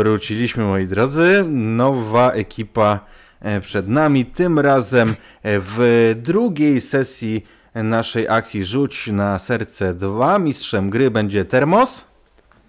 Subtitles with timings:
[0.00, 1.44] Wróciliśmy, moi drodzy.
[1.48, 3.00] Nowa ekipa
[3.40, 4.24] e, przed nami.
[4.24, 5.78] Tym razem e, w
[6.16, 10.38] drugiej sesji naszej akcji Rzuć na serce 2.
[10.38, 12.04] Mistrzem gry będzie Termos.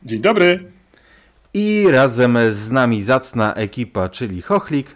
[0.03, 0.71] Dzień dobry.
[1.53, 4.95] I razem z nami zacna ekipa, czyli Chochlik,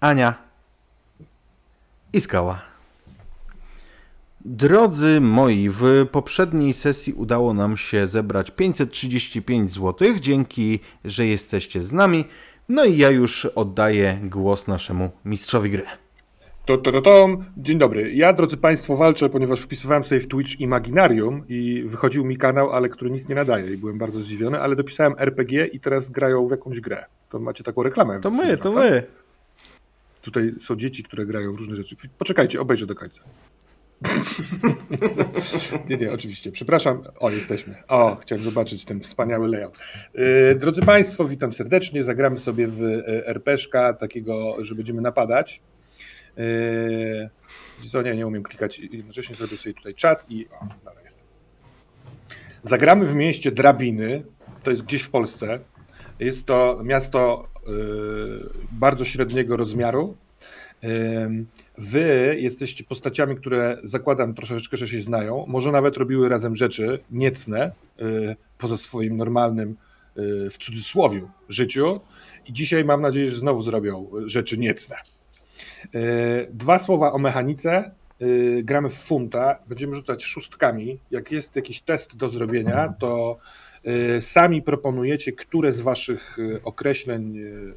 [0.00, 0.34] Ania
[2.12, 2.67] i Skała.
[4.50, 10.08] Drodzy moi, w poprzedniej sesji udało nam się zebrać 535 zł.
[10.20, 12.24] Dzięki, że jesteście z nami.
[12.68, 15.82] No i ja już oddaję głos naszemu mistrzowi gry.
[16.66, 17.28] To, to, to, to.
[17.56, 18.12] Dzień dobry.
[18.14, 22.88] Ja, drodzy Państwo, walczę, ponieważ wpisywałem sobie w Twitch Imaginarium i wychodził mi kanał, ale
[22.88, 26.50] który nic nie nadaje i byłem bardzo zdziwiony, ale dopisałem RPG i teraz grają w
[26.50, 27.04] jakąś grę.
[27.28, 28.20] To macie taką reklamę.
[28.20, 29.02] To my, to my.
[30.22, 31.96] Tutaj są dzieci, które grają w różne rzeczy.
[32.18, 33.22] Poczekajcie, obejrzę do końca.
[35.88, 36.52] Nie, nie, oczywiście.
[36.52, 37.02] Przepraszam.
[37.20, 37.74] O, jesteśmy.
[37.88, 39.78] O, chciałem zobaczyć ten wspaniały layout.
[40.14, 42.04] Yy, drodzy Państwo, witam serdecznie.
[42.04, 45.60] Zagramy sobie w y, RPszka takiego, że będziemy napadać.
[46.36, 47.30] Yy,
[47.90, 48.78] co, nie, nie umiem klikać.
[48.78, 50.46] Jednocześnie zrobię sobie tutaj czat i...
[50.48, 51.24] O, dalej jest.
[52.62, 54.22] Zagramy w mieście Drabiny.
[54.62, 55.58] To jest gdzieś w Polsce.
[56.20, 57.48] Jest to miasto
[58.72, 60.16] bardzo średniego rozmiaru
[61.78, 65.44] Wy jesteście postaciami, które zakładam troszeczkę, że się znają.
[65.48, 69.76] Może nawet robiły razem rzeczy niecne y, poza swoim normalnym,
[70.18, 72.00] y, w cudzysłowie, życiu.
[72.46, 74.96] I dzisiaj mam nadzieję, że znowu zrobią rzeczy niecne.
[75.94, 77.90] Y, dwa słowa o mechanice.
[78.62, 80.98] Gramy w funta, będziemy rzucać szóstkami.
[81.10, 83.38] Jak jest jakiś test do zrobienia, to
[84.20, 87.74] sami proponujecie, które z waszych y, określeń y,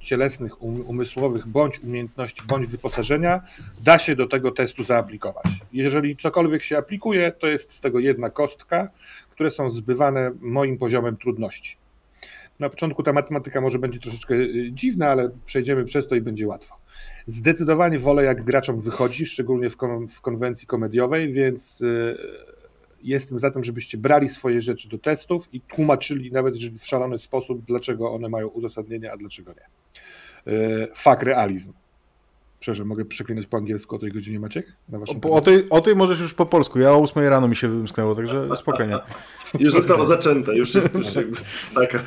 [0.00, 3.40] cielesnych, um, umysłowych, bądź umiejętności, bądź wyposażenia
[3.84, 5.46] da się do tego testu zaaplikować.
[5.72, 8.88] Jeżeli cokolwiek się aplikuje, to jest z tego jedna kostka,
[9.30, 11.76] które są zbywane moim poziomem trudności.
[12.58, 14.34] Na początku ta matematyka może będzie troszeczkę
[14.70, 16.76] dziwna, ale przejdziemy przez to i będzie łatwo.
[17.26, 21.82] Zdecydowanie wolę, jak graczom wychodzi, szczególnie w, kon w konwencji komediowej, więc
[23.02, 27.18] jestem za tym, żebyście brali swoje rzeczy do testów i tłumaczyli nawet jeżeli w szalony
[27.18, 29.68] sposób, dlaczego one mają uzasadnienie, a dlaczego nie.
[30.52, 31.72] E, fak realizm.
[32.60, 34.76] Przepraszam, mogę przeklinać po angielsku o tej godzinie, Maciek?
[35.22, 36.78] O, o, tej, o tej możesz już po polsku.
[36.78, 38.98] Ja o 8 rano mi się wymsknęło, także spokojnie.
[39.60, 41.36] już zostało zaczęte, już jest już jakby
[41.74, 42.04] taka.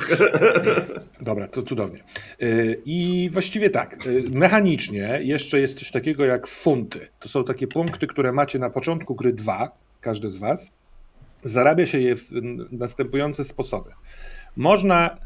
[1.20, 1.98] Dobra, to cudownie.
[1.98, 2.46] E,
[2.84, 7.08] I właściwie tak, e, mechanicznie jeszcze jest coś takiego jak funty.
[7.20, 9.70] To są takie punkty, które macie na początku gry dwa,
[10.00, 10.72] każdy z was.
[11.44, 12.30] Zarabia się je w
[12.70, 13.90] następujące sposoby.
[14.56, 15.18] Można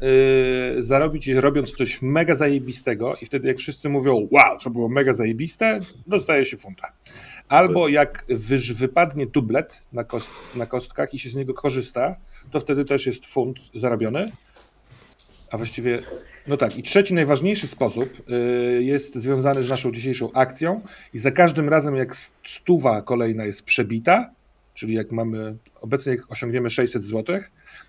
[0.77, 4.89] y, zarobić je robiąc coś mega zajebistego i wtedy jak wszyscy mówią wow, to było
[4.89, 6.91] mega zajebiste, dostaje się funta.
[7.49, 12.15] Albo jak wyż, wypadnie dublet na, kost, na kostkach i się z niego korzysta,
[12.51, 14.25] to wtedy też jest funt zarobiony.
[15.51, 16.01] A właściwie,
[16.47, 16.77] no tak.
[16.77, 20.81] I trzeci, najważniejszy sposób y, jest związany z naszą dzisiejszą akcją
[21.13, 24.29] i za każdym razem jak stuwa kolejna jest przebita,
[24.77, 27.39] czyli jak mamy, obecnie jak osiągniemy 600 zł,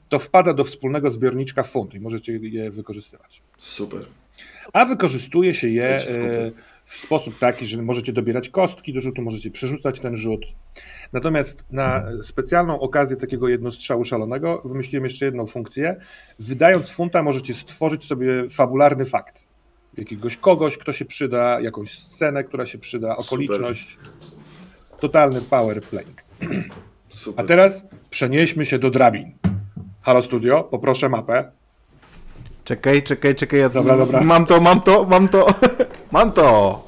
[0.08, 3.42] to wpada do wspólnego zbiorniczka funt i możecie je wykorzystywać.
[3.58, 4.06] Super.
[4.72, 6.52] A wykorzystuje się je e,
[6.84, 10.46] w sposób taki, że możecie dobierać kostki do rzutu, możecie przerzucać ten rzut.
[11.12, 15.96] Natomiast na specjalną okazję takiego jednostrzału szalonego wymyśliłem jeszcze jedną funkcję.
[16.38, 19.46] Wydając funta możecie stworzyć sobie fabularny fakt.
[19.96, 23.90] Jakiegoś kogoś, kto się przyda, jakąś scenę, która się przyda, okoliczność.
[23.90, 25.00] Super.
[25.00, 26.27] Totalny power playing.
[27.08, 27.44] Super.
[27.44, 29.32] A teraz przenieśmy się do drabin.
[30.00, 31.50] Halo studio, poproszę mapę.
[32.64, 33.60] Czekaj, czekaj, czekaj.
[33.60, 34.20] Ja dobra, dobra.
[34.20, 35.46] Mam to, mam to, mam to.
[36.12, 36.82] mam to.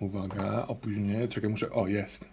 [0.00, 1.28] Uwaga, opóźnienie.
[1.28, 1.70] Czekaj, muszę.
[1.70, 2.28] O, jest.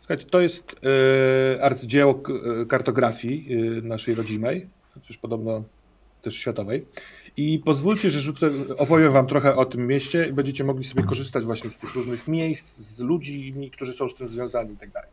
[0.00, 2.22] Słuchajcie, to jest yy, arcydzieło
[2.68, 5.64] kartografii yy, naszej rodzimej, chociaż podobno
[6.22, 6.86] też światowej.
[7.36, 11.44] I pozwólcie, że rzucę, opowiem wam trochę o tym mieście i będziecie mogli sobie korzystać
[11.44, 15.10] właśnie z tych różnych miejsc, z ludzi, którzy są z tym związani i tak dalej.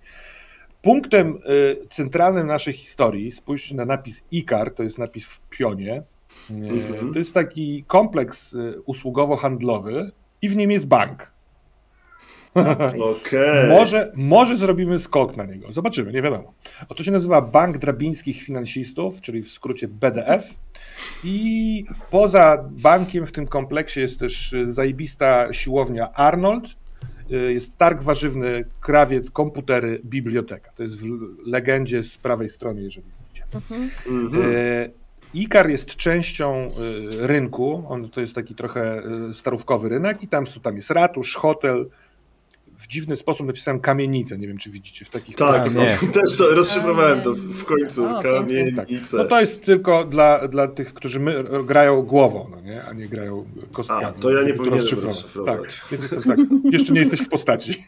[0.81, 6.03] Punktem y, centralnym naszej historii, spójrzcie na napis IKAR, to jest napis w pionie.
[6.49, 7.13] Mhm.
[7.13, 10.11] To jest taki kompleks y, usługowo-handlowy
[10.41, 11.32] i w nim jest bank.
[12.99, 13.67] Okay.
[13.67, 15.73] może, może zrobimy skok na niego.
[15.73, 16.53] Zobaczymy, nie wiadomo.
[16.89, 20.53] Oto się nazywa Bank Drabińskich Finansistów, czyli w skrócie BDF.
[21.23, 26.65] I poza bankiem w tym kompleksie jest też zajebista siłownia Arnold.
[27.29, 30.71] Jest targ warzywny, krawiec, komputery, biblioteka.
[30.75, 31.05] To jest w
[31.45, 33.45] legendzie z prawej strony, jeżeli widzicie.
[33.53, 33.89] Mhm.
[34.55, 34.89] E,
[35.33, 36.71] Ikar jest częścią
[37.19, 41.89] rynku, on to jest taki trochę starówkowy rynek i tam, tam jest ratusz, hotel,
[42.77, 44.37] w dziwny sposób napisałem kamienicę.
[44.37, 45.35] Nie wiem, czy widzicie w takich.
[45.35, 45.97] Tak, nie.
[46.13, 48.07] też to rozszyfrowałem to w końcu.
[48.23, 49.17] Kamienicę.
[49.17, 52.83] No to jest tylko dla, dla tych, którzy my, grają głową, no nie?
[52.83, 54.05] a nie grają kostkami.
[54.05, 55.15] A, to ja nie powinienem rozszyfrować.
[55.15, 55.59] rozszyfrować.
[55.61, 56.39] Tak, więc jestem tak.
[56.71, 57.73] Jeszcze nie jesteś w postaci.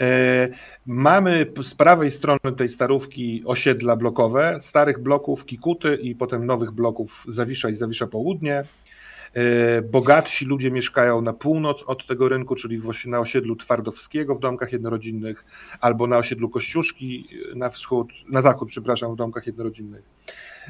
[0.00, 0.48] E,
[0.86, 7.24] Mamy z prawej strony tej starówki osiedla blokowe, starych bloków Kikuty i potem nowych bloków
[7.28, 8.64] Zawisza i Zawisza Południe.
[9.36, 14.34] E, Bogatsi ludzie mieszkają na północ od tego rynku, czyli w osi- na osiedlu Twardowskiego
[14.34, 15.44] w domkach jednorodzinnych,
[15.80, 20.02] albo na osiedlu Kościuszki na wschód, na zachód, przepraszam, w domkach jednorodzinnych.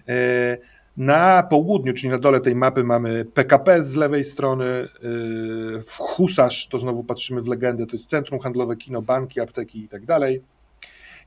[0.08, 0.58] E,
[0.98, 6.68] Na południu, czyli na dole tej mapy mamy PKP z lewej strony, yy, w Husarz,
[6.68, 10.42] to znowu patrzymy w legendę, to jest centrum handlowe, kino, banki, apteki i tak dalej.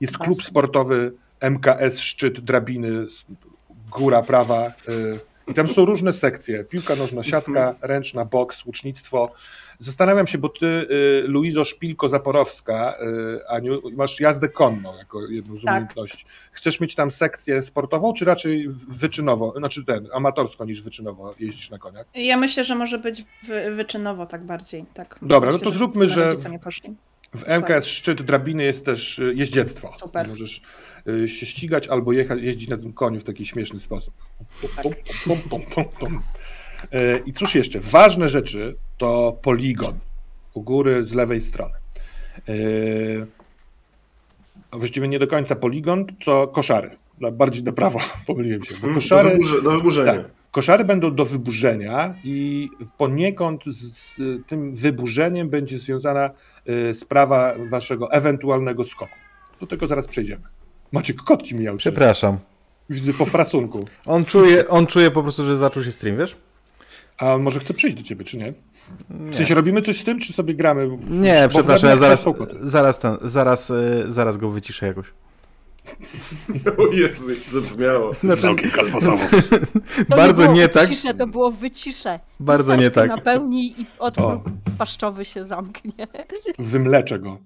[0.02, 3.06] Jest klub sportowy MKS Szczyt Drabiny,
[3.92, 4.72] góra prawa.
[5.50, 6.64] I tam są różne sekcje.
[6.64, 9.32] Piłka nożna, siatka, ręczna, boks, łucznictwo.
[9.80, 12.94] Zastanawiam się, bo ty, y, Luizo Szpilko-Zaporowska,
[13.38, 15.72] y, Aniu, masz jazdę konną jako jedną z Tak.
[15.72, 16.26] umiejętności.
[16.52, 21.78] Chcesz mieć tam sekcję sportową, czy raczej wyczynowo, znaczy ten, amatorsko niż wyczynowo jeździć na
[21.78, 22.06] koniach?
[22.14, 24.86] Ja myślę, że może być wy, wyczynowo tak bardziej.
[24.94, 25.20] Tak.
[25.22, 26.96] Dobra, Myślę, no to że zróbmy, że- poszli.
[27.36, 29.94] W MKS Szczyt Drabiny jest też y, jeździectwo.
[30.00, 30.28] Super.
[30.28, 30.62] Możesz
[31.08, 34.14] y, się ścigać albo jechać, jeździć na tym koniu w taki śmieszny sposób.
[34.76, 34.84] Tak.
[34.84, 34.94] Pum,
[35.26, 36.22] pum, pum, pum, pum.
[36.94, 37.80] Y, I cóż jeszcze?
[37.80, 40.00] Ważne rzeczy to poligon
[40.54, 41.74] u góry z lewej strony.
[44.72, 46.98] A Właściwie nie do końca poligon, co koszary.
[47.32, 48.76] Bardziej do prawa, pomyliłem się.
[48.84, 50.14] Mm, koszary, do, wyburze, do wyburzenia.
[50.14, 54.16] tak, koszary będą do wyburzenia i poniekąd z,
[54.48, 56.30] tym wyburzeniem będzie związana
[56.90, 59.16] y, sprawa waszego ewentualnego skoku.
[59.62, 60.44] Do tego zaraz przejdziemy.
[60.92, 61.78] Maciek, kot ci mijał.
[61.78, 62.38] Przepraszam.
[62.90, 63.86] Widzę po frasunku.
[64.06, 66.38] On czuje, on czuje po prostu, że zaczął się stream, wiesz?
[67.18, 68.54] A on może chce przyjść do ciebie, czy nie?
[69.10, 69.34] W Nie.
[69.34, 70.88] sensie robimy coś z tym, czy sobie gramy?
[70.88, 72.26] W, Nie, w przepraszam, ja zaraz,
[72.62, 75.06] zaraz, ten, zaraz, y, zaraz go wyciszę jakoś.
[76.78, 78.14] O Jezu, jak to zabrzmiało.
[78.16, 79.32] Są kilka sposobów.
[80.10, 80.90] Bardzo było nie tak.
[80.90, 82.20] Ciszę, to było wycisze.
[82.40, 83.10] Bardzo nie tak.
[83.10, 84.42] napełnij i otwór
[84.78, 86.08] paszczowy się zamknie.
[86.60, 87.38] Wymleczę go.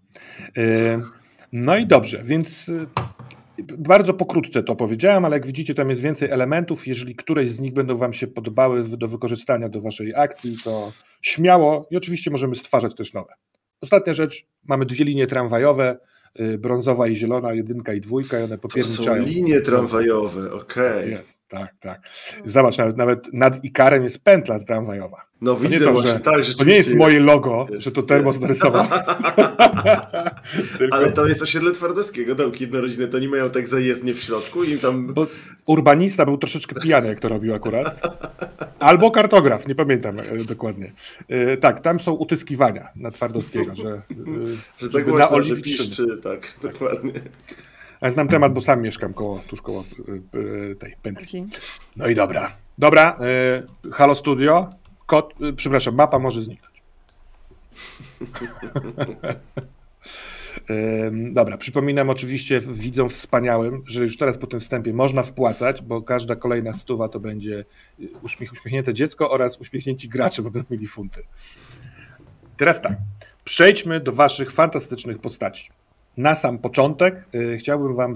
[0.57, 1.01] Y,
[1.53, 2.87] No i dobrze, więc y,
[3.77, 6.87] bardzo pokrótce to powiedziałem, ale jak widzicie, tam jest więcej elementów.
[6.87, 10.91] Jeżeli któreś z nich będą Wam się podobały do wykorzystania do Waszej akcji, to
[11.21, 13.33] śmiało i oczywiście możemy stwarzać też nowe.
[13.81, 15.97] Ostatnia rzecz, mamy dwie linie tramwajowe,
[16.59, 19.23] brązowa i zielona, jedynka i dwójka, i one To są popierniczają.
[19.25, 21.11] linie tramwajowe, okej.
[21.11, 22.01] Jest, tak, tak.
[22.45, 25.21] Zobacz, nawet, nawet nad Ikarem jest pętla tramwajowa.
[25.41, 28.03] No To widzę to, właśnie, że- tak, To nie jest moje logo, Jest, że to
[28.03, 28.85] termos narysował.
[30.77, 34.63] Tylko- Ale to jest osiedle Twardowskiego, domki jednorodzinne, to nie mają tak zajezdnie w środku
[34.63, 35.13] i tam...
[35.13, 35.27] Bo
[35.65, 38.01] urbanista był troszeczkę pijany, jak to robił akurat.
[38.79, 40.91] Albo kartograf, nie pamiętam e, dokładnie.
[41.29, 44.01] E, tak, tam są utyskiwania na Twardowskiego, że, e,
[44.81, 45.87] Że tak naoliwić szyny.
[45.87, 47.13] piszczy, tak, dokładnie.
[48.03, 51.45] Ale znam temat, bo sam mieszkam koło, tuż koło e, e, tej pętli.
[51.95, 52.51] No i dobra.
[52.77, 53.17] Dobra,
[53.85, 54.69] e, Halo Studio,
[55.05, 56.83] kod, przepraszam, mapa może zniknąć.
[60.69, 66.01] Ym, Dobra, przypominam oczywiście widzom wspaniałym, że już teraz po tym wstępie można wpłacać, bo
[66.01, 67.65] każda kolejna stuwa to będzie
[67.99, 71.21] y, uśmiech, uśmiechnięte dziecko oraz uśmiechnięci gracze, bo będą mieli funty.
[72.57, 72.93] Teraz tak,
[73.43, 75.69] przejdźmy do waszych fantastycznych postaci.
[76.17, 78.15] Na sam początek y, chciałbym wam,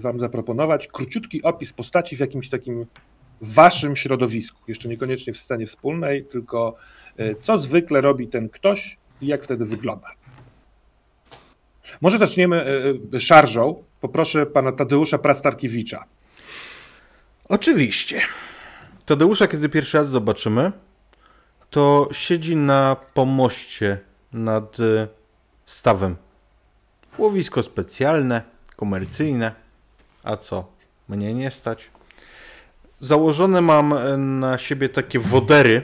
[0.00, 2.86] wam zaproponować króciutki opis postaci w jakimś takim
[3.40, 4.60] waszym środowisku.
[4.68, 6.76] Jeszcze niekoniecznie w scenie wspólnej, tylko
[7.20, 10.10] y, co zwykle robi ten ktoś i jak wtedy wygląda.
[12.00, 12.66] Może zaczniemy
[13.14, 13.84] y, szarżą.
[14.00, 16.04] Poproszę pana Tadeusza Prastarkiewicza.
[17.48, 18.20] Oczywiście.
[19.06, 20.72] Tadeusza, kiedy pierwszy raz zobaczymy,
[21.70, 23.98] to siedzi na pomoście
[24.32, 24.76] nad
[25.66, 26.16] stawem.
[27.18, 28.42] Łowisko specjalne,
[28.76, 29.52] komercyjne.
[30.24, 30.66] A co?
[31.08, 31.90] Mnie nie stać.
[33.00, 35.82] Założone mam y, na siebie takie wodery,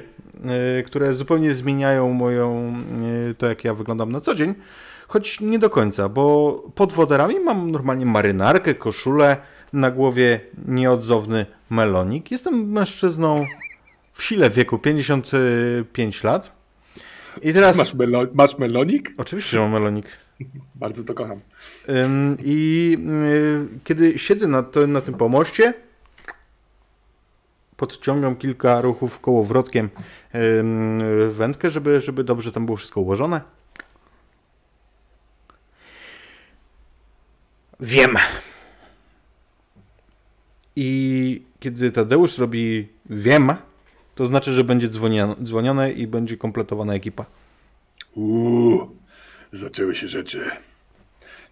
[0.81, 2.75] y, które zupełnie zmieniają moją,
[3.31, 4.55] y, to jak ja wyglądam na co dzień.
[5.09, 9.37] Choć nie do końca, bo pod woderami mam normalnie marynarkę, koszulę,
[9.73, 12.31] na głowie nieodzowny melonik.
[12.31, 13.47] Jestem mężczyzną
[14.13, 16.53] w sile wieku 55 lat.
[17.43, 17.77] I teraz.
[17.77, 19.15] Masz, melo, masz melonik?
[19.19, 20.24] Oczywiście, że mam melonik.
[20.75, 21.41] Bardzo to kocham.
[22.45, 25.75] I y, kiedy siedzę na, to, na tym pomoście,
[27.77, 29.91] podciągam kilka ruchów kołowrotkiem
[31.31, 33.41] wędkę, żeby, żeby dobrze tam było wszystko ułożone.
[37.81, 38.17] Wiem.
[40.77, 43.53] I kiedy Tadeusz robi wiem,
[44.15, 47.27] to znaczy, że będzie dzwonione, dzwonione i będzie kompletowana ekipa.
[48.15, 48.97] Uuu,
[49.57, 50.51] zaczęły się rzeczy.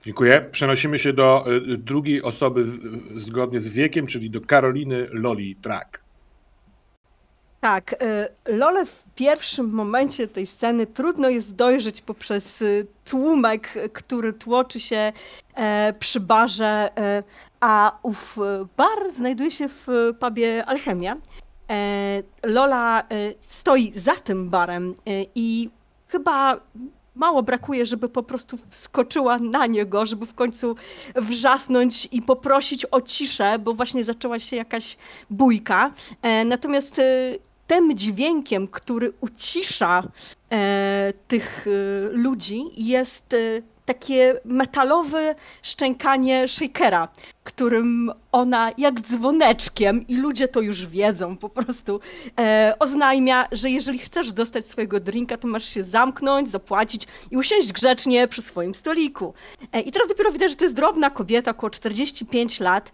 [0.05, 0.49] Dziękuję.
[0.53, 2.67] Przenosimy się do y, drugiej osoby
[3.17, 6.03] zgodnie z wiekiem, czyli do Karoliny Loli Trak.
[7.61, 14.33] Tak, y, Lole w pierwszym momencie tej sceny trudno jest dojrzeć poprzez y, tłumek, który
[14.33, 15.13] tłoczy się
[15.55, 17.23] e, przy barze, e,
[17.61, 19.87] a ów e, bar znajduje się w
[20.21, 21.17] pubie Alchemia.
[22.43, 23.03] Lola
[23.41, 24.95] stoi za tym barem
[25.35, 25.71] i
[26.09, 26.61] chyba
[27.15, 30.77] mało brakuje, żeby po prostu wskoczyła na niego, żeby w końcu
[31.15, 34.97] wrzasnąć i poprosić o ciszę, bo właśnie zaczęła się jakaś
[35.31, 35.93] bójka.
[36.23, 37.03] E, Natomiast e,
[37.67, 40.03] tym dźwiękiem, który ucisza
[40.53, 41.67] e, tych
[42.13, 43.37] ludzi, jest
[43.85, 47.09] takie metalowe szczękanie shakera,
[47.45, 52.01] którym ona jak dzwoneczkiem, i ludzie to już wiedzą, po prostu
[52.39, 57.73] e, oznajmia, że jeżeli chcesz dostać swojego drinka, to masz się zamknąć, zapłacić i usiąść
[57.73, 59.35] grzecznie przy swoim stoliku.
[59.73, 62.93] E, I teraz dopiero widać, że to jest drobna kobieta, około 45 lat,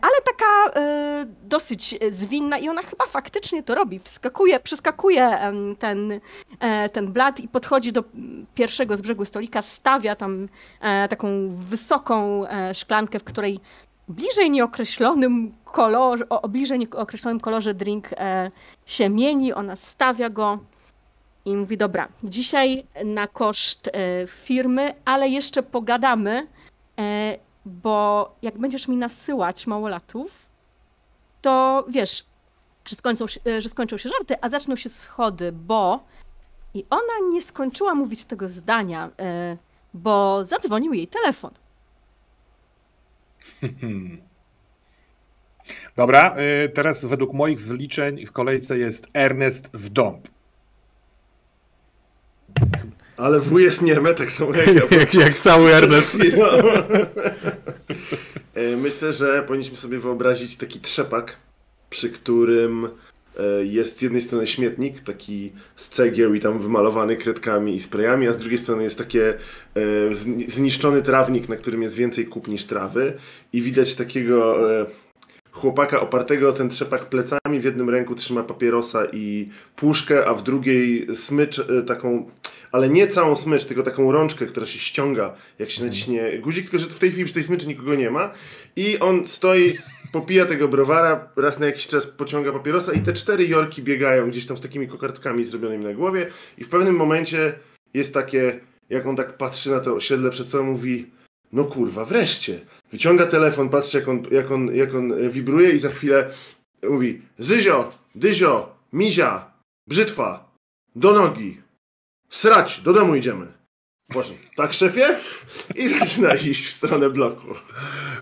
[0.00, 3.98] ale taka e, dosyć zwinna i ona chyba faktycznie to robi.
[3.98, 5.38] Wskakuje, przeskakuje
[5.78, 6.20] ten,
[6.60, 8.04] e, ten blat i podchodzi do
[8.54, 10.48] pierwszego z brzegu stolika, stawia tam
[10.80, 13.60] e, taką wysoką e, szklankę, w której
[14.08, 18.50] bliżej nieokreślonym kolorze, o bliżej nieokreślonym kolorze drink e,
[18.86, 20.58] się mieni, ona stawia go
[21.44, 26.46] i mówi, dobra, dzisiaj na koszt e, firmy, ale jeszcze pogadamy,
[26.98, 30.46] e, bo jak będziesz mi nasyłać małolatów,
[31.42, 32.24] to wiesz,
[32.84, 36.04] że skończą, się, e, że skończą się żarty, a zaczną się schody, bo...
[36.74, 39.56] I ona nie skończyła mówić tego zdania, e,
[39.94, 41.50] bo zadzwonił jej telefon.
[45.96, 50.28] Dobra, y, teraz według moich wyliczeń w kolejce jest Ernest w dąb.
[53.22, 54.82] Ale W jest nieme, tak samo jak ja.
[54.98, 56.16] Jak, jak cały Ernest.
[58.54, 61.36] E, Myślę, że powinniśmy sobie wyobrazić taki trzepak,
[61.90, 67.74] przy którym e, jest z jednej strony śmietnik, taki z cegieł i tam wymalowany kredkami
[67.74, 69.34] i sprayami, a z drugiej strony jest takie
[69.74, 73.12] e, zni- zniszczony trawnik, na którym jest więcej kup niż trawy
[73.52, 74.58] i widać takiego
[75.50, 80.42] chłopaka opartego o ten trzepak plecami, w jednym ręku trzyma papierosa i puszkę, a w
[80.42, 82.30] drugiej smycz taką
[82.90, 86.90] nie całą smycz, tylko taką rączkę, która się ściąga, jak się naciśnie guzik, tylko że
[86.90, 88.30] w tej chwili przy tej smyczy nikogo nie ma
[88.76, 89.78] i on stoi,
[90.12, 94.46] popija tego browara, raz na jakiś czas pociąga papierosa i te cztery jorki biegają gdzieś
[94.46, 96.26] tam z takimi kokardkami zrobionymi na głowie
[96.58, 97.54] i w pewnym momencie
[97.94, 98.60] jest takie,
[98.90, 101.06] jak on tak patrzy na to osiedle przed sobą, mówi
[101.52, 102.60] no kurwa, wreszcie.
[102.92, 106.30] Wyciąga telefon, patrzy jak on, jak on, jak on e, wibruje i za chwilę
[106.82, 109.52] mówi Zyzio, Dyzio, Mizia,
[109.88, 110.52] Brzytwa,
[110.96, 111.61] do nogi.
[112.36, 113.46] Srać, do domu idziemy.
[114.08, 114.32] Proszę.
[114.56, 115.04] Tak, szefie?
[115.74, 117.46] I zaczyna iść w stronę bloku.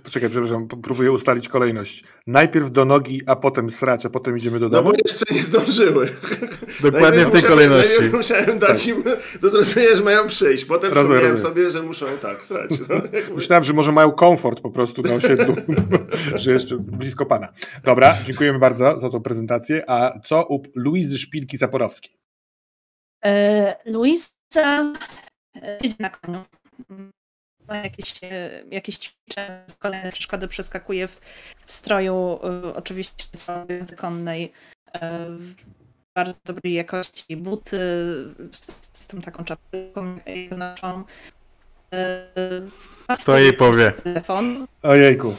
[0.05, 2.05] Poczekaj, przepraszam, próbuję ustalić kolejność.
[2.27, 4.91] Najpierw do nogi, a potem srać, a potem idziemy do No domu.
[4.91, 6.07] bo jeszcze nie zdążyły.
[6.81, 8.05] Dokładnie Najpierw w tej musiałem- kolejności.
[8.17, 9.05] musiałem dać im
[9.41, 10.65] do zrozumienia, że mają przyjść.
[10.65, 12.71] Potem Rozumiem, przypomniałem sobie, że muszą tak, srać.
[12.89, 15.57] No, Myślałem, że może mają komfort po prostu na osiedlu,
[16.43, 17.49] że jeszcze blisko pana.
[17.85, 19.91] Dobra, dziękujemy bardzo za tą prezentację.
[19.91, 22.20] A co u Luizy Szpilki-Zaporowskiej?
[23.25, 24.95] E, Luisa
[25.63, 26.45] e, siedzi na koniu.
[27.69, 31.21] Ma jakieś, e, jakieś ćwiczenia, kolejne przeszkody przeskakuje w,
[31.67, 33.25] w stroju, e, oczywiście
[33.69, 34.53] jazdy konnej,
[35.39, 35.55] w
[36.15, 37.79] bardzo dobrej jakości buty
[38.61, 40.19] z, z tą taką czapką
[40.51, 41.05] naszą.
[43.25, 43.93] To jej powie.
[43.93, 44.67] Telefon.
[44.83, 45.35] Ojejku,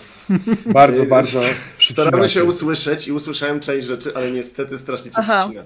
[0.66, 1.42] bardzo, bardzo
[1.80, 5.44] Staramy przycina się usłyszeć i usłyszałem część rzeczy, ale niestety strasznie cię Aha.
[5.44, 5.66] przycina.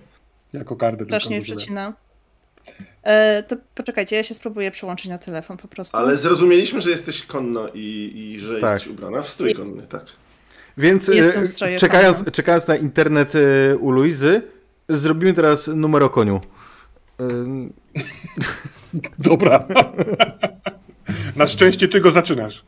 [0.53, 1.93] Jako kardę Strasznie przecina.
[3.03, 5.97] E, to poczekajcie, ja się spróbuję przełączyć na telefon po prostu.
[5.97, 8.73] Ale zrozumieliśmy, że jesteś konno i, i że Tak.
[8.73, 10.05] jesteś ubrana w strój konny, tak.
[10.77, 14.41] Więc e, czekając, czekając na internet e, u Luizy,
[14.89, 16.41] zrobimy teraz numer o koniu.
[19.19, 19.63] Dobra.
[21.35, 22.65] Na szczęście ty go zaczynasz.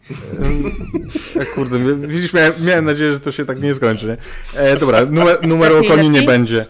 [1.36, 4.08] E, kurde, widzisz, miałem, miałem nadzieję, że to się tak nie skończy.
[4.08, 4.18] Nie?
[4.60, 6.66] E, dobra, numer, numeru o koniu nie będzie.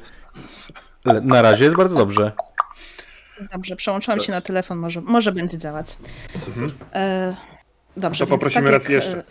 [1.24, 2.31] Na razie jest bardzo dobrze.
[3.51, 5.98] Dobrze, przełączyłam się na telefon, może, może będzie działać.
[6.94, 7.36] E,
[7.98, 9.24] dobrze, To poprosimy tak raz jak, jeszcze.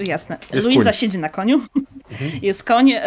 [0.00, 0.38] e, Jasne.
[0.52, 0.92] Jest koń.
[0.92, 1.60] siedzi na koniu.
[2.42, 3.02] Jest koń, e,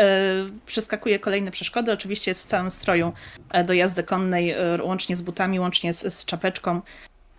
[0.66, 1.92] przeskakuje kolejne przeszkody.
[1.92, 3.14] Oczywiście jest w całym stroju
[3.66, 6.82] do jazdy konnej, łącznie z butami, łącznie z, z czapeczką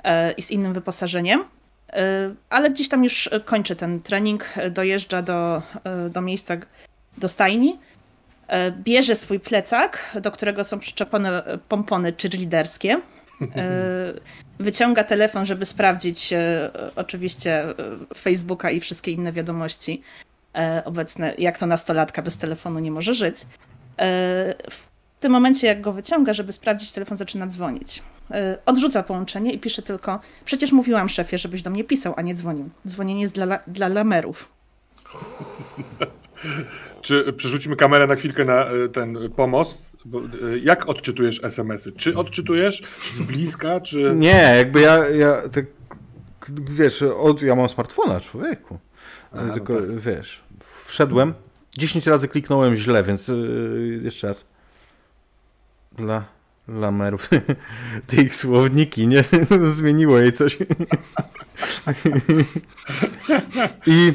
[0.04, 1.44] e, i z innym wyposażeniem.
[1.92, 5.62] E, ale gdzieś tam już kończy ten trening, dojeżdża do,
[6.10, 6.56] do miejsca,
[7.18, 7.78] do stajni.
[8.50, 13.00] E, Bierze swój plecak, do którego są przyczepione e, pompony cheerleaderskie.
[14.58, 16.34] Wyciąga telefon, żeby sprawdzić
[16.96, 17.64] oczywiście
[18.16, 20.02] Facebooka i wszystkie inne wiadomości
[20.84, 23.36] obecne, jak to nastolatka bez telefonu nie może żyć.
[24.70, 24.86] W
[25.20, 28.02] tym momencie, jak go wyciąga, żeby sprawdzić, telefon zaczyna dzwonić.
[28.66, 32.70] Odrzuca połączenie i pisze tylko: Przecież mówiłam szefie, żebyś do mnie pisał, a nie dzwonił.
[32.86, 34.48] Dzwonienie jest dla, dla lamerów.
[37.02, 39.90] Czy przerzucimy kamerę na chwilkę na e, ten pomost?
[40.06, 41.92] E, jak odczytujesz SMS-y?
[41.92, 42.82] Czy odczytujesz
[43.14, 44.12] z bliska, czy...
[44.16, 45.64] Nie, jakby ja, ja tak,
[46.70, 48.78] wiesz, od, ja mam smartfona, człowieku.
[49.32, 50.00] A, tylko, no tak.
[50.00, 50.40] wiesz,
[50.86, 51.34] wszedłem,
[51.78, 54.44] 10 razy kliknąłem źle, więc yy, jeszcze raz.
[55.92, 56.24] Dla
[56.68, 57.30] lamerów.
[58.06, 59.24] Te ich słowniki, nie?
[59.72, 60.58] Zmieniło jej coś.
[63.86, 64.12] I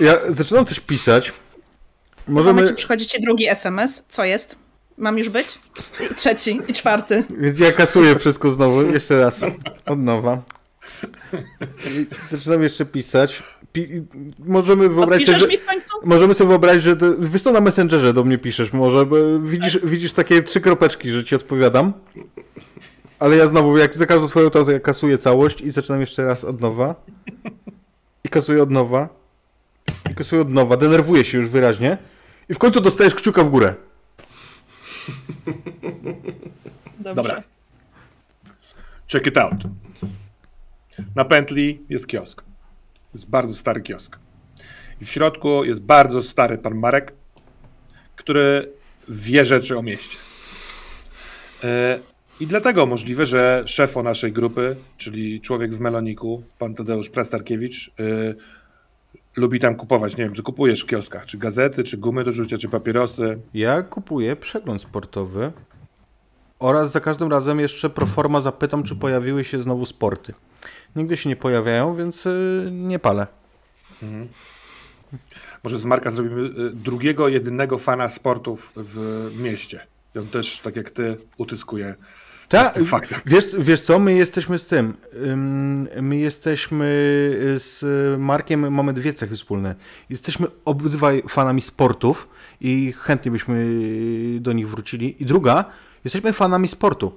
[0.00, 1.32] ja zaczynam coś pisać.
[2.28, 2.52] Możemy...
[2.52, 4.04] W momencie przychodzi ci drugi SMS.
[4.08, 4.58] Co jest?
[4.98, 5.58] Mam już być?
[6.10, 7.24] I trzeci i czwarty.
[7.40, 8.82] Więc ja kasuję wszystko znowu.
[8.82, 9.40] Jeszcze raz.
[9.86, 10.42] Od nowa.
[12.28, 13.42] Zaczynam jeszcze pisać.
[13.72, 14.02] Pi
[14.38, 15.96] możemy wyobrazić sobie, że, mi w końcu?
[16.04, 19.06] Możemy sobie wyobrazić, że to, wiesz co, na Messengerze do mnie piszesz może,
[19.42, 21.92] widzisz, widzisz takie trzy kropeczki, że ci odpowiadam.
[23.18, 26.44] Ale ja znowu, jak za każdą twoją to ja kasuję całość i zaczynam jeszcze raz
[26.44, 26.94] od nowa.
[28.24, 29.08] I kasuję od nowa.
[30.10, 30.76] I kasuję od nowa.
[30.76, 31.98] Denerwuję się już wyraźnie.
[32.48, 33.74] I w końcu dostajesz kciuka w górę.
[36.98, 37.14] Dobrze.
[37.14, 37.42] Dobra.
[39.12, 39.54] Check it out.
[41.14, 42.44] Na pętli jest kiosk.
[43.14, 44.18] Jest bardzo stary kiosk.
[45.00, 47.12] I w środku jest bardzo stary pan Marek,
[48.16, 48.72] który
[49.08, 50.16] wie rzeczy o mieście.
[51.64, 51.98] E,
[52.40, 57.88] I dlatego możliwe, że szef o naszej grupy, czyli człowiek w Meloniku, pan Tadeusz Prestarkiewicz,
[57.88, 58.34] e,
[59.38, 60.16] lubi tam kupować.
[60.16, 61.26] Nie wiem, co kupujesz w kioskach?
[61.26, 63.38] Czy gazety, czy gumy do rzucia, czy papierosy?
[63.54, 65.52] Ja kupuję przegląd sportowy
[66.58, 70.34] oraz za każdym razem jeszcze pro forma zapytam, czy pojawiły się znowu sporty.
[70.96, 73.26] Nigdy się nie pojawiają, więc y, nie palę.
[74.02, 74.28] Mhm.
[75.64, 79.86] Może z Marka zrobimy y, drugiego, jedynego fana sportów w mieście.
[80.14, 81.94] I on też, tak jak ty, utyskuje
[82.48, 82.78] tak,
[83.26, 84.94] wiesz, wiesz co, my jesteśmy z tym.
[86.02, 86.86] My jesteśmy
[87.58, 87.84] z
[88.20, 89.74] Markiem, mamy dwie cechy wspólne.
[90.10, 92.28] Jesteśmy obydwaj fanami sportów
[92.60, 93.66] i chętnie byśmy
[94.40, 95.22] do nich wrócili.
[95.22, 95.64] I druga,
[96.04, 97.12] jesteśmy fanami sportu.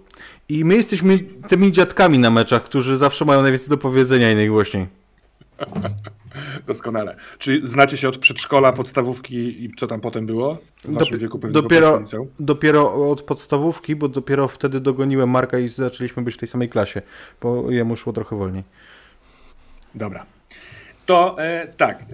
[0.49, 4.87] I my jesteśmy tymi dziadkami na meczach, którzy zawsze mają najwięcej do powiedzenia i najgłośniej.
[6.67, 7.15] Doskonale.
[7.37, 10.57] Czy znacie się od przedszkola, podstawówki i co tam potem było?
[10.83, 12.03] W waszym wieku dopiero,
[12.39, 17.01] dopiero od podstawówki, bo dopiero wtedy dogoniłem Marka i zaczęliśmy być w tej samej klasie,
[17.41, 18.63] bo jemu szło trochę wolniej.
[19.95, 20.25] Dobra.
[21.05, 22.05] To e, tak,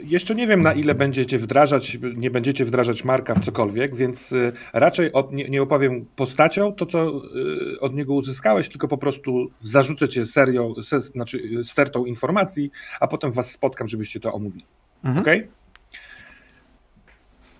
[0.00, 4.52] jeszcze nie wiem na ile będziecie wdrażać, nie będziecie wdrażać Marka w cokolwiek, więc e,
[4.72, 9.50] raczej od, nie, nie, opowiem postacią to, co e, od niego uzyskałeś, tylko po prostu
[9.60, 14.64] zarzucę cię serią, se, znaczy stertą informacji, a potem was spotkam, żebyście to omówili.
[15.04, 15.18] Mhm.
[15.18, 15.48] Ok?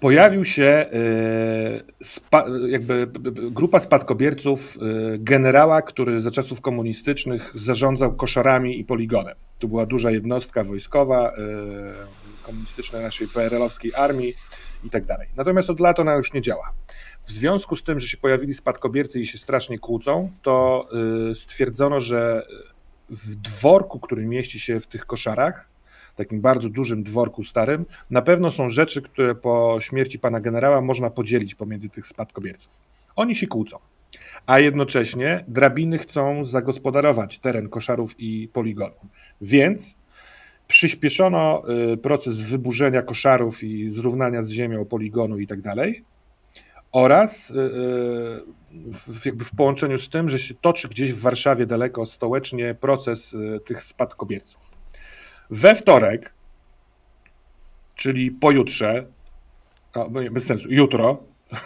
[0.05, 0.91] Pojawił się e,
[2.69, 3.07] jakby
[3.51, 4.81] grupa spadkobierców e,
[5.19, 9.35] generała, który za czasów komunistycznych zarządzał koszarami i poligonem.
[9.61, 11.33] To była duża jednostka wojskowa e,
[12.43, 14.35] komunistycznej naszej PRL-owskiej armii
[14.85, 15.29] i tak dalej.
[15.37, 16.73] Natomiast od lat ona już nie działa.
[17.27, 20.89] W związku z tym, że się pojawili spadkobiercy i się strasznie kłócą, to
[21.35, 22.47] stwierdzono, że
[23.11, 25.74] w dworku, który mieści się w tych koszarach,
[26.17, 31.11] takim bardzo dużym dworku starym, na pewno są rzeczy, które po śmierci pana generała można
[31.11, 32.73] podzielić pomiędzy tych spadkobierców.
[33.17, 33.79] Oni się kłócą,
[34.47, 38.95] a jednocześnie drabiny chcą zagospodarować teren koszarów i poligonu.
[39.41, 39.95] Więc
[40.69, 46.05] przyspieszono y, proces wyburzenia koszarów i zrównania z ziemią poligonu i tak dalej.
[46.93, 52.07] Oraz y, y, jakby w połączeniu z tym, że się toczy gdzieś w Warszawie daleko
[52.07, 54.64] stołecznie proces tych spadkobierców.
[55.55, 56.35] We wtorek,
[57.95, 59.07] czyli pojutrze,
[59.97, 61.23] no, bez sensu, jutro,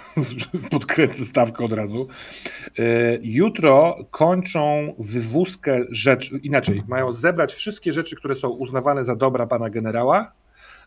[0.70, 2.08] podkręcę stawkę od razu.
[2.78, 2.82] E,
[3.22, 9.70] jutro kończą wywózkę rzeczy, inaczej, mają zebrać wszystkie rzeczy, które są uznawane za dobra pana
[9.70, 10.32] generała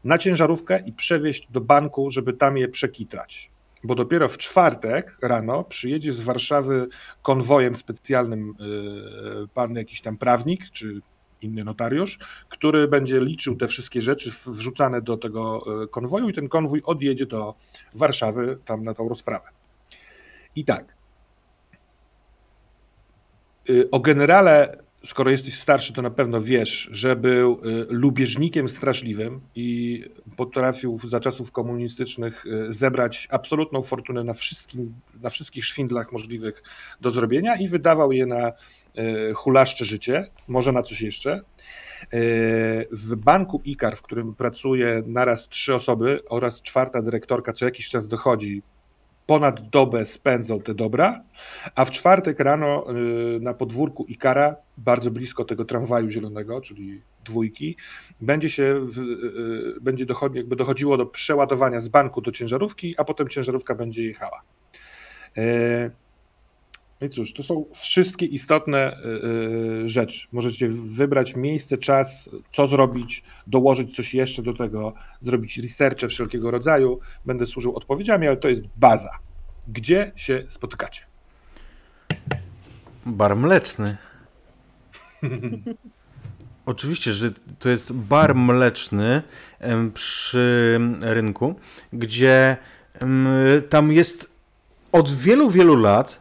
[0.03, 3.49] na ciężarówkę i przewieźć do banku, żeby tam je przekitrać.
[3.83, 6.87] Bo dopiero w czwartek rano przyjedzie z Warszawy
[7.21, 11.01] konwojem specjalnym e, pan jakiś tam prawnik, czy
[11.41, 16.49] inny notariusz, który będzie liczył te wszystkie rzeczy wrzucane do tego e, konwoju i ten
[16.49, 17.55] konwój odjedzie do
[17.93, 19.49] Warszawy tam na tą rozprawę.
[20.55, 20.95] I tak.
[23.69, 29.41] Y, o generale skoro jesteś starszy, to na pewno wiesz, że był y, lubieżnikiem straszliwym
[29.55, 30.03] i
[30.37, 36.63] potrafił za czasów komunistycznych y, zebrać absolutną fortunę na, wszystkim, na wszystkich szwindlach możliwych
[37.01, 38.51] do zrobienia i wydawał je na
[39.35, 41.41] hulaszcze życie, może na coś jeszcze.
[42.91, 48.07] W banku IKAR, w którym pracuje naraz trzy osoby oraz czwarta dyrektorka, co jakiś czas
[48.07, 48.61] dochodzi
[49.25, 51.23] ponad dobę spędzał te dobra,
[51.75, 57.75] a w czwartek rano y, na podwórku Ikara, bardzo blisko tego tramwaju zielonego, czyli dwójki,
[58.21, 59.01] będzie się w,
[59.81, 64.41] będzie dochodzi, jakby dochodziło do przeładowania z banku do ciężarówki, a potem ciężarówka będzie jechała.
[67.01, 70.27] E, no i cóż, to są wszystkie istotne yy, rzeczy.
[70.31, 76.99] Możecie wybrać miejsce, czas, co zrobić, dołożyć coś jeszcze do tego, zrobić researche wszelkiego rodzaju.
[77.25, 79.19] Będę służył odpowiedziami, ale to jest baza.
[79.67, 81.01] Gdzie się spotykacie?
[83.05, 83.97] Bar mleczny.
[86.65, 89.21] Oczywiście, że to jest bar mleczny
[89.93, 91.55] przy rynku,
[91.93, 92.57] gdzie
[93.69, 94.31] tam jest
[94.91, 96.20] od wielu, wielu lat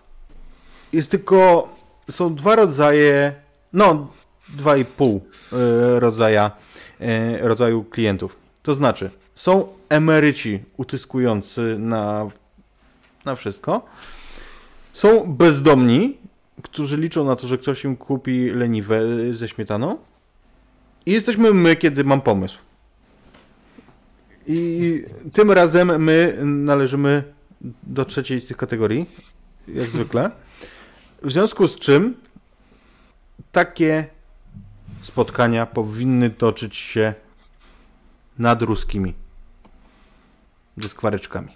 [0.93, 1.69] jest tylko,
[2.11, 3.35] są dwa rodzaje,
[3.73, 4.09] no
[4.49, 5.21] dwa i pół
[5.53, 6.51] e, rodzaja,
[7.01, 8.37] e, rodzaju klientów.
[8.63, 12.29] To znaczy, są emeryci utyskujący na,
[13.25, 13.83] na wszystko,
[14.93, 16.17] są bezdomni,
[16.63, 19.01] którzy liczą na to, że ktoś im kupi leniwe
[19.33, 19.99] ze śmietaną
[21.07, 22.59] i jesteśmy my, kiedy mam pomysł.
[24.47, 27.25] I tym razem my należymy
[27.83, 29.07] do trzeciej z tych kategorii,
[29.69, 30.31] jak zwykle.
[31.23, 32.15] W związku z czym
[33.53, 34.07] takie
[35.03, 37.15] spotkania powinny toczyć się
[38.39, 39.15] nad ruskimi
[40.77, 41.49] ze skwareczkami.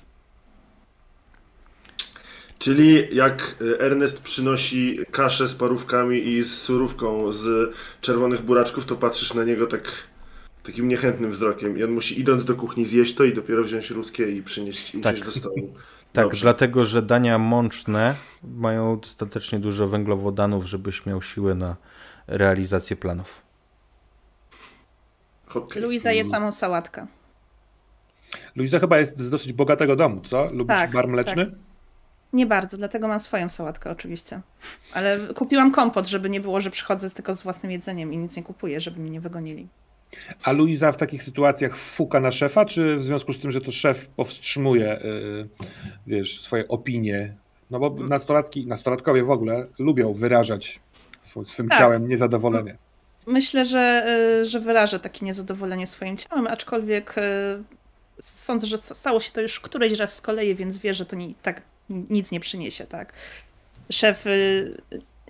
[2.58, 9.34] Czyli jak Ernest przynosi kaszę z parówkami i z surówką z czerwonych buraczków, to patrzysz
[9.34, 9.92] na niego tak
[10.62, 14.30] takim niechętnym wzrokiem i on musi idąc do kuchni zjeść to i dopiero wziąć ruskie
[14.30, 15.24] i przynieść i tak.
[15.24, 15.74] do stołu.
[16.14, 16.42] Tak, Dobrze.
[16.42, 21.76] dlatego że dania mączne mają dostatecznie dużo węglowodanów, żebyś miał siłę na
[22.26, 23.42] realizację planów.
[25.54, 25.82] Okay.
[25.82, 27.06] Luiza je samą sałatkę.
[28.56, 30.44] Luiza chyba jest z dosyć bogatego domu, co?
[30.44, 31.46] Lubisz tak, bar mleczny?
[31.46, 31.54] Tak.
[32.32, 34.40] Nie bardzo, dlatego mam swoją sałatkę oczywiście.
[34.92, 38.42] Ale kupiłam kompot, żeby nie było, że przychodzę tylko z własnym jedzeniem i nic nie
[38.42, 39.68] kupuję, żeby mnie nie wygonili.
[40.42, 43.72] A Luiza w takich sytuacjach fuka na szefa, czy w związku z tym, że to
[43.72, 45.48] szef powstrzymuje yy,
[46.06, 47.34] wiesz, swoje opinie?
[47.70, 50.80] No bo nastolatki, nastolatkowie w ogóle lubią wyrażać
[51.22, 51.78] swym, swym tak.
[51.78, 52.76] ciałem niezadowolenie.
[53.26, 54.06] Myślę, że,
[54.40, 57.22] y, że wyrażę takie niezadowolenie swoim ciałem, aczkolwiek y,
[58.20, 61.34] sądzę, że stało się to już któryś raz z kolei, więc wie, że to nie,
[61.42, 62.86] tak nic nie przyniesie.
[62.86, 63.12] Tak?
[63.90, 64.24] Szef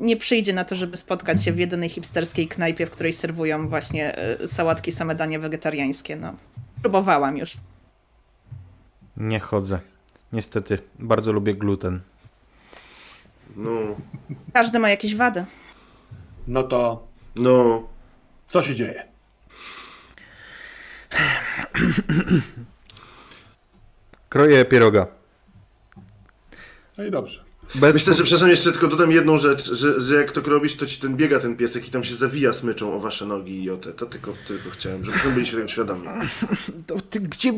[0.01, 4.17] nie przyjdzie na to, żeby spotkać się w jedynej hipsterskiej knajpie, w której serwują właśnie
[4.17, 6.17] e, sałatki, same dania wegetariańskie.
[6.17, 6.35] No,
[6.83, 7.57] próbowałam już.
[9.17, 9.81] Nie chodzę.
[10.33, 12.01] Niestety, bardzo lubię gluten.
[13.57, 13.71] No.
[14.53, 15.45] Każdy ma jakieś wady.
[16.47, 17.07] No to.
[17.37, 17.89] No.
[18.47, 19.05] Co się dzieje?
[24.29, 25.07] Kroję pieroga.
[26.99, 27.44] No i dobrze.
[27.75, 27.95] Bez...
[27.95, 31.01] Myślę, że przepraszam, jeszcze tylko dodam jedną rzecz, że, że jak to robisz, to ci
[31.01, 33.93] ten biega ten piesek i tam się zawija smyczą o wasze nogi i o te.
[33.93, 36.09] To tylko, tylko chciałem, żebyśmy byli tego świadomi.
[36.87, 37.53] To ty, gdzie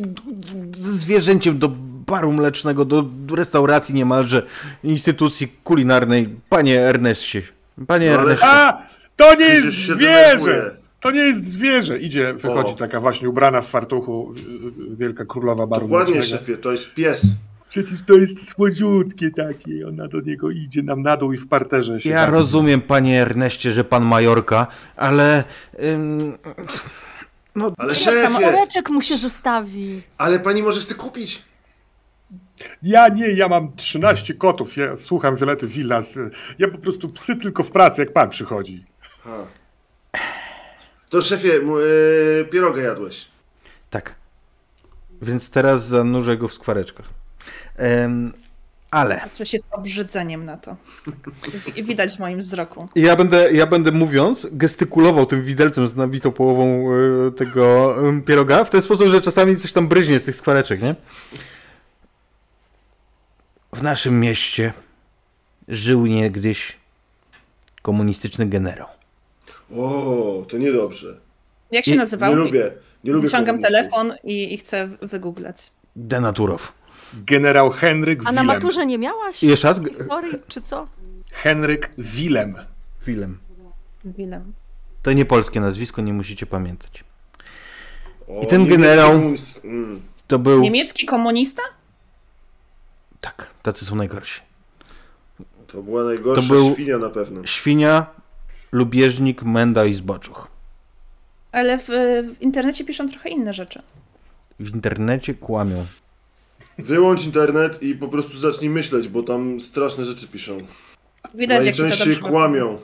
[0.79, 1.69] ze zwierzęciem do
[2.07, 3.05] baru mlecznego, do
[3.37, 4.43] restauracji niemalże,
[4.85, 7.43] instytucji kulinarnej, panie Ernestie.
[7.87, 8.47] Panie no, Ernestie.
[8.47, 8.83] A!
[9.17, 10.77] To nie jest zwierzę!
[11.01, 11.99] To nie jest zwierzę.
[11.99, 12.77] Idzie, wychodzi o.
[12.77, 14.35] taka właśnie ubrana w fartuchu
[14.99, 16.41] wielka królowa baru Dokładnie, mlecznego.
[16.41, 17.23] szefie, to jest pies.
[17.69, 19.89] Przecież to jest słodziutkie takie.
[19.89, 22.11] Ona do niego idzie nam na dół i w parterze się.
[22.11, 22.33] Ja bawi.
[22.33, 25.45] rozumiem, panie Erneście, że pan Majorka, ale.
[25.85, 26.39] Ym,
[27.55, 28.49] no, ale szefie.
[28.49, 30.03] Oreczek mu się zostawi.
[30.19, 31.43] Ale pani może chce kupić.
[32.83, 34.77] Ja nie, ja mam 13 kotów.
[34.77, 36.19] Ja słucham Violety Villas.
[36.59, 38.85] Ja po prostu psy tylko w pracy, jak pan przychodzi.
[39.23, 39.47] Ha.
[41.11, 43.29] To szefie, yy, pierogę jadłeś.
[43.91, 44.15] Tak.
[45.23, 47.16] Więc teraz zanurzę go w skwareczkach.
[47.79, 48.33] Um,
[48.91, 49.21] ale.
[49.21, 50.77] Patrzę się z obrzydzeniem na to.
[51.77, 52.89] I widać w moim wzroku.
[52.95, 56.93] Ja będę, ja będę mówiąc, gestykulował tym widelcem z nabitą połową
[57.29, 60.95] y, tego pieroga w ten sposób, że czasami coś tam bryźnie z tych skwareczek, nie?
[63.73, 64.73] W naszym mieście
[65.69, 66.77] żył niegdyś
[67.83, 68.89] komunistyczny generał.
[69.77, 71.21] O, to niedobrze.
[71.71, 72.31] Jak się I, nazywał?
[72.31, 72.73] Nie lubię.
[73.05, 75.71] Nie lubię Ciągam telefon i, i chcę wygooglać.
[75.97, 76.73] Denaturow.
[77.15, 78.39] Generał Henryk Willem.
[78.39, 79.81] A na maturze nie miałaś Jeszcze raz?
[79.89, 80.89] historii, czy co?
[81.33, 82.57] Henryk Willem.
[83.07, 83.39] Willem.
[84.05, 84.53] Willem.
[85.03, 87.05] To nie polskie nazwisko, nie musicie pamiętać.
[88.29, 89.21] O, I ten generał-
[89.65, 90.01] Mm.
[90.27, 90.61] To był...
[90.61, 91.63] Niemiecki komunista?
[93.21, 94.41] Tak, tacy są najgorsi.
[95.67, 97.47] To była najgorsza To był- świnia na pewno.
[97.47, 98.07] Świnia,
[98.73, 100.49] lubieżnik, menda i zboczuch.
[101.53, 101.87] Ale w,
[102.37, 103.83] w internecie piszą trochę inne rzeczy.
[104.61, 105.87] W internecie kłamią.
[106.79, 110.59] Wyłącz internet i po prostu zacznij myśleć, bo tam straszne rzeczy piszą.
[111.35, 112.79] Widać, jak się to Najczęściej dobrze kłamią.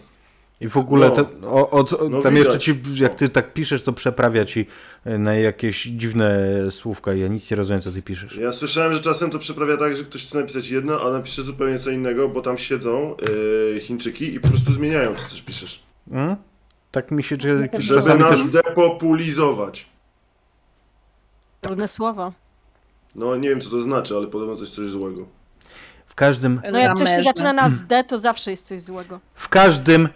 [0.60, 1.14] I w ogóle No.
[1.14, 2.54] te, o, od, o, No tam widać.
[2.54, 4.66] jeszcze ci, jak ty tak piszesz, to przeprawia ci
[5.04, 7.14] e, na jakieś dziwne słówka.
[7.14, 8.36] Ja nic nie rozumiem, co ty piszesz.
[8.36, 11.78] Ja słyszałem, że czasem to przeprawia tak, że ktoś chce napisać jedno, a napisze zupełnie
[11.78, 13.16] co innego, bo tam siedzą
[13.74, 15.82] yy, Chińczyki i po prostu zmieniają to, co piszesz.
[16.10, 16.36] Mm?
[16.90, 18.44] Tak mi się że, Żeby nas też...
[18.44, 19.86] depopulizować.
[21.60, 22.32] Trudne słowa.
[23.14, 25.26] No nie wiem co to znaczy, ale podobno coś coś złego.
[26.06, 29.20] W każdym, No jak coś się zaczyna na D, to zawsze jest coś złego.
[29.34, 30.08] w każdym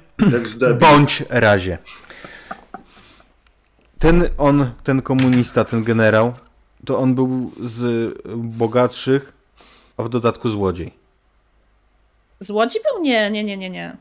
[0.80, 1.78] bądź razie.
[3.98, 6.32] Ten on, ten komunista, ten generał,
[6.84, 9.32] to on był z bogatszych,
[9.96, 10.92] a w dodatku złodziej.
[12.40, 13.02] Złodzi był?
[13.02, 13.96] Nie, nie, nie, nie, nie.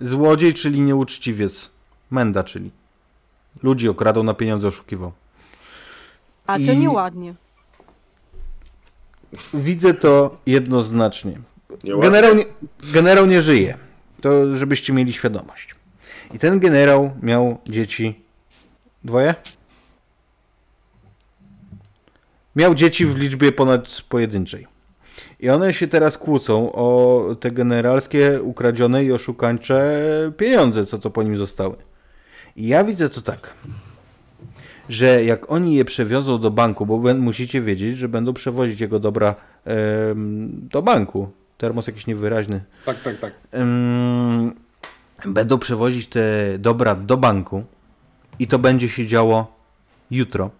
[0.00, 1.70] Złodziej, czyli nieuczciwiec.
[2.10, 2.70] Menda, czyli.
[3.62, 5.12] Ludzi okradał na pieniądze, oszukiwał.
[6.46, 7.34] A to I- nieładnie.
[9.54, 11.38] Widzę to jednoznacznie.
[11.84, 12.44] Nie Generał nie,
[12.92, 13.78] generał nie żyje.
[14.20, 15.74] To żebyście mieli świadomość.
[16.34, 18.20] I ten generał miał dzieci.
[19.04, 19.34] Dwoje?
[22.56, 24.66] Miał dzieci w liczbie ponad pojedynczej.
[25.40, 30.02] I one się teraz kłócą o te generalskie, ukradzione i oszukańcze
[30.36, 31.76] pieniądze, co to po nim zostały.
[32.56, 33.54] I ja widzę to tak,
[34.88, 39.34] że jak oni je przewiozą do banku, bo musicie wiedzieć, że będą przewozić jego dobra
[40.50, 41.30] do banku.
[41.58, 42.60] Termos jakiś niewyraźny.
[42.84, 43.38] Tak, tak, tak.
[45.26, 46.22] Będą przewozić te
[46.58, 47.64] dobra do banku
[48.38, 49.56] i to będzie się działo
[50.10, 50.50] jutro.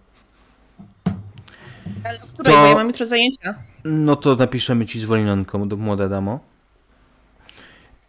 [2.03, 3.53] Ale której, To- bo ja mam jutro zajęcia.
[3.83, 6.39] No to napiszemy ci zwolnionką, do młoda damo.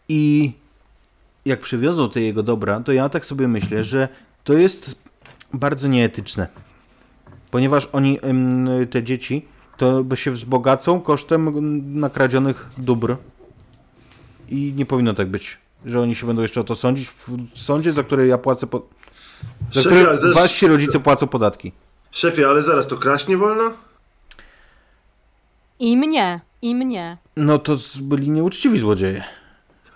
[0.09, 0.53] I
[1.45, 4.09] jak przywiozą te jego dobra, to ja tak sobie myślę, że
[4.45, 4.95] to jest
[5.53, 6.49] bardzo nieetyczne.
[7.51, 8.19] Ponieważ oni,
[8.91, 9.45] te dzieci,
[9.77, 11.53] to by się wzbogacą kosztem
[12.01, 13.17] nakradzionych dóbr.
[14.49, 17.93] I nie powinno tak być, że oni się będą jeszcze o to sądzić w sądzie,
[17.93, 18.87] za które ja płacę, po...
[19.73, 21.73] za Szefie, zaraz- wasi rodzice płacą podatki.
[22.11, 23.73] Szefie, ale zaraz, to kraść nie wolno?
[25.79, 27.17] I mnie, i mnie.
[27.37, 29.25] No to byli nieuczciwi złodzieje.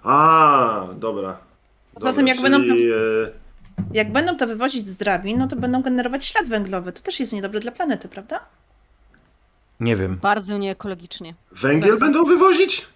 [0.03, 1.37] A, dobra.
[1.95, 2.97] Poza Dobra, tym, jak będą czyli, e,
[3.93, 6.93] Jak będą to wywozić z drabin, no to będą generować ślad węglowy.
[6.93, 8.41] To też jest niedobre dla planety, prawda?
[9.81, 10.19] Nie wiem.
[10.23, 11.35] Bardzo nieekologicznie.
[11.53, 12.05] Węgiel Bardzo.
[12.05, 12.87] będą wywozić?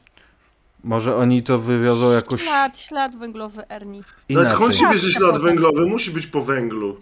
[0.85, 4.03] Może oni to wywiozą jakoś Ślad, ślad węglowy Erni.
[4.31, 5.87] No ale skąd się bierze ślad węglowy?
[5.87, 6.97] Musi być po węglu.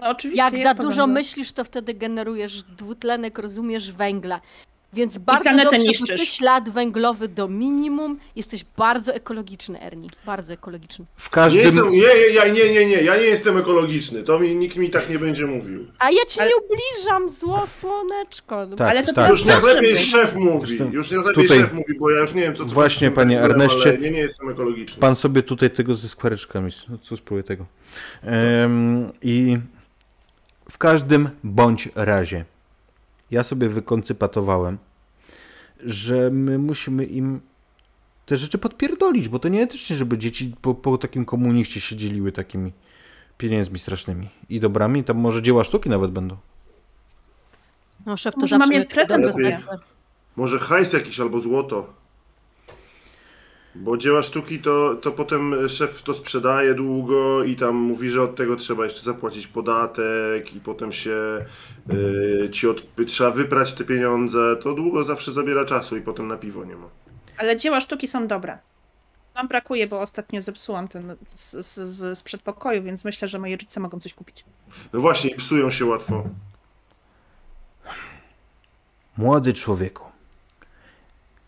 [0.00, 4.40] No oczywiście Jak za dużo myślisz, to wtedy generujesz dwutlenek, rozumiesz węgla.
[4.96, 6.20] Więc bardzo dobrze, niszczysz.
[6.20, 8.18] ślad węglowy do minimum.
[8.36, 10.10] Jesteś bardzo ekologiczny, Erni.
[10.26, 11.04] Bardzo ekologiczny.
[11.16, 11.62] W Nie każdym...
[11.62, 14.22] jestem, nie, nie, ja, nie, nie, nie, ja nie jestem ekologiczny.
[14.22, 15.86] To mi, nikt mi tak nie będzie mówił.
[15.98, 18.66] A ja ci Ale- nie ubliżam, zło słoneczko.
[18.76, 19.60] Tak, Ale to tak, Już niech tak.
[19.62, 20.10] Dobrze lepiej być.
[20.10, 20.78] szef mówi.
[20.92, 23.60] Już niech lepiej tutaj- szef mówi, bo ja już nie wiem, co Właśnie, panie węglem,
[23.60, 23.98] Erneście.
[23.98, 25.00] Nie, nie jestem ekologiczny.
[25.00, 26.70] Pan sobie tutaj tego ze skwareczkami.
[26.88, 27.66] No co spróbuję tego.
[29.22, 29.58] I
[30.70, 32.44] w każdym bądź razie
[33.30, 34.78] ja sobie wykoncypatowałem,
[35.84, 37.40] że my musimy im
[38.26, 42.72] te rzeczy podpierdolić, bo to nieetycznie, żeby dzieci po, po takim komuniście się dzieliły takimi
[43.38, 45.04] pieniędzmi strasznymi i dobrami.
[45.04, 46.36] Tam może dzieła sztuki nawet będą.
[48.06, 49.26] No szef to Może jest prezent.
[50.36, 51.94] Może hajs jakiś albo złoto.
[53.80, 58.36] Bo dzieła sztuki to, to potem szef to sprzedaje długo i tam mówi, że od
[58.36, 61.44] tego trzeba jeszcze zapłacić podatek i potem się
[61.88, 64.56] yy, ci od, trzeba wyprać te pieniądze.
[64.62, 66.86] To długo zawsze zabiera czasu i potem na piwo nie ma.
[67.38, 68.58] Ale dzieła sztuki są dobre.
[69.34, 73.52] Wam brakuje, bo ostatnio zepsułam ten z, z, z, z przedpokoju, więc myślę, że moi
[73.52, 74.44] rodzice mogą coś kupić.
[74.92, 76.24] No właśnie, psują się łatwo.
[79.16, 80.04] Młody człowieku,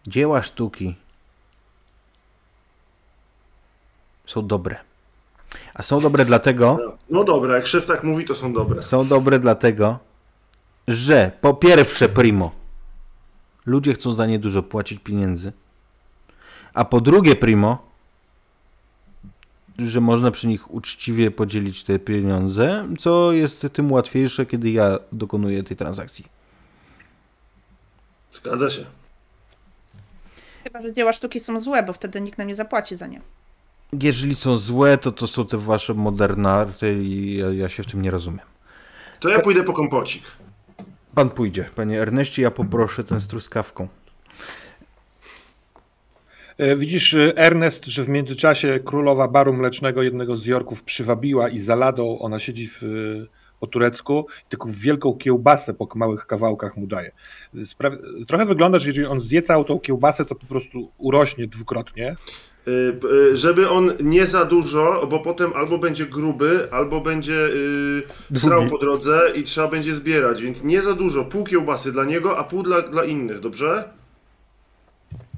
[0.06, 0.94] dzieła sztuki
[4.28, 4.76] są dobre.
[5.74, 6.78] A są dobre dlatego,
[7.10, 8.82] No dobra, jak szef tak mówi, to są dobre.
[8.82, 9.98] są dobre dlatego,
[10.88, 12.50] że po pierwsze primo,
[13.66, 15.52] ludzie chcą za nie dużo płacić pieniędzy,
[16.74, 17.88] a po drugie primo,
[19.78, 25.62] że można przy nich uczciwie podzielić te pieniądze, co jest tym łatwiejsze, kiedy ja dokonuję
[25.62, 26.24] tej transakcji.
[28.34, 28.84] Zgadza się.
[30.64, 33.20] Chyba, że dzieła sztuki są złe, bo wtedy nikt nam nie zapłaci za nie.
[33.92, 38.02] Jeżeli są złe, to to są te wasze modernarty i ja, ja się w tym
[38.02, 38.46] nie rozumiem.
[39.20, 40.22] To ja pójdę po kompocik.
[41.14, 43.88] Pan pójdzie, panie Erneście, ja poproszę ten z truskawką.
[46.58, 51.58] E, Widzisz, e, Ernest, że w międzyczasie królowa baru mlecznego jednego z Jorków przywabiła i
[51.58, 52.86] za ladą ona siedzi w, e,
[53.60, 57.10] po turecku i taką wielką kiełbasę po małych kawałkach mu daje.
[57.54, 62.16] Spra- trochę wygląda, że jeżeli on zje całą tą kiełbasę, to po prostu urośnie dwukrotnie.
[62.68, 67.48] Y, y, Żeby on nie za dużo, bo potem albo będzie gruby, albo będzie
[68.34, 71.24] y, srał po drodze i trzeba będzie zbierać, więc nie za dużo.
[71.24, 73.84] Pół kiełbasy dla niego, a pół dla, dla innych, dobrze?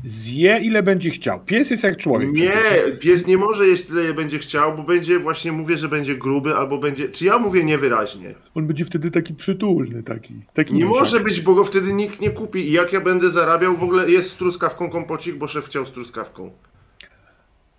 [0.04, 1.40] Zje ile będzie chciał.
[1.40, 2.32] Pies jest jak człowiek.
[2.32, 2.98] Nie, przecież.
[3.00, 6.56] pies nie może jeść tyle, ile będzie chciał, bo będzie, właśnie mówię, że będzie gruby,
[6.56, 7.08] albo będzie...
[7.08, 8.34] Czy ja mówię niewyraźnie?
[8.54, 10.34] On będzie wtedy taki przytulny, taki.
[10.54, 12.58] taki Nie może być, bo go wtedy nikt nie kupi.
[12.68, 15.90] I jak ja będę zarabiał, w ogóle jest z truskawką kompocik, bo szef chciał z
[15.90, 16.50] truskawką.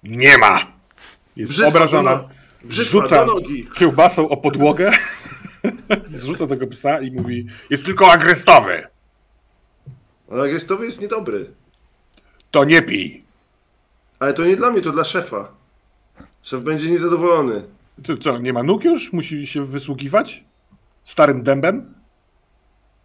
[0.04, 0.60] Nie ma!
[1.36, 2.12] Jest Brzytwa obrażona.
[2.16, 2.30] no-
[2.70, 3.26] Rzuca
[3.78, 4.92] kiełbasą o podłogę,
[6.06, 8.88] zrzuca tego psa i mówi jest tylko agrestowy.
[10.32, 11.52] Ale agrestowy jest niedobry.
[12.52, 13.24] To nie pij.
[14.20, 15.52] Ale to nie dla mnie, to dla szefa.
[16.44, 17.64] Szef będzie niezadowolony.
[18.04, 19.14] Co, co, nie ma nóg już?
[19.14, 20.44] Musi się wysługiwać?
[21.04, 21.94] Starym dębem?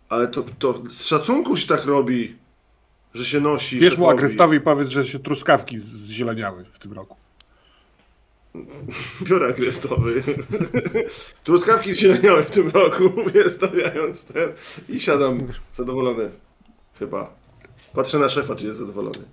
[0.08, 2.36] Ale to, to z szacunku się tak robi,
[3.16, 3.78] że się nosi.
[3.78, 4.18] Bierz mu szefowi.
[4.18, 7.16] agrestowi i powiedz, że się truskawki zzieleniały w tym roku.
[9.22, 10.22] Biorę agrestowy.
[11.44, 14.52] Truskawki zieleniały w tym roku, mówię, stawiając ten.
[14.88, 16.30] I siadam zadowolony.
[16.98, 17.34] Chyba.
[17.92, 19.24] Patrzę na szefa, czy jest zadowolony.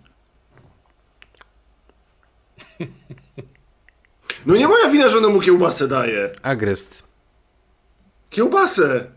[4.46, 6.32] No nie moja wina, że ona mu kiełbasę daje.
[6.42, 7.04] Agrest.
[8.30, 9.12] Kiełbasę!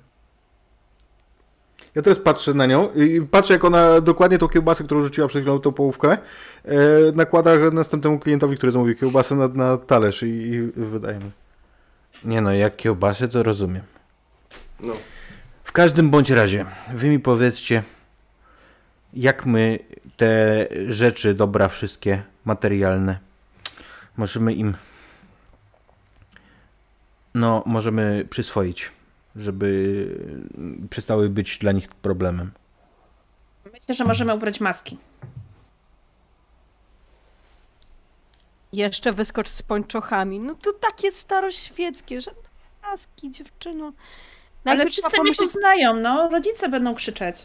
[1.97, 5.43] Ja teraz patrzę na nią i patrzę, jak ona dokładnie tą kiełbasę, którą rzuciła przed
[5.43, 6.19] chwilą, tą połówkę, e,
[7.15, 11.31] nakłada następnemu klientowi, który zamówił kiełbasę na, na talerz i, i wydaje mi.
[12.25, 13.83] Nie no, jak kiełbasę, to rozumiem.
[14.81, 14.93] No.
[15.65, 17.83] W każdym bądź razie, wy mi powiedzcie,
[19.15, 19.79] jak my
[20.17, 23.19] te rzeczy, dobra, wszystkie materialne,
[24.17, 24.75] możemy im,
[27.35, 28.93] no, możemy przyswoić,
[29.37, 30.07] żeby
[30.91, 32.51] przestały być dla nich problemem.
[33.73, 34.99] Myślę, że możemy ubrać maski.
[38.73, 40.41] Jeszcze wyskocz z pończochami.
[40.41, 42.31] No to takie staroświeckie, że
[42.83, 43.85] laski, dziewczyno.
[43.85, 43.93] Ale
[44.65, 46.29] Najpierw wszyscy trzeba mnie pomyśleć- poznają, no.
[46.29, 47.45] Rodzice będą krzyczeć.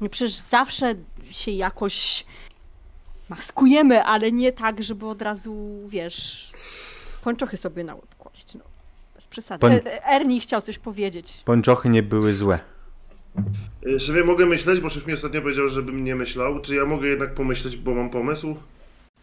[0.00, 0.94] No przecież zawsze
[1.30, 2.24] się jakoś
[3.28, 6.52] maskujemy, ale nie tak, żeby od razu, wiesz,
[7.22, 8.54] pończochy sobie na łeb kłaść.
[8.54, 8.60] No,
[9.36, 9.60] bez przesady.
[9.60, 11.42] Poń- E- Ernie chciał coś powiedzieć.
[11.44, 12.58] Pończochy nie były złe.
[13.86, 16.60] Y, Szefie, mogę myśleć, bo szef mi ostatnio powiedział, żebym nie myślał.
[16.60, 18.56] Czy ja mogę jednak pomyśleć, bo mam pomysł?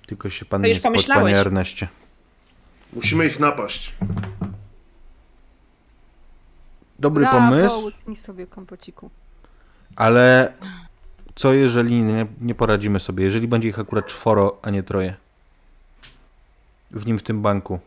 [0.08, 1.24] Tylko się pan To nie pomyślałeś.
[1.24, 1.88] panie Erneście.
[2.93, 3.93] Musimy ich napaść.
[7.00, 9.10] Dobry Brawo, pomysł, sobie kompociku.
[9.95, 10.54] ale
[11.36, 13.24] co jeżeli nie, nie poradzimy sobie?
[13.24, 15.15] Jeżeli będzie ich akurat czworo, a nie troje?
[16.91, 17.80] W nim w tym banku.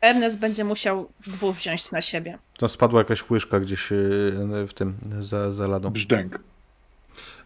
[0.00, 2.38] Ernest będzie musiał dwóch wziąć na siebie.
[2.58, 5.90] To spadła jakaś łyżka gdzieś yy, w tym, za, za ladą.
[5.90, 6.40] Brzdęk.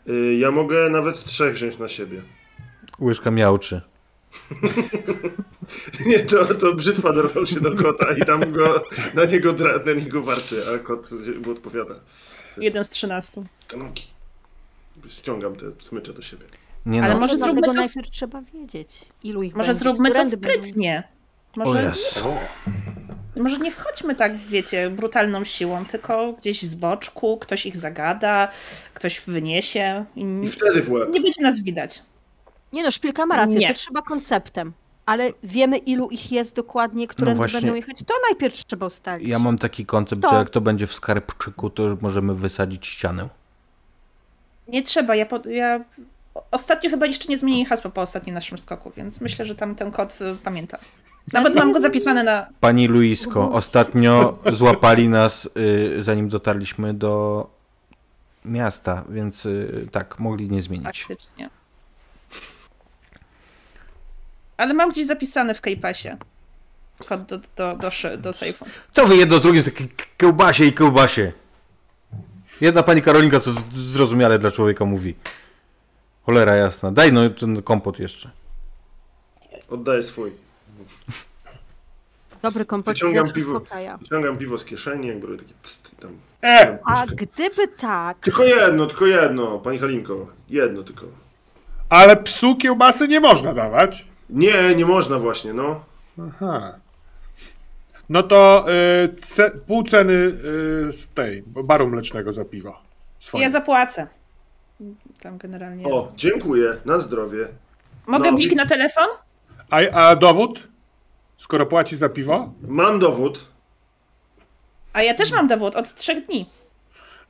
[0.09, 2.23] Y, Ja mogę nawet trzech wziąć na siebie.
[3.01, 3.81] Łyżka miałczy.
[6.07, 8.83] Nie, to, to brzytwa dorwał się do kota i tam go,
[9.15, 11.11] na niego, dra, na niego warczy, a kot
[11.47, 11.95] mu odpowiada.
[12.59, 13.47] Jeden z trzynastu.
[13.69, 14.07] Kanonki.
[15.09, 16.45] Ściągam te smycze do siebie.
[16.87, 17.21] Nie Ale no.
[17.21, 19.83] może zróbmy to najpierw trzeba wiedzieć, ilu ich Może będzie.
[19.85, 21.03] zróbmy to będą- sprytnie.
[21.09, 21.24] O
[21.57, 22.35] Może, Jezu.
[23.37, 28.49] może nie wchodźmy tak, wiecie, brutalną siłą, tylko gdzieś z boczku, ktoś ich zagada,
[28.95, 31.09] ktoś wyniesie i I nie, wtedy w łeb.
[31.13, 32.03] nie będzie nas widać.
[32.73, 33.69] Nie no, szpilka ma rację, Nie.
[33.69, 34.73] to trzeba konceptem.
[35.07, 37.99] Ale wiemy, ilu ich jest dokładnie, które No będą jechać.
[38.07, 39.29] To najpierw trzeba ustalić.
[39.29, 40.29] Ja mam taki koncept, To.
[40.31, 43.29] że jak to będzie w skarbczyku, to już możemy wysadzić ścianę.
[44.69, 45.85] Nie trzeba, ja, po, ja
[46.51, 49.91] ostatnio chyba jeszcze nie zmienili hasła po ostatnim naszym skoku, więc myślę, że tam ten
[49.91, 50.79] kod y, pamięta.
[51.33, 52.47] Nawet mam go zapisane na...
[52.61, 57.47] Pani Luisko, ostatnio złapali nas, y, zanim dotarliśmy do
[58.45, 61.05] miasta, więc y, tak, mogli nie zmienić.
[61.05, 61.51] Faktycznie.
[64.57, 66.17] Ale mam gdzieś zapisany w Kejpasie.
[67.09, 68.67] Kod do, do, do, szy- do sejfu.
[68.93, 69.85] Co wy jedno z drugim, takie
[70.19, 71.33] kiełbasie i kiełbasie?
[72.61, 75.15] Jedna pani Karolinka, co z- zrozumiale dla człowieka mówi.
[76.23, 76.93] Cholera jasna.
[76.93, 78.31] Daj no ten kompot jeszcze.
[79.69, 80.31] Oddaję swój.
[82.43, 83.63] Dobry kompot Wyciągam piwo.
[84.01, 86.11] Wyciągam piwo z kieszeni, jakby robię takie tst, tam.
[86.43, 86.79] E!
[86.85, 90.27] A gdyby tak, Tylko jedno, tylko jedno, pani Halinko.
[90.49, 91.07] Jedno tylko.
[91.89, 94.07] Ale psu kiełbasy nie można dawać.
[94.31, 95.85] Nie, nie można właśnie, no.
[96.29, 96.79] Aha.
[98.09, 98.67] No to
[99.05, 102.79] y, ce, pół ceny y, z tej baru mlecznego za piwo.
[103.21, 103.45] Swoje.
[103.45, 104.07] Ja zapłacę.
[105.23, 105.87] Tam generalnie.
[105.87, 107.49] O, dziękuję, na zdrowie.
[108.07, 108.37] Mogę no.
[108.37, 109.07] blik na telefon?
[109.71, 109.77] A,
[110.09, 110.69] a dowód?
[111.37, 112.53] Skoro płaci za piwo?
[112.69, 113.49] Mam dowód.
[114.93, 116.47] A ja też mam dowód od trzech dni.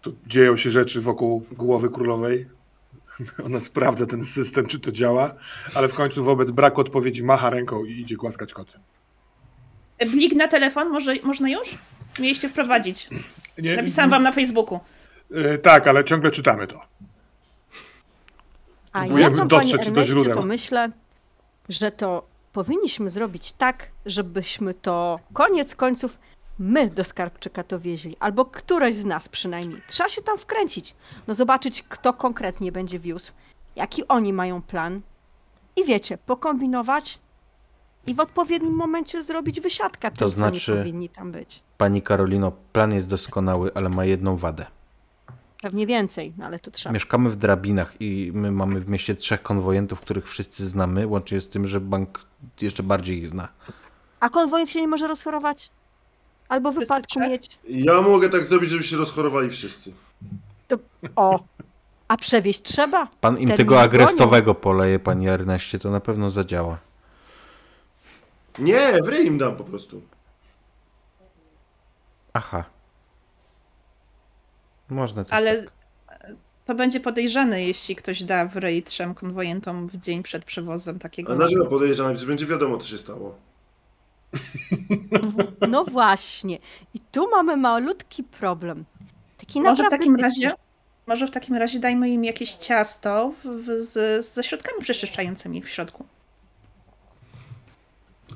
[0.02, 2.48] Tu dzieją się rzeczy wokół głowy królowej.
[3.46, 5.34] Ona sprawdza ten system, czy to działa,
[5.74, 8.78] ale w końcu wobec braku odpowiedzi macha ręką i idzie głaskać koty.
[10.10, 11.78] Blik na telefon, może, można już?
[12.18, 13.08] Mieliście wprowadzić.
[13.58, 14.80] Nie, Napisałam wam na Facebooku.
[15.54, 16.80] y, tak, ale ciągle czytamy to.
[18.92, 20.34] A ja Próbujemy to, dotrzeć panie do źródeł.
[20.34, 20.90] to myślę,
[21.68, 26.18] że to powinniśmy zrobić tak, żebyśmy to koniec końców
[26.58, 29.82] my do skarbczyka to wieźli, albo któreś z nas przynajmniej.
[29.88, 30.94] Trzeba się tam wkręcić,
[31.26, 33.32] no zobaczyć, kto konkretnie będzie wiózł,
[33.76, 35.00] jaki oni mają plan
[35.76, 37.18] i wiecie, pokombinować
[38.06, 41.62] i w odpowiednim momencie zrobić wysiadkę tym, To co znaczy- nie powinni tam być.
[41.78, 44.66] Pani Karolino, plan jest doskonały, ale ma jedną wadę.
[45.64, 46.92] Pewnie więcej, no ale to trzeba.
[46.92, 51.48] Mieszkamy w drabinach i my mamy w mieście trzech konwojentów, których wszyscy znamy, łącznie z
[51.48, 52.20] tym, że bank
[52.60, 53.48] jeszcze bardziej ich zna.
[54.20, 55.70] A konwojent się nie może rozchorować?
[56.48, 57.58] Albo w wypadku mieć...
[57.68, 59.92] Ja mogę tak zrobić, żeby się rozchorowali wszyscy.
[61.16, 61.44] O,
[62.08, 63.06] a przewieźć trzeba?
[63.20, 66.78] Pan im Termin tego agrestowego poleje, panie Erneście, to na pewno zadziała.
[68.58, 70.02] Nie, w ryj im dam po prostu.
[72.32, 72.64] Aha.
[74.88, 75.72] Można też Ale tak.
[76.64, 81.32] to będzie podejrzane, jeśli ktoś da w rej trzem konwojentom w dzień przed przewozem takiego.
[81.32, 83.38] A dlaczego podejrzewam, że będzie wiadomo, co się stało?
[85.68, 86.58] No właśnie.
[86.94, 88.84] I tu mamy malutki problem.
[89.38, 90.52] Taki Może w takim razie,
[91.06, 96.06] może w takim razie dajmy im jakieś ciasto w, z, ze środkami przeczyszczającymi w środku.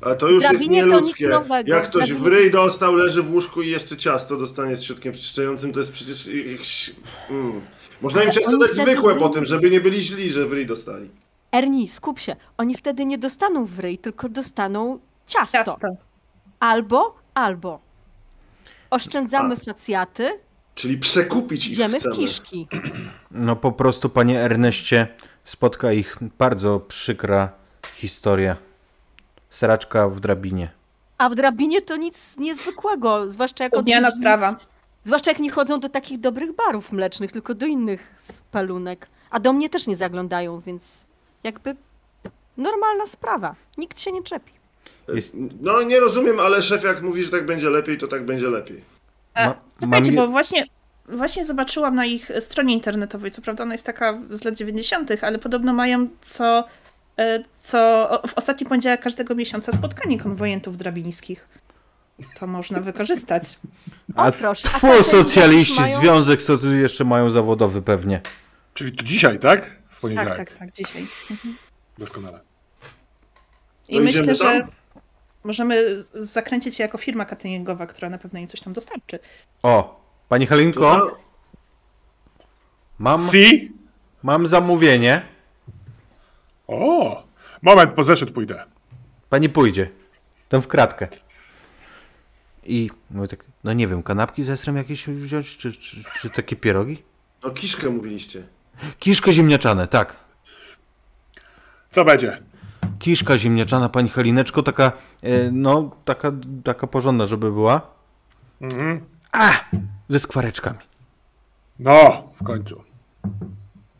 [0.00, 1.24] Ale to już jest to nieludzkie.
[1.24, 1.70] nic nowego.
[1.70, 5.72] Jak ktoś w ryj dostał, leży w łóżku i jeszcze ciasto dostanie z środkiem przeczyszczającym,
[5.72, 6.26] to jest przecież...
[6.26, 6.94] jakiś-
[7.30, 7.60] Mm.
[8.00, 10.66] Można im często dać zwykłe wy- po tym, żeby nie byli źli, że w ryj
[10.66, 11.10] dostali.
[11.52, 12.36] Erni, skup się.
[12.56, 15.58] Oni wtedy nie dostaną w ryj, tylko dostaną ciasto.
[15.58, 15.88] Ciasto.
[16.60, 17.80] Albo, albo.
[18.90, 20.30] Oszczędzamy facjaty,
[20.74, 22.16] Czyli przekupić ich idziemy w chcemy.
[22.16, 22.68] kiszki.
[23.30, 25.06] No po prostu, panie Erneście,
[25.44, 27.52] spotka ich bardzo przykra
[27.94, 28.56] historia.
[29.50, 30.70] Sraczka w drabinie.
[31.18, 34.56] A w drabinie to nic niezwykłego, zwłaszcza jak Odmiana sprawa.
[35.04, 39.06] Zwłaszcza jak nie chodzą do takich dobrych barów mlecznych, tylko do innych spalunek.
[39.30, 41.04] A do mnie też nie zaglądają, więc
[41.44, 41.76] jakby
[42.56, 43.54] normalna sprawa.
[43.78, 44.52] Nikt się nie czepi.
[45.08, 48.48] Jest- No nie rozumiem, ale szef jak mówi, że tak będzie lepiej, to tak będzie
[48.48, 48.84] lepiej.
[49.34, 49.54] A,
[49.86, 50.64] Ma- je- bo właśnie,
[51.08, 55.38] właśnie zobaczyłam na ich stronie internetowej, co prawda ona jest taka z lat 90., ale
[55.38, 56.64] podobno mają co, e,
[57.62, 61.48] co o- w ostatni poniedziałek każdego miesiąca spotkanie konwojentów drabińskich.
[62.40, 63.58] To można wykorzystać.
[64.16, 64.68] O, A proszę.
[64.68, 68.20] Tamte socjaliści, mają- związek co tu jeszcze mają zawodowy pewnie.
[68.74, 69.64] Czyli to dzisiaj, tak?
[69.64, 70.36] W Tak, poniedziałek.
[70.36, 71.06] tak, tak, dzisiaj.
[71.98, 72.40] Doskonale.
[73.88, 74.70] I To myślę, idziemy że tam?
[75.44, 79.18] możemy zakręcić się jako firma cateringowa, która na pewno im coś tam dostarczy.
[79.62, 81.16] O, pani Halinko,
[82.98, 83.72] mam, Si?
[84.22, 85.22] mam zamówienie.
[86.68, 87.22] O!
[87.62, 88.64] Moment, po zeszyt pójdę.
[89.30, 89.90] Pani pójdzie.
[90.48, 91.08] Tam w kratkę.
[92.64, 96.56] I mówię tak, no nie wiem, kanapki z esrem jakieś wziąć, czy, czy, czy takie
[96.56, 97.02] pierogi?
[97.42, 98.42] o kiszkę mówiliście.
[98.98, 100.16] Kiszka ziemniaczane, tak.
[101.92, 102.42] Co będzie?
[102.98, 104.92] Kiszka ziemniaczana, pani Halineczko, taka,
[105.22, 106.32] e, no, taka,
[106.64, 107.80] taka porządna, żeby była.
[108.60, 109.00] Mhm.
[109.32, 109.64] A!
[110.08, 110.78] Ze skwareczkami.
[111.78, 112.84] No, w końcu.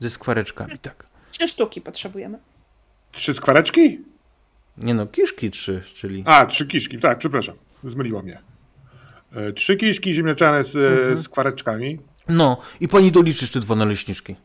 [0.01, 1.07] Ze skwareczkami, tak.
[1.31, 2.39] Trzy sztuki potrzebujemy.
[3.13, 4.01] Trzy skwareczki?
[4.79, 6.23] Nie no, kiszki trzy, czyli...
[6.27, 7.55] A, trzy kiszki, tak, przepraszam.
[7.85, 8.41] Zmyliło mnie.
[9.33, 11.23] E, Trzy kiszki ziemniaczane z mhm.
[11.23, 11.99] skwareczkami
[12.29, 14.37] No, i pani doliczy jeszcze dwa naleśniczki.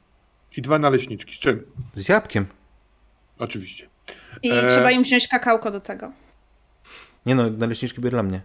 [0.58, 1.36] i dwa naleśniczki.
[1.36, 1.64] Z czym?
[1.96, 2.46] Z jabłkiem.
[3.40, 3.88] Oczywiście.
[4.44, 4.68] I E.
[4.68, 6.12] trzeba im wziąć kakałko do tego.
[7.26, 8.42] Nie no, naleśniczki były dla mnie.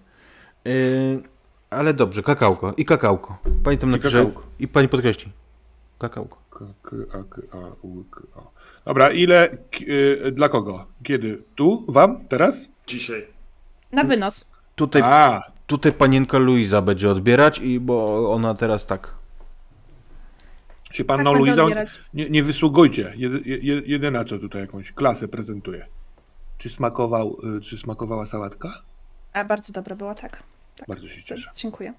[0.64, 1.22] Yy,
[1.70, 2.74] ale dobrze, kakałko.
[2.76, 3.38] I kakałko.
[3.64, 4.10] Pani tam I napisze.
[4.18, 4.42] kakałko.
[4.58, 5.32] I pani podkreśli.
[5.98, 6.38] Kakałko.
[6.58, 8.50] K, k, a, k, a, u, k, o.
[8.84, 9.80] Dobra, ile, k,
[10.26, 10.86] y, dla kogo?
[11.02, 11.42] Kiedy?
[11.54, 11.84] Tu?
[11.88, 12.28] Wam?
[12.28, 12.68] Teraz?
[12.86, 13.26] Dzisiaj.
[13.92, 14.50] Na wynos.
[14.74, 19.14] Tutaj, A, tutaj panienka Luiza będzie odbierać, i bo ona teraz tak.
[20.90, 21.90] się Tak panną będę Luizą odbierać.
[22.14, 23.12] nie, nie wysługujcie.
[23.16, 25.86] Jedy, je, jedyna, co tutaj jakąś klasę prezentuje.
[26.58, 28.82] Czy, smakował, y, czy smakowała sałatka?
[29.32, 30.42] A bardzo dobra była, tak.
[30.76, 30.88] tak.
[30.88, 31.50] Bardzo się cieszę.
[31.56, 31.92] Dziękuję.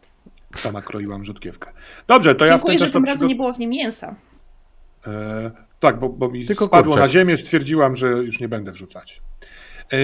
[0.55, 1.72] Sama kroiłam rzodkiewkę.
[2.07, 3.70] Dobrze, to ja w Dziękuję, ten że czas tym to razem nie było w nim
[3.70, 4.16] mięsa.
[5.07, 7.01] E, Tak, bo, bo mi Tylko spadło kurczak.
[7.03, 9.21] na ziemię, stwierdziłam, że już nie będę wrzucać.
[9.93, 9.97] E,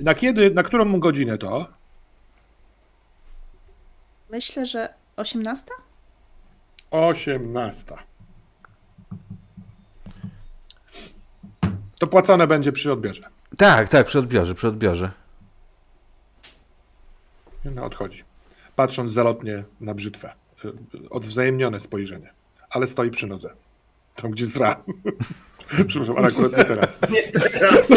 [0.00, 1.66] na kiedy, na którą godzinę to?
[4.30, 5.66] Myślę, że 18?
[6.90, 7.84] 18.
[11.98, 13.28] To płacone będzie przy odbierze.
[13.58, 15.10] Tak, tak, przy odbiorze, przy odbiorze.
[17.68, 18.22] Ona odchodzi.
[18.76, 20.32] Patrząc zalotnie na brzytwę.
[20.64, 22.32] Y, Odwzajemnione spojrzenie.
[22.70, 23.50] Ale stoi przy nodze.
[24.16, 24.84] Tam, gdzie zra.
[25.88, 27.00] Przepraszam, ale akurat nie teraz.
[27.10, 27.88] Nie teraz.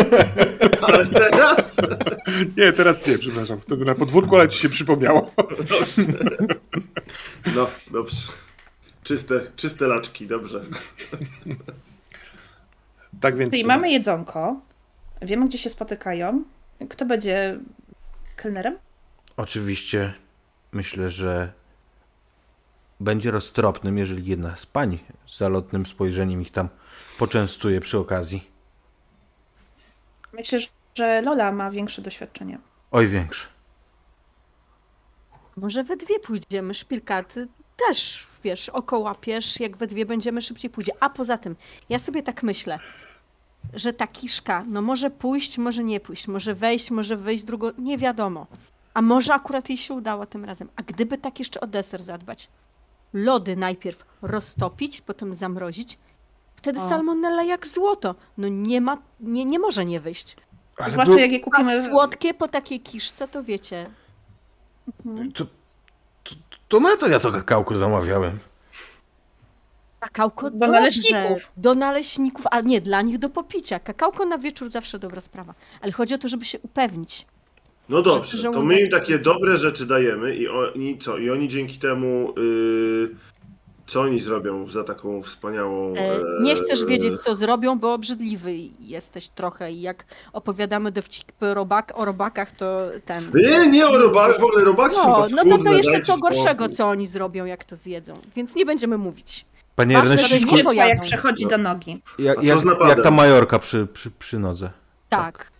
[0.81, 1.77] Ale teraz.
[2.57, 3.59] Nie, teraz nie, przepraszam.
[3.59, 5.31] Wtedy na podwórku, ale ci się przypomniało.
[7.55, 8.27] No, dobrze.
[9.03, 10.61] Czyste, czyste laczki, dobrze.
[13.21, 13.51] Tak więc.
[13.51, 14.61] Czyli to- mamy jedzonko,
[15.21, 16.43] wiemy gdzie się spotykają.
[16.89, 17.59] Kto będzie
[18.35, 18.77] kelnerem?
[19.37, 20.13] Oczywiście
[20.71, 21.53] myślę, że
[22.99, 26.69] będzie roztropnym, jeżeli jedna z pań z zalotnym spojrzeniem ich tam
[27.17, 28.51] poczęstuje przy okazji.
[30.33, 30.59] Myślę,
[30.95, 32.59] że Lola ma większe doświadczenie.
[32.91, 33.47] Oj, większy.
[35.55, 37.47] Może we dwie pójdziemy, szpilka, ty
[37.87, 40.91] też, wiesz, oko łapiesz, jak we dwie będziemy szybciej pójdzie.
[40.99, 41.55] A poza tym,
[41.89, 42.79] ja sobie tak myślę,
[43.73, 47.97] że ta kiszka, no może pójść, może nie pójść, może wejść, może wyjść drugą, nie
[47.97, 48.47] wiadomo.
[48.93, 50.69] A może akurat jej się udało tym razem.
[50.75, 52.49] A gdyby tak jeszcze o deser zadbać,
[53.13, 55.99] lody najpierw roztopić, potem zamrozić,
[56.55, 56.89] wtedy O.
[56.89, 58.15] salmonella jak złoto.
[58.37, 60.35] No nie ma, nie, nie może nie wyjść.
[60.77, 61.83] Ale Zwłaszcza jak je A kupimy.
[61.89, 63.89] słodkie po takiej kiszce, to wiecie,
[65.35, 65.45] to,
[66.23, 66.35] to,
[66.67, 68.39] to na co ja to kakałko zamawiałem?
[69.99, 71.51] Kakałko Do dobrze, naleśników.
[71.57, 73.79] Do naleśników, a nie, dla nich do popicia.
[73.79, 75.53] Kakałko na wieczór zawsze dobra sprawa.
[75.81, 77.25] Ale chodzi o to, żeby się upewnić.
[77.89, 81.17] No dobrze, Że- że to my im takie dobre rzeczy dajemy i oni co?
[81.17, 82.33] I oni dzięki temu.
[82.37, 83.15] Yy,
[83.87, 85.93] co oni zrobią za taką wspaniałą.
[85.95, 91.53] E, nie chcesz e, wiedzieć, co zrobią, bo obrzydliwy jesteś trochę i jak opowiadamy dowcipy
[91.53, 93.31] robak, o robakach, to ten...
[93.33, 96.49] Nie, nie o robakach, w ogóle robaki są No, no to, to jeszcze co gorszego,
[96.63, 96.75] spokój.
[96.75, 98.13] co oni zrobią, jak to zjedzą.
[98.35, 99.45] Więc nie będziemy mówić.
[99.75, 101.49] Panie Brzytwa jak przechodzi No.
[101.49, 102.01] do nogi.
[102.19, 104.69] jak, A co jak, jak ta majorka przy, przy, przy nodze.
[105.09, 105.51] Tak.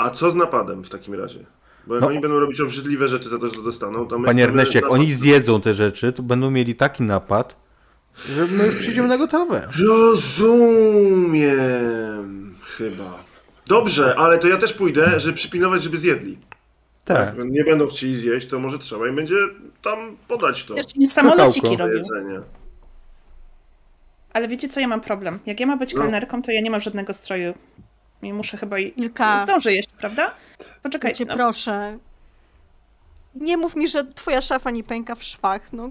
[0.00, 1.38] A co z napadem w takim razie?
[1.86, 2.08] Bo jak No.
[2.08, 4.84] oni będą robić obrzydliwe rzeczy za to, że to dostaną, to my Panie Erneście, jak
[4.84, 7.56] napad- oni zjedzą te rzeczy, to będą mieli taki napad,
[8.28, 9.68] że my już przyjdziemy na gotowe.
[11.20, 12.54] Rozumiem.
[12.76, 13.24] Chyba.
[13.66, 16.38] Dobrze, ale to ja też pójdę, żeby przypilnować, żeby zjedli.
[17.04, 17.36] Tak.
[17.38, 19.34] Jak nie będą chcieli zjeść, to może trzeba im będzie
[19.82, 21.94] tam podać to Wiesz, nie samolociki robią.
[21.96, 22.40] jedzenie.
[24.32, 25.38] Ale wiecie co, ja mam problem.
[25.46, 26.00] Jak ja mam być No.
[26.02, 27.54] kelnerką, to ja nie mam żadnego stroju.
[28.22, 28.92] I muszę chyba i...
[28.92, 29.38] Kilka.
[29.38, 30.34] Zdążę jeszcze, prawda?
[30.82, 31.14] Poczekaj.
[31.14, 31.36] Cię no.
[31.36, 31.98] proszę.
[33.34, 35.90] Nie mów mi, że twoja szafa nie pęka w szwach, no.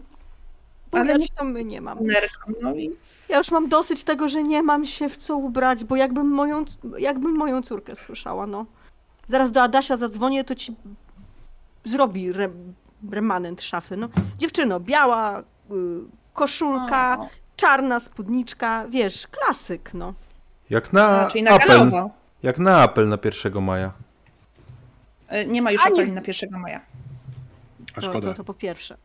[0.91, 2.01] Ale Ale nie- to my nie mamy.
[2.61, 2.91] No i
[3.29, 6.65] Ja już mam dosyć tego, że nie mam się w co ubrać, bo jakbym moją,
[6.97, 8.65] jakbym moją córkę słyszała, no.
[9.27, 10.75] Zaraz do Adasia zadzwonię, to ci
[11.85, 12.49] zrobi re,
[13.11, 14.09] remanent szafy, no.
[14.37, 15.43] Dziewczyno, biała y,
[16.33, 20.13] koszulka, O, czarna spódniczka, wiesz, klasyk, no.
[20.69, 22.18] Jak na a, czyli na galowo.
[22.43, 23.91] Jak na apel na 1 maja.
[25.33, 26.81] Y, Nie ma już Ani- apeli na 1 maja.
[27.95, 28.27] A To, szkoda.
[28.27, 28.97] to, to po pierwsze.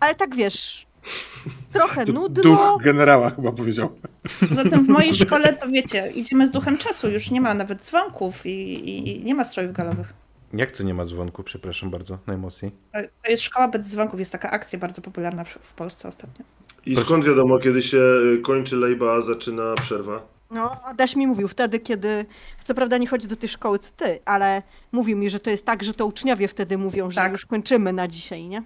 [0.00, 0.86] Ale tak wiesz,
[1.72, 2.42] trochę Tu nudno.
[2.42, 3.90] Duch generała chyba powiedział.
[4.48, 7.84] Poza tym w mojej szkole to wiecie, idziemy z duchem czasu, już nie ma nawet
[7.84, 8.88] dzwonków i,
[9.18, 10.14] i nie ma strojów galowych.
[10.52, 12.72] Jak to nie ma dzwonku, przepraszam bardzo, najmocniej.
[12.92, 16.44] To to jest szkoła bez dzwonków, jest taka akcja bardzo popularna w, w Polsce ostatnio.
[16.86, 17.06] I Proszę.
[17.06, 18.02] skąd wiadomo, kiedy się
[18.42, 20.22] kończy lejba, a zaczyna przerwa?
[20.50, 22.26] No, Adaś mi mówił wtedy, kiedy,
[22.64, 25.66] co prawda nie chodzi do tej szkoły co ty, ale mówił mi, że to jest
[25.66, 27.32] tak, że to uczniowie wtedy mówią, że Tak.
[27.32, 28.62] już kończymy na dzisiaj, nie?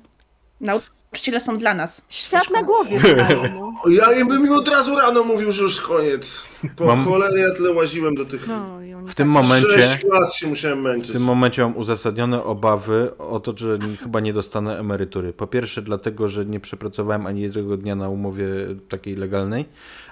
[1.14, 2.06] Nauczyciele są dla nas.
[2.10, 2.96] w Świat na głowie.
[3.54, 3.72] no.
[3.90, 6.42] Ja im bym im od razu rano mówił, że już koniec.
[6.76, 8.48] Po Mam- cholerę ja tyle łaziłem do tych...
[8.48, 11.12] No, W tym tak- momencie, Sześć lat się musiałem w męczyć.
[11.12, 15.32] tym momencie mam uzasadnione obawy o to, że chyba nie dostanę emerytury.
[15.32, 18.46] Po pierwsze dlatego, że nie przepracowałem ani jednego dnia na umowie
[18.88, 19.64] takiej legalnej,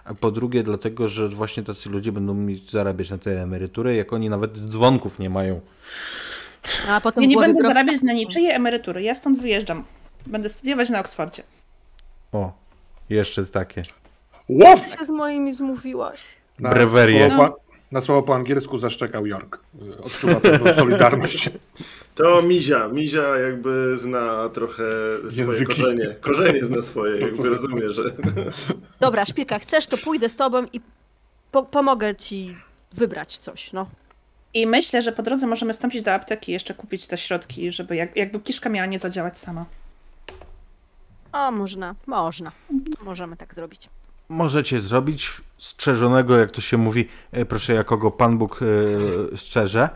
[0.04, 4.12] a po drugie dlatego, że właśnie tacy ludzie będą mi zarabiać na tę emeryturę, jak
[4.12, 5.60] oni nawet dzwonków nie mają.
[6.88, 9.02] A potem Ja nie będę groch- zarabiać na niczyje emerytury.
[9.02, 9.84] Ja stąd wyjeżdżam.
[10.26, 11.42] Będę studiować na Oksfordzie.
[12.32, 12.52] O,
[13.10, 13.82] jeszcze takie.
[14.48, 14.86] Łow!
[14.98, 16.20] się z moimi zmówiłaś.
[16.58, 17.28] Na Brewerie.
[17.28, 17.62] słowo po-
[17.92, 19.58] Na słowo po angielsku zaszczekał York.
[19.98, 21.50] Y, Odczuwa pewną solidarność.
[22.14, 22.88] To Mizia.
[22.88, 24.84] Mizia jakby zna trochę
[25.18, 25.66] swoje Języki.
[25.76, 26.16] korzenie.
[26.20, 28.02] Korzenie zna swoje, jakby rozumie, że...
[29.00, 30.80] Dobra, szpilka, chcesz, to pójdę z tobą i
[31.52, 32.56] po pomogę ci
[32.92, 33.86] wybrać coś, no.
[34.54, 37.96] I myślę, że po drodze możemy wstąpić do apteki i jeszcze kupić te środki, żeby
[37.96, 39.64] jak, jakby kiszka miała nie zadziałać sama.
[41.32, 42.52] O, można, można.
[43.04, 43.90] Możemy tak zrobić.
[44.28, 49.88] możecie zrobić strzeżonego, jak to się mówi, e, proszę jakogo Pan Bóg e, strzeże,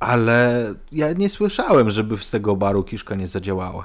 [0.00, 3.84] ale ja nie słyszałem, żeby z tego baru kiszka nie zadziałała.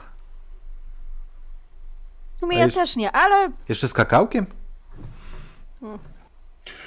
[2.36, 4.45] W sumie ja też nie, ale Jeszcze z kakałkiem?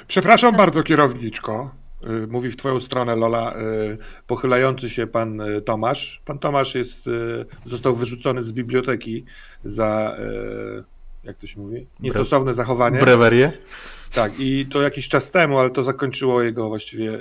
[0.06, 1.70] Przepraszam bardzo, kierowniczko.
[2.04, 6.22] Y, Mówi w twoją stronę Lola, y, pochylający się pan y, Tomasz.
[6.24, 7.04] Pan Tomasz jest,
[7.66, 9.24] został wyrzucony z biblioteki
[9.64, 10.16] za,
[11.24, 13.00] jak to się mówi, niestosowne zachowanie.
[13.00, 13.52] Brewerię?
[14.12, 17.20] Tak, i to jakiś czas temu, ale to zakończyło jego właściwie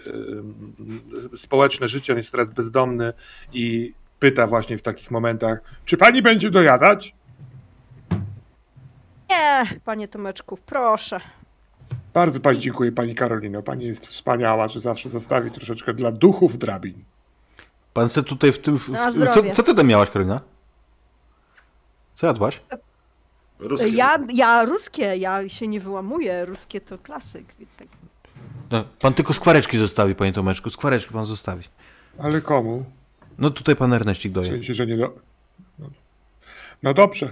[1.37, 2.13] społeczne życie.
[2.13, 3.13] On jest teraz bezdomny
[3.53, 7.15] i pyta właśnie w takich momentach, czy pani będzie dojadać?
[9.29, 11.19] nie, panie Tomeczku, proszę.
[12.17, 13.63] Bardzo pani dziękuję, pani Karolino.
[13.63, 17.03] Pani jest wspaniała, że zawsze zostawi troszeczkę dla duchów drabin.
[17.93, 18.77] Pan se tutaj w tym...
[18.77, 20.41] W, w, co, co ty tam miałaś, Karolina?
[22.15, 22.61] Co jadłaś?
[23.59, 23.87] Ruskie.
[23.87, 27.87] Ja, ja ruskie, ja się nie wyłamuję, ruskie to klasyk, więc tak.
[28.71, 30.69] No, pan tylko skwareczki zostawi, panie Tomeczku.
[30.69, 31.63] Skwareczki pan zostawi.
[32.19, 32.85] Ale komu?
[33.37, 34.47] No tutaj pan Erneścik W doje.
[34.47, 35.13] sensie, że nie do...
[35.79, 35.89] No,
[36.83, 37.31] no dobrze.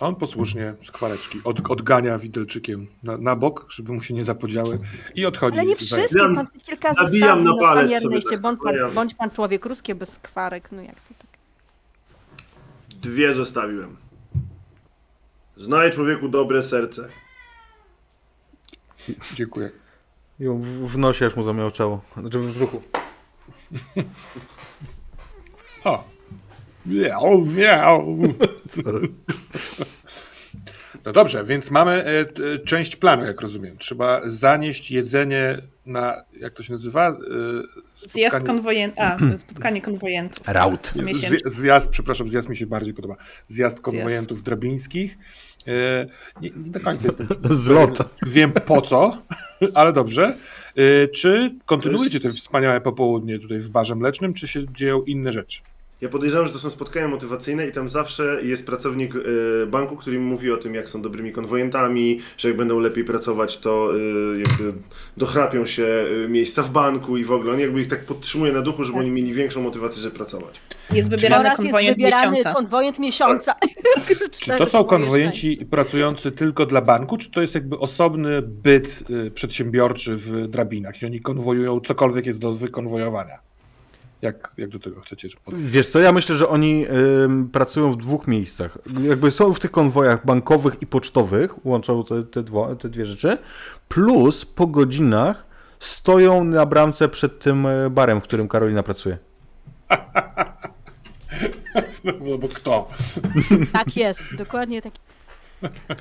[0.00, 4.24] A On posłusznie z kwareczki od, odgania widelczykiem na, na bok, żeby mu się nie
[4.24, 4.78] zapodziały
[5.14, 5.58] i odchodzi.
[5.58, 8.74] Ale nie wszystkie, Zabijam- pan sobie kilka zabijam zostawi, na no palec tak bądź pan,
[8.94, 11.30] bądź pan człowiek ruskie bez skwarek, no jak to tak.
[13.00, 13.96] Dwie zostawiłem.
[15.56, 17.08] Znaj człowieku dobre serce.
[19.34, 19.70] Dziękuję.
[20.40, 22.00] I w, w nosie aż mu zamiałczało.
[22.16, 22.82] Znaczy w brzuchu.
[25.84, 26.15] O!
[26.86, 28.16] Miau, miau.
[31.04, 33.78] No dobrze, więc mamy e, e, część planu, jak rozumiem.
[33.78, 37.08] Trzeba zanieść jedzenie na, jak to się nazywa?
[37.08, 37.14] E,
[37.94, 38.98] Zjazd konwojentów.
[39.04, 40.48] A, spotkanie konwojentów.
[40.48, 40.92] Raut.
[41.44, 43.16] Zjazd, przepraszam, zjazd mi się bardziej podoba.
[43.46, 45.18] Zjazd konwojentów drabińskich.
[45.66, 46.06] E,
[46.40, 47.28] Nie, nie do końca jestem.
[47.64, 47.98] Zlot.
[48.26, 49.22] Wiem po co,
[49.74, 50.36] ale dobrze.
[50.76, 55.60] E, Czy kontynuujecie te wspaniałe popołudnie tutaj w barze mlecznym, czy się dzieją inne rzeczy?
[56.00, 60.18] Ja podejrzewam, że to są spotkania motywacyjne i tam zawsze jest pracownik e, banku, który
[60.18, 64.38] mi mówi o tym, jak są dobrymi konwojentami, że jak będą lepiej pracować, to e,
[64.38, 64.78] jakby
[65.16, 67.52] dochrapią się e, miejsca w banku i w ogóle.
[67.52, 70.60] On jakby ich tak podtrzymuje na duchu, żeby oni mieli większą motywację, żeby pracować.
[70.92, 72.54] Jest wybierany Oraz jest konwojent wybierany miesiąca.
[72.54, 73.54] konwojent miesiąca.
[74.40, 80.16] Czy to są konwojenci pracujący tylko dla banku, czy to jest jakby osobny byt przedsiębiorczy
[80.16, 83.45] w drabinach i oni konwojują cokolwiek jest do wykonwojowania?
[84.22, 85.28] Jak, jak do tego chcecie?
[85.28, 85.54] Że pod...
[85.54, 86.86] Wiesz co, ja myślę, że oni
[87.24, 88.78] ym, pracują w dwóch miejscach.
[89.02, 93.38] Jakby są w tych konwojach bankowych i pocztowych, łączą te, te, dwo, te dwie rzeczy,
[93.88, 95.46] plus po godzinach
[95.78, 99.18] stoją na bramce przed tym e, barem, w którym Karolina pracuje.
[102.04, 102.88] No bo kto?
[103.72, 104.92] Tak jest, dokładnie tak.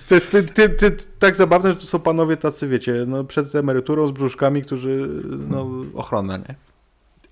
[0.06, 3.56] Co jest ty, ty, ty, tak zabawne, że to są panowie tacy, wiecie, no, przed
[3.56, 5.10] emeryturą z brzuszkami, którzy,
[5.50, 6.56] no, ochrona, nie?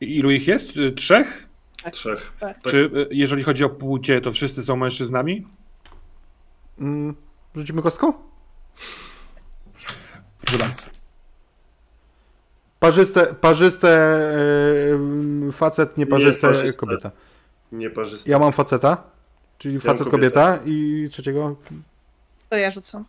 [0.01, 0.77] I Ilu ich jest?
[0.77, 1.47] Y, Trzech?
[1.91, 2.33] Trzech.
[2.39, 2.61] Tak.
[2.61, 2.71] Tak.
[2.71, 5.47] Czy y, jeżeli chodzi o płcie, to wszyscy są mężczyznami?
[6.79, 7.15] Mm,
[7.55, 8.13] rzucimy kostką?
[10.41, 10.81] Proszę bardzo.
[12.79, 13.89] Parzyste, parzyste
[15.47, 16.77] e, facet, nieparzyste Nieparzyste.
[16.77, 17.11] kobieta.
[17.71, 18.31] Nieparzyste.
[18.31, 19.03] Ja mam faceta,
[19.57, 21.55] czyli mam facet kobieta i trzeciego,
[22.49, 23.05] To ja rzucam.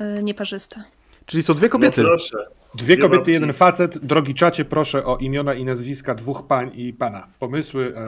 [0.00, 0.84] Y, Nieparzysta.
[1.26, 2.02] czyli są dwie kobiety.
[2.02, 2.46] No proszę.
[2.74, 3.98] Dwie kobiety, jeden facet.
[3.98, 7.26] Drogi czacie, proszę o imiona i nazwiska dwóch pań i pana.
[7.38, 7.94] Pomysły.
[7.96, 8.00] E,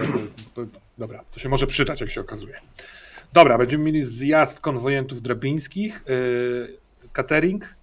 [0.63, 0.67] e,
[0.99, 2.61] dobra, to się może przydać, jak się okazuje.
[3.33, 7.75] Dobra, będziemy mieli zjazd konwojentów drabińskich, e, catering.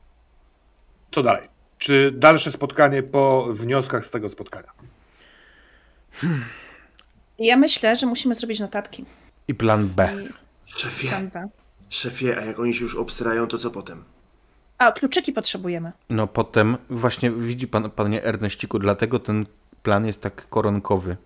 [1.11, 1.47] Co dalej?
[1.77, 4.71] Czy dalsze spotkanie po wnioskach z tego spotkania?
[7.39, 9.05] Ja myślę, że musimy zrobić notatki.
[9.47, 10.09] I plan B.
[10.67, 11.49] I Szefie, plan B.
[11.89, 14.03] szefie, a jak oni się już obsrają, to co potem?
[14.79, 15.91] A, kluczyki potrzebujemy.
[16.09, 19.45] No potem, właśnie widzi pan, panie Erneściku, dlatego ten
[19.83, 21.17] plan jest tak koronkowy.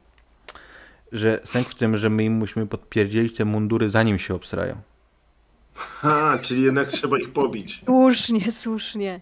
[1.12, 4.76] Że sęk w tym, że my im musimy podpierdzielić te mundury zanim się obsrają.
[5.76, 7.82] Ha, czyli jednak trzeba ich pobić.
[7.86, 9.22] Słusznie, słusznie.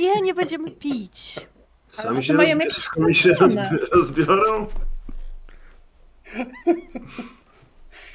[0.00, 1.36] Nie, nie będziemy pić.
[1.98, 3.36] Ale Sami się, mają rozbi- sami się
[3.92, 4.66] rozbiorą?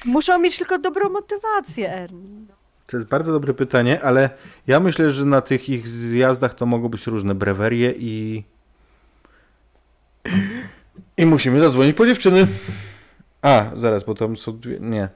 [0.04, 2.46] Muszą mieć tylko dobrą motywację, Ernie.
[2.86, 4.30] To jest bardzo dobre pytanie, ale
[4.66, 8.44] ja myślę, że na tych ich zjazdach to mogą być różne brewerie i...
[11.16, 12.46] I musimy zadzwonić po dziewczyny.
[13.42, 14.78] A, zaraz, bo tam są dwie...
[14.80, 15.08] Nie.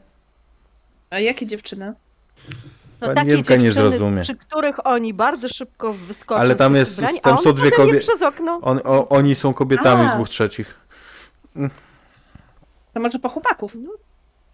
[1.10, 1.94] A jakie dziewczyny?
[3.00, 4.22] No Pani takie Jenka nie dziewczyny, zrozumie.
[4.22, 6.40] przy których oni bardzo szybko wyskoczą.
[6.40, 8.58] Ale tam jest- ubrań, tam a są dwie potem je kobie- przez okno.
[8.62, 10.14] On, o, oni są kobietami A.
[10.14, 10.74] dwóch trzecich.
[12.94, 13.76] To może po chłopaków?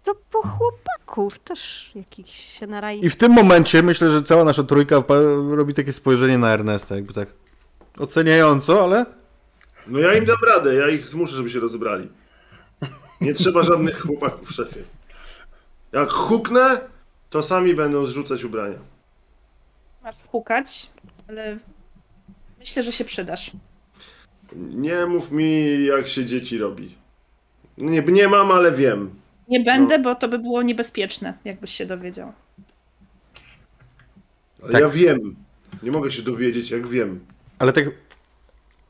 [0.07, 3.05] To po chłopaków też jakichś się narai.
[3.05, 5.03] I w tym momencie myślę, że cała nasza trójka
[5.49, 7.29] robi takie spojrzenie na Ernesta, jakby tak
[7.99, 9.05] oceniająco, ale
[9.87, 12.09] No ja im dam radę, ja ich zmuszę, żeby się rozebrali.
[13.21, 14.79] Nie trzeba żadnych chłopaków, szefie.
[15.91, 16.79] Jak huknę,
[17.29, 18.77] to sami będą zrzucać ubrania.
[20.03, 20.89] Masz hukać,
[21.29, 21.57] ale
[22.59, 23.51] myślę, że się przydasz.
[24.55, 26.95] Nie mów mi, jak się dzieci robi.
[27.77, 29.11] Nie, nie mam, ale wiem.
[29.47, 32.33] Nie będę, bo to by było niebezpieczne, jakbyś się dowiedział.
[34.63, 34.81] Ale Tak.
[34.81, 35.35] ja wiem.
[35.83, 37.19] Nie mogę się dowiedzieć, jak wiem.
[37.59, 37.85] Ale tak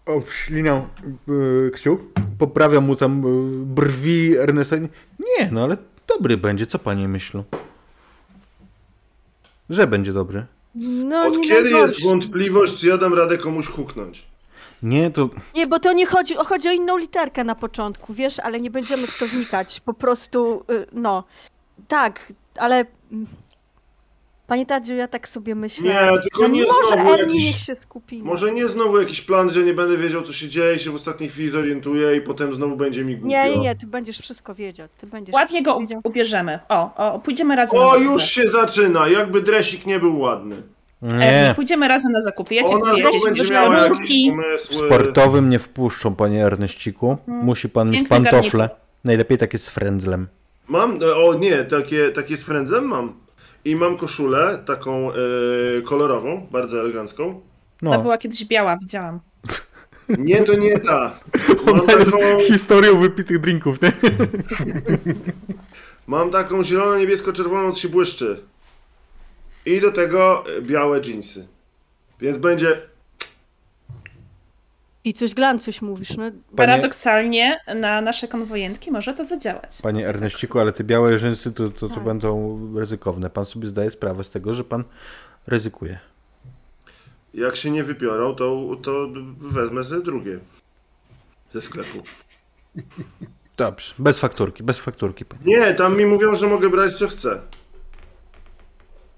[0.05, 0.87] obśliniam
[1.27, 2.01] yy, kciuk,
[2.39, 4.75] poprawiam mu tam yy, brwi Ernesta.
[5.19, 5.77] Nie, no ale
[6.07, 7.43] dobry będzie, co pani myślą?
[9.69, 10.45] Że będzie dobry.
[10.75, 14.25] No Od nie kiedy jest wątpliwość, czy ja dam radę komuś huknąć?
[14.83, 18.39] Nie, to Nie, bo to nie chodzi, o- chodzi o inną literkę na początku, wiesz,
[18.39, 19.79] ale nie będziemy w to wnikać.
[19.79, 21.23] Po prostu, y, no.
[21.87, 22.85] Tak, ale.
[23.11, 23.27] mm,
[24.47, 25.89] Panie Tadziu, ja tak sobie myślę.
[25.89, 28.23] Nie, tylko nie może znowu Ernie jakiś- niech się skupi.
[28.23, 31.29] Może nie znowu jakiś plan, że nie będę wiedział, co się dzieje, się w ostatniej
[31.29, 33.27] chwili zorientuję i potem znowu będzie mi głupio.
[33.35, 34.87] Nie, nie, nie, ty będziesz wszystko wiedział.
[34.97, 36.01] Ty będziesz Ładnie go wiedział.
[36.03, 36.59] ubierzemy.
[36.69, 40.55] O, o, pójdziemy razem O, już się zaczyna, jakby dresik nie był ładny.
[41.01, 41.53] Nie.
[41.55, 42.55] pójdziemy razem na zakupy.
[42.55, 43.49] Ja ci Ona kupię jakieś
[43.89, 44.29] rurki.
[44.31, 44.75] pomysły.
[44.87, 47.17] Sportowym nie wpuszczą, panie Erneściku.
[47.27, 48.69] Musi pan mieć pantofle.
[49.03, 50.27] Najlepiej takie z frędzlem.
[50.67, 53.13] Mam, e, o nie, takie, takie z frędzem mam.
[53.65, 55.15] I mam koszulę, taką e,
[55.85, 57.33] kolorową, bardzo elegancką.
[57.33, 57.39] Ta
[57.81, 58.01] No.
[58.01, 59.19] była kiedyś biała, widziałam.
[60.17, 61.11] Nie, to nie ta.
[61.65, 63.91] Mam Ona jest taką, historią wypitych drinków, nie?
[66.07, 68.39] mam taką zielono-niebiesko-czerwoną, co się błyszczy.
[69.67, 71.47] I do tego e, białe dżinsy.
[72.19, 72.81] Więc będzie...
[75.03, 76.31] I coś glancuś mówisz, no.
[76.55, 79.81] Paradoksalnie na nasze konwojentki może to zadziałać.
[79.83, 83.29] Panie Erneściku, ale te białe rzęsy to, to, to będą ryzykowne.
[83.29, 84.83] Pan sobie zdaje sprawę z tego, że pan
[85.47, 85.99] ryzykuje.
[87.33, 89.07] Jak się nie wypiorą, to, to
[89.39, 90.39] wezmę sobie drugie.
[91.53, 92.03] Ze sklepu.
[93.57, 95.25] Dobrze, bez fakturki, bez fakturki.
[95.25, 95.41] Panie.
[95.45, 97.41] Nie, tam mi mówią, że mogę brać co chcę.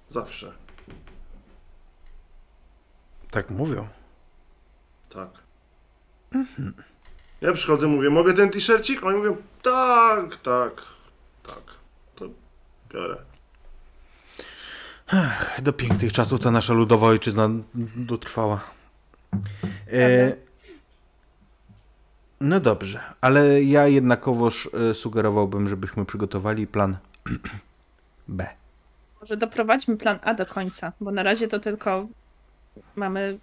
[0.10, 0.54] Zawsze.
[3.32, 3.88] Tak mówią.
[5.10, 5.30] Tak.
[7.42, 9.04] Ja przychodzę, mówię, mogę ten t-shircik?
[9.04, 10.82] Oni mówią, tak, tak,
[11.44, 11.64] tak.
[12.16, 12.26] To
[12.94, 13.18] biorę.
[15.62, 17.50] Do pięknych czasów ta nasza ludowa ojczyzna
[17.96, 18.62] dotrwała.
[19.92, 20.36] E,
[22.42, 26.98] no dobrze, ale ja jednakowoż e, sugerowałbym, żebyśmy przygotowali plan
[28.28, 28.59] B.
[29.22, 32.08] Może doprowadźmy plan A do końca, bo na razie to tylko
[32.96, 33.38] mamy.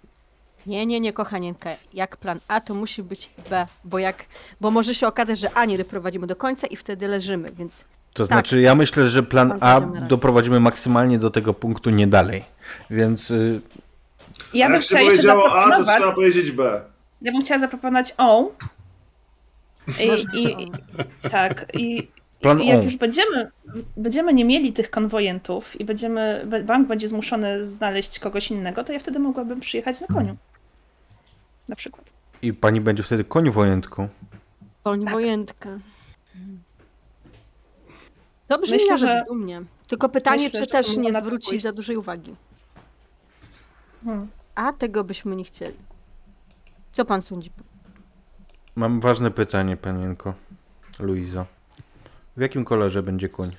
[0.65, 1.69] Nie, nie, nie, kochanieńka.
[1.93, 4.25] Jak plan A, to musi być B, bo jak,
[4.61, 8.23] bo może się okazać, że A nie doprowadzimy do końca i wtedy leżymy, więc To
[8.23, 8.27] Tak.
[8.27, 12.45] znaczy, ja myślę, że plan A doprowadzimy maksymalnie do tego punktu, nie dalej.
[12.89, 13.61] Więc y,
[14.53, 15.97] Ja bym chciała jeszcze powiedziało A, to zaproponować.
[16.01, 16.81] trzeba powiedzieć B.
[17.21, 18.51] Ja bym chciała zaproponować O.
[19.99, 20.71] I, i, i,
[21.29, 22.07] tak, i,
[22.41, 22.83] plan i jak O.
[22.83, 23.51] już będziemy,
[23.97, 28.99] będziemy nie mieli tych konwojentów i będziemy, bank będzie zmuszony znaleźć kogoś innego, to ja
[28.99, 30.37] wtedy mogłabym przyjechać na koniu.
[31.67, 32.13] Na przykład.
[32.41, 34.09] I pani będzie wtedy koń wojętką.
[34.83, 35.13] Koń Tak.
[35.13, 35.69] wojentka.
[38.49, 39.61] Dobrze, Myślę, Myślę, że- dumnie.
[39.87, 41.63] Tylko pytanie, myślę, czy też nie zwróci pójść.
[41.63, 42.35] za dużej uwagi.
[44.05, 44.27] Hmm.
[44.55, 45.77] A tego byśmy nie chcieli.
[46.91, 47.51] Co pan sądzi?
[48.75, 50.33] Mam ważne pytanie, panienko
[50.99, 51.45] Luizo.
[52.37, 53.55] W jakim kolorze będzie koń?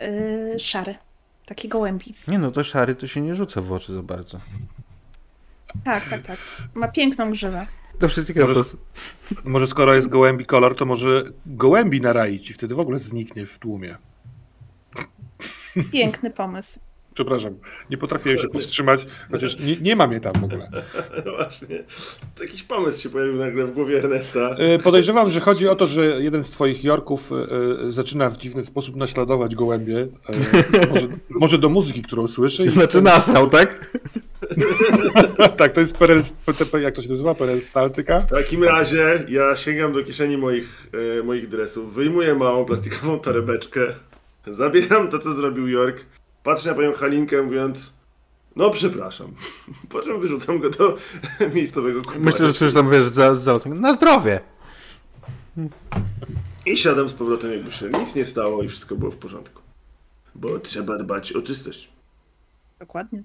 [0.00, 0.94] Yy, szary.
[1.46, 2.14] Taki gołębi.
[2.28, 4.40] Nie no, to szary to się nie rzuca w oczy za bardzo.
[5.84, 6.38] Tak, tak, tak.
[6.74, 7.66] Ma piękną grzywę.
[7.98, 8.70] To wszystkiego Może- to...
[9.44, 13.58] Może skoro jest gołębi kolor, to może gołębi naraić i wtedy w ogóle zniknie w
[13.58, 13.96] tłumie.
[15.92, 16.80] Piękny pomysł.
[17.18, 17.54] Przepraszam,
[17.90, 20.68] nie potrafiłem się powstrzymać, chociaż nie, nie mam je tam w ogóle.
[21.26, 21.84] No właśnie.
[22.34, 24.40] To jakiś pomysł się pojawił nagle w głowie Ernesta.
[24.58, 27.34] E, Podejrzewam, że chodzi o to, że jeden z twoich Jorków e,
[27.88, 30.06] e, zaczyna w dziwny sposób naśladować gołębie.
[30.90, 31.06] Może,
[31.40, 32.64] może do muzyki, którą słyszy.
[32.64, 33.90] i- Znaczy nasrał, tak?
[35.58, 37.34] tak, to jest perel, PTP, jak to się nazywa?
[37.34, 38.20] Perelstaltyka?
[38.20, 40.86] W takim razie ja sięgam do kieszeni moich,
[41.24, 43.80] moich dresów, wyjmuję małą plastikową torebeczkę,
[44.46, 46.04] zabieram to, co zrobił York,
[46.48, 47.92] patrzę na panią Halinkę, mówiąc
[48.56, 49.34] no przepraszam,
[49.90, 50.96] po czym wyrzucam go do
[51.54, 52.24] miejscowego kupowania.
[52.24, 53.58] Myślę, że coś tam wiesz, za, za.
[53.66, 54.40] Na zdrowie!
[56.66, 59.62] I siadam z powrotem, jakby się nic nie stało i wszystko było w porządku.
[60.34, 61.88] Bo trzeba dbać o czystość.
[62.78, 63.22] Dokładnie.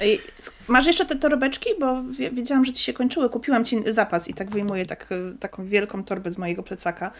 [0.00, 0.20] Ej,
[0.68, 1.70] Masz jeszcze te torebeczki?
[1.80, 3.28] Bo wi- wiedziałam, że ci się kończyły.
[3.30, 7.10] Kupiłam ci zapas i tak wyjmuję tak, y, taką wielką torbę z mojego plecaka.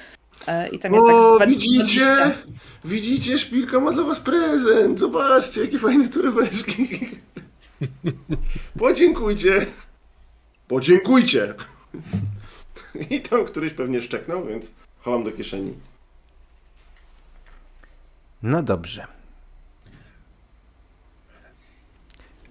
[0.46, 2.00] E, I tam jest tak O, 20 widzicie?
[2.00, 2.34] 20.
[2.84, 3.38] Widzicie?
[3.38, 4.98] Szpilka ma dla was prezent.
[4.98, 6.88] Zobaczcie, jakie fajne torebeczki.
[8.78, 9.66] Podziękujcie.
[10.68, 11.54] Podziękujcie.
[13.10, 14.70] I tam któryś pewnie szczeknął, więc
[15.00, 15.74] chowam do kieszeni.
[18.42, 19.06] No dobrze.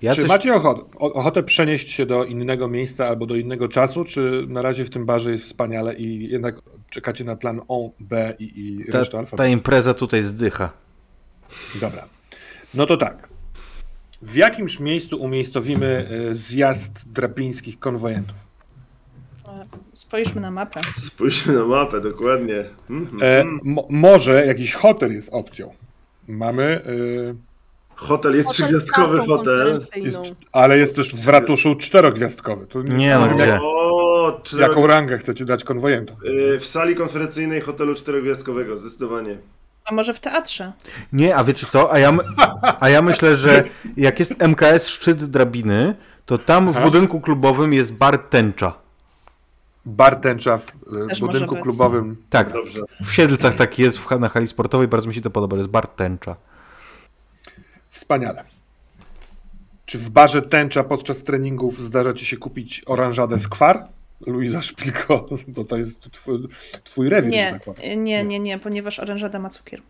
[0.01, 0.29] Ja czy coś...
[0.29, 4.85] macie ochotę, ochotę przenieść się do innego miejsca albo do innego czasu, czy na razie
[4.85, 6.55] w tym barze jest wspaniale i jednak
[6.89, 9.37] czekacie na plan O, B i, i ta, resztę alfabetu?
[9.37, 10.71] ta impreza tutaj zdycha.
[11.81, 12.05] Dobra.
[12.73, 13.29] No to tak.
[14.21, 18.49] W jakimś miejscu umiejscowimy e, zjazd drabińskich konwojentów?
[19.93, 20.81] Spójrzmy na mapę.
[20.97, 22.63] Spójrzmy na mapę, dokładnie.
[22.89, 23.19] Mhm.
[23.21, 25.73] E, mo, może jakiś hotel jest opcją.
[26.27, 27.48] Mamy, e,
[27.99, 29.85] Hotel jest Hotel trzygwiazdkowy hotel.
[29.95, 30.17] jest,
[30.51, 32.67] ale jest też w ratuszu czterogwiazdkowy.
[32.67, 33.59] To Nie, no wiem, gdzie?
[33.61, 36.17] O, jaką rangę chcecie dać konwojentom?
[36.25, 39.37] Y, W sali konferencyjnej hotelu czterogwiazdkowego, zdecydowanie.
[39.85, 40.71] A może w teatrze?
[41.13, 41.93] Nie, a wiecie co?
[41.93, 42.23] A ja, my-
[42.79, 43.63] a ja myślę, że
[43.97, 45.95] jak jest MKS szczyt drabiny,
[46.25, 46.85] to tam w Aha.
[46.85, 48.73] budynku klubowym jest bar tęcza.
[49.85, 50.67] Bar tęcza w
[51.03, 52.17] e, Też budynku klubowym.
[52.29, 52.81] Tak, Dobrze.
[53.05, 55.87] w Siedlcach taki jest w, na hali sportowej, bardzo mi się to podoba, jest bar
[55.87, 56.35] tęcza.
[57.99, 58.43] Wspaniale.
[59.85, 63.87] Czy w barze tęcza podczas treningów zdarza ci się kupić oranżadę skwar?
[64.27, 66.47] Luiza Szpilko, bo to jest twój,
[66.83, 69.81] twój rewir, Nie, tak nie, nie, nie, ponieważ orężada ma cukier.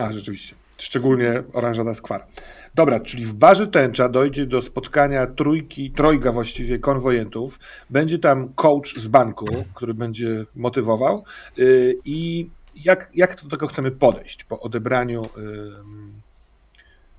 [0.00, 0.54] A, rzeczywiście.
[0.78, 2.26] Szczególnie oranżada skwar.
[2.74, 7.58] Dobra, czyli w barze tęcza dojdzie do spotkania trójki, trojga właściwie konwojentów.
[7.90, 11.24] Będzie tam coach z banku, który będzie motywował.
[11.56, 15.22] Yy, I jak, jak do tego chcemy podejść po odebraniu?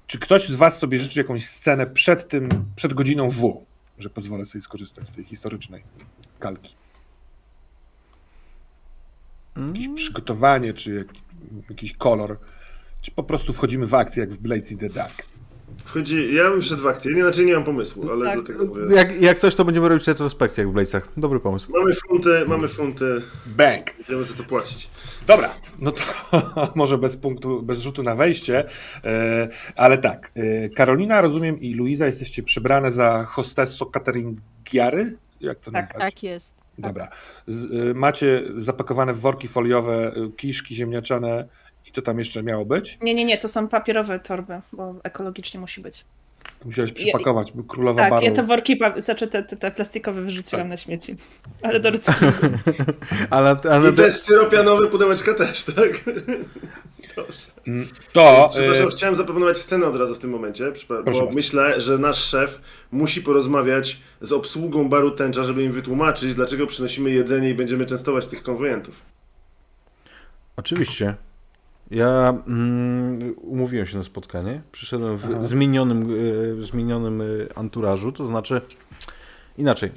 [0.07, 3.65] Czy ktoś z Was sobie życzy jakąś scenę przed tym, przed godziną W,
[3.99, 5.83] że pozwolę sobie skorzystać z tej historycznej
[6.39, 6.75] kalki?
[9.67, 11.07] Jakieś przygotowanie, czy jak,
[11.69, 12.39] jakiś kolor,
[13.01, 15.32] czy po prostu wchodzimy w akcję jak w Blades in the Dark?
[15.85, 18.35] Wchodzi, ja bym wszedł w akcję, inaczej nie mam pomysłu, ale Tak.
[18.43, 18.95] dlatego mówię.
[18.95, 21.07] Jak, jak coś, to będziemy robić retrospekcję jak w Blazach.
[21.17, 21.71] Dobry pomysł.
[21.71, 23.85] Mamy funty, mamy funty, Bang!
[24.09, 24.89] wiemy co to płacić.
[25.27, 26.03] Dobra, no to
[26.75, 28.65] może bez punktu, bez rzutu na wejście,
[29.05, 30.31] e, ale tak.
[30.35, 35.17] e, Karolina, rozumiem, i Luiza jesteście przebrane za hostesso cateringiary?
[35.41, 36.13] Jak to Tak, nazwać?
[36.13, 36.55] Tak jest.
[36.77, 37.07] Dobra.
[37.47, 41.47] Z, e, macie zapakowane w worki foliowe kiszki ziemniaczane
[41.93, 42.97] to tam jeszcze miało być?
[43.01, 46.05] Nie, nie, nie, to są papierowe torby, bo ekologicznie musi być.
[46.59, 48.25] To musiałeś przypakować, bo królowa Tak, baru...
[48.25, 51.15] ja te worki, znaczy te, te, te plastikowe wyrzuciłam na śmieci.
[51.63, 52.37] Ale do recyklingu.
[53.29, 56.03] A na, a na, I te styropianowe pudełeczka też, tak?
[57.15, 57.47] Dobrze.
[57.67, 58.49] Mm, To...
[58.51, 61.29] Przepraszam, e, chciałem zaproponować scenę od razu w tym momencie, bo bardzo.
[61.33, 67.11] myślę, że nasz szef musi porozmawiać z obsługą baru tęcza, żeby im wytłumaczyć, dlaczego przynosimy
[67.11, 68.95] jedzenie i będziemy częstować tych konwojentów.
[70.55, 71.15] Oczywiście.
[71.93, 74.61] Ja mm, umówiłem się na spotkanie.
[74.71, 75.43] Przyszedłem w Aha.
[75.43, 76.07] zmienionym,
[76.59, 77.25] w zmienionym e,
[77.57, 78.61] anturażu, to znaczy
[79.57, 79.91] inaczej.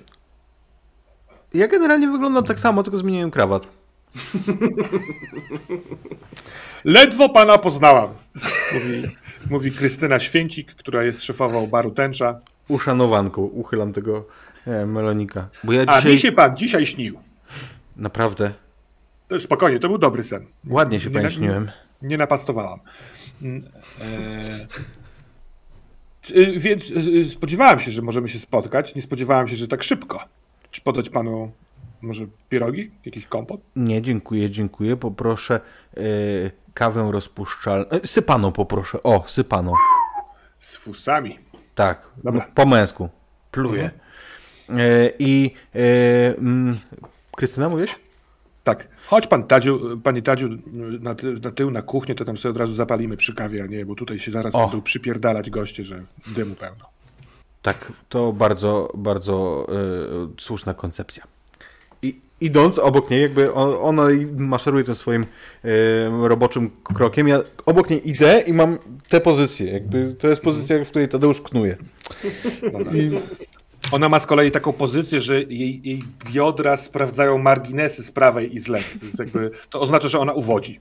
[1.55, 3.67] Ja generalnie wyglądam tak samo, tylko zmieniłem krawat.
[6.85, 8.11] Ledwo pana poznałam,
[8.75, 9.03] mówi,
[9.51, 12.41] mówi Krystyna Święcik, która jest szefową baru Tęcza.
[12.69, 14.27] Uszanowanką, uchylam tego
[14.67, 15.49] e, melonika.
[15.65, 17.19] Bo ja A dzisiaj mi się pan dzisiaj śnił.
[17.97, 18.51] naprawdę
[19.29, 20.47] To spokojnie, to był dobry sen.
[20.69, 21.71] ładnie się Nie na- pęśniłem.
[22.03, 22.81] Nie napastowałam.
[23.43, 23.65] Mm,
[24.01, 24.67] E...
[26.37, 28.95] y, Więc y, spodziewałem się, że możemy się spotkać.
[28.95, 30.25] Nie spodziewałem się, że tak szybko.
[30.71, 31.51] Czy podać panu
[32.03, 32.91] może pierogi?
[33.05, 33.61] Jakiś kompot?
[33.77, 34.97] Nie, dziękuję, dziękuję.
[34.97, 35.61] Poproszę
[35.97, 36.01] e,
[36.75, 37.87] kawę rozpuszczalną.
[38.05, 39.03] Sypaną poproszę.
[39.03, 39.73] O, sypaną.
[40.59, 41.39] Z fusami.
[41.75, 42.49] Tak, Dobra.
[42.55, 43.09] po męsku.
[43.51, 43.91] Pluję.
[44.69, 45.79] E, I e,
[46.39, 46.79] mm,
[47.37, 47.91] Krystyna, mówisz?
[48.67, 48.89] Tak.
[49.07, 50.49] Chodź pan Tadziu, panie Tadziu,
[51.01, 53.67] na, ty, na tył, na kuchnię, to tam sobie od razu zapalimy przy kawie, a
[53.67, 54.59] nie, bo tutaj się zaraz O.
[54.59, 56.85] będą przypierdalać goście, że dymu pełno.
[57.62, 61.25] Tak, to bardzo, bardzo e, słuszna koncepcja.
[62.03, 64.03] I idąc obok niej, jakby on, ona
[64.37, 65.27] maszeruje tym swoim
[65.64, 65.69] e,
[66.29, 69.73] roboczym krokiem, ja obok niej idę i mam tę pozycję.
[69.73, 71.77] Jakby to jest pozycja, w której Tadeusz knuje.
[72.73, 72.93] Dobra.
[72.93, 73.11] I,
[73.93, 78.59] Ona ma z kolei taką pozycję, że jej, jej biodra sprawdzają marginesy z prawej i
[78.59, 78.91] z lewej.
[79.16, 80.81] To, jakby, to oznacza, że ona uwodzi.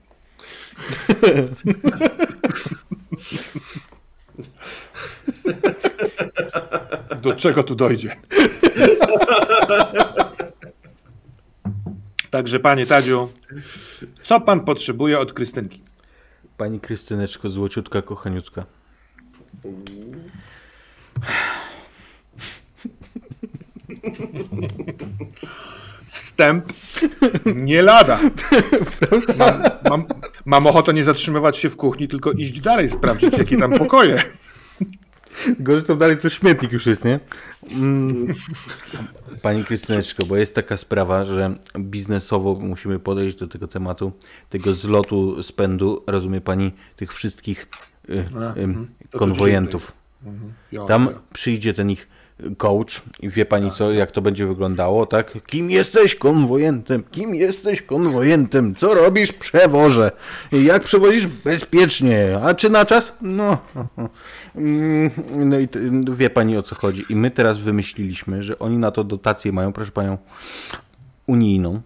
[7.21, 8.15] Do czego tu dojdzie?
[12.29, 13.29] Także panie Tadziu,
[14.23, 15.81] co pan potrzebuje od Krystynki?
[16.57, 18.65] pani Krystyneczko, złociutka, kochaniutka.
[26.07, 26.73] Wstęp
[27.55, 28.19] nie lada.
[29.37, 30.05] Mam, mam,
[30.45, 34.23] mam ochotę nie zatrzymywać się w kuchni, tylko iść dalej, sprawdzić jakie tam pokoje.
[35.59, 37.19] Gorzej tam dalej to śmietnik już jest, nie?
[37.71, 38.27] Mm.
[39.41, 44.11] Pani Krystyneczko, bo jest taka sprawa, że biznesowo musimy podejść do tego tematu,
[44.49, 47.67] tego zlotu, spędu, rozumie pani, tych wszystkich
[48.09, 48.87] y, y, mhm.
[49.11, 49.91] To konwojentów.
[50.71, 52.07] Jo, Tam przyjdzie ten ich
[52.57, 55.37] coach i wie pani co, jak to będzie wyglądało, tak?
[55.47, 57.03] Kim jesteś konwojentem?
[57.11, 58.75] Kim jesteś konwojentem?
[58.75, 60.11] Co robisz przewoże?
[60.51, 62.39] Jak przewozisz bezpiecznie?
[62.43, 63.13] A czy na czas?
[63.21, 63.57] No.
[64.55, 65.67] Mm, No i
[66.15, 67.05] wie pani o co chodzi.
[67.09, 70.17] I my teraz wymyśliliśmy, że oni na to dotację mają, proszę panią,
[71.27, 71.81] unijną.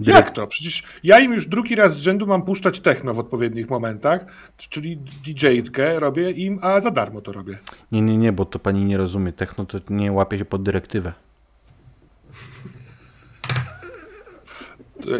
[0.00, 0.46] Jak to?
[0.46, 4.26] Przecież ja im już drugi raz z rzędu mam puszczać techno w odpowiednich momentach,
[4.56, 7.58] czyli DJ-kę robię im, a za darmo to robię.
[7.92, 9.32] Nie, nie, nie, bo to pani nie rozumie.
[9.32, 11.12] Techno to nie łapie się pod dyrektywę.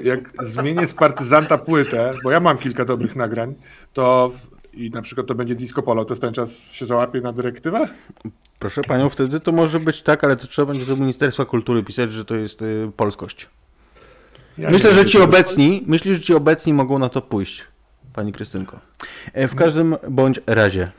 [0.05, 3.55] Jak zmienię z partyzanta płytę, bo ja mam kilka dobrych nagrań,
[3.93, 7.21] to w, i na przykład to będzie disco polo, to w ten czas się załapie
[7.21, 7.89] na dyrektywę?
[8.59, 12.13] Proszę panią, wtedy to może być tak, ale to trzeba będzie do Ministerstwa Kultury pisać,
[12.13, 13.49] że to jest y, polskość.
[14.59, 17.65] Ja Myślę, że ci obecni, myślę, że ci obecni mogą na to pójść,
[18.13, 18.81] pani Krystynko.
[19.33, 20.91] E, W każdym bądź razie.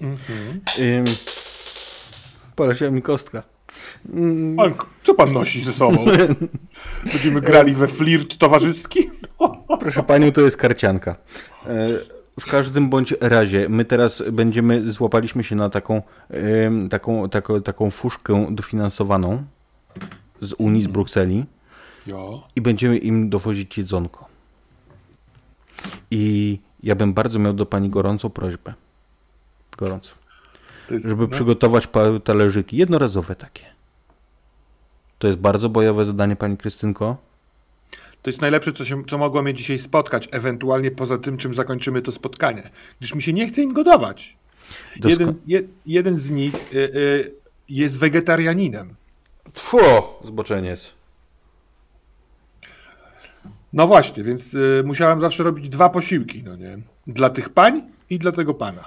[0.00, 0.60] Mhm.
[0.78, 1.04] Ym,
[2.56, 3.42] poleciała mi kostka.
[4.56, 6.04] Pan, co pan nosi ze sobą?
[7.12, 9.10] Będziemy grali we flirt towarzyski?
[9.80, 11.16] Proszę panią, to jest karcianka.
[11.66, 11.88] E,
[12.40, 16.02] W każdym bądź razie, my teraz będziemy, złapaliśmy się na taką,
[16.90, 19.44] taką, taką, taką fuszkę dofinansowaną
[20.40, 21.44] z Unii, z Brukseli.
[22.06, 22.48] Jo.
[22.56, 24.26] i będziemy im dowozić jedzonko.
[26.10, 28.74] I ja bym bardzo miał do pani gorącą prośbę.
[29.76, 30.14] Gorąco.
[30.90, 31.88] Jest, Żeby no, przygotować
[32.24, 33.64] talerzyki, jednorazowe takie.
[35.18, 37.16] To jest bardzo bojowe zadanie, pani Krystynko.
[38.22, 42.02] to jest najlepsze, co, się, co mogło mnie dzisiaj spotkać, ewentualnie poza tym, czym zakończymy
[42.02, 42.70] to spotkanie.
[42.98, 44.36] Gdyż mi się nie chce im gotować.
[44.96, 47.32] Dosko- Jeden, je, jeden z nich y, y,
[47.68, 48.94] jest wegetarianinem.
[49.52, 49.78] Tfu,
[50.24, 50.92] zboczeniec.
[53.72, 56.78] No właśnie, więc y, musiałem zawsze robić dwa posiłki, no nie?
[57.06, 58.84] Dla tych pań i dla tego pana.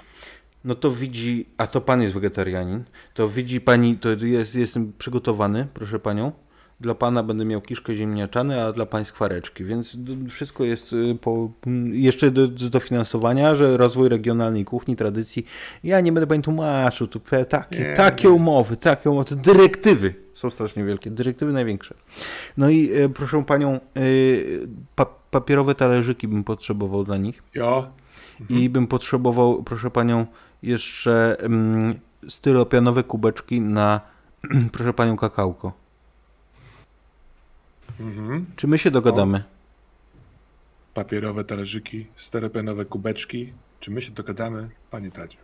[0.64, 5.66] No to widzi, a to pan jest wegetarianin, to widzi pani, to jest, jestem przygotowany,
[5.74, 6.32] proszę panią.
[6.80, 9.96] Dla pana będę miał kiszkę ziemniaczane, a dla pań skwareczki, więc
[10.28, 11.50] wszystko jest y, po,
[11.92, 15.46] jeszcze do, z dofinansowania, że rozwój regionalnej kuchni, tradycji.
[15.84, 18.34] Ja nie będę pani tłumaczył, to pe- takie, Nie, takie nie.
[18.34, 21.94] umowy, takie umowy, dyrektywy są strasznie wielkie, dyrektywy największe.
[22.56, 27.42] No i y, proszę panią, y, pa, papierowe talerzyki bym potrzebował dla nich.
[27.54, 27.90] Jo.
[28.48, 30.26] I bym potrzebował, proszę panią,
[30.62, 31.94] jeszcze mm,
[32.28, 34.00] styropianowe kubeczki na,
[34.72, 35.79] proszę panią, kakałko.
[38.00, 38.46] Mhm.
[38.56, 39.42] Czy my się dogadamy?
[40.94, 43.52] Papierowe talerzyki, stereopenowe kubeczki.
[43.80, 45.38] Czy my się dogadamy, panie Tadziu?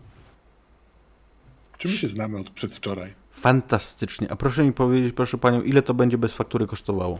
[1.79, 3.15] Czy my się znamy od przedwczoraj?
[3.33, 4.31] Fantastycznie.
[4.33, 7.19] A proszę mi powiedzieć, proszę panią, ile to będzie bez faktury kosztowało?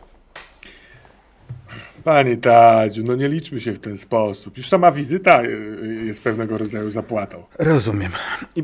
[2.03, 4.57] Panie Tadziu, no nie liczmy się w ten sposób.
[4.57, 5.45] Już sama wizyta y,
[5.83, 7.43] y, jest pewnego rodzaju zapłatą.
[7.59, 8.11] Rozumiem.
[8.55, 8.63] I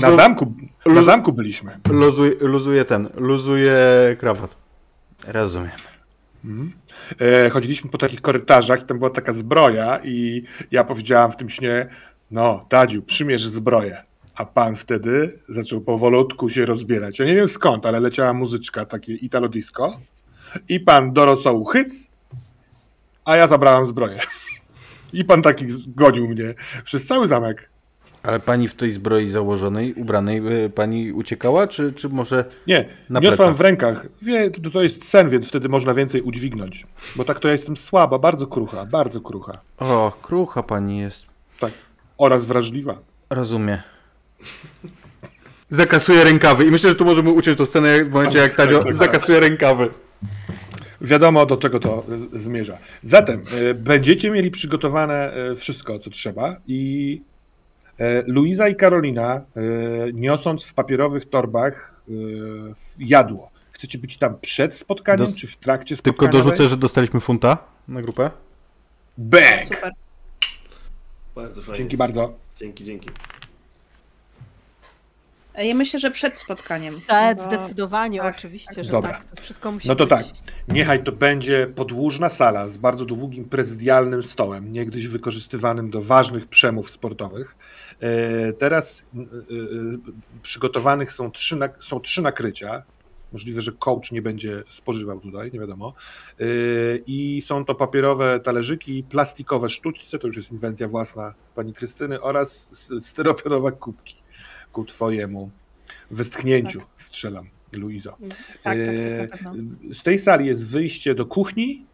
[0.00, 0.54] Na zamku,
[0.86, 1.78] na zamku byliśmy.
[1.90, 3.76] luzuję, luzuję ten, luzuję
[4.18, 4.61] krawat.
[5.26, 5.70] Rozumiem.
[7.20, 11.48] E, chodziliśmy po takich korytarzach i tam była taka zbroja i ja powiedziałam w tym
[11.48, 11.88] śnie,
[12.30, 14.02] no Tadziu, przymierz zbroję.
[14.34, 17.18] A pan wtedy zaczął powolutku się rozbierać.
[17.18, 20.00] Ja nie wiem skąd, ale leciała muzyczka, takie italo disco
[20.68, 22.10] i pan do rosołu hyc,
[23.24, 24.20] a ja zabrałam zbroję.
[25.12, 26.54] I pan taki gonił mnie
[26.84, 27.71] przez cały zamek.
[28.22, 32.44] Ale pani w tej zbroi założonej, ubranej, y, pani uciekała, czy, czy może...
[32.66, 34.06] Nie, Na niosłam w rękach.
[34.22, 36.86] Wie, to, jest sen, więc wtedy można więcej udźwignąć.
[37.16, 39.60] Bo tak to ja jestem słaba, bardzo krucha, bardzo krucha.
[39.78, 41.26] O, krucha pani jest.
[41.58, 41.72] Tak.
[42.18, 42.98] Oraz wrażliwa.
[43.30, 43.78] Rozumiem.
[45.70, 48.78] Zakasuje rękawy i myślę, że tu możemy uciąć tę scenę jak- w momencie, jak Tadzio
[48.78, 48.94] tak, tak.
[48.94, 49.90] zakasuje rękawy.
[51.00, 52.04] Wiadomo, do czego to
[52.34, 52.78] y, zmierza.
[53.02, 57.22] Zatem y, będziecie mieli przygotowane y, wszystko, co trzeba i
[58.26, 62.02] Luiza i Karolina, y, niosąc w papierowych torbach
[62.76, 63.50] w- jadło.
[63.72, 66.44] Chcecie być tam przed spotkaniem, Dos- czy w trakcie Tylko spotkania?
[66.44, 68.30] dorzucę, że dostaliśmy funta na grupę.
[69.18, 69.62] Bang!
[69.62, 69.90] Super.
[71.34, 71.78] Bardzo fajnie.
[71.78, 72.34] Dzięki bardzo.
[72.56, 73.08] Dzięki, dzięki.
[75.58, 77.00] Ja myślę, że przed spotkaniem.
[77.00, 79.10] Przed, bo- zdecydowanie, tak, oczywiście, że Dobra.
[79.12, 79.24] tak.
[79.24, 80.10] To wszystko musi No to być.
[80.18, 80.26] tak.
[80.68, 86.90] Niechaj to będzie podłużna sala z bardzo długim prezydialnym stołem, niegdyś wykorzystywanym do ważnych przemów
[86.90, 87.56] sportowych.
[88.00, 89.24] E, Teraz e, e,
[90.42, 92.82] przygotowanych są trzy, są trzy nakrycia.
[93.32, 95.94] Możliwe, że coach nie będzie spożywał tutaj, nie wiadomo.
[96.40, 96.44] E,
[97.06, 102.74] I są to papierowe talerzyki, plastikowe sztućce, to już jest inwencja własna pani Krystyny, oraz
[103.00, 104.21] styropianowe kubki
[104.72, 105.50] ku twojemu
[106.10, 108.16] westchnięciu, strzelam, Luizo.
[108.62, 109.94] Tak, tak, tak, E.
[109.94, 111.86] Z tej sali jest wyjście do kuchni.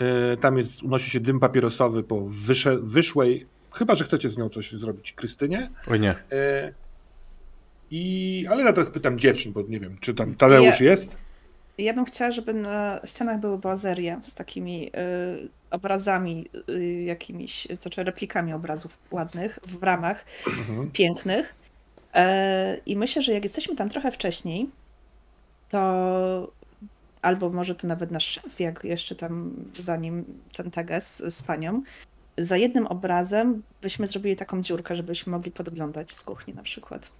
[0.00, 4.48] E, Tam jest, unosi się dym papierosowy po wysze, wyszłej, chyba że chcecie z nią
[4.48, 5.70] coś zrobić, Krystynie.
[5.90, 6.14] Oj nie.
[6.32, 6.72] E,
[7.90, 11.16] I, ale ja teraz pytam dziewczyn, bo nie wiem, czy tam Tadeusz Ja- jest?
[11.78, 14.90] Ja bym chciała, żeby na ścianach były bazerie z takimi y,
[15.70, 20.90] obrazami y, jakimiś, to znaczy replikami obrazów ładnych w ramach Mhm.
[20.90, 21.54] pięknych.
[22.14, 24.70] E, I myślę, że jak jesteśmy tam trochę wcześniej,
[25.68, 26.52] to
[27.22, 30.24] albo może to nawet nasz szef, jak jeszcze tam zanim
[30.56, 31.82] ten teges z panią,
[32.38, 37.12] za jednym obrazem byśmy zrobili taką dziurkę, żebyśmy mogli podglądać z kuchni na przykład.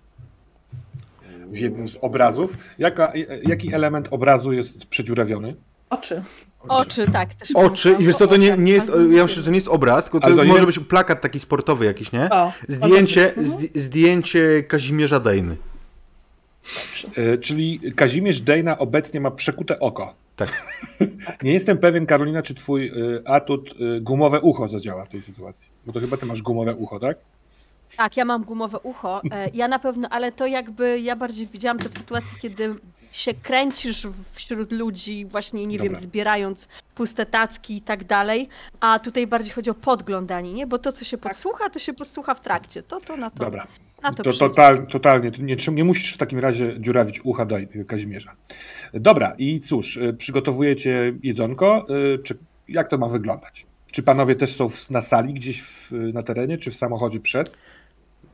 [1.50, 2.58] W jednym z obrazów.
[2.78, 3.12] Jaka,
[3.42, 5.54] jaki element obrazu jest przedziurawiony?
[5.90, 6.22] Oczy.
[6.68, 7.34] Oczy, tak.
[7.34, 9.12] Też Oczy i wiesz co, to nie, nie jest, pamiętam.
[9.16, 11.20] ja myślę, że to nie jest obraz, tylko to, Ale nie może wiem- być plakat
[11.20, 12.30] taki sportowy jakiś, nie?
[12.30, 13.46] O, Zdjęcie, Mhm.
[13.58, 15.56] zdj- zdjęcie Kazimierza Dejny.
[17.16, 20.14] E, Czyli Kazimierz Dejna obecnie ma przekute oko.
[20.36, 20.66] Tak.
[21.42, 25.70] Nie jestem pewien, Karolina, czy twój y, atut y, gumowe ucho zadziała w tej sytuacji.
[25.86, 27.18] Bo to chyba ty masz gumowe ucho, tak?
[27.96, 29.22] Tak, ja mam gumowe ucho.
[29.30, 32.74] E, Ja na pewno, ale to jakby ja bardziej widziałam to w sytuacji, kiedy
[33.12, 35.92] się kręcisz wśród ludzi, właśnie nie Dobra.
[35.92, 38.48] wiem, zbierając puste tacki i tak dalej.
[38.80, 40.66] A tutaj bardziej chodzi o podglądanie, nie?
[40.66, 42.82] Bo to, co się podsłucha, to się podsłucha w trakcie.
[42.82, 43.44] To, to na to.
[43.44, 43.66] Dobra.
[44.02, 45.30] Na to, To total, totalnie.
[45.38, 48.36] Nie, nie musisz w takim razie dziurawić ucha do Kazimierza.
[48.94, 51.86] Dobra, i cóż, y, przygotowujecie jedzonko.
[52.14, 53.66] y, Czy, jak to ma wyglądać?
[53.92, 57.56] Czy panowie też są w, na sali gdzieś w, na terenie, czy w samochodzie przed?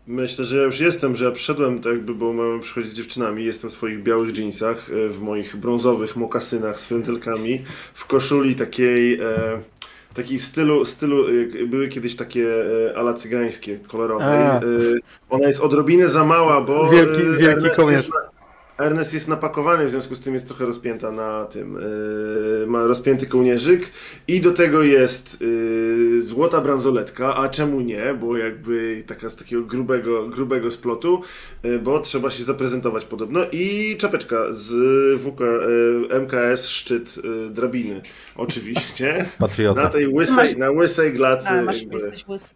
[0.07, 3.45] Myślę, że ja już jestem, że ja przyszedłem tak jakby, bo mamy przychodzić z dziewczynami.
[3.45, 7.63] Jestem w swoich białych jeansach, e, w moich brązowych mokasynach z frędzelkami,
[7.95, 9.61] w koszuli takiej, e,
[10.15, 11.25] takiej stylu, stylu,
[11.67, 12.47] były kiedyś takie
[12.91, 14.27] e, ala cygańskie, kolorowej.
[14.29, 14.57] A.
[14.59, 14.63] E,
[15.31, 18.34] ona jest odrobinę za mała, bo Wielki- e, wielki na-
[18.79, 21.79] Ernest jest napakowany, w związku z tym jest trochę rozpięta na tym.
[22.63, 23.91] e, ma rozpięty kołnierzyk
[24.29, 25.39] i do tego jest
[26.19, 28.15] e, złota bransoletka, a czemu nie?
[28.21, 31.23] Bo jakby taka z takiego grubego, grubego splotu,
[31.63, 33.41] e, bo trzeba się zaprezentować podobno.
[33.53, 34.71] I czapeczka z
[35.21, 35.41] WK,
[36.21, 37.15] MKS szczyt
[37.51, 38.01] drabiny.
[38.37, 39.27] Oczywiście.
[39.41, 39.89] Na Patriota.
[39.89, 41.49] tej łysej, Masz- na łysej glacy.
[41.49, 41.95] A, masz, jakby.
[41.97, 42.55] jesteś łysy.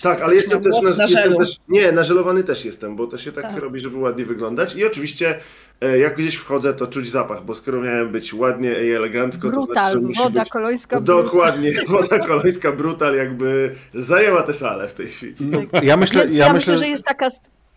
[0.00, 1.56] Tak, ale jestem też, na, na jestem też.
[1.68, 3.60] Nie, nażelowany też jestem, bo to się tak Aha.
[3.60, 4.76] robi, żeby ładnie wyglądać.
[4.76, 5.38] I oczywiście,
[5.80, 9.54] e, jak gdzieś wchodzę, to czuć zapach, bo skoro miałem być ładnie i elegancko, to
[9.54, 10.50] znaczy, Brutal, że musi woda być.
[10.50, 11.00] kolońska.
[11.00, 11.24] brutal.
[11.24, 15.34] Dokładnie, woda kolońska brutal jakby zajęła tę salę w tej chwili.
[15.40, 17.26] No, ja myślę, Więc ja myślę, że jest taka...
[17.26, 17.30] e,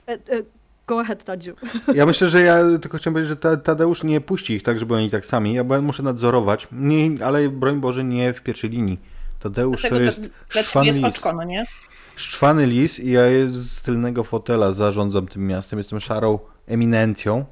[0.07, 0.17] e,
[0.87, 1.53] Go ahead, Tadziu.
[1.93, 4.95] ja myślę, że ja tylko chciałem powiedzieć, że ta, Tadeusz nie puści ich tak, żeby
[4.95, 5.53] oni tak sami.
[5.53, 8.99] Ja bo- muszę nadzorować, nie, ale broń Boże nie w pierwszej linii.
[9.39, 11.65] Tadeusz to jest dla ciebie jest oczko, no nie?
[12.15, 15.79] Szczwany lis i ja z tylnego fotela zarządzam tym miastem.
[15.79, 17.45] Jestem szarą eminencją.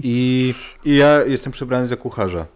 [0.00, 0.54] I,
[0.84, 2.46] I ja jestem przebrany za kucharza.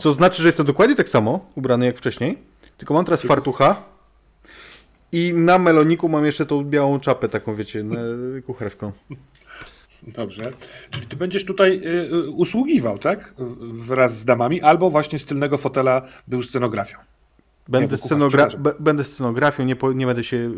[0.00, 2.38] Co znaczy, że jestem dokładnie tak samo ubrany jak wcześniej.
[2.76, 3.82] Tylko mam teraz fartucha.
[5.12, 7.84] I na meloniku mam jeszcze tą białą czapę, taką wiecie,
[8.46, 8.92] kucharską.
[10.02, 10.52] Dobrze.
[10.90, 13.34] Czyli ty będziesz tutaj y, y, usługiwał, tak?
[13.60, 16.98] Wraz z damami, albo właśnie z tylnego fotela był scenografią.
[17.68, 20.50] Będę, scenogra- będę scenografią, nie, nie będę się y,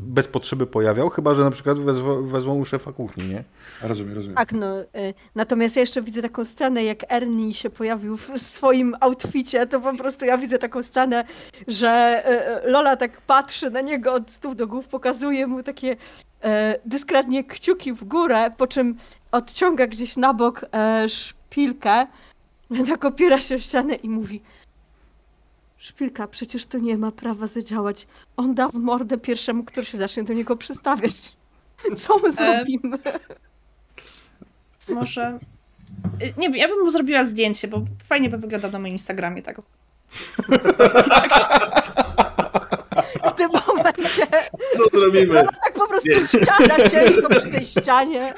[0.00, 3.44] bez potrzeby pojawiał, chyba że na przykład wezwą, wezwą u szefa kuchni, nie?
[3.82, 4.36] Rozumiem, rozumiem.
[4.36, 4.80] Tak, no.
[4.80, 4.84] y,
[5.34, 9.96] Natomiast ja jeszcze widzę taką scenę, jak Ernie się pojawił w swoim outficie, to po
[9.96, 11.24] prostu ja widzę taką scenę,
[11.68, 12.22] że
[12.62, 15.96] y, y, Lola tak patrzy na niego od stóp do głów, pokazuje mu takie
[16.44, 18.96] e, dyskretnie kciuki w górę, po czym
[19.32, 22.06] odciąga gdzieś na bok e, szpilkę,
[22.88, 24.40] tak opiera się o ścianę i mówi
[25.78, 28.06] Szpilka, przecież to nie ma prawa zadziałać.
[28.36, 31.14] On da w mordę pierwszemu, który się zacznie do niego przystawiać.
[31.96, 32.98] Co my zrobimy?
[34.88, 35.38] Może.
[36.22, 39.42] Y, Nie wiem, ja bym mu zrobiła zdjęcie, bo fajnie by wyglądał na moim Instagramie
[39.42, 39.60] tak.
[44.76, 45.34] Co zrobimy?
[45.34, 48.34] tak po prostu ściana ciężko przy tej ścianie.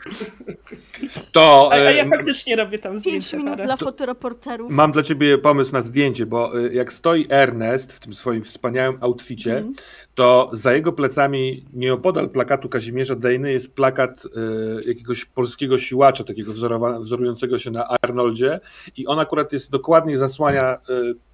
[1.32, 3.64] To A, a ja faktycznie robię tam Pięć zdjęcia minut parę.
[3.64, 4.70] dla fotoreporterów.
[4.72, 8.98] mam dla ciebie pomysł na zdjęcie, bo e, jak stoi Ernest w tym swoim wspaniałym
[9.01, 9.74] outficie, Mhm.
[10.14, 16.52] to za jego plecami nieopodal plakatu Kazimierza Dejny jest plakat e, jakiegoś polskiego siłacza, takiego
[16.52, 18.60] wzorowa- wzorującego się na Arnoldzie
[18.97, 20.78] i on akurat jest dokładnie zasłania e,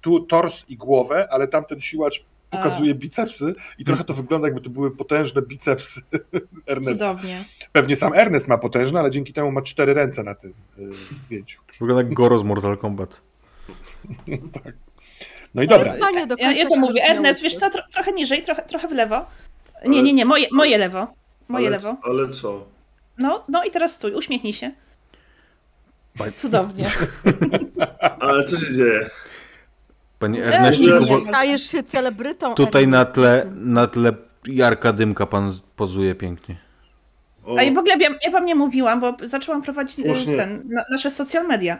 [0.01, 4.69] tu tors i głowę, ale tamten siłacz pokazuje bicepsy i trochę to wygląda jakby to
[4.69, 6.01] były potężne bicepsy
[6.67, 6.93] Ernesta.
[6.93, 7.43] Cudownie.
[7.71, 10.81] Pewnie sam Ernest ma potężne, ale dzięki temu ma cztery ręce na tym e,
[11.19, 11.61] zdjęciu.
[11.79, 13.21] Wygląda jak Goro z Mortal Kombat.
[15.55, 15.95] No i dobra.
[16.27, 17.01] Do Ja, ja to mówię.
[17.01, 19.25] się Ernest, wiesz co, tro, trochę niżej, trochę, trochę w lewo.
[19.85, 21.07] Nie, nie, nie, moje, moje lewo.
[21.47, 21.97] Moje ale, lewo.
[22.03, 22.65] Ale co?
[23.17, 24.71] No, no i teraz stój, uśmiechnij się.
[26.35, 26.85] Cudownie.
[28.19, 29.09] Ale co się dzieje?
[30.19, 31.19] Panie Nie, Ernestiku, bo.
[31.19, 32.53] Stajesz się celebrytą.
[32.55, 33.07] tutaj Ernest.
[33.07, 34.11] na tle, na tle
[34.47, 36.57] Jarka Dymka pan pozuje pięknie.
[37.45, 40.35] O, A i w ogóle ja, ja wam nie mówiłam, bo zaczęłam prowadzić Słusznie.
[40.35, 41.79] ten, na, nasze social media.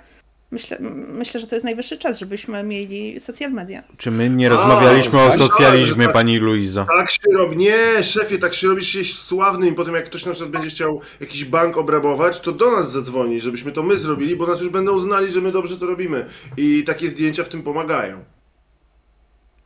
[0.51, 0.77] Myślę,
[1.13, 3.83] myślę, że to jest najwyższy czas, żebyśmy mieli social media.
[3.97, 6.13] Czy my nie A, rozmawialiśmy o tak, socjalizmie, tak.
[6.13, 6.85] pani Luizo?
[6.97, 7.57] Tak się robi.
[7.57, 9.75] Nie, szefie, tak się robi się sławnym.
[9.75, 13.71] Potem jak ktoś na przykład będzie chciał jakiś bank obrabować, to do nas zadzwoni, żebyśmy
[13.71, 16.25] to my zrobili, bo nas już będą znali, że my dobrze to robimy.
[16.57, 18.23] I takie zdjęcia w tym pomagają.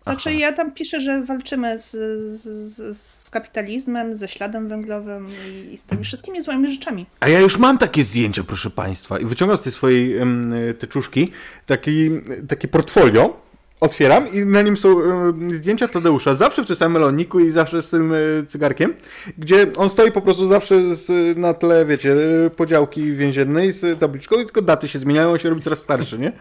[0.01, 0.39] Znaczy, Aha.
[0.39, 5.83] ja tam piszę, że walczymy z, z, z, kapitalizmem, ze śladem węglowym i, i z
[5.83, 7.05] tymi wszystkimi złymi rzeczami.
[7.19, 9.19] A ja już mam takie zdjęcia, proszę państwa.
[9.19, 11.29] I wyciągam z tej swojej em, teczuszki
[11.65, 12.09] taki,
[12.47, 13.41] takie portfolio,
[13.81, 17.81] otwieram i na nim są em, zdjęcia Tadeusza, zawsze w tym samym meloniku i zawsze
[17.81, 18.17] z tym e,
[18.47, 18.93] cygarkiem,
[19.37, 24.35] gdzie on stoi po prostu zawsze z, na tle, wiecie, e, podziałki więziennej z tabliczką
[24.35, 26.31] i tylko daty się zmieniają, on się robi coraz starszy, nie?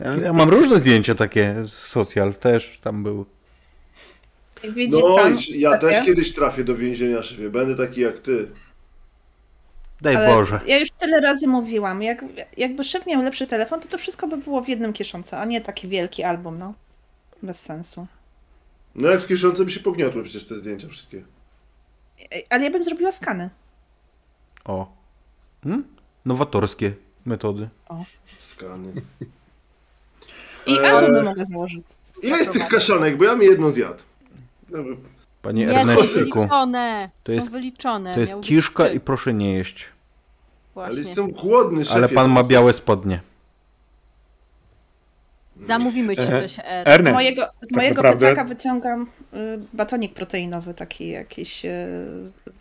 [0.00, 3.26] Ja, ja mam różne zdjęcia takie, socjal też tam był.
[4.74, 7.50] Widzi No, pan, i ja też kiedyś trafię do więzienia, szefie.
[7.50, 8.48] Będę taki jak ty.
[10.04, 10.60] Daj ale Boże.
[10.66, 12.24] Ja już tyle razy mówiłam, jak,
[12.56, 15.60] jakby szef miał lepszy telefon, to to wszystko by było w jednym kieszonce, a nie
[15.60, 16.74] taki wielki album, no.
[17.42, 18.06] Bez sensu.
[18.94, 21.22] No jak w kieszonce by się pogniotły przecież te zdjęcia wszystkie.
[22.50, 23.50] Ale ja bym zrobiła skany.
[24.64, 24.92] O.
[25.64, 25.84] Hmm?
[26.24, 26.92] Nowatorskie
[27.26, 27.68] metody.
[28.40, 28.92] Skany.
[30.66, 30.86] I Eee.
[30.86, 31.84] album mogła założyć.
[32.22, 33.16] Ile jest tych kaszanek?
[33.16, 34.02] Bo ja mi jedną zjadł.
[34.68, 34.96] Dobra.
[35.42, 37.10] Panie Nie, są Ernestiku, wyliczone.
[37.22, 38.14] To są jest- wyliczone.
[38.14, 39.88] to jest miał kiszka i proszę nie jeść.
[40.74, 41.02] Ale Właśnie.
[41.02, 41.96] jestem głodny, szefie.
[41.96, 43.20] Ale pan ma białe spodnie.
[45.60, 46.42] Zamówimy ci Ehe.
[46.42, 46.84] coś, Er.
[46.86, 49.02] Z Ernest, mojego, z tak mojego naprawdę- plecaka wyciągam
[49.34, 51.88] y, batonik proteinowy, taki jakiś y,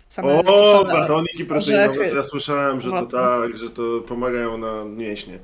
[0.07, 2.15] same O, suszone batoniki proteinowe, orzechy.
[2.15, 5.39] ja słyszałem, że to tak, że to pomagają na mięśnie.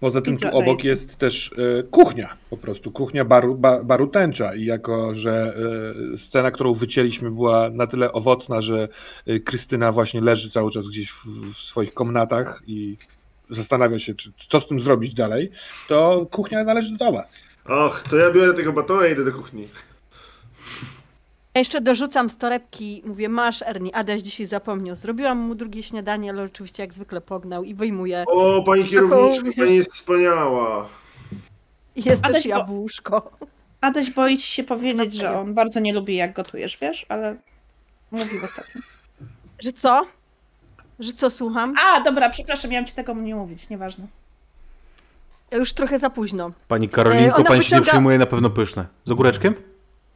[0.00, 0.88] Poza tym tu obok dajcie.
[0.88, 5.54] jest też e, kuchnia, po prostu kuchnia baru, ba, baru tęcza i jako, że
[6.14, 8.88] e, scena, którą wycięliśmy była na tyle owocna, że
[9.26, 12.96] e, Krystyna właśnie leży cały czas gdzieś w, w swoich komnatach i
[13.50, 15.50] zastanawia się, czy, co z tym zrobić dalej,
[15.88, 17.40] to kuchnia należy do was.
[17.64, 19.68] Och, to ja biorę tego batona i idę do kuchni.
[21.54, 24.96] Ja jeszcze dorzucam z torebki, mówię, masz Ernie, Adaś dzisiaj zapomniał.
[24.96, 28.24] Zrobiłam mu drugie śniadanie, ale oczywiście jak zwykle pognał i wyjmuję.
[28.26, 30.88] O, pani kierowniczka, Taką- pani jest wspaniała.
[31.96, 33.30] Jest Adaś, też bo- jabłuszko.
[33.80, 35.40] Adaś boi się powiedzieć, że serio.
[35.40, 37.36] on bardzo nie lubi jak gotujesz, wiesz, ale
[38.10, 38.80] mówił ostatnio.
[39.62, 40.06] Że co?
[40.98, 41.74] Że co, słucham?
[41.78, 44.06] A, dobra, przepraszam, miałam ci tego nie mówić, nieważne.
[45.50, 46.50] Ja już trochę za późno.
[46.68, 48.86] Pani Karolinko, E, pani się nie wyciąga- przyjmuje na pewno pyszne.
[49.04, 49.54] Z ogóreczkiem?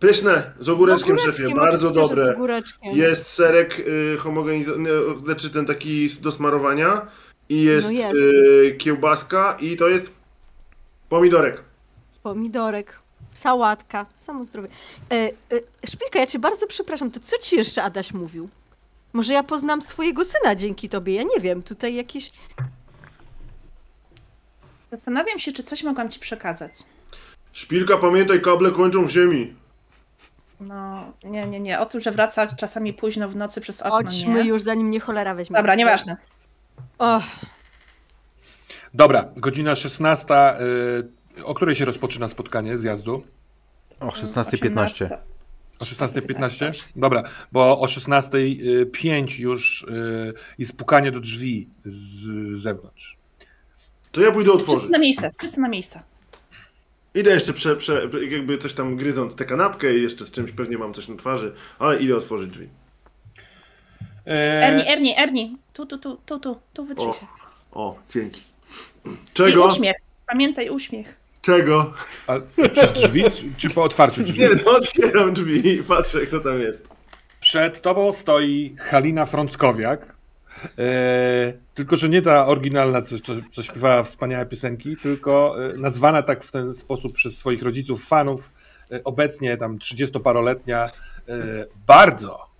[0.01, 2.24] Pyszne, z ogóreczkiem, Z szefie, bardzo dobre.
[2.24, 2.97] Z ogóreczkiem.
[2.97, 4.90] Jest serek y, homogenizowany,
[5.24, 7.06] znaczy ten taki do smarowania
[7.48, 8.16] i jest, No jest.
[8.16, 10.12] Y, kiełbaska i to jest
[11.09, 11.62] pomidorek.
[12.23, 12.98] Pomidorek,
[13.35, 14.68] sałatka, samo zdrowie.
[15.10, 15.31] E, e,
[15.86, 18.48] Szpilka, ja cię bardzo przepraszam, to co ci jeszcze Adaś mówił?
[19.12, 22.31] Może ja poznam swojego syna dzięki tobie, ja nie wiem, tutaj jakieś...
[24.90, 26.73] Zastanawiam się, czy coś mogłam ci przekazać.
[27.52, 29.55] Szpilka, pamiętaj, kable kończą w ziemi.
[30.61, 31.81] No, nie, nie, nie.
[31.81, 34.49] O tym, że wraca czasami późno w nocy przez okno, Chodźmy nie.
[34.49, 35.57] już, zanim mnie cholera weźmie.
[35.57, 36.16] Dobra, nieważne.
[36.99, 37.23] Och,
[38.95, 40.57] Dobra, godzina 16, e,
[41.45, 43.23] o której się rozpoczyna spotkanie zjazdu?
[44.01, 45.19] O 16.15.
[45.78, 46.83] O 16.15?
[46.97, 47.23] Dobra,
[47.53, 52.27] bo o 16.05 już e, jest pukanie do drzwi z
[52.59, 53.16] zewnątrz.
[54.12, 54.93] To ja pójdę Wszyscy otworzyć.
[54.93, 56.03] na miejsce, wszyscy na miejsce.
[57.16, 60.78] Idę jeszcze prze, prze, jakby coś tam gryząc tę kanapkę i jeszcze z czymś pewnie
[60.78, 62.68] mam coś na twarzy, ale idę otworzyć drzwi.
[64.26, 64.30] E,
[64.66, 65.56] Ernie, Ernie, Ernie.
[65.72, 67.12] Tu, tu, tu, tu, tu, tu wytrzyj O.
[67.12, 67.26] się.
[67.72, 68.40] O, dzięki.
[69.06, 69.66] I Czego?
[69.66, 69.97] uśmiech.
[70.26, 71.16] Pamiętaj uśmiech.
[71.43, 71.93] Czego?
[72.26, 72.34] a,
[72.72, 74.40] przez drzwi, czy, czy po otwarciu drzwi?
[74.40, 76.88] Nie, no otwieram drzwi i patrzę, kto tam jest.
[77.40, 80.15] Przed tobą stoi Halina Frąckowiak,
[80.78, 86.23] E, tylko, że nie ta oryginalna, co, co, co śpiewała wspaniałe piosenki, tylko e, nazwana
[86.23, 88.53] tak w ten sposób przez swoich rodziców, fanów,
[88.93, 90.91] e, obecnie tam 30-paroletnia,
[91.28, 92.57] e, bardzo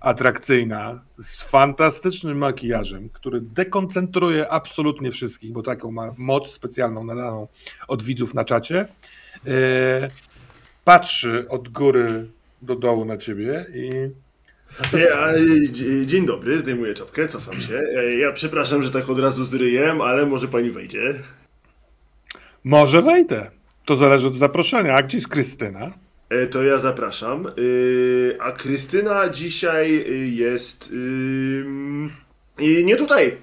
[0.00, 7.48] atrakcyjna, z fantastycznym makijażem, który dekoncentruje absolutnie wszystkich, bo taką ma moc specjalną nadaną
[7.88, 8.88] od widzów na czacie.
[9.46, 10.10] E,
[10.84, 12.28] patrzy od góry
[12.62, 13.90] do dołu na ciebie i
[14.92, 15.28] Ja,
[15.70, 17.78] dzie- dzień dobry, zdejmuję czapkę, cofam się.
[17.78, 21.00] E, Ja przepraszam, że tak od razu z ryjem, ale może pani wejdzie.
[22.64, 23.50] może wejdę.
[23.84, 24.94] To zależy od zaproszenia.
[24.94, 25.92] A gdzie jest Krystyna?
[26.28, 27.46] E, To ja zapraszam.
[28.40, 30.04] A Krystyna dzisiaj
[30.36, 30.92] jest.
[32.84, 33.36] nie tutaj.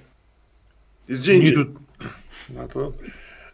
[1.09, 1.65] Jest gdzie Nie tu...
[2.55, 2.93] No to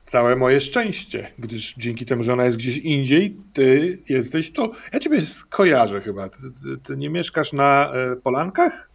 [0.08, 4.72] całe moje szczęście, gdyż dzięki temu, że ona jest gdzieś indziej, ty jesteś tu.
[4.94, 6.30] Ja ciebie skojarzę chyba.
[6.30, 8.90] Ty, ty, ty nie mieszkasz na e, Polankach?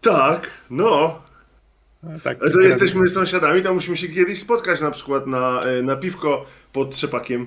[0.00, 1.22] Tak, no.
[2.04, 5.96] E, Tak, to jesteśmy sąsiadami, to musimy się kiedyś spotkać na przykład na, e, na
[5.96, 7.46] piwko pod trzepakiem.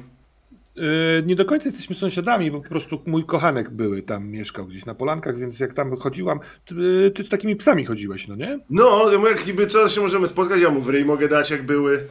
[0.78, 0.82] E,
[1.26, 4.96] Nie do końca jesteśmy sąsiadami, bo po prostu mój kochanek były tam, mieszkał gdzieś na
[4.96, 8.60] Polankach, więc jak tam chodziłam, ty, ty z takimi psami chodziłeś, no nie?
[8.70, 12.08] No, jak niby co się możemy spotkać, ja mu w ryj mogę dać jak były.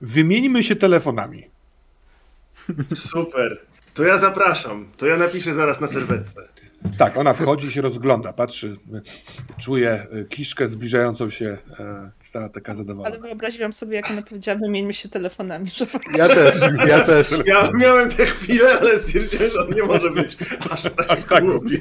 [0.00, 1.50] Wymieńmy się telefonami.
[2.94, 3.60] Super.
[3.94, 4.88] To ja zapraszam.
[4.96, 6.48] To ja napiszę zaraz na serwetce.
[6.98, 8.76] Tak, ona wchodzi, się rozgląda, patrzy,
[9.60, 13.14] czuje kiszkę zbliżającą się, e, stała taka zadowolona.
[13.16, 15.86] Ale wyobraziłam sobie, jak ona powiedziała, wymieńmy się telefonami, że.
[16.16, 16.54] Ja też,
[16.86, 17.28] ja też.
[17.46, 20.36] Ja miałem tę chwilę, ale stwierdziłem, że on nie może być
[20.70, 21.44] aż tak tak.
[21.44, 21.80] głupi.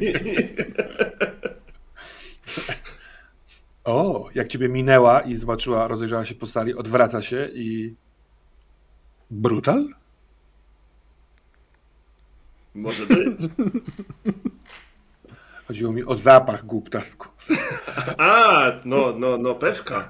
[3.84, 7.96] O, jak ciebie minęła i zobaczyła, rozejrzała się po sali, odwraca się i...
[9.32, 9.88] Brutal?
[12.76, 13.38] Może być.
[15.68, 17.28] Chodziło mi o zapach głuptasku.
[18.18, 20.10] A, no, no, no, pewka.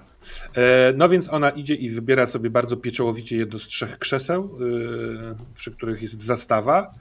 [0.55, 5.35] E, no więc ona idzie i wybiera sobie bardzo pieczołowicie jedno z trzech krzeseł, e,
[5.55, 6.91] przy których jest zastawa.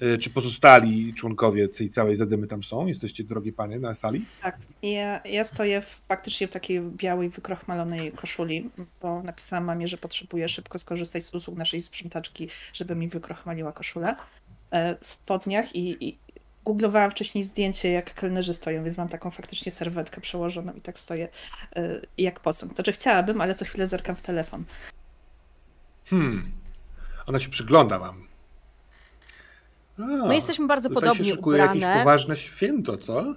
[0.00, 2.86] E, czy pozostali członkowie tej całej zadymy tam są?
[2.86, 4.24] Jesteście, drogie panie, na sali?
[4.42, 8.70] Tak, ja, ja stoję w, faktycznie w takiej białej, wykrochmalonej koszuli,
[9.02, 14.16] bo napisałam mamie, że potrzebuję szybko skorzystać z usług naszej sprzątaczki, żeby mi wykrochmaliła koszulę.
[14.70, 16.18] E, W spodniach i, i
[16.64, 21.28] googlowałam wcześniej zdjęcie, jak kelnerzy stoją, więc mam taką faktycznie serwetkę przełożoną i tak stoję
[21.76, 22.74] e, jak posąg.
[22.74, 24.64] To, że chciałabym, ale co chwilę zerkam w telefon.
[26.04, 26.52] Hmm.
[27.26, 28.25] Ona się przygląda wam.
[29.98, 31.98] A, My jesteśmy bardzo tutaj podobnie się szykuje jakieś ubrane.
[32.00, 33.34] poważne święto, co?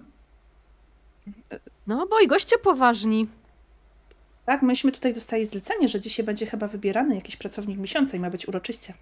[1.88, 3.28] No bo i goście poważni.
[4.46, 8.30] Tak, myśmy tutaj dostali zlecenie, że dzisiaj będzie chyba wybierany jakiś pracownik miesiąca i ma
[8.30, 8.94] być uroczyście.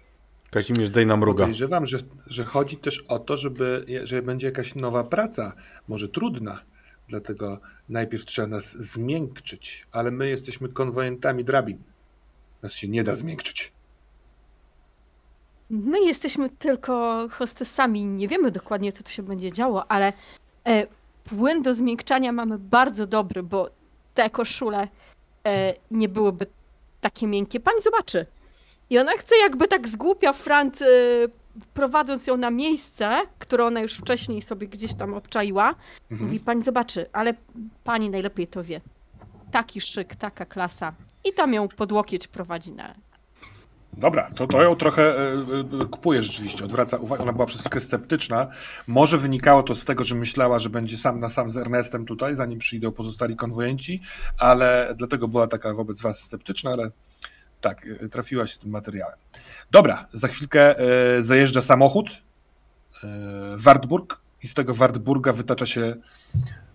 [0.50, 1.44] Kazimierz, daj nam mruga.
[1.44, 5.52] Podejrzewam, że, że chodzi też o to, żeby, że będzie jakaś nowa praca,
[5.88, 6.62] może trudna.
[7.08, 11.78] Dlatego najpierw trzeba nas zmiękczyć, ale my jesteśmy konwojentami drabin.
[12.62, 13.72] Nas się nie da zmiękczyć.
[15.70, 20.12] My jesteśmy tylko hostessami, nie wiemy dokładnie, co tu się będzie działo, ale
[20.66, 20.86] e,
[21.24, 23.70] płyn do zmiękczania mamy bardzo dobry, bo
[24.14, 24.88] te koszule
[25.46, 26.46] e, nie byłyby
[27.00, 27.60] takie miękkie.
[27.60, 28.26] Pani zobaczy.
[28.90, 30.86] I ona chce jakby tak zgłupia Frant, e,
[31.74, 35.74] prowadząc ją na miejsce, które ona już wcześniej sobie gdzieś tam obczaiła.
[36.10, 36.30] Mhm.
[36.30, 37.34] Mówi, pani zobaczy, ale
[37.84, 38.80] pani najlepiej to wie.
[39.52, 40.92] Taki szyk, taka klasa.
[41.24, 42.94] I tam ją pod łokieć prowadzi na,
[43.92, 45.32] Dobra, to, to ją trochę e,
[45.82, 47.22] e, kupuje rzeczywiście, odwraca uwagę.
[47.22, 48.48] Ona była przez chwilkę sceptyczna.
[48.86, 52.36] Może wynikało to z tego, że myślała, że będzie sam na sam z Ernestem tutaj,
[52.36, 54.00] zanim przyjdą pozostali konwojenci,
[54.38, 56.90] ale dlatego była taka wobec was sceptyczna, ale
[57.60, 59.16] tak, e, trafiła się z tym materiałem.
[59.70, 62.10] Dobra, za chwilkę e, zajeżdża samochód,
[63.04, 63.08] e,
[63.56, 65.96] Wartburg i z tego Wartburga wytacza się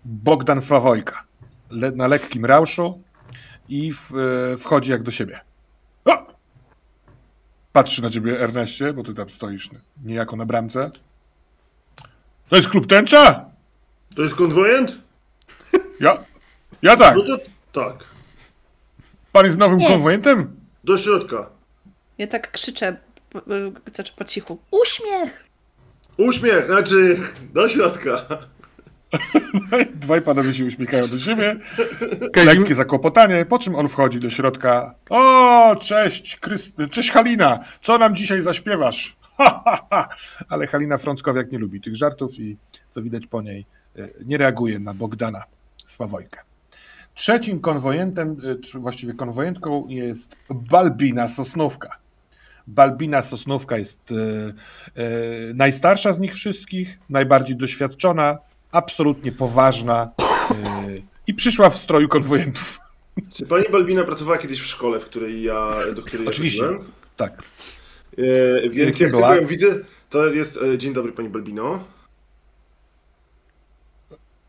[0.04, 1.24] Bogdan Sławojka
[1.70, 3.02] le, na lekkim rauszu
[3.68, 4.12] i w,
[4.54, 5.40] e, wchodzi jak do siebie.
[7.74, 9.70] Patrzy na ciebie Erneście, bo ty tam stoisz
[10.04, 10.90] niejako na bramce.
[12.48, 13.44] To jest klub tęcza?
[14.16, 14.98] To jest konwojent?
[16.00, 16.24] Ja,
[16.82, 17.16] ja tak.
[17.16, 18.04] No to tak.
[19.32, 19.88] Pan jest nowym Nie.
[19.88, 20.56] konwojentem?
[20.84, 21.50] Do środka.
[22.18, 22.96] Ja tak krzyczę,
[23.30, 23.40] po,
[23.86, 25.44] znaczy po cichu, uśmiech!
[26.16, 27.18] Uśmiech, znaczy
[27.54, 28.26] do środka.
[29.94, 31.56] Dwaj panowie się uśmiechają do siebie.
[32.32, 32.48] Kazim...
[32.48, 34.94] Lekkie zakłopotanie, po czym on wchodzi do środka.
[35.10, 39.16] O, cześć, Kryst- cześć Halina, co nam dzisiaj zaśpiewasz?
[39.38, 40.08] Ha, ha, ha.
[40.48, 42.56] Ale Halina Frąckowiak nie lubi tych żartów i
[42.88, 43.66] co widać po niej,
[43.96, 45.42] e, nie reaguje na Bogdana
[45.86, 46.40] Sławojkę.
[47.14, 51.98] Trzecim konwojentem, e, czy właściwie konwojentką jest Balbina Sosnówka.
[52.66, 55.04] Balbina Sosnówka jest e, e,
[55.54, 58.38] najstarsza z nich wszystkich, najbardziej doświadczona,
[58.84, 60.10] absolutnie poważna,
[61.26, 62.78] I przyszła w stroju konwojentów.
[63.32, 66.64] Czy pani Balbina pracowała kiedyś w szkole, w której ja, do której Oczywiście.
[66.64, 66.70] ja?
[67.16, 67.42] Tak.
[68.18, 69.28] E, więc Kim jak była?
[69.28, 69.66] tylko ją widzę,
[70.10, 70.56] to jest...
[70.56, 71.84] E, dzień dobry pani Balbino.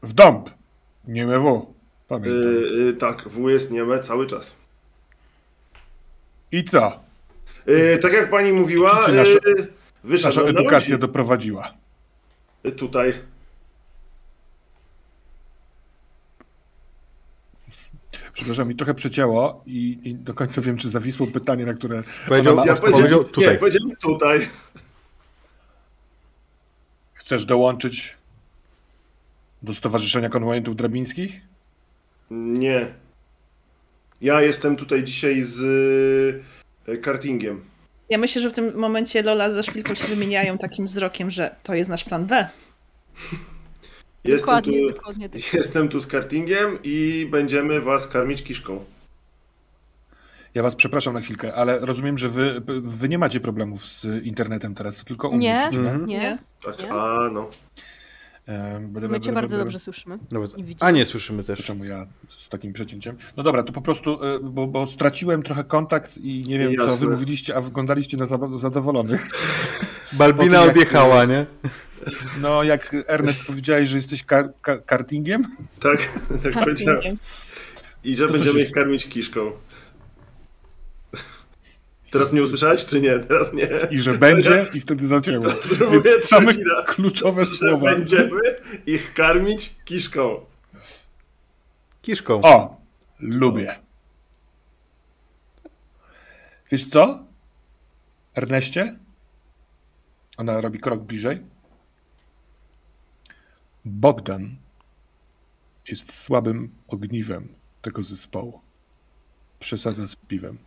[0.03, 0.49] W dąb.
[1.07, 1.67] Nie mewo.
[1.69, 2.51] E, Pamiętam.
[2.89, 4.55] e, tak, W jest nieme cały czas.
[6.51, 6.99] I co?
[8.01, 9.39] Tak jak pani mówiła, nasza-
[10.03, 11.73] Nasza na edukacja doprowadziła.
[12.77, 13.13] Tutaj.
[18.35, 22.55] Przepraszam, mi trochę przecięło i, i do końca wiem, czy zawisło pytanie, na które Powiedział-
[22.55, 23.53] ma Ja powiedział tutaj.
[23.53, 24.49] Nie, powiedziałem tutaj.
[27.13, 28.17] Chcesz dołączyć
[29.63, 31.41] do Stowarzyszenia Konwojentów Drabińskich?
[32.31, 32.93] Nie.
[34.21, 35.61] Ja jestem tutaj dzisiaj z
[36.87, 37.65] e, kartingiem.
[38.09, 41.73] Ja myślę, że w tym momencie Lola ze Szpilką się wymieniają takim wzrokiem, że to
[41.73, 42.49] jest nasz plan B.
[44.27, 45.53] Jestem Dokładnie, tu, dokładnie tak.
[45.53, 48.85] jestem tu z kartingiem i będziemy was karmić kiszką.
[50.53, 54.75] Ja was przepraszam na chwilkę, ale rozumiem, że wy, wy nie macie problemów z internetem
[54.75, 55.65] teraz, to tylko u mnie Nie.
[55.65, 56.05] Mhm.
[56.05, 56.91] Nie, Tak, Nie?
[56.93, 57.49] a no.
[59.09, 60.19] My cię bardzo dobrze słyszymy.
[60.31, 60.57] Nawet...
[60.57, 60.87] I widzimy.
[60.87, 61.63] A nie, słyszymy też.
[61.63, 63.17] Czemu ja z takim przecięciem?
[63.37, 66.85] No dobra, to po prostu, y, bo, bo straciłem trochę kontakt i nie wiem, co
[66.85, 67.07] wy Jasne.
[67.07, 69.27] mówiliście, a wyglądaliście na za- zadowolonych.
[70.13, 71.45] Balbina tym, jak- odjechała, nie?
[72.41, 75.43] No, jak Ernest powiedziałeś, że jesteś kar- ka- kartingiem?
[75.79, 75.97] Tak,
[76.43, 76.95] tak powiedziałem.
[76.95, 77.17] Kartingiem.
[78.03, 79.51] I że To będziemy ich karmić kiszką.
[82.11, 83.19] Teraz mnie usłyszałeś, czy nie?
[83.19, 83.69] Teraz nie.
[83.91, 85.45] I że będzie, i wtedy zacięło.
[86.05, 86.53] Więc same
[86.85, 87.95] kluczowe Że słowa.
[87.95, 88.39] będziemy
[88.85, 90.45] ich karmić kiszką.
[92.01, 92.41] Kiszką.
[92.41, 92.81] O,
[93.19, 93.75] lubię.
[96.71, 97.25] Wiesz co?
[98.35, 98.99] Erneście?
[100.37, 101.41] Ona robi krok bliżej.
[103.85, 104.55] Bogdan
[105.89, 107.47] jest słabym ogniwem
[107.81, 108.61] tego zespołu.
[109.59, 110.57] Przesadza z piwem.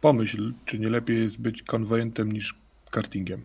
[0.00, 2.54] Pomyśl, czy nie lepiej jest być konwojentem niż
[2.90, 3.42] kartingiem.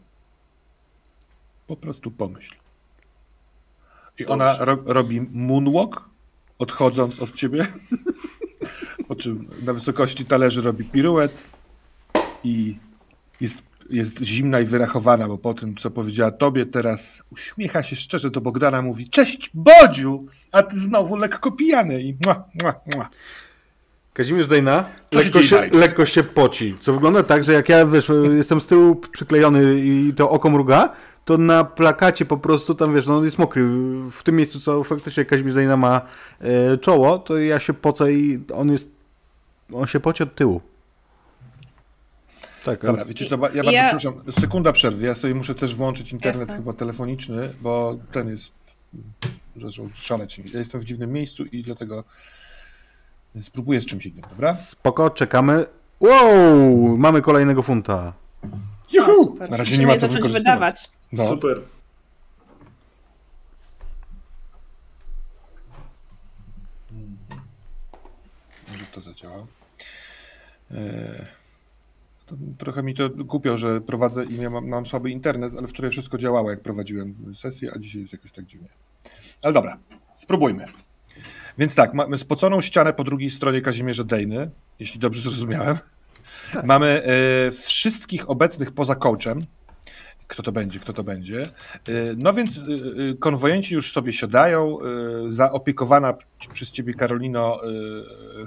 [1.68, 2.56] Po prostu pomyśl.
[4.20, 6.10] I ona ro robi moonwalk,
[6.60, 7.68] odchodząc od ciebie.
[9.08, 11.44] po czym na wysokości talerzy robi piruet
[12.44, 12.78] i
[13.42, 13.58] jest,
[13.90, 18.42] jest zimna i wyrachowana, bo po tym, co powiedziała tobie, teraz uśmiecha się szczerze do
[18.42, 23.10] Bogdana, mówi cześć Bodziu, a ty znowu lekko pijany i mua, mua, mua.
[24.48, 28.12] Dejna Co się lekko się, lekko się poci, co wygląda tak, że jak ja wiesz,
[28.38, 30.94] jestem z tyłu przyklejony i to oko mruga,
[31.26, 33.64] to na plakacie po prostu tam wiesz, no on jest mokry.
[34.12, 36.02] W tym miejscu, co faktycznie Kazimierz Dejna ma
[36.42, 38.90] e, czoło, to ja się pocę i on jest,
[39.74, 40.62] on się poci od tyłu.
[42.66, 45.76] Tak, Dobra, wiecie co, ba- ja Ja- bardzo przepraszam, sekunda przerwy, ja sobie muszę też
[45.76, 46.56] włączyć internet Jasne.
[46.56, 48.54] chyba telefoniczny, bo ten jest,
[49.62, 50.42] zaczął szaleć.
[50.54, 52.04] Ja jestem w dziwnym miejscu i dlatego
[53.42, 54.54] spróbuję z czymś innym, dobra?
[54.54, 55.66] spoko, czekamy.
[56.00, 58.14] Wow, mamy kolejnego funta.
[58.92, 59.38] Juhu!
[59.40, 60.90] Na razie Musimy nie ma co zacząć wydawać.
[61.12, 61.30] No.
[61.30, 61.62] Super.
[68.68, 69.48] Może to zadziała.
[72.26, 75.92] To trochę mi to głupio, że prowadzę i ja mam, mam słaby internet, ale wczoraj
[75.92, 78.70] wszystko działało, jak prowadziłem sesję, a dzisiaj jest jakoś tak dziwnie.
[79.44, 79.78] Ale dobra,
[80.16, 80.66] spróbujmy.
[81.58, 85.78] Więc tak, mamy spoconą ścianę po drugiej stronie Kazimierza Dejny, jeśli dobrze zrozumiałem.
[86.64, 87.04] Mamy
[87.48, 89.46] e, wszystkich obecnych poza coachem.
[90.28, 91.42] Kto to będzie, kto to będzie.
[91.42, 91.48] E,
[92.18, 92.62] no więc e,
[93.20, 94.78] konwojenci już sobie siadają.
[95.28, 96.14] Zaopiekowana
[96.54, 97.62] przez ciebie Karolino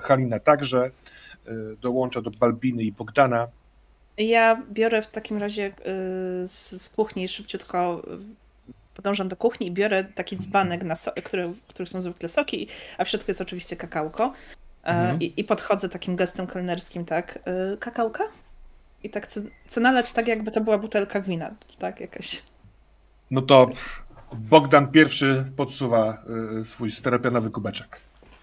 [0.00, 0.90] Halina także.
[1.80, 3.48] Dołącza do Balbiny i Bogdana.
[4.18, 5.72] Ja biorę w takim razie y,
[6.48, 8.43] z, z kuchni szybciutko, y,
[8.94, 12.68] podążam do kuchni i biorę taki dzbanek, na so, który, w są zwykle soki,
[12.98, 14.32] a w środku jest oczywiście kakałko.
[14.84, 15.20] E, Mhm.
[15.22, 17.38] i, I podchodzę takim gestem kelnerskim, tak,
[17.74, 18.24] y, kakałka?
[19.02, 22.42] I tak chcę, nalać tak, jakby to była butelka wina, tak, jakaś.
[23.30, 23.70] No to
[24.34, 26.22] Bogdan pierwszy podsuwa
[26.60, 28.00] e, swój steropianowy kubeczek.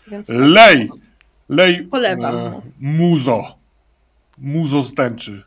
[0.07, 0.89] Więc Lej!
[1.49, 1.83] Lej!
[1.83, 2.61] Polewam e, mu.
[2.79, 3.55] muzo!
[4.37, 5.43] Muzo z tęczy.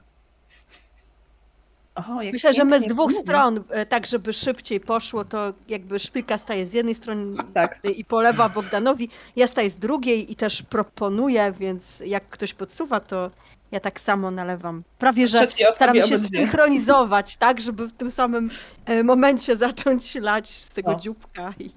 [1.94, 5.98] O, jak Myślę, że my z dwóch stron, e, tak żeby szybciej poszło, to jakby
[5.98, 7.80] szpilka staje z jednej strony Tak.
[7.96, 13.30] i polewa Bogdanowi, ja staję z drugiej i też proponuję, więc jak ktoś podsuwa, to
[13.72, 14.82] ja tak samo nalewam.
[14.98, 16.38] Prawie, że osobie się obydwie.
[16.38, 18.50] synchronizować, tak, żeby w tym samym
[18.86, 21.00] e, momencie zacząć lać z tego O.
[21.00, 21.70] dzióbka i,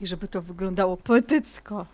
[0.00, 1.86] i żeby to wyglądało poetycko.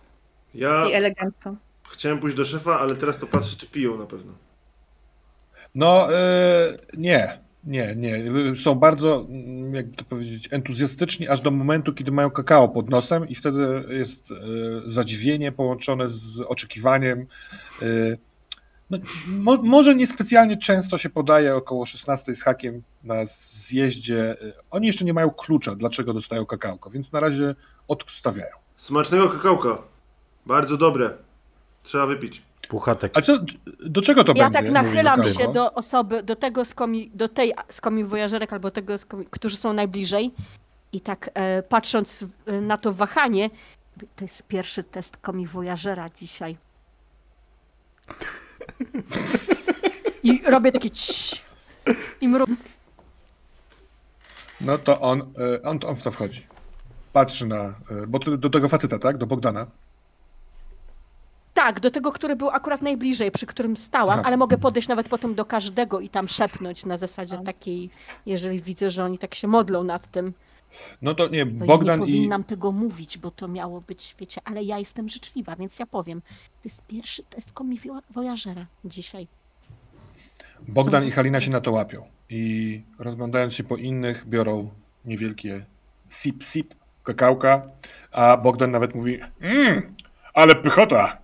[0.55, 1.55] Ja I elegancko.
[1.89, 4.33] chciałem pójść do szefa, ale teraz to patrzę, czy piją na pewno.
[5.75, 8.23] No, e, nie, nie, nie.
[8.55, 9.27] Są bardzo
[9.71, 14.31] jakby to powiedzieć, entuzjastyczni aż do momentu, kiedy mają kakao pod nosem i wtedy jest
[14.31, 14.35] e,
[14.85, 17.25] zadziwienie połączone z oczekiwaniem.
[17.81, 17.85] E,
[18.89, 18.97] no,
[19.27, 24.37] mo, może niespecjalnie często się podaje około 16 z hakiem na zjeździe.
[24.71, 27.55] Oni jeszcze nie mają klucza, dlaczego dostają kakałko, więc na razie
[27.87, 28.55] odstawiają.
[28.77, 29.77] Smacznego kakałka.
[30.45, 31.09] Bardzo dobre.
[31.83, 32.48] Trzeba wypić.
[32.69, 33.17] Puchatek.
[33.17, 33.33] A co,
[33.85, 34.71] do czego to Ja będzie?
[34.71, 38.97] tak nachylam się do osoby, do tego z komi, do tej z komiwojażerek albo tego,
[38.97, 40.31] z komi, którzy są najbliżej
[40.93, 42.25] i tak e, patrząc
[42.61, 43.49] na to wahanie,
[44.15, 46.57] to jest pierwszy test komiwojażera dzisiaj.
[50.23, 51.41] I robię takie cii.
[52.21, 52.45] I mru...
[54.61, 56.47] No to on, e, on, on w to wchodzi.
[57.13, 57.55] Patrzy na.
[57.55, 57.73] e,
[58.07, 59.17] Bo do tego faceta, tak?
[59.17, 59.67] Do Bogdana.
[61.59, 64.21] Tak, do tego, który był akurat najbliżej, przy którym stałam, Aha.
[64.25, 67.89] ale mogę podejść nawet potem do każdego i tam szepnąć na zasadzie takiej,
[68.25, 70.33] jeżeli widzę, że oni tak się modlą nad tym.
[71.01, 72.15] No to nie, Bo Bogdan ja nie i.
[72.15, 76.21] powinnam tego mówić, bo to miało być, wiecie, ale ja jestem życzliwa, więc ja powiem.
[76.21, 79.27] To jest pierwszy test komiwojażera dzisiaj.
[80.67, 81.07] Bogdan Co?
[81.07, 82.05] i Halina się na to łapią.
[82.29, 84.69] I rozglądając się po innych, biorą
[85.05, 85.65] niewielkie
[86.09, 87.61] sip sip kakałka,
[88.11, 89.95] a Bogdan nawet mówi mmm,
[90.33, 91.17] ale pychota.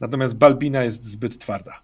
[0.00, 1.80] Natomiast Balbina jest zbyt twarda.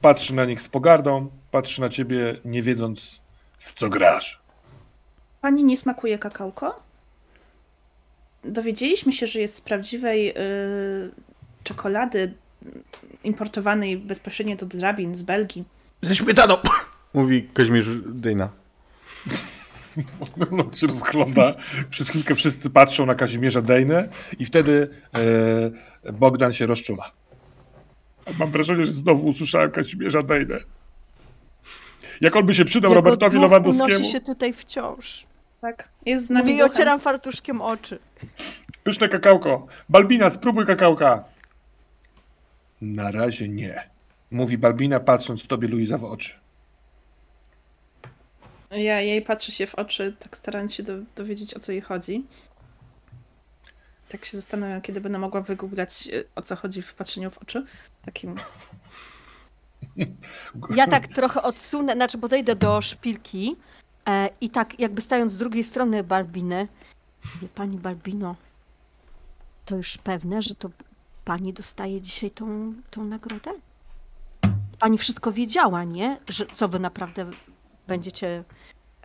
[0.00, 3.20] Patrzy na nich z pogardą, patrzy na ciebie nie wiedząc
[3.58, 4.40] w co grasz.
[5.40, 6.82] Pani nie smakuje kakałko?
[8.44, 10.34] Dowiedzieliśmy się, że jest z prawdziwej y,
[11.64, 12.34] czekolady
[13.24, 15.64] importowanej bezpośrednio do drabin z Belgii.
[16.02, 16.56] Ze śmietaną!
[17.14, 18.48] Mówi Kazimierz Dyna.
[20.50, 21.54] No, się rozgląda.
[21.90, 24.08] Przez chwilkę wszyscy patrzą na Kazimierza Dejnę
[24.38, 24.88] i wtedy
[26.06, 27.12] e, Bogdan się rozczula.
[28.38, 30.58] Mam wrażenie, że znowu usłyszałem Kazimierza Dejnę.
[32.20, 33.96] Jak on by się przydał Jego Robertowi Lewandowskiemu.
[33.96, 35.26] unosi się tutaj wciąż.
[35.60, 37.98] Tak, jest z nami i ocieram fartuszkiem oczy.
[38.84, 39.66] Pyszne kakałko.
[39.88, 41.24] Balbina, spróbuj kakałka.
[42.80, 43.90] Na razie nie.
[44.30, 46.32] Mówi Balbina, patrząc tobie, Luiza, w oczy.
[48.70, 52.26] Ja jej patrzę się w oczy, tak starając się do, dowiedzieć, o co jej chodzi.
[54.08, 57.64] Tak się zastanawiam, kiedy będę mogła wygooglać, y, o co chodzi w patrzeniu w oczy.
[58.04, 58.34] Takim.
[60.76, 63.56] Ja tak trochę odsunę, znaczy podejdę do szpilki
[64.08, 66.68] e, i tak jakby stając z drugiej strony Balbiny,
[67.42, 68.36] wie pani Balbino,
[69.64, 70.70] to już pewne, że to
[71.24, 73.50] pani dostaje dzisiaj tą, tą nagrodę?
[74.78, 76.18] Pani wszystko wiedziała, nie?
[76.28, 77.30] Że co wy naprawdę
[77.88, 78.44] będziecie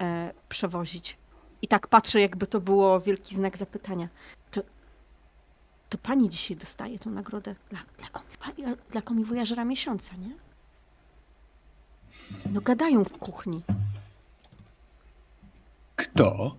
[0.02, 1.18] e, przewozić.
[1.62, 4.08] I tak patrzę, jakby to było wielki znak zapytania.
[4.52, 4.62] To,
[5.90, 10.36] to pani dzisiaj dostaje tą nagrodę dla, dla, komi, dla komiwojażera miesiąca, nie?
[12.52, 13.62] No gadają w kuchni.
[15.96, 16.56] Kto?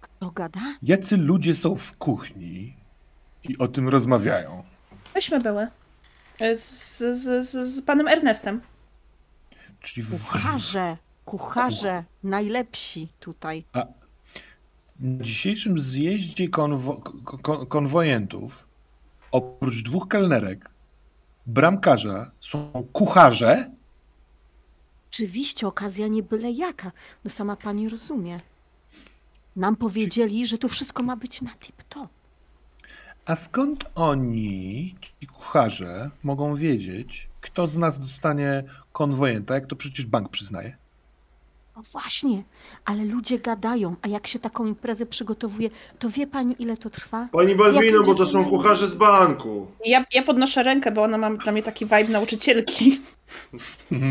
[0.00, 0.60] Kto gada?
[0.82, 2.76] Jacy ludzie są w kuchni
[3.44, 4.64] i o tym rozmawiają?
[5.14, 5.68] Myśmy były.
[6.42, 8.60] Y, Z, z, z, z panem Ernestem.
[9.80, 10.10] Czyli w...
[10.10, 10.96] Kucharze,
[11.38, 13.64] kucharze, najlepsi tutaj.
[13.74, 13.86] Na
[15.24, 16.96] dzisiejszym zjeździe konwo
[17.42, 18.66] kon konwojentów,
[19.30, 20.70] oprócz dwóch kelnerek,
[21.46, 23.70] bramkarza, są kucharze.
[25.10, 26.92] Oczywiście okazja nie byle jaka.
[27.24, 28.40] No sama pani rozumie.
[29.56, 32.08] Nam powiedzieli, że tu wszystko ma być na tip-top.
[33.24, 40.06] A skąd oni, ci kucharze, mogą wiedzieć, kto z nas dostanie konwojenta, jak to przecież
[40.06, 40.81] bank przyznaje?
[41.76, 42.42] No właśnie,
[42.84, 47.28] ale ludzie gadają, a jak się taką imprezę przygotowuje, to wie pani ile to trwa?
[47.32, 49.66] Pani Balbino, bo to są kucharze z banku.
[49.84, 53.00] Ja, ja podnoszę rękę, bo ona ma dla mnie taki vibe nauczycielki.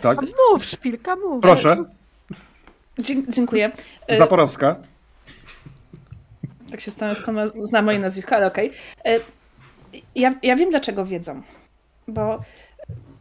[0.00, 0.18] Tak?
[0.18, 0.22] A
[0.52, 1.42] Mów, szpilka, mów.
[1.42, 1.84] Proszę,
[2.98, 3.72] Dzie- dziękuję.
[4.12, 4.76] Y, Zaporowska.
[6.70, 7.38] Tak się zastanawiam, skąd
[7.68, 8.70] zna moje nazwisko, ale okej.
[9.08, 9.20] Y,
[10.14, 11.42] Ja, ja wiem, dlaczego wiedzą.
[12.08, 12.40] Bo,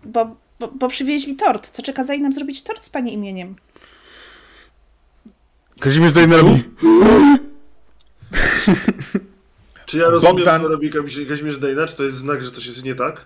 [0.05, 1.69] bo, bo, bo przywieźli tort.
[1.69, 3.55] Co czy kazali nam zrobić tort z pani imieniem?
[5.79, 6.63] Kazimierz robi.
[9.85, 11.87] Czy ja rozumiem, Bogdan- co robi Kazimierz Kazimierz Dejna?
[11.87, 13.25] Czy to jest znak, że coś jest nie tak?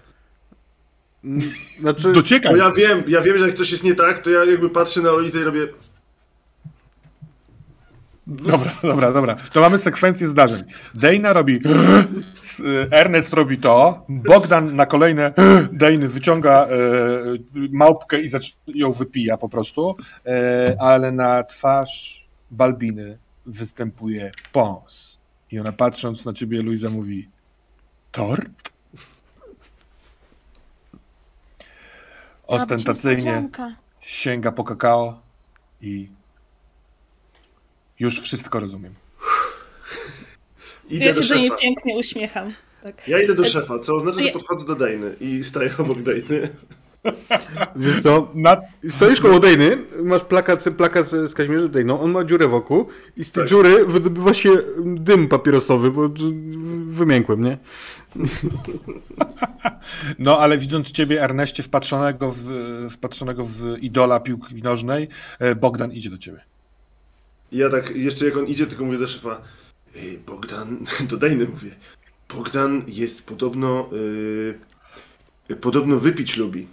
[1.79, 2.51] Znaczy, Dociekaj.
[2.51, 5.01] Bo ja wiem, ja wiem, że jak coś jest nie tak, to ja jakby patrzę
[5.01, 5.67] na Olizę i robię...
[8.27, 9.35] Dobra, dobra, dobra.
[9.35, 10.63] To mamy sekwencję zdarzeń.
[10.93, 11.55] Dejna robi
[12.59, 15.33] y, Ernest robi to, Bogdan na kolejne
[15.71, 16.69] Dejny wyciąga e,
[17.71, 18.29] małpkę i
[18.67, 19.95] ją wypija po prostu,
[20.25, 25.19] e, ale na twarz Balbiny występuje pons.
[25.51, 27.29] I ona patrząc na ciebie, Luisa mówi
[28.11, 28.73] tort?
[32.47, 33.49] ostentacyjnie
[33.99, 35.19] sięga po kakao
[35.81, 36.09] i
[38.03, 38.93] już wszystko rozumiem.
[40.89, 41.61] Idę Ja do się do niej szefa.
[41.61, 42.53] pięknie uśmiecham.
[42.83, 43.07] Tak.
[43.07, 46.49] Ja idę do E, szefa, co oznacza, że podchodzę do Dejny i staję obok Dejny.
[47.75, 48.31] Wiesz co,
[48.89, 52.85] stoisz koło Dejny, masz plakat, plakat z Kazimierzem Dejną, on ma dziurę wokół
[53.17, 53.49] i z tej Tak.
[53.49, 54.49] dziury wydobywa się
[54.85, 56.09] dym papierosowy, bo
[56.87, 57.57] wymiękłem, nie?
[60.19, 62.47] No, ale widząc ciebie, Erneście, wpatrzonego w,
[62.91, 65.07] wpatrzonego w idola piłki nożnej,
[65.39, 66.41] e, Bogdan idzie do ciebie.
[67.53, 69.41] I ja tak, jeszcze jak on idzie, tylko mówię do szefa,
[69.95, 70.77] "Ej, Bogdan,
[71.09, 71.71] do Dejny mówię,
[72.35, 73.89] Bogdan jest podobno,
[75.49, 76.67] yy, podobno wypić lubi.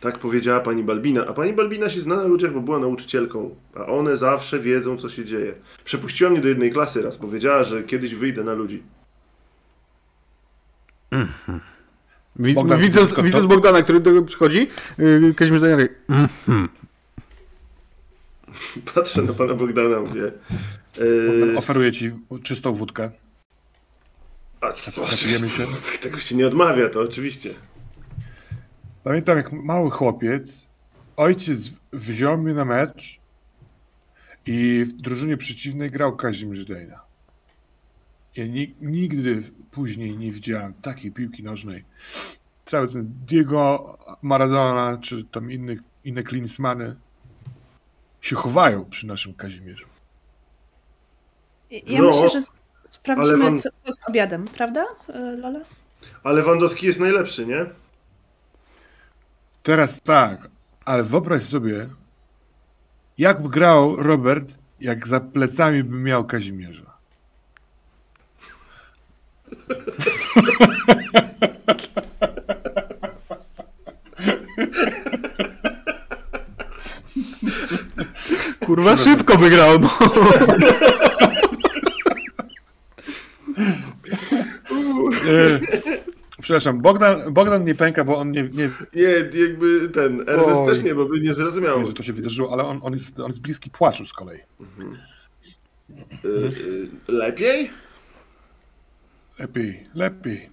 [0.00, 3.86] Tak powiedziała pani Balbina, a pani Balbina się zna na ludziach, bo była nauczycielką, a
[3.86, 5.54] one zawsze wiedzą, co się dzieje.
[5.84, 8.82] Przepuściła mnie do jednej klasy raz, powiedziała, że kiedyś wyjdę na ludzi.
[12.36, 14.68] Wi- Bogdan, widząc, widząc Bogdana, który do niego przychodzi,
[14.98, 16.68] yy, Kazimierz Dejna mówi, mhm.
[18.94, 20.32] Patrzę na pana Bogdana, mówię,
[20.98, 22.10] yy, oferuje ci
[22.42, 23.10] czystą wódkę.
[24.60, 24.66] a,
[25.10, 25.66] Napijemy się.
[26.02, 27.54] tego się nie odmawia, to oczywiście.
[29.04, 30.66] Pamiętam, jak mały chłopiec,
[31.16, 31.58] ojciec
[31.92, 33.20] wziął mnie na mecz
[34.46, 37.00] i w drużynie przeciwnej grał Kazimierz Dejna.
[38.36, 41.84] Ja ni- nigdy później nie widziałem takiej piłki nożnej.
[42.64, 46.96] Cały ten Diego Maradona, czy tam inny, inne Klinsmany
[48.26, 49.86] się chowają przy naszym Kazimierzu.
[51.70, 52.38] Ja No, myślę, że
[52.84, 55.60] sprawdzimy, wam- co, co z obiadem, prawda, y, Lola?
[56.24, 57.66] Ale Lewandowski jest najlepszy, nie?
[59.62, 60.48] Teraz tak,
[60.84, 61.88] ale wyobraź sobie,
[63.18, 66.96] jak by grał Robert, jak za plecami by miał Kazimierza.
[78.66, 79.90] kurwa szybko by grał, no.
[85.28, 85.60] E,
[86.42, 89.02] przepraszam, Bogdan, Bogdan nie pęka, bo on nie, nie Nie,
[89.42, 90.68] jakby ten, Ernest Oj.
[90.68, 91.80] też nie, bo by nie zrozumiał.
[91.80, 94.38] wie, że to się wydarzyło, ale on, on, jest, on jest bliski płaczu z kolei.
[96.24, 97.70] Y, y, lepiej?
[99.38, 100.50] Lepiej, lepiej.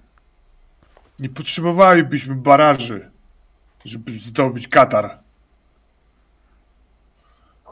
[1.19, 3.09] Nie potrzebowalibyśmy baraży,
[3.85, 5.22] żeby zdobyć Katar.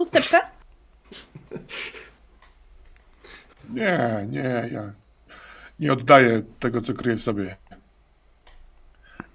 [0.02, 0.38] Chusteczkę?
[3.70, 4.94] Nie, nie, ja
[5.80, 7.58] nie oddaję tego, co kryję w sobie.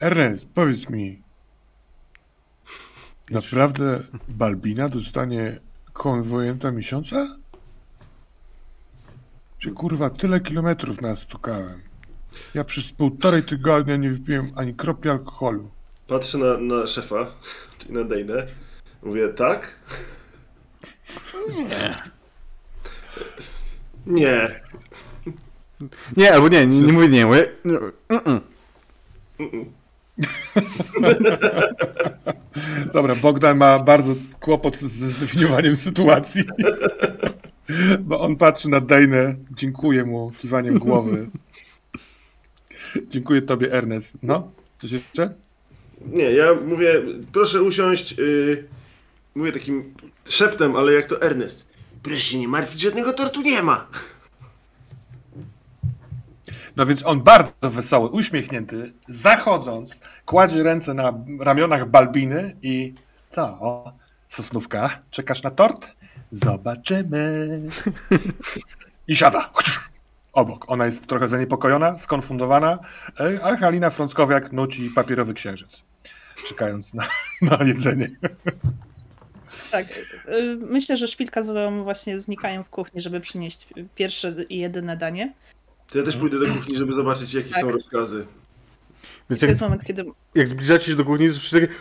[0.01, 1.23] Ernest, powiedz mi,
[3.31, 5.61] naprawdę Balbina dostanie
[5.93, 7.37] konwojenta miesiąca?
[9.59, 11.83] Czy kurwa, tyle kilometrów nas stukałem.
[12.55, 15.71] Ja przez półtorej tygodnia nie wypiłem ani kropli alkoholu.
[16.07, 17.27] Patrzę na, na szefa,
[17.79, 18.47] czyli na Dejnę.
[19.03, 19.77] Mówię, tak?
[21.57, 21.97] Nie.
[24.07, 24.49] Nie.
[26.17, 27.47] Nie, albo nie, nie, nie mówię nie, mówię,
[28.09, 28.41] mm-mm.
[32.93, 36.45] Dobra, Bogdan ma bardzo kłopot ze zdefiniowaniem sytuacji.
[38.01, 41.29] Bo on patrzy na Dejnę, dziękuję mu kiwaniem głowy.
[43.09, 44.23] Dziękuję tobie, Ernest.
[44.23, 45.35] No, coś jeszcze?
[46.07, 48.19] Nie, ja mówię, proszę usiąść.
[48.19, 48.65] y,
[49.37, 49.95] mówię takim
[50.25, 51.67] szeptem, ale jak to Ernest.
[52.03, 53.87] Proszę się nie martwić, żadnego tortu nie ma.
[56.77, 62.95] No więc on bardzo wesoły, uśmiechnięty, zachodząc, kładzie ręce na ramionach Balbiny i
[63.29, 63.85] co?
[64.29, 65.91] Sosnówka, czekasz na tort?
[66.31, 67.63] Zobaczymy.
[69.09, 69.51] I siada.
[70.33, 70.65] Obok.
[70.69, 72.79] Ona jest trochę zaniepokojona, skonfundowana,
[73.21, 75.85] e, a Halina Frąckowiak nuci papierowy księżyc,
[76.49, 77.07] czekając na,
[77.43, 78.11] na jedzenie.
[79.71, 79.87] Tak.
[80.29, 85.33] y, Myślę, że szpilka z właśnie znikają w kuchni, żeby przynieść pierwsze i jedyne danie.
[85.91, 87.61] To ja też pójdę do kuchni, żeby zobaczyć, jakie Tak.
[87.61, 88.27] są rozkazy.
[89.31, 90.05] Więc To jak, jest moment, kiedy
[90.35, 91.73] jak zbliżacie się do kuchni, to wszyscy takie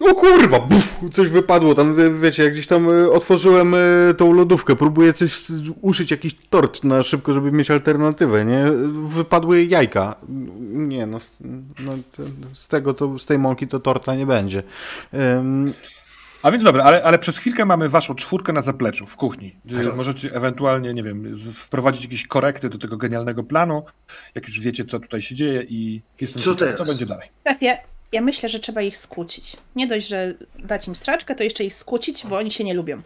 [0.00, 3.78] o kurwa, buf, coś wypadło tam, wie- wiecie, jak gdzieś tam e, otworzyłem e,
[4.16, 5.46] tą lodówkę, próbuję coś
[5.80, 8.64] uszyć, jakiś tort na szybko, żeby mieć alternatywę, nie?
[9.08, 10.14] Wypadły jajka.
[10.72, 11.30] Nie, no, z-
[11.80, 11.92] no
[12.52, 14.62] z tego to, z tej mąki to torta nie będzie.
[15.12, 15.64] Em,
[16.44, 19.56] A więc dobra, ale, ale przez chwilkę mamy waszą czwórkę na zapleczu w kuchni.
[19.72, 19.96] Y, Tak.
[19.96, 23.82] Możecie ewentualnie, nie wiem, wprowadzić jakieś korekty do tego genialnego planu,
[24.34, 27.28] jak już wiecie, co tutaj się dzieje i jestem Co ciekaw, co będzie dalej.
[27.48, 27.78] Szefie,
[28.12, 29.56] ja myślę, że trzeba ich skłócić.
[29.76, 33.02] Nie dość, że dać im straczkę, to jeszcze ich skłócić, bo oni się nie lubią.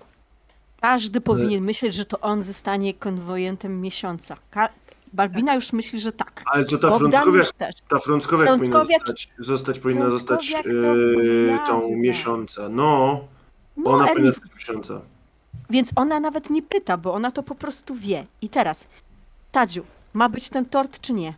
[0.81, 4.37] Każdy powinien myśleć, że to on zostanie konwojentem miesiąca.
[4.51, 4.69] Ka-
[5.13, 6.43] Balbina już myśli, że tak.
[6.47, 7.75] Ale to ta Bogdan frąckowiak, już też.
[7.89, 12.69] ta frąckowiak powinna Frąckowiak- zostać, zostać, powinna zostać yy, tą miesiąca.
[12.69, 13.21] No,
[13.77, 15.01] No, ona powinna Erwin, zostać miesiąca.
[15.71, 18.27] więc ona nawet nie pyta, bo ona to po prostu wie.
[18.43, 18.85] I teraz,
[19.53, 21.35] Tadziu, ma być ten tort czy nie?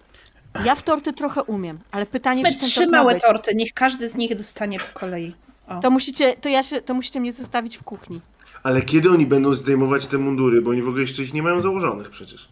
[0.65, 3.55] Ja w torty trochę umiem, ale pytanie, My czy ten trzy tort ma małe torty,
[3.55, 5.35] niech każdy z nich dostanie po kolei.
[5.69, 5.81] O.
[5.81, 8.21] To musicie, to ja się, to musicie mnie zostawić w kuchni.
[8.63, 10.63] Ale kiedy oni będą zdejmować te mundury?
[10.63, 12.49] Bo oni w ogóle jeszcze ich nie mają założonych przecież.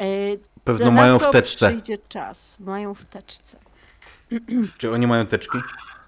[0.00, 0.06] E,
[0.64, 1.68] Pewno mają w teczce.
[1.70, 2.56] Przyjdzie czas.
[2.60, 3.58] Mają w teczce.
[4.78, 5.58] Czy oni mają teczki?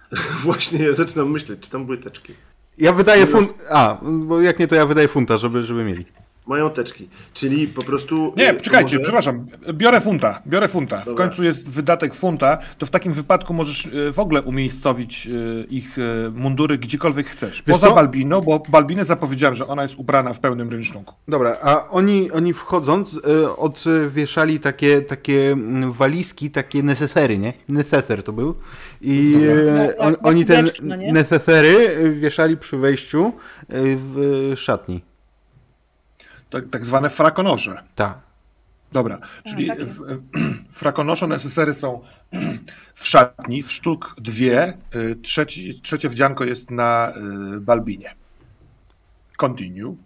[0.44, 2.35] Właśnie ja zaczynam myśleć, czy tam były teczki.
[2.78, 3.51] Ja wydaję funt.
[3.70, 6.05] A, bo jak nie, to ja wydaję funta, żeby, żeby mieli.
[6.48, 8.34] Mają teczki, czyli po prostu...
[8.36, 9.46] Nie, y, czekajcie, może- przepraszam.
[9.72, 11.00] Biorę funta, biorę funta.
[11.02, 11.26] W Dobra.
[11.26, 15.96] końcu jest wydatek funta, to w takim wypadku możesz y, w ogóle umiejscowić y, ich
[16.34, 17.62] mundury gdziekolwiek chcesz.
[17.66, 17.94] Wiesz Poza co?
[17.94, 21.14] Balbino, bo Balbinę zapowiedziałem, że ona jest ubrana w pełnym rynsztunku.
[21.28, 23.20] Dobra, a oni, oni wchodząc
[23.56, 27.52] odwieszali takie, takie mm, walizki, takie necesery, nie?
[27.68, 28.54] Neceser to był.
[29.00, 29.82] I Dobra.
[29.82, 33.32] e, Jak- on, oni te kubeczki, no necesery wieszali przy wejściu
[33.68, 35.02] w szatni.
[36.50, 37.82] Tak, tak zwane frakonosze.
[37.94, 38.28] Tak.
[38.92, 40.22] Dobra, czyli w,
[40.80, 42.00] frakonosze nesesery są
[42.94, 47.12] w szatni, w sztuk dwie, y, trzeci, trzecie wdzianko jest na
[47.56, 48.14] y, Balbinie.
[49.36, 49.96] Continue.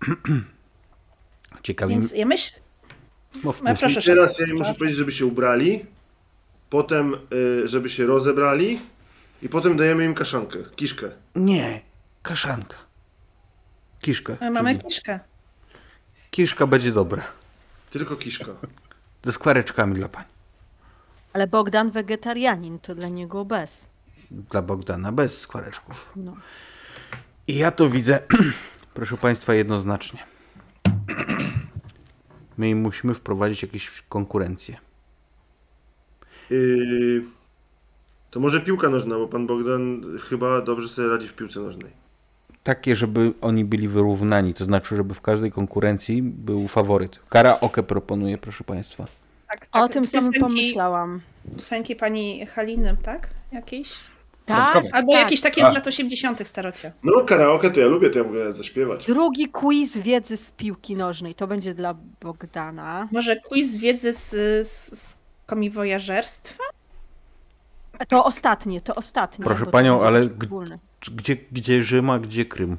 [1.62, 2.60] Ciekawi Więc ja myślę.
[3.34, 3.62] No, mów.
[3.80, 5.86] proszę, teraz ja im muszę powiedzieć, żeby się ubrali,
[6.70, 7.14] potem
[7.64, 8.80] y, żeby się rozebrali
[9.42, 11.10] i potem dajemy im kaszankę, kiszkę.
[11.34, 11.80] Nie,
[12.22, 12.76] kaszanka.
[14.00, 14.36] Kiszkę.
[14.40, 15.20] My mamy czyli kiszkę.
[16.34, 17.22] Kiszka będzie dobra.
[17.90, 18.46] Tylko kiszka.
[19.24, 20.26] Ze skwareczkami dla pani.
[21.32, 23.84] Ale Bogdan wegetarianin, to dla niego bez.
[24.30, 26.12] Dla Bogdana bez skwareczków.
[26.16, 26.36] No.
[27.46, 28.20] I ja to widzę,
[28.94, 30.26] proszę Państwa, jednoznacznie.
[32.58, 34.76] My im musimy wprowadzić jakieś konkurencje.
[36.50, 37.22] Y,
[38.30, 42.03] to może piłka nożna, bo pan Bogdan chyba dobrze sobie radzi w piłce nożnej.
[42.64, 47.18] Takie, żeby oni byli wyrównani, to znaczy, żeby w każdej konkurencji był faworyt.
[47.28, 49.06] Karaoke proponuję, proszę Państwa.
[49.48, 49.92] Tak, O tak.
[49.92, 51.20] tym samym Piosenki- pomyślałam.
[51.58, 53.28] Piosenki pani Haliny, tak?
[53.52, 53.94] Jakieś?
[54.46, 54.82] Tak.
[54.92, 55.20] Albo tak.
[55.22, 55.70] jakieś takie A.
[55.70, 56.48] z lat 80.
[56.48, 56.92] starocie.
[57.02, 59.06] No karaoke to ja lubię, to ja mogę zaśpiewać.
[59.06, 61.34] Drugi quiz wiedzy z piłki nożnej.
[61.34, 63.08] To będzie dla Bogdana.
[63.12, 64.30] Może quiz wiedzy z,
[64.66, 66.64] z, z komiwojażerstwa?
[68.08, 69.44] To ostatnie, to ostatnie.
[69.44, 70.28] Proszę to panią, będzie ale.
[71.10, 72.78] Gdzie, gdzie Rzym, a gdzie Krym?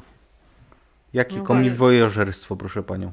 [1.14, 3.12] Jakie No komiwojażerstwo, proszę Panią?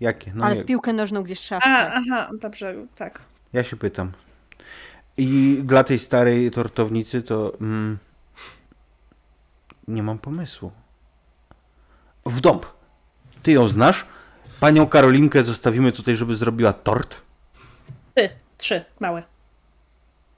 [0.00, 0.32] Jakie?
[0.34, 3.22] No Ale nie, w piłkę nożną gdzieś trzeba A, aha, dobrze, tak.
[3.52, 4.12] ja się pytam.
[5.16, 7.98] I dla tej starej tortownicy to mm,
[9.88, 10.72] nie mam pomysłu.
[12.26, 12.66] W dąb.
[13.42, 14.06] Ty ją znasz?
[14.60, 17.16] Panią Karolinkę zostawimy tutaj, żeby zrobiła tort?
[18.14, 18.28] Ty,
[18.58, 19.22] trzy, małe.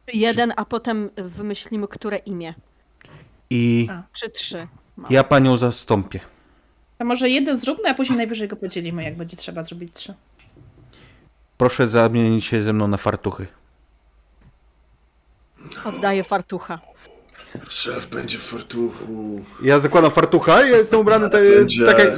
[0.07, 2.55] Jeden, a potem wymyślimy, które imię.
[3.51, 4.03] I A.
[4.13, 4.69] Czy trzy.
[4.97, 5.13] Mam.
[5.13, 6.21] ja panią zastąpię.
[6.99, 10.15] To może jeden zróbmy, a później najwyżej go podzielimy, jak będzie trzeba zrobić trzy.
[11.59, 13.47] Proszę zamienić się ze mną na fartuchy.
[15.85, 16.79] Oddaję fartucha.
[17.69, 19.41] Szef będzie w fartuchu.
[19.63, 21.43] Ja zakładam fartucha i ja jestem ubrany tak,
[21.87, 22.11] tak, jak,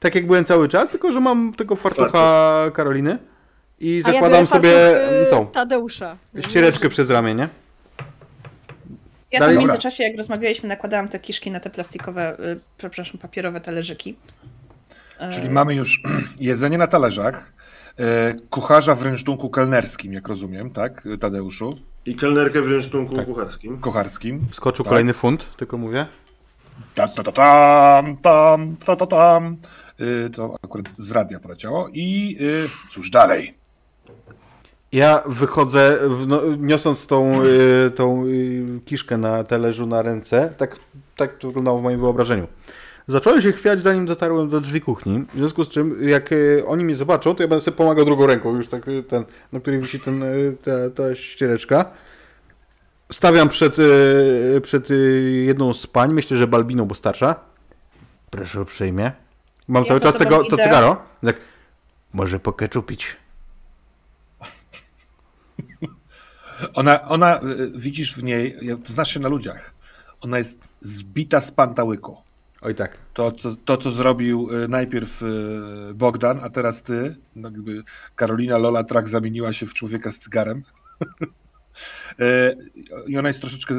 [0.00, 3.18] tak jak byłem cały czas, tylko że mam tego fartucha Karoliny
[3.82, 6.16] i ja zakładam biorę sobie fartuch, y, tą Tadeusza.
[6.40, 7.48] ściereczkę przez ramię, nie?
[9.32, 9.60] Ja Dalej- w Dobra.
[9.72, 14.16] międzyczasie, jak rozmawialiśmy, nakładałam te kiszki na te plastikowe, y, przepraszam, papierowe talerzyki.
[15.32, 16.02] Czyli E, mamy już
[16.40, 17.52] jedzenie na talerzach,
[17.98, 21.78] e, kucharza w rynsztunku kelnerskim, jak rozumiem, tak, Tadeuszu?
[22.06, 23.26] I kelnerkę w rynsztunku Tak.
[23.26, 23.80] kucharskim.
[23.80, 24.46] Kucharskim.
[24.50, 24.90] Wskoczył Tak.
[24.90, 26.06] kolejny funt, tylko mówię.
[26.94, 29.56] Ta, ta, ta, tam, tam, ta, ta, tam.
[30.00, 31.88] Y, To akurat z radia poleciało.
[31.92, 32.36] I
[32.90, 33.54] cóż dalej?
[34.92, 40.76] Ja wychodzę, no, niosąc tą, y, tą y, kiszkę na talerzu na ręce, tak,
[41.16, 42.46] tak to wyglądało w moim wyobrażeniu.
[43.08, 46.84] Zacząłem się chwiać, zanim dotarłem do drzwi kuchni, w związku z czym, jak y, oni
[46.84, 50.00] mnie zobaczą, to ja będę sobie pomagał drugą ręką, już tak ten, na której wisi
[50.00, 50.24] ten,
[50.64, 51.84] ta, ta ściereczka.
[53.12, 53.76] Stawiam przed,
[54.62, 54.88] przed
[55.32, 57.36] jedną z pań, myślę, że Balbiną, bo starsza.
[58.30, 59.12] Proszę uprzejmie.
[59.68, 60.96] Mam Ja cały za czas tego, to cygaro.
[61.24, 61.36] Tak,
[62.12, 63.16] może pokeczupić.
[66.74, 69.74] Ona, ona y, widzisz w niej, znasz się na ludziach,
[70.20, 72.16] ona jest zbita z pantałyku.
[72.62, 72.98] Oj tak.
[73.14, 77.82] To co, to, co zrobił y, najpierw y, Bogdan, a teraz ty, no jakby
[78.16, 80.62] Karolina Lola Trak zamieniła się w człowieka z cygarem.
[83.06, 83.74] I ona jest troszeczkę,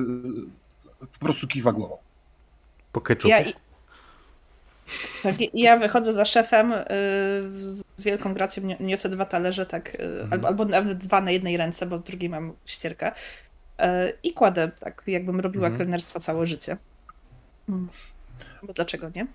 [1.00, 1.98] po prostu kiwa głową.
[2.92, 3.02] Po.
[3.24, 3.44] Ja,
[5.24, 6.84] tak, ja wychodzę za szefem y,
[7.68, 10.34] z wielką gracją niosę dwa talerze, tak, y, Mhm.
[10.34, 13.12] albo, albo nawet dwa na jednej ręce, bo w drugiej mam ścierkę.
[13.12, 13.84] Y,
[14.24, 15.78] I kładę, tak jakbym robiła Mhm.
[15.78, 16.78] kelnerstwo całe życie.
[17.70, 17.90] Mm.
[18.64, 19.28] Bo dlaczego nie?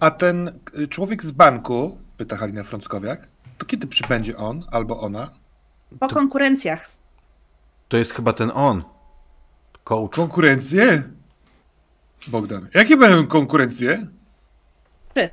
[0.00, 0.58] A ten
[0.90, 3.28] człowiek z banku, pyta Halina Frąckowiak,
[3.58, 5.30] to kiedy przybędzie on albo ona?
[6.00, 6.90] Po To- konkurencjach.
[7.88, 8.84] To jest chyba ten on.
[9.84, 10.14] Coach.
[10.14, 11.02] Konkurencje?
[12.28, 14.06] Bogdan, jakie będą konkurencje?
[15.14, 15.30] Ty.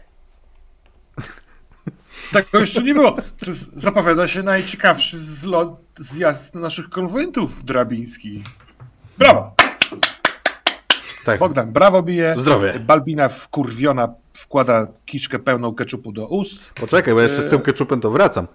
[2.32, 3.12] Tak to jeszcze nie było.
[3.16, 8.46] To zapowiada się najciekawszy zlot, zjazd naszych konwentów drabińskich.
[9.18, 9.56] Brawo!
[11.26, 11.40] Tak.
[11.40, 12.36] Bogdan, brawo bije.
[12.38, 12.80] Zdrowie.
[12.80, 16.60] Balbina wkurwiona wkłada kiszkę pełną keczupu do ust.
[16.76, 18.48] Poczekaj, bo jeszcze z tym E, keczupem to wracam.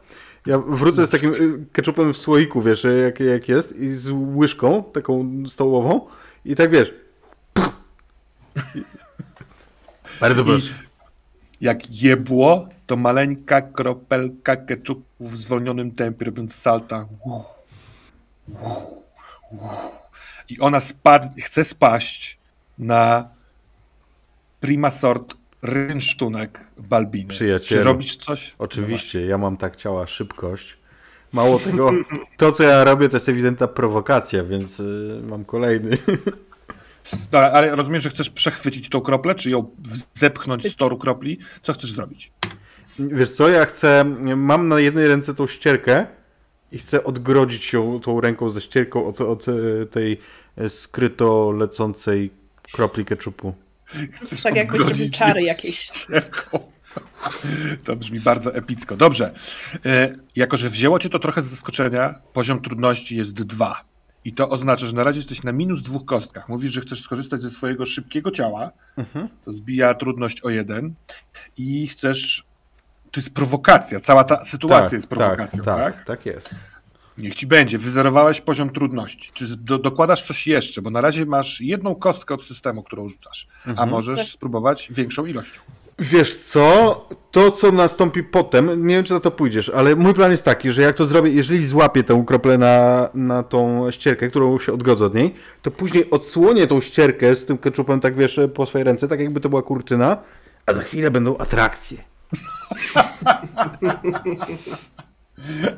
[0.47, 4.82] Ja wrócę z takim y, keczupem w słoiku, wiesz, jak, jak jest, i z łyżką,
[4.82, 6.07] taką stołową,
[6.44, 6.94] i tak wiesz.
[10.20, 10.73] Bardzo proszę.
[11.61, 17.07] Jak jebło, to maleńka kropelka keczupu w zwolnionym tempie, robiąc salta.
[20.49, 22.39] I ona spad, chce spaść
[22.79, 23.29] na
[24.61, 27.29] prima sort rynsztunek Balbiny.
[27.29, 27.81] Przyjacielu.
[27.81, 28.55] Czy robisz coś?
[28.59, 30.77] Oczywiście, ja mam tak ciała szybkość.
[31.33, 31.91] Mało tego,
[32.37, 35.99] to co ja robię to jest ewidentna prowokacja, więc y, mam kolejny.
[37.31, 39.71] Dobra, ale rozumiem, że chcesz przechwycić tą kroplę, czy ją
[40.15, 41.39] zepchnąć z toru kropli?
[41.63, 42.33] Co chcesz zrobić?
[42.98, 44.05] Wiesz co, ja chcę,
[44.36, 46.06] mam na jednej ręce tą ścierkę
[46.73, 49.52] i chcę odgrodzić się tą ręką ze ścierką od, od e,
[49.86, 50.20] tej
[50.56, 52.31] e, skryto lecącej
[52.73, 53.55] kropli keczupu.
[54.12, 55.78] Chcesz Tak jakbyś odgrodzić robił czary jakieś.
[55.78, 56.59] ścierką.
[57.85, 58.97] To brzmi bardzo epicko.
[58.97, 59.35] Dobrze.
[59.86, 63.85] E, jako, że wzięło cię to trochę z zaskoczenia, poziom trudności jest dwa.
[64.24, 66.48] I to oznacza, że na razie jesteś na minus dwóch kostkach.
[66.48, 68.70] Mówisz, że chcesz skorzystać ze swojego szybkiego ciała.
[68.97, 69.28] Mhm.
[69.44, 70.94] To zbija trudność o jeden.
[71.56, 72.45] I chcesz.
[73.17, 74.01] To jest prowokacja.
[74.01, 75.95] Cała ta sytuacja jest prowokacją, tak?
[75.97, 76.55] tak, tak jest.
[77.19, 77.79] Niech ci będzie.
[77.79, 79.31] Wyzerowałeś poziom trudności.
[79.35, 80.83] Czy do, dokładasz coś jeszcze?
[80.83, 83.49] Bo na razie masz jedną kostkę od systemu, którą rzucasz.
[83.67, 83.89] A Mhm.
[83.91, 85.61] możesz Coś- spróbować większą ilością.
[85.99, 90.31] Wiesz co, to co nastąpi potem, nie wiem czy na to pójdziesz, ale mój plan
[90.31, 94.59] jest taki, że jak to zrobię, jeżeli złapię tę kroplę na, na tą ścierkę, którą
[94.59, 98.67] się odgodzę od niej, to później odsłonię tą ścierkę z tym ketchupem, tak wiesz, po
[98.67, 100.17] swojej ręce, tak jakby to była kurtyna,
[100.67, 101.99] a za chwilę będą atrakcje.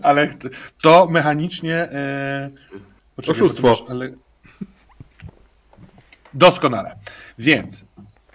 [0.03, 0.35] Ale
[0.83, 1.89] to mechanicznie.
[3.17, 3.87] Poczekaj, Oszustwo.
[3.89, 4.11] Ale...
[6.35, 6.97] Doskonale.
[7.39, 7.85] Więc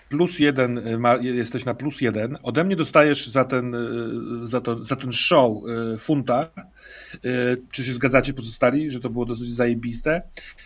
[0.10, 2.38] plus jeden, e, ma, jesteś na plus jeden.
[2.44, 3.80] Ode mnie dostajesz za ten, e,
[4.44, 5.64] za to, za ten show
[6.00, 6.50] funta.
[7.72, 10.22] Czy się zgadzacie pozostali, że to było dosyć zajebiste?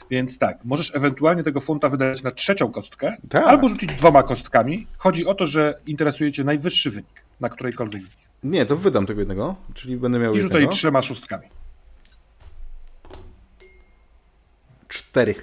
[0.09, 3.43] Więc tak, możesz ewentualnie tego funta wydać na trzecią kostkę, Tak.
[3.43, 4.87] albo rzucić dwoma kostkami.
[4.97, 8.27] Chodzi o to, że interesuje cię najwyższy wynik na którejkolwiek z nich.
[8.43, 10.75] Nie, to wydam tego jednego, czyli będę miał I rzucaj jednego.
[10.75, 11.47] trzema szóstkami.
[14.87, 15.35] Cztery.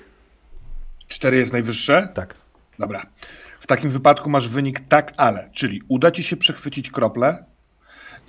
[1.09, 2.09] Cztery jest najwyższe?
[2.15, 2.35] Tak.
[2.79, 3.07] Dobra.
[3.61, 7.45] W takim wypadku masz wynik tak, ale, czyli uda ci się przechwycić kroplę,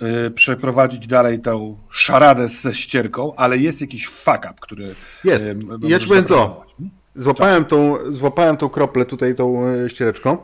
[0.00, 4.94] yy, przeprowadzić dalej tą szaradę ze ścierką, ale jest jakiś fuck up, który.
[5.24, 5.44] Jest.
[5.44, 6.34] yy, I ci powiem co.
[6.34, 6.74] zaproponować.
[7.16, 10.38] Złapałem tą, złapałem tą kroplę tutaj tą e, ściereczką,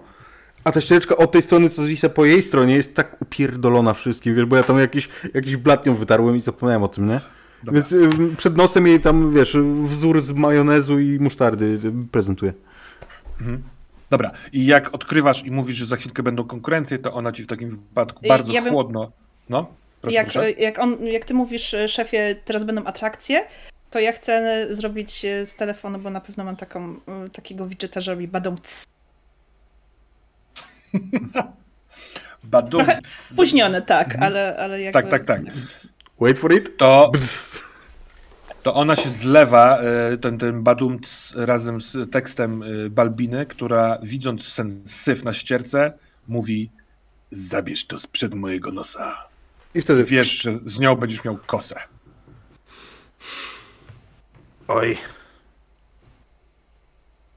[0.64, 4.34] a ta ściereczka od tej strony, co zwisa po jej stronie, jest tak upierdolona wszystkim,
[4.34, 7.20] wiesz, bo ja tam jakiś, jakiś blatnią wytarłem i zapomniałem o tym, nie?
[7.64, 7.80] Dobra.
[7.80, 9.56] Więc y, przed nosem jej tam, wiesz,
[9.86, 12.52] wzór z majonezu i musztardy y, prezentuję.
[14.10, 14.30] Dobra.
[14.52, 17.70] I jak odkrywasz i mówisz, że za chwilkę będą konkurencje, to ona ci w takim
[17.70, 19.12] wypadku Y, bardzo ja bym- chłodno.
[19.48, 19.66] No,
[20.01, 20.51] proszę, jak, proszę.
[20.51, 23.47] jak, on, jak ty mówisz, szefie, teraz będą atrakcje,
[23.90, 26.94] to ja chcę zrobić z telefonu, bo na pewno mam taką,
[27.32, 28.84] takiego widgeta, że robi badą cs.
[32.44, 32.86] Badum.
[33.05, 35.01] Spóźnione, tak, ale, ale jakby...
[35.01, 35.40] Tak, tak, tak.
[36.20, 36.77] Wait for it.
[36.77, 37.12] To,
[38.62, 40.98] to ona się zlewa, e, ten, ten badum
[41.36, 45.93] razem z tekstem e, Balbiny, która widząc ten syf na ścierce,
[46.28, 46.70] mówi
[47.31, 49.28] zabierz to sprzed mojego nosa.
[49.74, 51.81] I wtedy Wiesz, że z nią będziesz miał kosę.
[54.69, 54.98] Oj.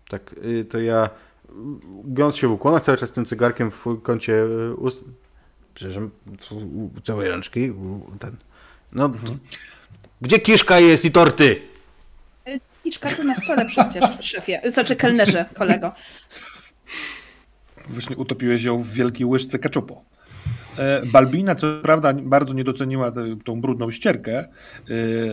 [0.10, 1.10] Tak, y, to ja,
[2.04, 5.04] gąc się w ukłonach, cały czas tym cygarkiem w kącie y, ust...
[5.74, 6.12] Przepraszam,
[7.04, 7.74] całej rączki,
[8.20, 8.36] ten...
[8.92, 9.38] No, tu-
[10.22, 11.62] gdzie kiszka jest i torty?
[12.86, 14.62] Iczka tu na stole przecież, szefie.
[14.66, 15.92] Znaczy kelnerze, kolego.
[17.90, 20.02] Właśnie utopiłeś ją w wielkiej łyżce keczupu.
[20.78, 23.12] E, Balbina, co prawda, bardzo nie doceniła
[23.46, 24.48] tą brudną ścierkę, e,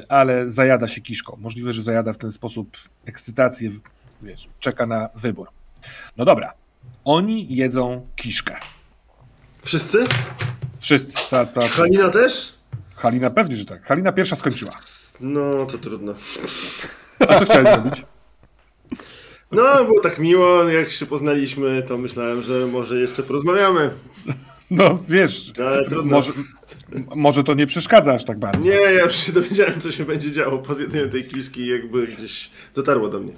[0.09, 1.37] ale zajada się kiszką.
[1.41, 3.71] Możliwe, że zajada w ten sposób ekscytację,
[4.23, 5.49] wiesz, czeka na wybór.
[6.17, 6.53] No dobra,
[7.05, 8.57] oni jedzą kiszkę.
[9.63, 10.05] Wszyscy?
[10.81, 11.19] Wszyscy.
[11.31, 12.55] Ta, Halina też?
[12.97, 13.85] Halina pewnie, że tak.
[13.87, 14.79] Halina pierwsza skończyła.
[15.21, 16.15] No, to trudno.
[17.29, 18.05] A co chciałeś zrobić?
[19.53, 23.91] No, było tak miło, jak się poznaliśmy, to myślałem, że może jeszcze porozmawiamy.
[24.71, 26.11] No wiesz, Ale trudno.
[26.17, 26.33] może,
[27.15, 28.61] może to nie przeszkadza aż tak bardzo.
[28.65, 32.07] Nie, ja już się dowiedziałem, co się będzie działo po zjedzeniu tej kiszki i jakby
[32.07, 33.33] gdzieś dotarło do mnie.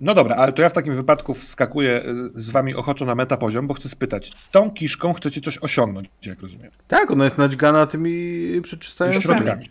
[0.00, 2.04] No dobra, ale to ja w takim wypadku wskakuję
[2.36, 6.40] y, z wami ochoczo na metapoziom, bo chcę spytać, tą kiszką chcecie coś osiągnąć, jak
[6.40, 6.70] rozumiem.
[6.88, 9.22] Tak, ona jest nadźgana tymi przeczystającymi.
[9.22, 9.68] Środkami.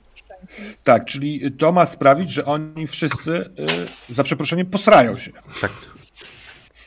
[0.83, 3.49] Tak, czyli to ma sprawić, że oni wszyscy,
[4.09, 5.31] y, za przeproszeniem, posrają się.
[5.61, 5.71] Tak.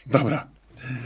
[0.07, 0.47] Dobra.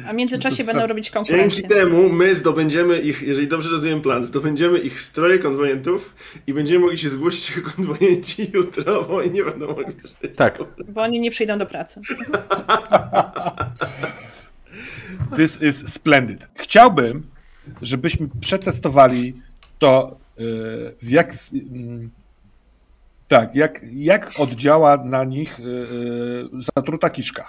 [0.08, 1.68] A w międzyczasie To będą robić Dzięki konkurencję.
[1.68, 6.14] temu my zdobędziemy ich, jeżeli dobrze rozumiem plan, zdobędziemy ich stroje konwojentów
[6.46, 10.36] i będziemy mogli się zgłosić jako konwojenci jutro, bo oni nie będą mogli żyć.
[10.36, 10.58] Tak.
[10.88, 12.00] Bo oni nie przyjdą do pracy.
[15.36, 16.48] This is splendid.
[16.54, 17.26] Chciałbym,
[17.82, 19.34] żebyśmy przetestowali
[19.78, 20.42] to, y,
[21.02, 21.32] w jak.
[21.52, 22.10] mm,
[23.28, 27.48] Tak, jak, jak oddziała na nich y, y, zatruta kiszka.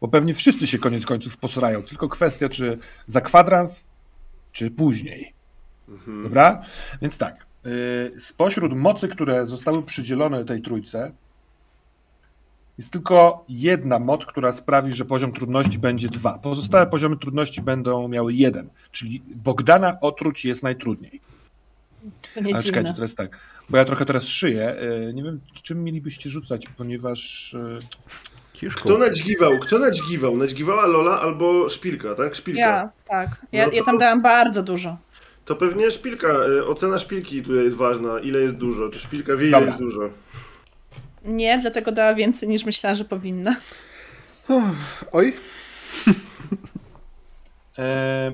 [0.00, 1.82] Bo pewnie wszyscy się koniec końców posrają.
[1.82, 3.88] Tylko kwestia, czy za kwadrans,
[4.52, 5.32] czy później.
[5.88, 6.22] Mhm.
[6.22, 6.62] Dobra?
[7.02, 7.46] Więc tak.
[7.66, 11.12] y, Spośród mocy, które zostały przydzielone tej trójce,
[12.78, 16.38] jest tylko jedna moc, która sprawi, że poziom trudności będzie dwa.
[16.38, 18.68] Pozostałe poziomy trudności będą miały jeden.
[18.90, 21.20] Czyli Bogdana otruć jest najtrudniej.
[22.34, 23.38] To nie Ale czekajcie, teraz tak.
[23.70, 24.76] Bo ja trochę teraz szyję.
[25.08, 27.56] y, Nie wiem, czym mielibyście rzucać, ponieważ.
[28.60, 28.80] Kiszką.
[28.80, 29.58] Kto nadźgiwał?
[29.58, 30.36] Kto nadźgiwał?
[30.36, 32.34] Nadźgiwała Lola albo Szpilka, tak?
[32.34, 32.60] Szpilka.
[32.60, 33.28] Ja, tak.
[33.52, 34.96] Ja, No to- ja tam dałam bardzo dużo.
[35.44, 38.18] To pewnie Szpilka, y, ocena Szpilki tutaj jest ważna.
[38.20, 38.88] Ile jest dużo?
[38.88, 39.66] Czy Szpilka wie, ile Dobra.
[39.66, 40.10] jest dużo?
[41.24, 43.56] Nie, dlatego dała więcej niż myślała, że powinna.
[45.12, 45.36] Oj.
[47.78, 48.32] e.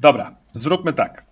[0.00, 1.24] Dobra, zróbmy tak.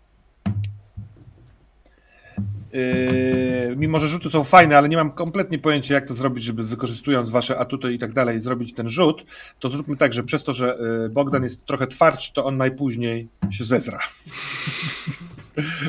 [2.72, 6.64] Yy, mimo, że rzuty są fajne, ale nie mam kompletnie pojęcia, jak to zrobić, żeby
[6.64, 9.24] wykorzystując wasze atuty i tak dalej, zrobić ten rzut,
[9.58, 13.28] to zróbmy tak, że przez to, że yy, Bogdan jest trochę twardszy, to on najpóźniej
[13.50, 13.98] się zezra.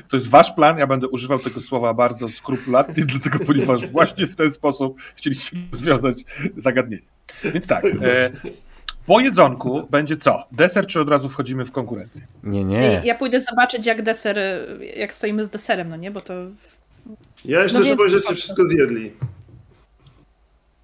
[0.10, 4.36] To jest wasz plan, ja będę używał tego słowa bardzo skrupulatnie, dlatego ponieważ właśnie w
[4.36, 6.18] ten sposób chcieliście rozwiązać
[6.58, 7.04] zagadnienie.
[7.44, 8.32] Więc tak, e,
[9.06, 10.44] po jedzonku będzie co?
[10.52, 12.28] Deser, czy od razu wchodzimy w konkurencję?
[12.44, 13.02] Nie, nie.
[13.04, 14.40] Ja pójdę zobaczyć, jak deser,
[14.98, 16.12] jak stoimy z deserem, no nie?
[16.12, 16.34] Bo to
[17.46, 18.42] Ja jeszcze No no więc spojrzeć, czy zobaczę.
[18.42, 19.14] wszystko zjedli.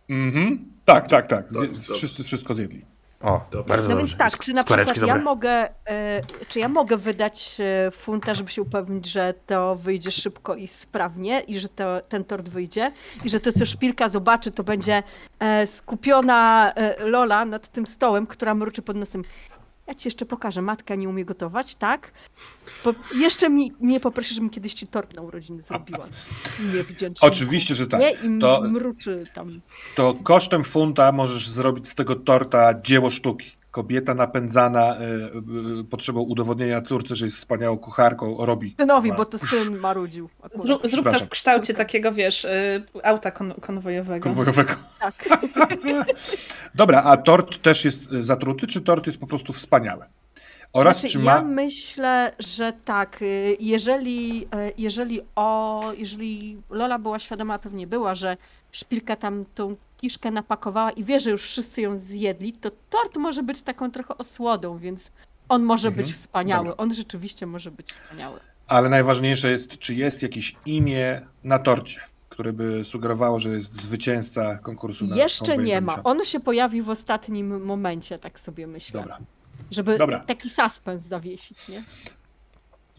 [0.09, 0.65] Mhm.
[0.85, 1.51] Tak, tak, tak.
[1.51, 1.93] Dobrze, Zje- dobrze.
[1.93, 2.85] wszyscy wszystko zjedli.
[3.21, 3.67] O, Dobra.
[3.75, 4.07] bardzo No dobrze.
[4.07, 5.21] więc tak, czy na przykład ja dobre.
[5.21, 5.49] mogę,
[5.89, 7.57] e, czy ja mogę wydać
[7.87, 12.23] e, funta, żeby się upewnić, że to wyjdzie szybko i sprawnie i że to, ten
[12.23, 12.91] tort wyjdzie
[13.25, 15.03] i że to, co szpilka zobaczy, to będzie
[15.39, 19.23] e, skupiona e, Lola nad tym stołem, która mruczy pod nosem.
[19.89, 22.11] Ja ci jeszcze pokażę, matka nie umie gotować, tak?
[22.83, 26.05] Po, jeszcze mi, mnie poprosi, żebym kiedyś ci tort na urodziny zrobiła.
[26.73, 27.27] Niewdzięczny.
[27.27, 27.99] Oczywiście, że tak.
[28.01, 28.11] Nie?
[28.11, 29.61] I To- mruczy tam.
[29.95, 33.51] To kosztem funta możesz zrobić z tego torta dzieło sztuki.
[33.71, 38.75] Kobieta napędzana y, y, potrzebą udowodnienia córce, że jest wspaniałą kucharką, robi.
[38.79, 40.29] Synowi, bo to syn marudził.
[40.53, 44.23] zrób, zrób to w kształcie takiego, wiesz, y, auta kon, konwojowego.
[44.23, 44.73] konwojowego.
[44.99, 45.29] Tak.
[46.75, 50.05] Dobra, a tort też jest y, zatruty, czy tort jest po prostu wspaniały?
[50.73, 51.31] Oraz znaczy, czy ma.
[51.35, 53.21] Ja myślę, że tak.
[53.21, 54.47] y, Jeżeli, y,
[54.77, 58.37] jeżeli, o, jeżeli Lola była świadoma, a pewnie była, że
[58.71, 63.43] szpilka tam tą kiszkę napakowała i wie, że już wszyscy ją zjedli, to tort może
[63.43, 65.11] być taką trochę osłodą, więc
[65.49, 66.05] on może Mhm.
[66.05, 66.67] być wspaniały.
[66.69, 66.83] Dobra.
[66.83, 68.39] On rzeczywiście może być wspaniały.
[68.67, 74.57] Ale najważniejsze jest, czy jest jakieś imię na torcie, które by sugerowało, że jest zwycięzca
[74.57, 75.91] konkursu na Jeszcze nie ma.
[75.91, 76.09] miesiąca.
[76.09, 78.99] On się pojawi w ostatnim momencie, tak sobie myślę.
[79.01, 79.17] Dobra.
[79.71, 80.19] Żeby Dobra.
[80.19, 81.83] taki suspens zawiesić, nie?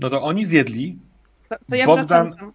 [0.01, 0.99] No to oni zjedli.
[1.49, 2.53] To, to ja Bogdan-.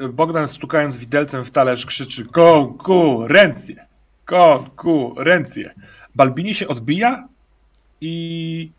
[0.00, 3.86] Yy, Bogdan stukając widelcem w talerz krzyczy konkurencję,
[4.24, 5.74] konkurencję.
[6.14, 7.28] Balbini się odbija
[8.00, 8.70] i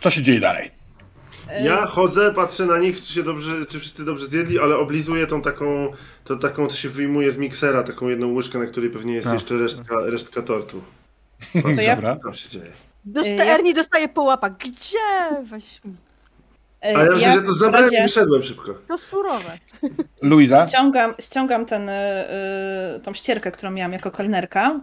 [0.00, 0.70] co się dzieje dalej?
[1.60, 5.26] Y, Ja chodzę, patrzę na nich, czy, się dobrze, czy wszyscy dobrze zjedli, ale oblizuję
[5.26, 5.92] tą taką,
[6.24, 9.34] to taką, to się wyjmuje z miksera, taką jedną łyżkę, na której pewnie jest A.
[9.34, 10.82] jeszcze resztka, resztka tortu.
[11.62, 12.32] To ja- Dobra.
[12.34, 12.72] Się dzieje?
[13.04, 14.56] Dosta- ja- Ernie dostaje po łapach.
[14.56, 14.98] Gdzie?
[15.42, 15.64] Weź.
[15.76, 15.80] y,
[16.82, 18.74] A ja myślę, że to zabrałem i razie wyszedłem szybko.
[18.88, 19.58] To surowe.
[20.22, 20.68] Luiza?
[20.68, 21.92] Ściągam, ściągam ten, y,
[22.96, 24.80] y, tą ścierkę, którą miałam jako kelnerka.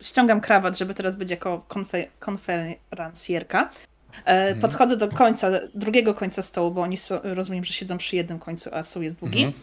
[0.00, 3.70] Y, ściągam krawat, żeby teraz być jako konfe, konferencjerka.
[4.24, 8.38] E, Podchodzę do końca, drugiego końca stołu, bo oni so, rozumiem, że siedzą przy jednym
[8.38, 9.42] końcu, a stół jest długi.
[9.44, 9.62] Mhm.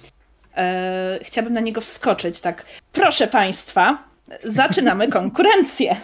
[0.57, 2.65] E, chciałabym na niego wskoczyć, tak.
[2.91, 4.03] Proszę Państwa,
[4.43, 5.95] zaczynamy konkurencję.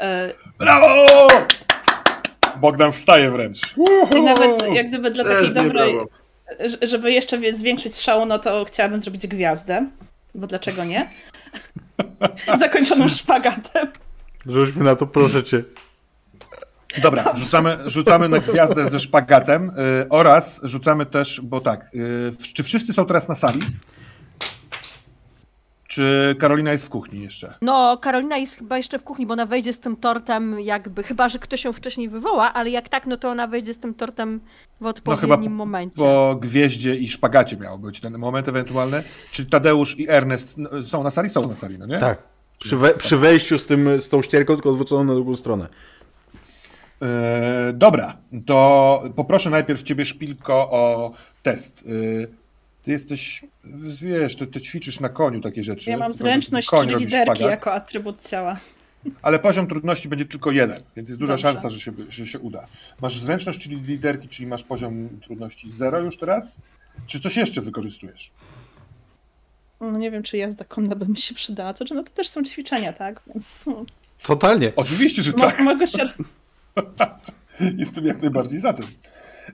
[0.00, 1.06] E, Brawo!
[2.56, 3.58] Bogdan wstaje wręcz.
[4.16, 5.98] I nawet jak gdyby dla Też takiej dobrej,
[6.82, 9.86] żeby jeszcze zwiększyć szału, no to chciałabym zrobić gwiazdę,
[10.34, 11.10] bo dlaczego nie?
[12.58, 13.88] Zakończoną szpagatem.
[14.46, 15.64] Rzuć mi na to, proszę cię.
[17.02, 22.62] Dobra, rzucamy, rzucamy na gwiazdę ze szpagatem y, oraz rzucamy też, bo tak, y, czy
[22.62, 23.60] wszyscy są teraz na sali?
[25.90, 27.54] Czy Karolina jest w kuchni jeszcze?
[27.62, 31.28] No, Karolina jest chyba jeszcze w kuchni, bo ona wejdzie z tym tortem jakby, chyba,
[31.28, 34.40] że ktoś ją wcześniej wywoła, ale jak tak, no to ona wejdzie z tym tortem
[34.80, 35.96] w odpowiednim No chyba momencie.
[35.96, 39.02] Po gwieździe i szpagacie miał być ten moment ewentualny.
[39.30, 41.28] Czy Tadeusz i Ernest no, są na sali?
[41.28, 41.98] Są na sali, no nie?
[41.98, 42.22] Tak.
[42.58, 45.68] Przy, we, przy wejściu z, tym, z tą ścierką, tylko odwróconą na drugą stronę.
[47.02, 51.12] E, dobra, to poproszę najpierw ciebie, Szpilko, o
[51.42, 51.84] test.
[51.86, 52.39] E,
[52.82, 53.44] ty jesteś,
[54.02, 55.90] wiesz, ty, ty ćwiczysz na koniu takie rzeczy.
[55.90, 58.56] Ja mam zręczność czyli liderki jako atrybut ciała.
[59.22, 61.42] Ale poziom trudności będzie tylko jeden, więc jest duża Dobrze.
[61.42, 62.66] szansa, że się, że się uda.
[63.00, 66.58] Masz zręczność, czyli liderki, czyli masz poziom trudności zero już teraz?
[67.06, 68.30] Czy coś jeszcze wykorzystujesz?
[69.80, 71.74] No nie wiem, czy jazda konna by mi się przydała.
[71.74, 73.22] Co, czy no to też są ćwiczenia, tak?
[73.26, 73.64] Więc
[74.22, 74.72] Totalnie.
[74.76, 75.60] Oczywiście, że mo- tak.
[75.60, 76.08] mogę się...
[77.76, 78.86] Jestem jak najbardziej za tym.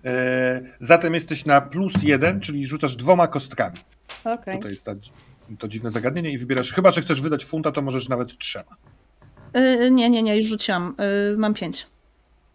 [0.05, 3.79] E, zatem jesteś na plus jeden, czyli rzucasz dwoma kostkami.
[4.25, 4.57] Okej.
[4.57, 4.95] Tutaj jest ta,
[5.59, 8.77] to dziwne zagadnienie i wybierasz, chyba że chcesz wydać funta, to możesz nawet trzema.
[9.57, 10.95] Y, nie, nie, nie, już rzuciłam.
[11.33, 11.87] Y, mam pięć.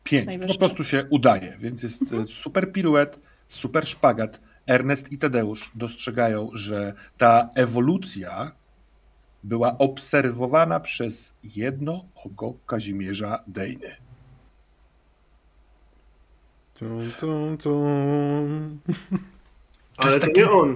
[0.04, 0.48] Pięć.
[0.48, 4.40] Po prostu się udaje, więc jest super piruet, super szpagat.
[4.68, 8.52] Ernest i Tadeusz dostrzegają, że ta ewolucja
[9.44, 13.96] była obserwowana przez jedno oko Kazimierza Dejny.
[16.82, 18.80] Tum, tum, tum.
[19.98, 20.76] Ale jest to taki- nie on.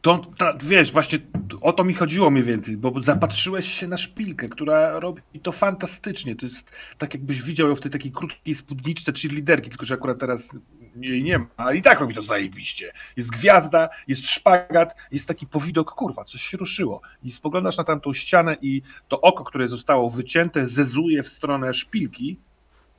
[0.00, 1.18] To, ta, wiesz, właśnie
[1.60, 6.36] o to mi chodziło mniej więcej, bo zapatrzyłeś się na szpilkę, która robi to fantastycznie.
[6.36, 9.94] To jest tak, jakbyś widział ją w tej takiej krótkiej spódniczce czy liderki, tylko że
[9.94, 10.56] akurat teraz
[10.96, 12.92] jej nie ma, ale i tak robi to zajebiście.
[13.16, 17.00] Jest gwiazda, jest szpagat, jest taki powidok, kurwa, coś się ruszyło.
[17.22, 22.38] I spoglądasz na tamtą ścianę i to oko, które zostało wycięte, zezuje w stronę szpilki,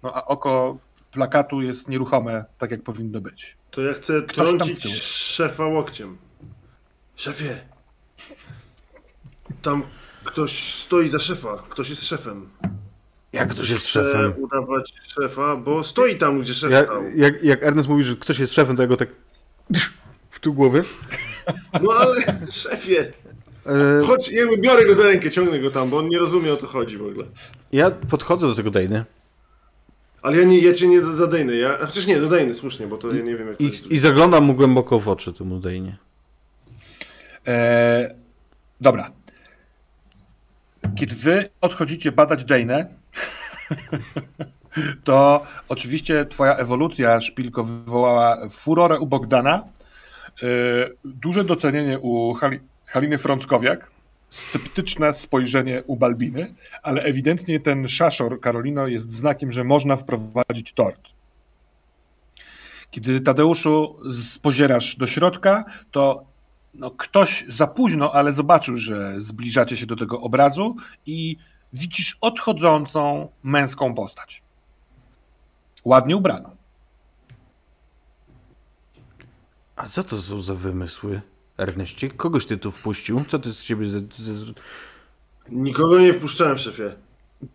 [0.03, 0.77] no a oko
[1.13, 3.57] plakatu jest nieruchome, tak jak powinno być.
[3.71, 6.17] To ja chcę Ktoś trącić szefa łokciem.
[7.15, 7.57] Szefie!
[9.61, 9.83] Tam
[10.23, 11.63] ktoś stoi za szefa.
[11.69, 12.49] Ktoś jest szefem.
[13.33, 14.33] Jak ktoś jest Chcę szefem?
[14.37, 17.03] udawać szefa, bo stoi tam, gdzie szef Jak, stał.
[17.15, 19.09] jak, jak Ernest mówi, że ktoś jest szefem, to ja go tak
[20.29, 20.83] w tył głowy.
[21.81, 22.15] No ale
[22.51, 23.13] szefie!
[23.65, 26.57] E, Chodź, ja biorę go za rękę, ciągnę go tam, bo on nie rozumie o
[26.57, 27.25] co chodzi w ogóle.
[27.71, 29.05] ja podchodzę do tego Dejny
[30.23, 31.55] Ale ja, nie, ja cię nie zadejnę.
[31.55, 33.91] Ja, a chociaż nie, dodajny, słusznie, bo to ja nie wiem jak to i, jest.
[33.91, 35.97] i zaglądam mu głęboko w oczy, temu Dejnie.
[37.45, 38.07] Eee,
[38.81, 39.11] dobra.
[40.95, 42.85] Kiedy wy odchodzicie badać Dejnę,
[45.03, 49.63] to oczywiście twoja ewolucja, Szpilko, wywołała furorę u Bogdana,
[50.43, 50.49] eee,
[51.05, 53.91] duże docenienie u Hali, Haliny Frąckowiak,
[54.33, 56.53] sceptyczne spojrzenie u Balbiny,
[56.83, 60.99] ale ewidentnie ten szaszor, Karolino, jest znakiem, że można wprowadzić tort.
[62.91, 66.25] Kiedy Tadeuszu spozierasz do środka, to
[66.73, 71.37] no, ktoś za późno, ale zobaczył, że zbliżacie się do tego obrazu i
[71.73, 74.43] widzisz odchodzącą męską postać.
[75.85, 76.55] Ładnie ubraną.
[79.75, 81.21] A co to są za wymysły,
[81.57, 82.09] Erneście?
[82.09, 83.23] Kogoś ty tu wpuścił?
[83.27, 84.53] Co ty z siebie z, z,
[85.49, 86.95] Nikogo nie wpuszczałem, szefie.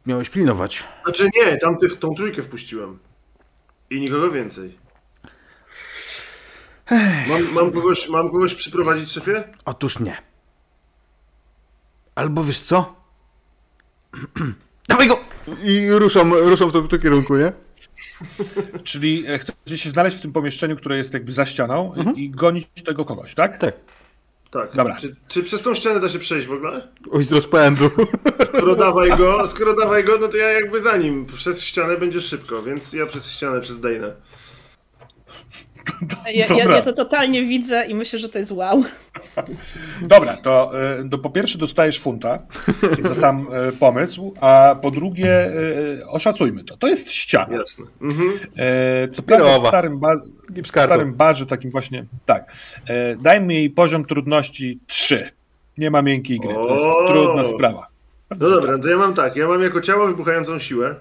[0.07, 0.85] miałeś pilnować?
[1.05, 2.99] Znaczy nie, tamtych, tą trójkę wpuściłem.
[3.91, 4.79] I nikogo więcej.
[7.29, 9.45] Mam, mam, kogoś, mam kogoś przyprowadzić, szefie?
[9.65, 10.17] Otóż nie.
[12.15, 12.95] Albo wiesz co?
[14.89, 15.17] Dawaj go!
[15.63, 17.53] I ruszam, ruszam w tym, tym kierunku, nie?
[18.85, 22.31] Czyli e, chcecie się znaleźć w tym pomieszczeniu, które jest jakby za ścianą i- i
[22.31, 23.59] gonić tego kogoś, tak?
[23.59, 23.75] Tak.
[24.51, 24.71] Tak.
[24.77, 24.97] Dobra.
[25.01, 26.89] Czy, czy przez tą ścianę da się przejść w ogóle?
[27.11, 27.91] Oj, z rozpędu.
[28.45, 31.27] Skoro dawaj go, skoro dawaj go, no to ja jakby za nim.
[31.27, 34.15] Przez ścianę będzie szybko, więc ja przez ścianę, przez Dejnę.
[36.35, 38.85] Ja, ja, ja to totalnie widzę i myślę, że to jest wow.
[40.03, 40.73] Dobra, to,
[41.11, 42.39] to po pierwsze dostajesz funta
[43.01, 46.77] za sam e, pomysł, a po drugie e, oszacujmy to.
[46.77, 47.57] To jest ściana.
[47.57, 47.85] Jasne.
[48.01, 48.39] Mhm.
[49.13, 50.01] Co prawda w starym,
[50.51, 52.53] w starym barze takim właśnie, tak.
[53.21, 55.31] Dajmy jej poziom trudności 3.
[55.79, 57.07] Nie ma miękkiej gry, to jest O!
[57.09, 57.87] trudna sprawa.
[58.31, 59.37] No dobra, to ja mam tak.
[59.37, 60.95] Ja mam jako ciało wybuchającą siłę.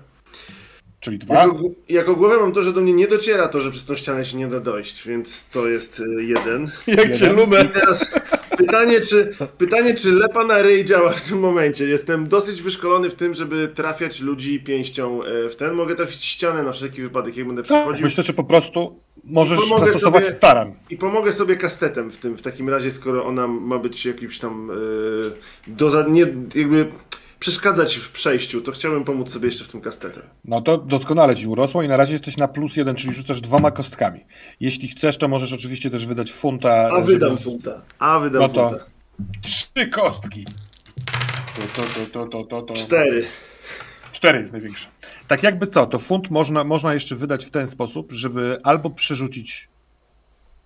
[1.00, 1.36] Czyli dwa.
[1.36, 1.60] Jako,
[1.90, 4.38] jako głowę mam to, że do mnie nie dociera to, że przez tą ścianę się
[4.38, 6.72] nie da dojść, więc to jest y, jeden.
[6.88, 7.34] Jak się Jeden.
[7.34, 7.66] I lumę.
[7.68, 8.20] teraz,
[8.58, 11.86] Pytanie czy, pytanie, czy lepa na ryj działa w tym momencie.
[11.86, 15.74] Jestem dosyć wyszkolony w tym, żeby trafiać ludzi pięścią e, w ten.
[15.74, 18.04] Mogę trafić ścianę na wszelki wypadek, jak będę przechodził.
[18.04, 20.74] Myślę, że po prostu możesz zastosować sobie- taran.
[20.90, 24.72] I pomogę sobie kastetem w tym, w takim razie, skoro ona ma być jakimś tam.
[24.72, 26.92] E, do, nie, jakby
[27.40, 30.24] przeszkadzać w przejściu, to chciałbym pomóc sobie jeszcze w tym kastetem.
[30.46, 33.72] No to doskonale ci urosło i na razie jesteś na plus jeden, czyli rzucasz dwoma
[33.72, 34.20] kostkami.
[34.60, 36.90] Jeśli chcesz, to możesz oczywiście też wydać funta.
[36.92, 37.82] A wydam z- funta.
[38.00, 38.86] A wydam No funta.
[39.42, 40.46] Trzy kostki.
[41.56, 42.74] To, to, to, to, to, to, to.
[42.74, 43.26] Cztery.
[44.12, 44.88] Cztery jest największe.
[45.28, 49.70] Tak jakby co, to funt można, można jeszcze wydać w ten sposób, żeby albo przerzucić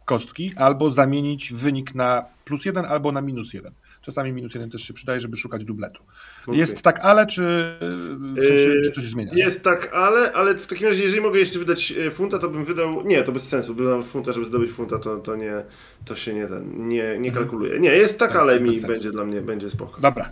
[0.05, 3.73] kostki, albo zamienić wynik na plus jeden, albo na minus jeden.
[4.01, 6.03] Czasami minus jeden też się przydaje, żeby szukać dubletu.
[6.47, 6.59] Okej.
[6.59, 7.41] Jest tak ale, czy,
[7.81, 9.31] w sensie, Yy, czy to się zmienia?
[9.35, 12.65] Jest tak, ale, ale w takim razie, jeżeli mogę jeszcze wydać e, funta, to bym
[12.65, 13.01] wydał.
[13.07, 13.75] Nie, to bez sensu.
[13.75, 15.63] Wydam funta, żeby zdobyć funta, to, to nie.
[16.05, 16.87] To się nie ten.
[16.89, 17.79] Nie, nie kalkuluje.
[17.79, 18.87] Nie, jest tak, Tak, ale bez mi sensu.
[18.87, 20.01] będzie dla mnie będzie spoko.
[20.01, 20.29] Dobra.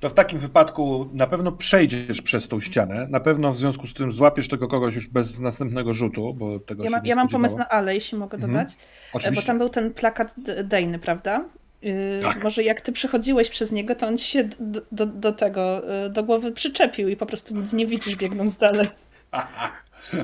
[0.00, 3.06] To w takim wypadku na pewno przejdziesz przez tą ścianę.
[3.10, 6.84] Na pewno w związku z tym złapiesz tego kogoś już bez następnego rzutu, bo tego
[6.84, 8.52] Ja, się ma, nie ja mam pomysł na ale, jeśli mogę Mhm.
[8.52, 8.76] dodać.
[9.24, 10.34] E, Bo tam był ten plakat
[10.64, 11.44] Dejny, prawda?
[11.82, 11.92] Yy,
[12.22, 12.44] Tak.
[12.44, 16.10] Może jak ty przechodziłeś przez niego, to on ci się d- do, do tego, yy,
[16.10, 18.88] do głowy przyczepił i po prostu nic nie widzisz biegnąc dalej.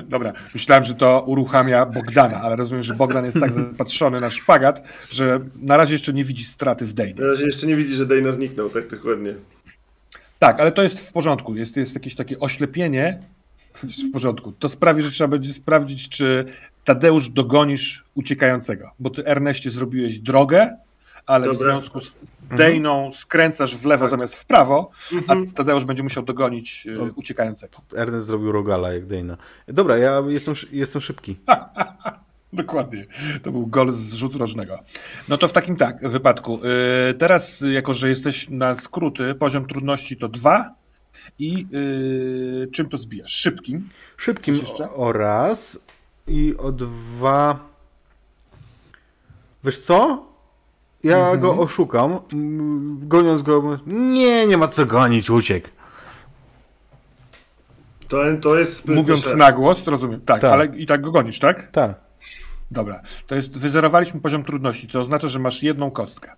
[0.09, 4.87] Dobra, myślałem, że to uruchamia Bogdana, ale rozumiem, że Bogdan jest tak zapatrzony na szpagat,
[5.11, 7.21] że na razie jeszcze nie widzi straty w Dejnie.
[7.21, 9.33] Na razie jeszcze nie widzi, że Dejna zniknął, tak dokładnie.
[10.39, 11.55] Tak, ale to jest w porządku.
[11.55, 13.19] Jest, jest jakieś takie oślepienie.
[13.83, 14.51] Jest w porządku.
[14.51, 16.45] To sprawi, że trzeba będzie sprawdzić, czy
[16.85, 18.91] Tadeusz dogonisz uciekającego.
[18.99, 20.77] Bo ty, Erneście, zrobiłeś drogę,
[21.27, 21.67] ale w Dobra.
[21.71, 22.13] związku z
[22.57, 24.11] Dejną skręcasz w lewo Tak.
[24.11, 25.47] zamiast w prawo, Mhm.
[25.51, 27.77] a Tadeusz będzie musiał dogonić y, uciekającego.
[27.95, 29.37] Ernest zrobił rogala jak Dana.
[29.67, 31.37] Dobra, ja jestem, jestem szybki.
[32.53, 33.05] Dokładnie.
[33.43, 34.79] To był gol z rzutu rożnego.
[35.29, 36.59] No to w takim tak wypadku.
[37.07, 40.69] Yy, teraz, jako że jesteś na skróty, poziom trudności to dwa
[41.39, 43.31] i yy, czym to zbijasz?
[43.31, 43.89] Szybkim.
[44.17, 44.59] Szybkim
[44.95, 45.79] oraz
[46.27, 47.59] i o dwa.
[49.63, 50.26] Wiesz co?
[51.07, 51.39] Ja Mhm.
[51.39, 52.19] go oszukam,
[52.99, 53.79] goniąc go.
[53.87, 55.67] Nie, nie ma co gonić, uciekł.
[58.07, 59.35] To, to jest Mówiąc szef.
[59.35, 60.21] na głos, to rozumiem.
[60.21, 60.51] Tak, Tak.
[60.51, 61.67] ale i tak go gonisz, tak?
[61.71, 61.93] Tak.
[62.71, 63.01] Dobra.
[63.27, 66.31] To jest, wyzerowaliśmy poziom trudności, co oznacza, że masz jedną kostkę.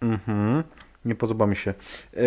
[0.00, 0.62] Mhm.
[1.04, 1.74] Nie podoba mi się.
[2.16, 2.22] Eee,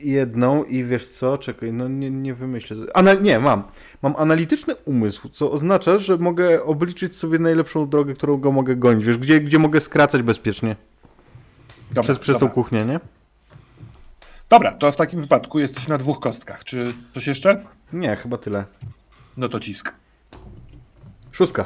[0.00, 1.38] jedną i wiesz co?
[1.38, 2.76] Czekaj, no nie, nie wymyślę.
[2.94, 3.62] Ana, nie, mam.
[4.02, 9.04] Mam analityczny umysł, co oznacza, że mogę obliczyć sobie najlepszą drogę, którą go mogę gonić.
[9.04, 10.76] Wiesz, gdzie, gdzie mogę skracać bezpiecznie?
[11.88, 12.54] Dobra, Przez, przez tą dobra.
[12.54, 13.00] kuchnię, nie?
[14.48, 16.64] dobra, to w takim wypadku jesteś na dwóch kostkach.
[16.64, 17.64] Czy coś jeszcze?
[17.92, 18.64] Nie, chyba tyle.
[19.36, 19.94] No to cisk.
[21.32, 21.64] Szóstka.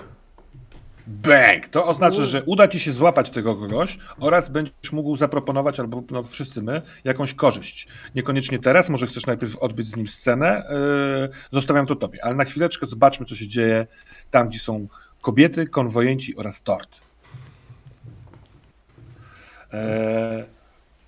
[1.13, 1.69] Bang!
[1.69, 6.23] To oznacza, że uda ci się złapać tego kogoś oraz będziesz mógł zaproponować, albo no,
[6.23, 7.89] wszyscy my, jakąś korzyść.
[8.15, 10.63] Niekoniecznie teraz, może chcesz najpierw odbyć z nim scenę.
[10.71, 13.87] Yy, zostawiam to tobie, ale na chwileczkę zobaczmy, co się dzieje
[14.31, 14.89] tam, gdzie są
[15.21, 17.01] kobiety, konwojenci oraz tort.
[19.73, 19.79] Yy,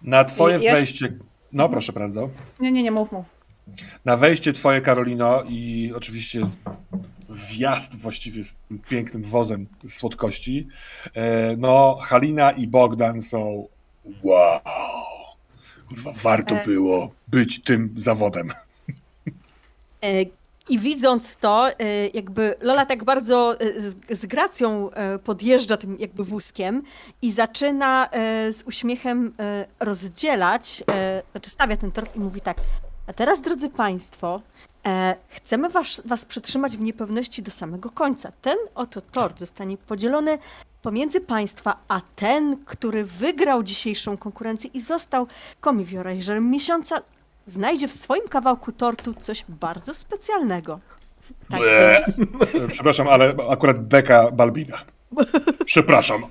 [0.02, 1.18] na twoje ja wejście.
[1.52, 2.30] No, proszę bardzo.
[2.60, 3.26] Nie, nie, nie, mów, mów.
[4.04, 6.40] Na wejście twoje, Karolino, i oczywiście
[7.28, 10.68] wjazd właściwie z tym pięknym wozem słodkości.
[11.14, 13.68] E, No, Halina i Bogdan są
[14.22, 14.60] wow.
[15.88, 16.64] Kurwa, warto E.
[16.64, 18.52] było być tym zawodem.
[20.02, 20.22] E,
[20.68, 21.70] I widząc to,
[22.14, 24.90] jakby Lola tak bardzo z, z gracją
[25.24, 26.82] podjeżdża tym jakby wózkiem
[27.22, 28.08] i zaczyna
[28.52, 29.32] z uśmiechem
[29.80, 30.84] rozdzielać,
[31.32, 32.56] znaczy stawia ten tort i mówi tak,
[33.06, 34.40] a teraz drodzy Państwo,
[35.28, 38.32] chcemy was, was przytrzymać w niepewności do samego końca.
[38.42, 40.38] Ten oto tort zostanie podzielony
[40.82, 45.26] pomiędzy Państwa, a ten, który wygrał dzisiejszą konkurencję i został
[45.60, 46.96] komiwiorażerem miesiąca,
[47.46, 50.80] znajdzie w swoim kawałku tortu coś bardzo specjalnego.
[51.50, 52.18] Tak więc
[52.54, 54.78] E, Przepraszam, ale akurat Beka Balbina.
[55.64, 56.22] Przepraszam.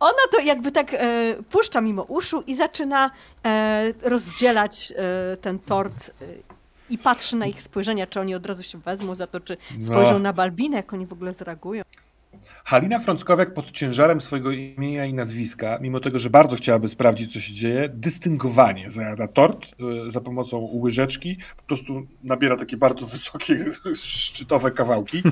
[0.00, 3.10] ona to jakby tak e, puszcza mimo uszu i zaczyna
[3.44, 6.55] e, rozdzielać e, ten tort e,
[6.90, 10.12] i patrzy na ich spojrzenia, czy oni od razu się wezmą za to, czy spojrzą
[10.12, 10.18] No.
[10.18, 11.82] na Balbinę, jak oni w ogóle zareagują.
[12.64, 17.40] Halina Frąckowiak pod ciężarem swojego imienia i nazwiska, mimo tego, że bardzo chciałaby sprawdzić, co
[17.40, 19.66] się dzieje, dystyngowanie zajada tort
[20.06, 23.64] y, za pomocą łyżeczki, po prostu nabiera takie bardzo wysokie,
[23.94, 25.22] szczytowe kawałki.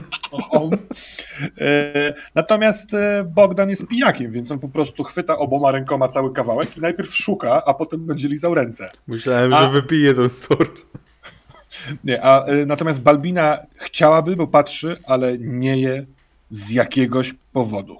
[1.61, 6.77] E, Natomiast e, Bogdan jest pijakiem, więc on po prostu chwyta oboma rękoma cały kawałek
[6.77, 8.91] i najpierw szuka, a potem będzie lizał ręce.
[9.07, 10.83] Myślałem, A- że wypiję ten tort.
[12.05, 16.07] Nie, a y, natomiast Balbina chciałaby, bo patrzy, ale nie je
[16.51, 17.97] z jakiegoś powodu.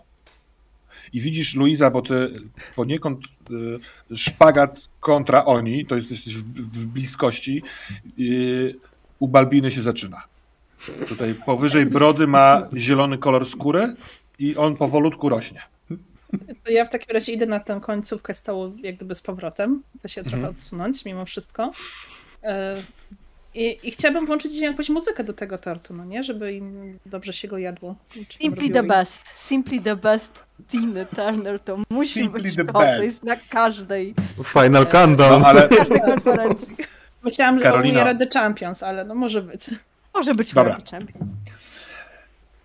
[1.13, 2.31] i widzisz Luiza, bo ty
[2.77, 3.25] poniekąd
[4.11, 7.63] y, szpagat kontra oni, to jest, jesteś w, w bliskości,
[8.21, 8.75] y,
[9.19, 10.23] u Balbiny się zaczyna.
[11.09, 13.95] Tutaj powyżej brody ma zielony kolor skóry
[14.39, 15.63] i on powolutku rośnie.
[16.65, 19.83] To ja w takim razie idę na tę końcówkę stołu jak gdyby z powrotem.
[19.99, 20.55] Chcę się trochę Mhm.
[20.55, 21.73] odsunąć mimo wszystko.
[23.55, 26.23] E, I, I chciałabym włączyć jakąś muzykę do tego tortu, no nie?
[26.23, 27.95] Żeby im dobrze się go jadło.
[28.29, 29.23] Simply the best.
[29.35, 30.45] Simply the best.
[30.69, 32.73] Tiny Turner to musi Simply być the to.
[32.73, 34.15] To jest na każdej,
[34.45, 35.41] Final countdown.
[35.41, 36.77] No, ale każdej konferencji.
[37.23, 37.99] Myślałam, że Karolina.
[37.99, 38.27] Karolina.
[38.27, 39.71] The Champions, ale no może być.
[40.15, 40.73] Może być Dobra.
[40.73, 41.29] World Champion.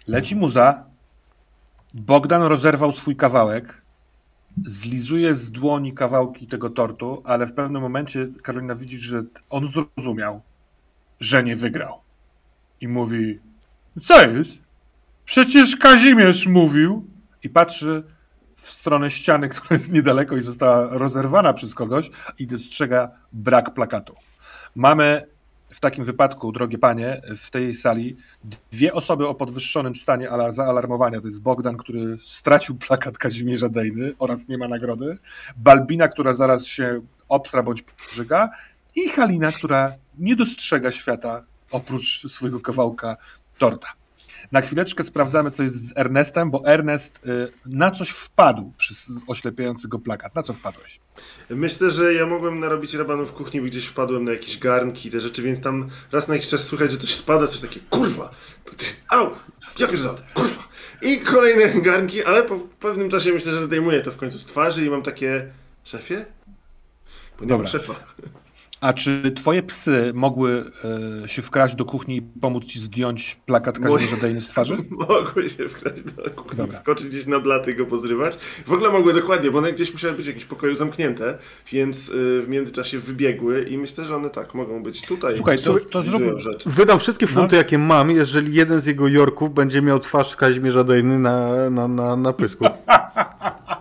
[0.08, 0.84] leci muza,
[1.94, 3.82] Bogdan rozerwał swój kawałek,
[4.66, 10.42] zlizuje z dłoni kawałki tego tortu, ale w pewnym momencie Karolina widzi, że on zrozumiał,
[11.20, 12.02] że nie wygrał.
[12.82, 13.40] I mówi,
[14.02, 14.58] co jest?
[15.26, 17.08] Przecież Kazimierz mówił.
[17.44, 18.04] I patrzy
[18.56, 24.16] w stronę ściany, która jest niedaleko i została rozerwana przez kogoś i dostrzega brak plakatu.
[24.76, 25.28] Mamy
[25.70, 28.18] w takim wypadku, drogie panie, w tej sali
[28.72, 31.22] dwie osoby o podwyższonym stanie ala- zaalarmowania.
[31.22, 35.18] To jest Bogdan, który stracił plakat Kazimierza Dejny oraz nie ma nagrody.
[35.58, 38.50] Balbina, która zaraz się obstra bądź pożyga.
[38.96, 43.18] I Halina, która nie dostrzega świata oprócz swojego kawałka
[43.58, 43.88] torta.
[44.52, 49.88] Na chwileczkę sprawdzamy, co jest z Ernestem, bo Ernest y, na coś wpadł przez oślepiający
[49.88, 50.36] go plakat.
[50.36, 51.00] Na co wpadłeś?
[51.50, 55.20] Myślę, że ja mogłem narobić rabanu w kuchni, bo gdzieś wpadłem na jakieś garnki, te
[55.20, 58.32] rzeczy, więc tam raz na jakiś czas słychać, że coś spada, coś takie, kurwa,
[58.78, 59.30] ty, au,
[59.80, 60.64] ja pierdolę, kurwa.
[61.02, 64.86] I kolejne garnki, ale po pewnym czasie myślę, że zdejmuję to w końcu z twarzy
[64.86, 65.52] i mam takie,
[65.84, 66.26] szefie?
[67.40, 67.68] Bo nie Dobra.
[67.68, 67.96] szefa.
[68.82, 70.64] A czy twoje psy mogły
[71.24, 73.80] e, się wkraść do kuchni i pomóc ci zdjąć plakat
[74.22, 74.78] Dejny z twarzy?
[75.10, 76.74] Mogły się wkraść do kuchni, Dobra.
[76.76, 78.36] wskoczyć gdzieś na blaty i go pozrywać.
[78.68, 81.38] W ogóle mogły dokładnie, bo one gdzieś musiały być w jakimś pokoju zamknięte,
[81.72, 85.36] więc y, w międzyczasie wybiegły i myślę, że one tak mogą być tutaj.
[85.36, 86.70] Słuchaj, to- to rzeczy.
[86.70, 87.32] Wydam wszystkie No.
[87.32, 91.88] funty, jakie mam, jeżeli jeden z jego Jorków będzie miał twarz Kazimierza Dejny na, na,
[91.88, 92.66] na, na pysku.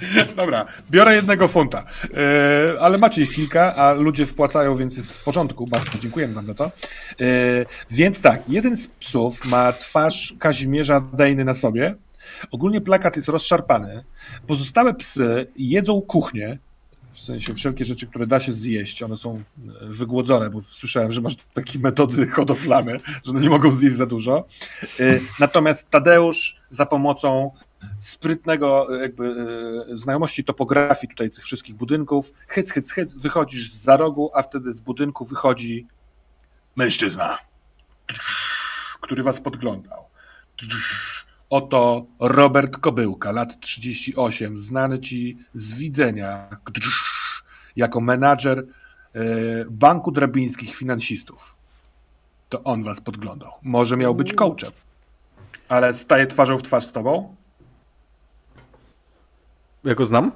[0.36, 1.84] Dobra, biorę jednego funta.
[2.14, 5.66] E, ale macie ich kilka, a ludzie wpłacają, więc jest w porządku.
[5.66, 6.64] Bardzo dziękujemy wam za to.
[6.64, 6.70] E,
[7.90, 11.94] więc tak, jeden z psów ma twarz Kazimierza Dejny na sobie.
[12.50, 14.04] Ogólnie plakat jest rozszarpany.
[14.46, 16.58] Pozostałe psy jedzą kuchnię.
[17.20, 19.42] W sensie wszelkie rzeczy, które da się zjeść, one są e,
[19.82, 24.46] wygłodzone, bo słyszałem, że masz takie metody hodowlane, że one nie mogą zjeść za dużo.
[25.00, 27.50] E, Natomiast Tadeusz za pomocą
[27.98, 29.34] sprytnego e, jakby
[29.92, 34.80] znajomości topografii tutaj tych wszystkich budynków, hyc, hyc, hyc, wychodzisz za rogu, a wtedy z
[34.80, 35.86] budynku wychodzi
[36.76, 37.38] mężczyzna,
[39.00, 40.04] który was podglądał.
[41.50, 46.48] Oto Robert Kobyłka, lat 38, znany ci z widzenia
[47.76, 48.64] jako menadżer e,
[49.70, 51.56] Banku Drabińskich Finansistów.
[52.48, 53.52] To on was podglądał.
[53.62, 54.70] Może miał być coachem,
[55.68, 57.34] ale staje twarzą w twarz z tobą?
[59.84, 60.32] Ja go znam?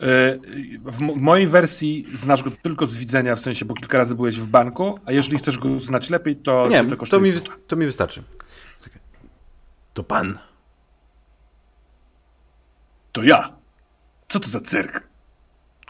[0.00, 0.38] E,
[0.84, 4.14] W mo- w mojej wersji znasz go tylko z widzenia, w sensie, bo kilka razy
[4.14, 7.32] byłeś w banku, a jeżeli chcesz go znać lepiej, to Nie, to to mi,
[7.66, 8.22] to mi wystarczy.
[9.96, 10.38] To pan.
[13.12, 13.56] To ja.
[14.28, 15.08] Co to za cyrk?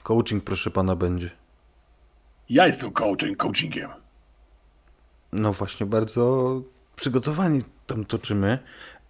[0.03, 1.31] Coaching, proszę pana, będzie.
[2.49, 3.91] Ja jestem coachem, coachingiem.
[5.33, 6.63] No właśnie, bardzo
[6.97, 8.59] przygotowani tam toczymy.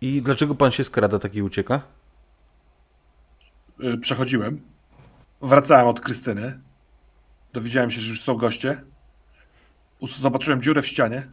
[0.01, 1.83] I dlaczego pan się skrada taki ucieka?
[3.85, 4.61] Y, Przechodziłem.
[5.43, 6.61] Wracałem od Krystyny.
[7.53, 8.83] Dowiedziałem się, że już są goście.
[10.03, 11.29] Zobaczyłem dziurę w ścianie.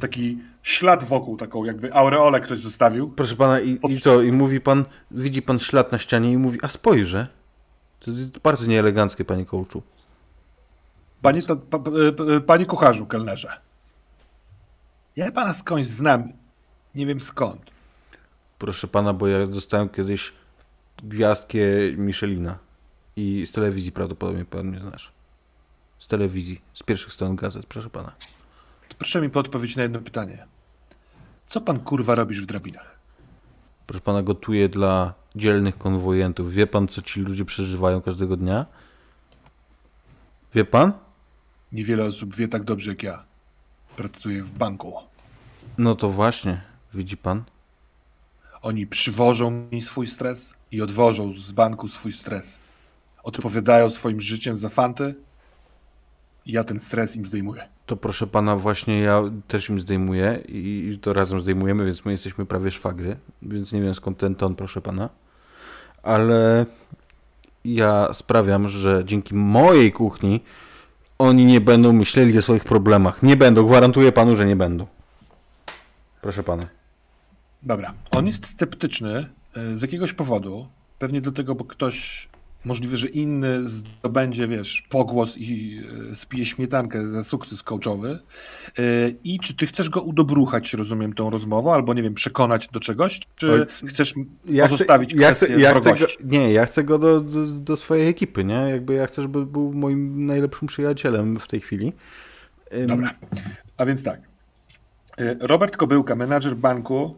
[0.00, 3.10] Taki ślad wokół, taką jakby aureolę ktoś zostawił.
[3.10, 4.22] Proszę pana, i, i co?
[4.22, 7.26] I mówi pan, widzi pan ślad na ścianie i mówi, a spojrzę.
[8.00, 9.82] To jest bardzo nieeleganckie, panie coachu.
[11.22, 13.60] Panie, pa, pa, pa- panie kucharzu, kelnerze.
[15.16, 16.32] Ja pana skądś znam.
[16.94, 17.70] Nie wiem skąd.
[18.58, 20.32] Proszę pana, bo ja dostałem kiedyś
[21.02, 21.58] gwiazdkę
[21.96, 22.58] Michelina.
[23.16, 25.12] I z telewizji prawdopodobnie pan mnie znasz.
[25.98, 28.12] Z telewizji, z pierwszych stron gazet, proszę pana.
[28.88, 30.46] To proszę mi podpowiedzieć na jedno pytanie.
[31.46, 32.98] Co pan kurwa robisz w drabinach?
[33.86, 36.52] Proszę pana, gotuję dla dzielnych konwojentów.
[36.52, 38.66] Wie pan, co ci ludzie przeżywają każdego dnia?
[40.54, 40.92] Wie pan?
[41.72, 43.24] Niewiele osób wie tak dobrze jak ja.
[43.96, 44.94] Pracuję w banku.
[45.78, 46.62] No to właśnie,
[46.94, 47.44] widzi pan?
[48.62, 52.58] Oni przywożą mi swój stres i odwożą z banku swój stres.
[53.22, 55.14] Odpowiadają swoim życiem za fanty
[56.46, 57.68] i ja ten stres im zdejmuję.
[57.88, 62.46] To proszę pana, właśnie ja też im zdejmuję i to razem zdejmujemy, więc my jesteśmy
[62.46, 65.08] prawie szwagry, więc nie wiem skąd ten ton, proszę pana.
[66.02, 66.66] Ale
[67.64, 70.40] ja sprawiam, że dzięki mojej kuchni
[71.18, 73.22] oni nie będą myśleli o swoich problemach.
[73.22, 74.86] Nie będą, gwarantuję panu, że nie będą.
[76.20, 76.66] Proszę pana.
[77.62, 77.94] Dobra.
[78.10, 80.68] On jest sceptyczny e, z jakiegoś powodu.
[80.98, 82.28] Pewnie dlatego, bo ktoś
[82.64, 85.80] możliwe, że inny zdobędzie, wiesz, pogłos i
[86.12, 88.18] e, spije śmietankę za sukces coachowy.
[88.78, 88.82] E,
[89.24, 93.20] I czy ty chcesz go udobruchać, rozumiem, tą rozmową, albo nie wiem, przekonać do czegoś,
[93.36, 94.14] czy chcesz
[94.44, 97.76] ja pozostawić chcę, ja chcę, ja chcę go, Nie, ja chcę go do, do, do,
[97.76, 98.54] swojej ekipy, nie?
[98.70, 101.92] Jakby ja chcę, żeby był moim najlepszym przyjacielem w tej chwili.
[102.86, 103.14] Dobra,
[103.76, 104.20] a więc tak.
[105.18, 107.16] E, Robert Kobyłka, menadżer banku,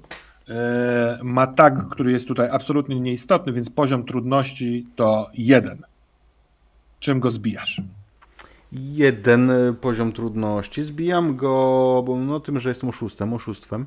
[1.22, 5.82] ma tag, który jest tutaj absolutnie nieistotny, więc poziom trudności to jeden.
[7.00, 7.82] Czym go zbijasz?
[8.72, 10.82] Jeden e, poziom trudności.
[10.82, 13.86] Zbijam go bo no, tym, że jestem oszustem, oszustwem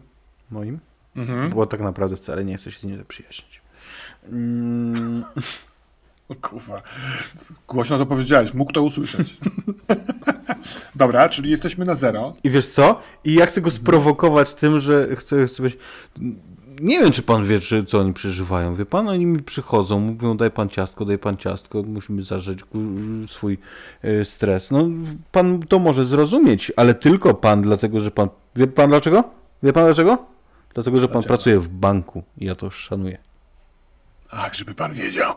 [0.51, 0.79] moim.
[1.15, 1.49] Mhm.
[1.49, 3.61] Bo tak naprawdę wcale nie jesteś z nim zaprzyjaźnić.
[4.29, 5.23] Mm.
[6.41, 6.81] Kurwa.
[7.67, 9.37] Głośno to powiedziałeś, mógł to usłyszeć.
[10.95, 12.33] Dobra, czyli jesteśmy na zero.
[12.43, 13.01] I wiesz co?
[13.23, 15.77] I ja chcę go sprowokować tym, że chcę, chcę być
[16.81, 18.75] nie wiem, czy pan wie, czy, co oni przeżywają.
[18.75, 22.59] Wie pan, oni mi przychodzą, mówią, daj pan ciastko, daj pan ciastko, musimy zażyć
[23.27, 23.57] swój
[24.01, 24.71] e, stres.
[24.71, 24.89] No,
[25.31, 28.29] pan to może zrozumieć, ale tylko pan, dlatego że pan.
[28.55, 29.23] Wie pan dlaczego?
[29.63, 30.25] Wie pan dlaczego?
[30.73, 31.35] Dlatego, że pan dlaczego?
[31.35, 33.17] pracuje w banku i ja to szanuję.
[34.31, 35.33] Ach, żeby pan wiedział.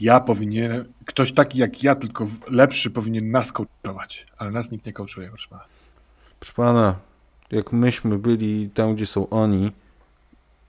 [0.00, 4.92] Ja powinien, ktoś taki jak ja, tylko lepszy, powinien nas kołczować, ale nas nikt nie
[4.92, 5.64] kołczuje, proszę pana.
[6.40, 6.98] Proszę pana,
[7.50, 9.72] jak myśmy byli tam, gdzie są oni,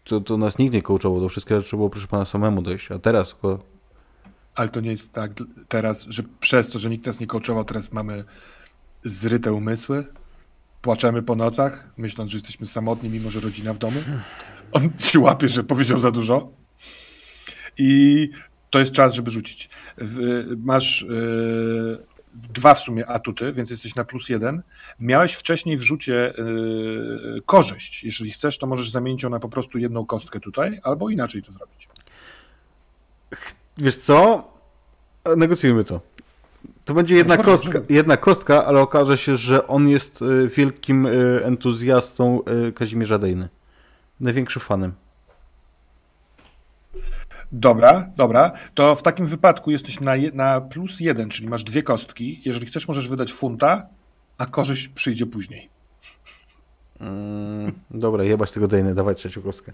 [0.03, 2.99] to, to nas nikt nie kołczował, do wszystkiego trzeba było, proszę pana, samemu dojść, a
[2.99, 3.35] teraz...
[4.56, 5.31] Ale to nie jest tak
[5.68, 8.23] teraz, że przez to, że nikt nas nie kołczował, teraz mamy
[9.03, 10.06] zryte umysły,
[10.81, 13.99] płaczemy po nocach, myśląc, że jesteśmy samotni, mimo że rodzina w domu.
[14.72, 16.51] On się łapie, że powiedział za dużo.
[17.77, 18.30] I
[18.70, 19.70] to jest czas, żeby rzucić.
[20.58, 24.62] Masz yy, dwa w sumie atuty, więc jesteś na plus jeden.
[25.00, 28.04] Miałeś wcześniej w rzucie yy, korzyść.
[28.04, 31.52] Jeżeli chcesz, to możesz zamienić ją na po prostu jedną kostkę tutaj, albo inaczej to
[31.52, 31.90] zrobić.
[33.78, 34.48] Wiesz co?
[35.38, 36.02] Negocjujmy to.
[36.86, 41.08] To będzie jedna kostka, jedna kostka, ale okaże się, że on jest y, wielkim
[41.44, 42.41] entuzjastą
[42.76, 43.50] Kazimierza Dejny.
[44.20, 44.94] Największym fanem.
[47.52, 48.52] Dobra, dobra.
[48.74, 52.42] To w takim wypadku jesteś na, na plus jeden, czyli masz dwie kostki.
[52.46, 53.88] Jeżeli chcesz, możesz wydać funta,
[54.38, 55.70] a korzyść przyjdzie później.
[57.00, 59.72] Mm, dobra, jebać tego Dejny, dawać trzecią kostkę.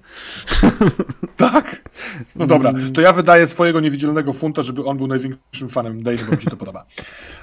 [1.38, 1.90] tak?
[2.36, 6.36] No dobra, to ja wydaję swojego niewidzialnego funta, żeby on był największym fanem Dejny, bo
[6.36, 6.86] mi się to podoba.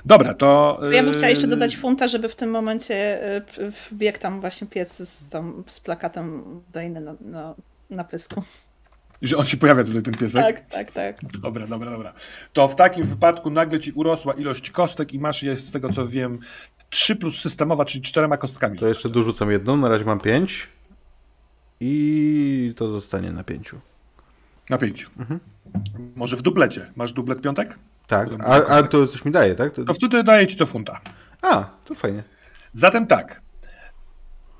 [0.05, 0.81] Dobra, to...
[0.93, 3.21] Ja bym chciała jeszcze yy, dodać funta, żeby w tym momencie
[3.59, 6.43] yy, wbiegł tam właśnie piec z, tam, z plakatem
[6.73, 7.55] Dejny na, na,
[7.91, 8.43] na pysku.
[9.23, 10.43] I że on się pojawia tutaj, ten piesek?
[10.43, 11.17] Tak, tak, tak.
[11.41, 12.13] Dobra, dobra, dobra.
[12.53, 16.07] To w takim wypadku nagle ci urosła ilość kostek i masz je, z tego co
[16.07, 16.39] wiem,
[16.91, 18.79] 3 plus systemowa, czyli czterema kostkami.
[18.79, 20.69] To jeszcze dorzucam jedną, na razie mam 5
[21.81, 23.75] i to zostanie na 5.
[24.71, 25.11] Na 5.
[25.19, 25.41] Mhm.
[26.17, 26.91] Może w duplecie.
[26.97, 27.79] Masz duplet piątek?
[28.07, 29.73] Tak, a, a to coś mi daje, tak?
[29.73, 29.85] To...
[29.85, 31.01] to wtedy daje ci to funta.
[31.43, 32.23] A, to fajnie.
[32.73, 33.43] Zatem tak.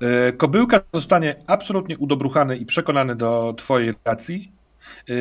[0.01, 4.51] E, kobyłka zostanie absolutnie udobruchany i przekonany do twojej racji.
[5.09, 5.13] E,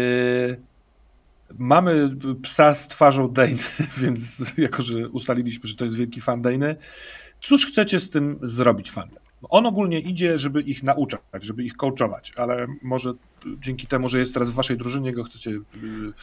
[1.59, 3.57] mamy psa z twarzą Dane,
[4.03, 6.77] więc jako, że ustaliliśmy, że to jest wielki fan Dane,
[7.41, 9.23] cóż chcecie z tym zrobić fanem?
[9.49, 13.15] On ogólnie idzie, żeby ich nauczać, żeby ich coachować, ale może
[13.47, 15.61] dzięki temu, że jest teraz w waszej drużynie, go chcecie y,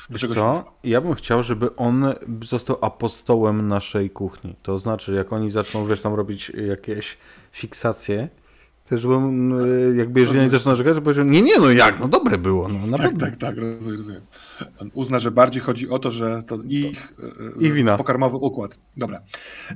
[0.09, 0.71] Wiesz co?
[0.83, 2.13] Ja bym chciał, żeby on
[2.43, 4.55] został apostołem naszej kuchni.
[4.63, 7.17] To znaczy, jak oni zaczną, wiesz, tam robić jakieś
[7.51, 8.29] fiksacje,
[8.89, 12.07] też bym, e, jakby jeżeli oni zaczną narzekać, to powiedział, nie, nie, no jak, no
[12.07, 12.67] dobre było.
[12.67, 14.21] No, tak, tak, tak, rozumiem, rozumiem.
[14.79, 17.13] On uzna, że bardziej chodzi o to, że to ich,
[17.59, 17.97] e, ich wina.
[17.97, 18.79] pokarmowy układ.
[18.97, 19.21] Dobra.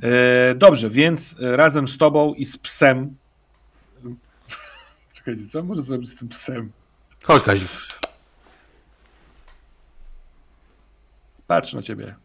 [0.01, 3.15] E, dobrze, więc razem z tobą i z psem
[5.15, 6.71] Czekajcie, co może zrobić z tym psem?
[7.23, 7.69] Chodź, Kazik.
[11.47, 12.15] Patrz na ciebie.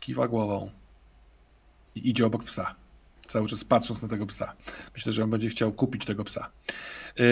[0.00, 0.70] Kiwa głową.
[1.94, 2.81] I idzie obok psa
[3.26, 4.52] cały czas patrząc na tego psa.
[4.94, 6.50] Myślę, że on będzie chciał kupić tego psa.
[7.16, 7.24] Yy,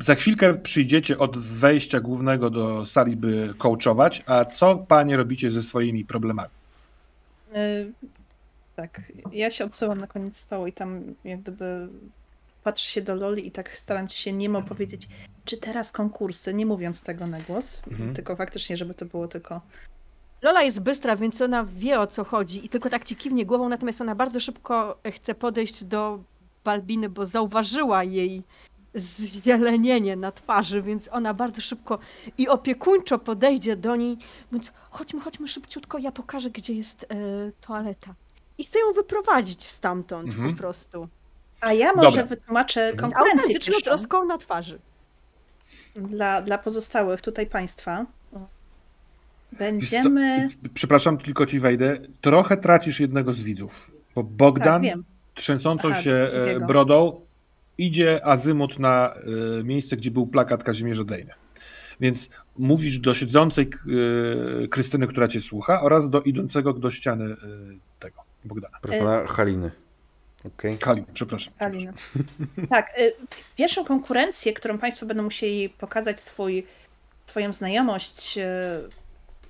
[0.00, 4.22] za chwilkę przyjdziecie od wejścia głównego do sali, by coachować.
[4.26, 6.50] A co panie robicie ze swoimi problemami?
[7.52, 7.92] Yy,
[8.76, 9.02] tak,
[9.32, 11.88] ja się odsyłam na koniec stołu i tam jak gdyby
[12.64, 15.08] patrzy się do Loli i tak staram się niemo powiedzieć,
[15.44, 18.14] czy teraz konkursy, nie mówiąc tego na głos, mhm.
[18.14, 19.60] tylko faktycznie, żeby to było tylko
[20.42, 23.68] Lola jest bystra, więc ona wie o co chodzi i tylko tak ci kiwnie głową,
[23.68, 26.18] natomiast ona bardzo szybko chce podejść do
[26.64, 28.42] Balbiny, bo zauważyła jej
[28.94, 31.98] zzielenienie na twarzy, więc ona bardzo szybko
[32.38, 34.16] i opiekuńczo podejdzie do niej,
[34.52, 37.06] mówiąc chodźmy, chodźmy szybciutko, ja pokażę, gdzie jest e,
[37.60, 38.14] toaleta.
[38.58, 40.52] I chcę ją wyprowadzić stamtąd Mhm.
[40.54, 41.08] po prostu.
[41.60, 42.24] A ja może Dobra.
[42.26, 44.78] wytłumaczę Z konkurencję pierwszą troską na twarzy.
[45.94, 48.06] dla, dla pozostałych tutaj państwa.
[49.58, 50.48] Będziemy...
[50.74, 51.98] Przepraszam, tylko ci wejdę.
[52.20, 54.98] Trochę tracisz jednego z widzów, bo Bogdan, Tak,
[55.34, 56.66] trzęsącą Aha, się e, drugiego.
[56.66, 57.20] brodą,
[57.78, 59.12] idzie azymut na
[59.60, 61.32] e, miejsce, gdzie był plakat Kazimierza Dejny.
[62.00, 63.70] Więc mówisz do siedzącej
[64.64, 67.36] e, Krystyny, która cię słucha, oraz do idącego do ściany
[67.98, 68.78] tego Bogdana.
[68.82, 69.70] Proszę Haliny.
[70.44, 70.78] Okej.
[70.78, 71.54] Kalin, przepraszam.
[71.58, 71.92] Halina.
[72.70, 73.12] Tak, y,
[73.56, 76.66] pierwszą konkurencję, którą Państwo będą musieli pokazać swój,
[77.26, 78.42] swoją znajomość y,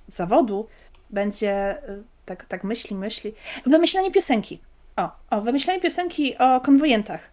[0.07, 0.67] zawodu,
[1.09, 3.33] będzie, y, tak, tak myśli, myśli,
[3.65, 4.59] wymyślenie piosenki.
[4.95, 7.31] O, o, wymyślenie piosenki o konwojentach.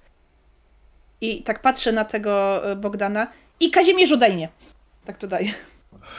[1.20, 3.26] I tak patrzę na tego y, Bogdana
[3.60, 4.48] i Kazimierzu Dejnie.
[5.04, 5.52] Tak to daje.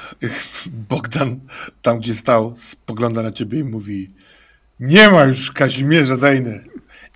[0.89, 1.39] Bogdan,
[1.81, 4.07] tam gdzie stał, spogląda na ciebie i mówi
[4.79, 6.63] nie ma już Kazimierza Dejny.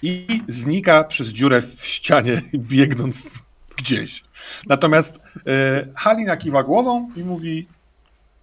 [0.01, 2.41] I znika przez dziurę w ścianie,
[2.71, 3.29] biegnąc
[3.77, 4.23] gdzieś.
[4.67, 7.67] Natomiast e, Halina kiwa głową i mówi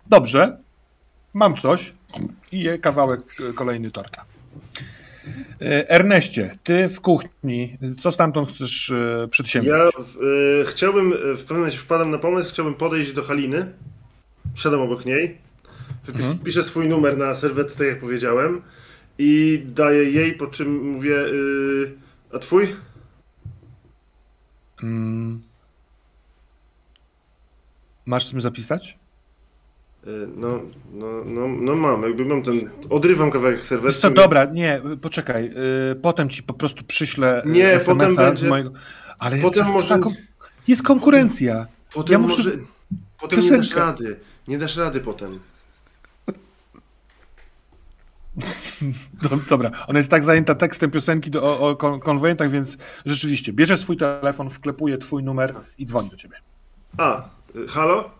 [0.06, 0.59] dobrze,
[1.34, 1.92] mam coś
[2.52, 4.24] i je kawałek e, kolejny torta.
[5.60, 9.94] E, Erneście, ty w kuchni, co stamtąd chcesz e, przedsięwziąć?
[9.94, 10.02] Ja
[10.60, 13.72] e, chciałbym, w pewnym momencie wpadam na pomysł, chciałbym podejść do Haliny.
[14.54, 15.38] Siadam obok niej.
[16.09, 16.38] Mhm.
[16.38, 18.62] Piszę swój numer na serwetce, tak jak powiedziałem.
[19.18, 21.92] I daję jej, po czym mówię, y,
[22.32, 22.76] a twój?
[24.82, 25.40] Mm.
[28.06, 28.98] Masz czym zapisać?
[30.36, 30.60] No,
[30.92, 34.00] no, no, no mam, jakby mam ten, odrywam kawałek serwetki.
[34.00, 35.50] co, dobra, nie, poczekaj,
[35.92, 38.70] y, potem ci po prostu przyślę y, Nie, SMS-a potem będzie- z mojego...
[39.18, 40.10] Ale potem jest, może- taka
[40.68, 41.66] jest konkurencja.
[41.94, 42.56] Potem ja muszę- może,
[43.20, 44.16] potem nie dasz rady,
[44.48, 45.38] nie dasz rady potem.
[49.22, 52.76] Do, dobra, ona jest tak zajęta tekstem piosenki do, o, o kon- konwojentach, więc
[53.06, 56.36] rzeczywiście, bierze swój telefon, wklepuje twój numer i dzwoni do ciebie.
[56.96, 58.10] A, y, halo?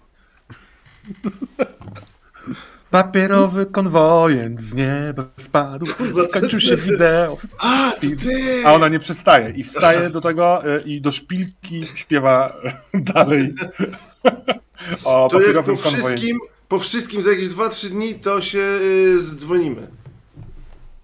[2.91, 5.87] Papierowy konwojent z nieba spadł,
[6.29, 8.63] skończył się wideo, A, ty!
[8.67, 12.57] a ona nie przestaje i wstaje do tego y, i do szpilki śpiewa
[12.95, 13.55] dalej
[15.05, 16.09] o To jak po papierowym konwojencie.
[16.09, 16.39] wszystkim,
[16.69, 19.87] po wszystkim za jakieś 2-3 dni to się y, zdzwonimy.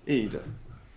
[0.07, 0.39] I idę.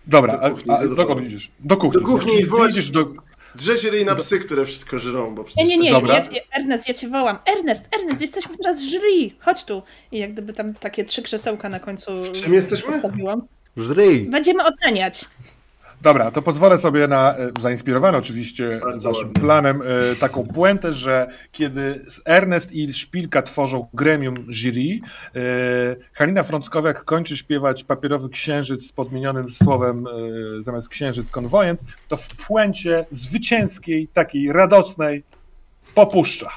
[0.06, 0.96] Dobra, Do a, kuchni, a zadowolony.
[1.08, 1.50] dokąd idziesz?
[1.60, 2.00] Do kuchni.
[2.00, 3.06] Do kuchni Czyli wołać- idziesz do...
[3.54, 5.68] Drze się ryj na psy, które wszystko żrą, bo Nie, przecież...
[5.68, 6.14] nie, nie, Dobra.
[6.14, 7.38] ja, ja, Ernest, ja cię wołam.
[7.58, 9.30] Ernest, Ernest, jesteśmy teraz jury.
[9.40, 9.82] Chodź tu.
[10.12, 12.86] I jak gdyby tam takie trzy krzesełka na końcu Czym jesteśmy?
[12.86, 13.42] postawiłam.
[13.76, 14.20] Żryj!
[14.30, 15.24] Będziemy oceniać.
[16.02, 19.42] Dobra, to pozwolę sobie na, e, zainspirowany oczywiście Bardzo waszym ładnie.
[19.42, 25.00] planem, e, taką puentę, że kiedy Ernest i Szpilka tworzą gremium jury,
[25.34, 25.40] e,
[26.12, 30.04] Halina Frąckowiak kończy śpiewać Papierowy Księżyc z podmienionym słowem
[30.60, 35.22] zamiast księżyc konwojent, to w puencie zwycięskiej, takiej radosnej
[35.94, 36.48] popuszcza.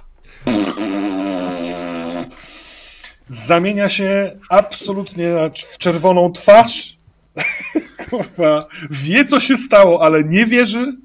[3.27, 6.94] Zamienia się absolutnie w czerwoną twarz.
[8.09, 10.97] Kurwa, wie co się stało, ale nie wierzy.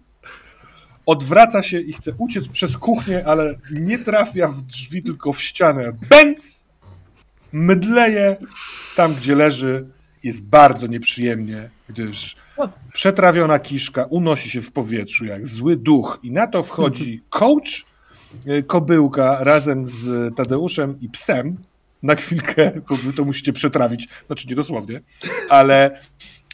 [1.07, 5.93] Odwraca się i chce uciec przez kuchnię, ale nie trafia w drzwi, tylko w ścianę.
[6.09, 6.67] Bęc!
[7.53, 8.37] Mydleje
[8.97, 9.87] tam, gdzie leży.
[10.23, 12.37] Jest bardzo nieprzyjemnie, gdyż
[12.93, 17.87] przetrawiona kiszka unosi się w powietrzu jak zły duch i na to wchodzi coach,
[18.47, 21.57] y, kobyłka razem z Tadeuszem i psem
[22.03, 25.01] na chwilkę, bo wy to musicie przetrawić, znaczy nie dosłownie,
[25.49, 26.01] ale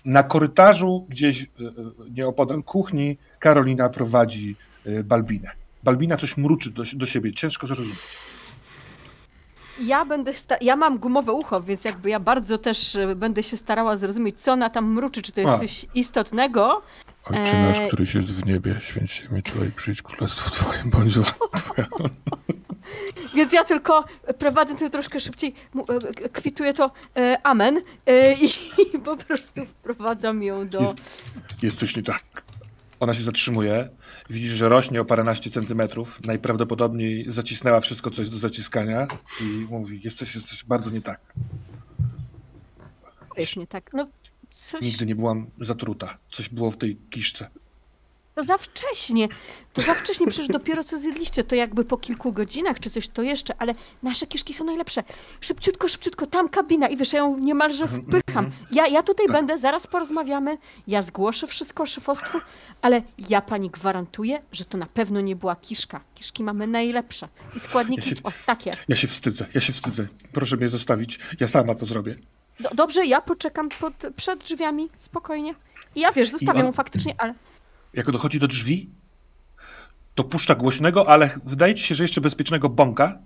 [0.05, 1.71] na korytarzu gdzieś y, y,
[2.11, 4.57] nieopodal kuchni Karolina prowadzi
[4.87, 5.51] y, Balbinę.
[5.83, 7.99] Balbina coś mruczy do, do siebie, ciężko zrozumieć.
[9.81, 14.41] Ja będę, ja mam gumowe ucho, więc jakby ja bardzo też będę się starała zrozumieć,
[14.41, 15.59] co ona tam mruczy, czy to jest A.
[15.59, 16.83] coś istotnego.
[17.27, 17.89] Ojcze nasz, Eee.
[17.89, 21.15] któryś jest w niebie, święć się imię Twoje, przyjdź królestwo Twoje, bądź
[21.57, 21.87] Twoja.
[23.37, 24.05] Więc ja tylko
[24.39, 25.55] prowadzę to troszkę szybciej,
[26.25, 28.45] e, kwituję to e, amen e, i,
[28.95, 30.81] i po prostu wprowadzam ją do...
[30.81, 30.99] Jest,
[31.63, 32.23] jest coś nie tak.
[33.01, 33.89] Ona się zatrzymuje,
[34.31, 39.07] widzisz, że rośnie o paręnaście centymetrów, najprawdopodobniej zacisnęła wszystko, co jest do zaciskania
[39.41, 41.21] i mówi, jest coś, jest coś bardzo nie tak.
[43.37, 44.07] Jest nie tak, no
[44.57, 44.83] coś...
[44.83, 46.19] Nigdy nie byłam zatruta.
[46.31, 47.51] Coś było w tej kiszce.
[48.35, 49.29] To za wcześnie.
[49.73, 53.23] To za wcześnie, przecież dopiero co zjedliście, to jakby po kilku godzinach czy coś to
[53.23, 53.73] jeszcze, ale
[54.03, 55.03] nasze kiszki są najlepsze.
[55.41, 58.51] Szybciutko, szybciutko, tam kabina i wiesz, ja ją niemalże Mhm, wpycham.
[58.71, 62.39] Ja, ja tutaj będę, zaraz porozmawiamy, ja zgłoszę wszystko szefostwu,
[62.83, 66.01] ale ja pani gwarantuję, że to na pewno nie była kiszka.
[66.15, 68.73] Kiszki mamy najlepsze i składniki, Ja się- o takie.
[68.89, 70.07] Ja się wstydzę, ja się wstydzę.
[70.33, 72.17] Proszę mnie zostawić, ja sama to zrobię.
[72.61, 75.55] Do, dobrze, ja poczekam pod, przed drzwiami, spokojnie.
[75.95, 77.35] I ja wiesz, zostawię on- mu faktycznie, ale
[77.95, 78.91] Jak dochodzi do drzwi,
[80.15, 83.19] to puszcza głośnego, ale wydaje ci się, że jeszcze bezpiecznego bąka,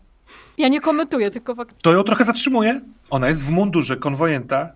[0.59, 1.83] ja nie komentuję, tylko faktycznie.
[1.83, 2.81] to ją trochę zatrzymuje.
[3.11, 4.73] Ona jest w mundurze konwojenta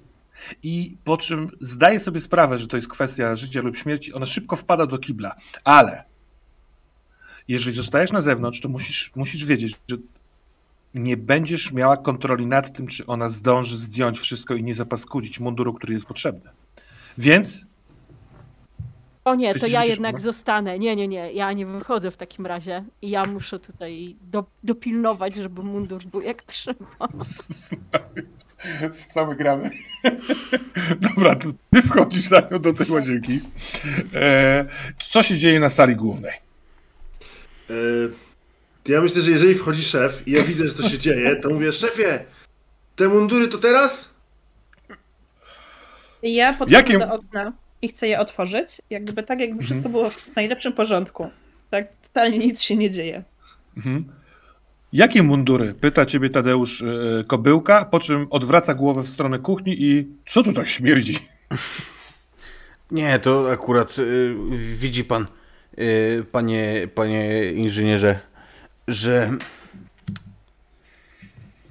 [0.63, 4.57] i po czym zdaje sobie sprawę, że to jest kwestia życia lub śmierci, ona szybko
[4.57, 5.35] wpada do kibla.
[5.65, 6.05] Ale
[7.49, 9.97] jeżeli zostajesz na zewnątrz, to musisz, musisz wiedzieć, że
[10.95, 15.75] nie będziesz miała kontroli nad tym, czy ona zdąży zdjąć wszystko i nie zapaskudzić munduru,
[15.75, 16.51] który jest potrzebny.
[17.19, 17.66] Więc
[19.25, 20.21] O nie, to ja jednak no?
[20.21, 20.79] zostanę.
[20.79, 22.85] Nie, nie, nie, ja nie wychodzę w takim razie.
[23.03, 27.09] I ja muszę tutaj do, dopilnować, żeby mundur był jak trzeba.
[28.95, 29.71] w cały gramy.
[31.16, 33.41] Dobra, to ty wchodzisz za nią do tej łazienki.
[34.15, 34.65] E,
[34.99, 36.33] co się dzieje na sali głównej?
[37.71, 37.75] E,
[38.85, 41.51] to ja myślę, że jeżeli wchodzi szef i ja widzę, że to się dzieje, to
[41.51, 42.24] mówię, szefie,
[42.97, 44.09] te mundury to teraz?
[46.23, 47.52] Ja podchodzę Jakim- do okna
[47.82, 49.65] i chcę je otworzyć, jakby tak, jakby Mhm.
[49.65, 51.31] wszystko było w najlepszym porządku.
[51.70, 53.23] Tak, totalnie nic się nie dzieje.
[53.77, 54.05] Mhm.
[54.93, 55.74] Jakie mundury?
[55.74, 56.86] Pyta ciebie Tadeusz e,
[57.27, 61.19] Kobyłka, po czym odwraca głowę w stronę kuchni i co tu tak śmierdzi?
[62.90, 64.35] Nie, to akurat y,
[64.77, 65.27] widzi pan,
[65.78, 68.20] y, panie, panie inżynierze,
[68.89, 69.31] że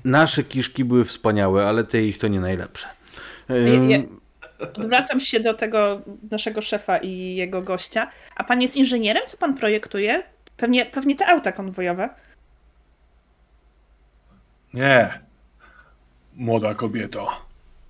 [0.04, 2.88] nasze kiszki były wspaniałe, ale te ich to nie najlepsze.
[3.50, 4.04] Ja- ja-
[4.78, 8.08] Odwracam się do tego naszego szefa i jego gościa.
[8.36, 9.24] A pan jest inżynierem?
[9.28, 10.24] Co pan projektuje?
[10.58, 12.10] Pewnie, pewnie te auta konwojowe.
[14.74, 15.20] Nie,
[16.36, 17.28] młoda kobieto.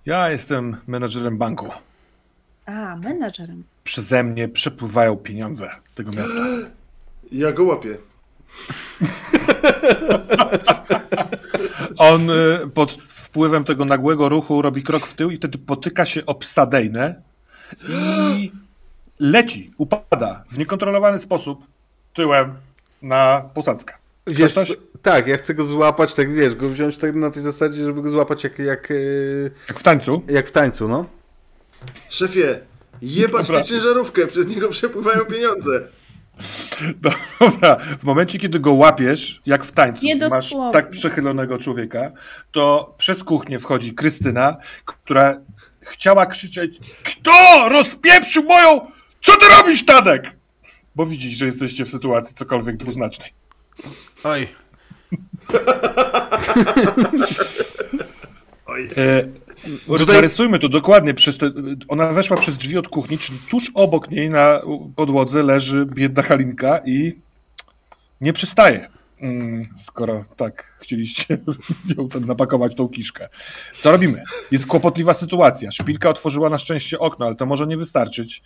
[0.05, 1.69] Ja jestem menadżerem banku.
[2.65, 3.63] A, menadżerem.
[3.83, 6.45] Przeze mnie przepływają pieniądze tego miasta.
[7.31, 7.97] Ja go łapię.
[11.97, 16.25] On y, pod wpływem tego nagłego ruchu robi krok w tył i wtedy potyka się
[16.25, 16.39] o
[18.35, 18.51] i
[19.19, 21.59] leci, upada w niekontrolowany sposób
[22.13, 22.53] tyłem
[23.01, 23.93] na posadzkę.
[24.27, 24.73] Wiesz, coś?
[25.01, 28.09] tak, ja chcę go złapać, tak wiesz, go wziąć tak na tej zasadzie, żeby go
[28.09, 30.21] złapać jak, jak, y, Jak w tańcu.
[30.27, 31.05] jak w tańcu, no.
[32.09, 32.59] Szefie,
[33.01, 35.87] jebać tę ciężarówkę, przez niego przepływają pieniądze.
[37.39, 42.11] Dobra, w momencie, kiedy go łapiesz, jak w tańcu, masz tak przechylonego człowieka,
[42.51, 45.39] to przez kuchnię wchodzi Krystyna, która
[45.81, 48.81] chciała krzyczeć Kto rozpieprzył moją...
[49.21, 50.37] Co ty robisz, Tadek?
[50.95, 53.33] Bo widzisz, że jesteście w sytuacji cokolwiek dwuznacznej.
[54.23, 54.47] Oj,
[58.65, 58.89] Oj.
[58.97, 59.23] E,
[59.87, 61.13] Tutaj- Narysujmy to dokładnie.
[61.13, 61.51] Przez te,
[61.87, 64.61] ona weszła przez drzwi od kuchni, czyli tuż obok niej na
[64.95, 67.13] podłodze leży biedna Halinka i
[68.21, 68.87] nie przystaje.
[69.21, 71.37] Mm, skoro tak chcieliście
[71.97, 73.29] ją tam napakować tą kiszkę.
[73.81, 74.23] Co robimy?
[74.51, 75.71] Jest kłopotliwa sytuacja.
[75.71, 78.43] Szpilka otworzyła na szczęście okno, ale to może nie wystarczyć.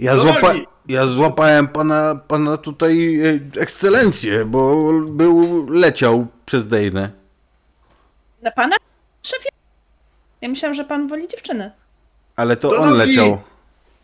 [0.00, 0.54] Ja, Do złapa,
[0.88, 7.23] ja złapałem pana, pana tutaj e, ekscelencję, bo był, leciał przez Dejnę.
[8.44, 8.76] Na pana?
[9.22, 9.48] Szefie?
[10.40, 11.70] Ja myślałam, że pan woli dziewczyny.
[12.36, 12.98] Ale to Do on nogi!
[12.98, 13.42] leciał.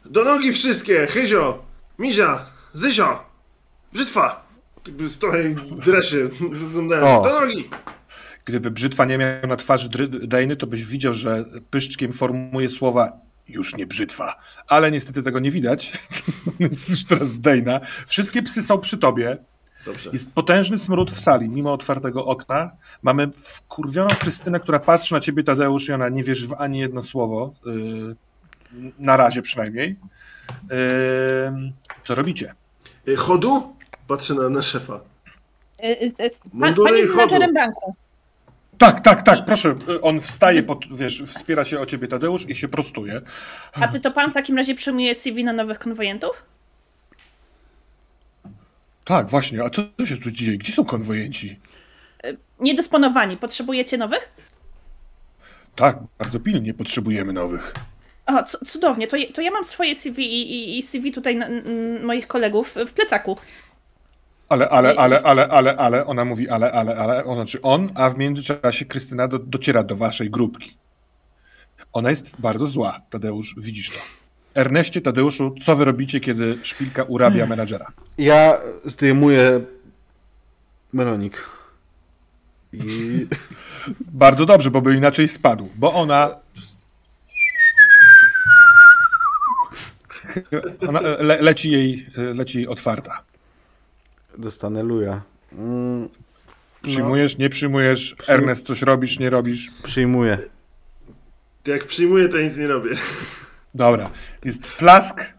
[0.05, 1.07] Do nogi wszystkie!
[1.07, 1.63] Hyzio!
[1.99, 2.47] Mizia!
[2.75, 3.25] Zysio!
[3.93, 4.47] Brzytwa!
[5.85, 6.29] Dresie.
[6.51, 7.05] wyglądałem.
[7.05, 7.23] O.
[7.23, 7.71] Do nogi!
[8.45, 13.13] gdyby brzytwa nie miał na twarzy dry- Dejny, to byś widział, że pyszczkiem formuje słowa
[13.49, 14.35] już nie brzytwa.
[14.69, 15.93] Ale niestety tego nie widać.
[16.61, 17.81] Więc już teraz Dejna.
[18.07, 19.39] Wszystkie psy są przy tobie.
[19.85, 20.11] Dobrze.
[20.13, 22.71] Jest potężny smród w sali, mimo otwartego okna.
[23.03, 27.03] Mamy wkurwioną Krystynę, która patrzy na ciebie, Tadeusz, i ona nie wierzy w ani jedno
[27.03, 27.55] słowo.
[27.67, 28.17] Yy,
[28.99, 29.97] na razie przynajmniej.
[30.71, 31.73] Yy,
[32.05, 32.55] co robicie?
[33.09, 33.77] Y, Chodu?
[34.07, 35.01] Patrzę na, na szefa.
[35.85, 37.95] Y, y, y, Pan, pan jest menadżerem banku.
[38.79, 39.75] Tak, tak, tak, proszę.
[40.03, 43.21] On wstaje, pod, wiesz, wspiera się o ciebie, Tadeusz, i się prostuje.
[43.73, 46.45] A ty to pan w takim razie przyjmuje CV na nowych konwojentów?
[49.11, 49.63] Tak, właśnie.
[49.65, 50.59] A co co się tu dzieje?
[50.59, 51.59] Gdzie są konwojenci?
[52.61, 53.37] Niedysponowani.
[53.37, 54.33] Potrzebujecie nowych?
[55.77, 57.75] Tak, bardzo pilnie potrzebujemy nowych.
[58.27, 59.07] O, cu- cudownie.
[59.09, 61.47] To, je- to ja mam swoje CV i, i, i CV tutaj na,
[62.03, 63.37] moich kolegów w plecaku.
[64.49, 68.11] Ale, ale, ale, ale, ale, ale, ona mówi ale, ale, ale, on znaczy on, a
[68.11, 70.77] w międzyczasie Krystyna do, dociera do waszej grupki.
[71.93, 74.20] Ona jest bardzo zła, Tadeusz, widzisz to.
[74.55, 77.87] Erneście, Tadeuszu, co wy robicie, kiedy szpilka urabia menadżera?
[78.19, 79.61] Ja zdejmuję
[80.93, 81.43] melonik.
[82.73, 83.27] I
[83.99, 86.37] Bardzo dobrze, bo by inaczej spadł, bo ona...
[90.89, 93.23] Ona e, le, leci, jej, e, leci jej otwarta.
[94.39, 95.23] dostanę luja.
[95.53, 96.09] Mm,
[96.83, 98.17] Przyjmujesz, nie przyjmujesz?
[98.29, 99.71] Ernest, coś robisz, nie robisz?
[99.83, 100.39] przyjmuję.
[101.67, 102.91] Jak przyjmuję, to nic nie robię.
[103.75, 104.11] Dobra.
[104.45, 105.35] Jest plask,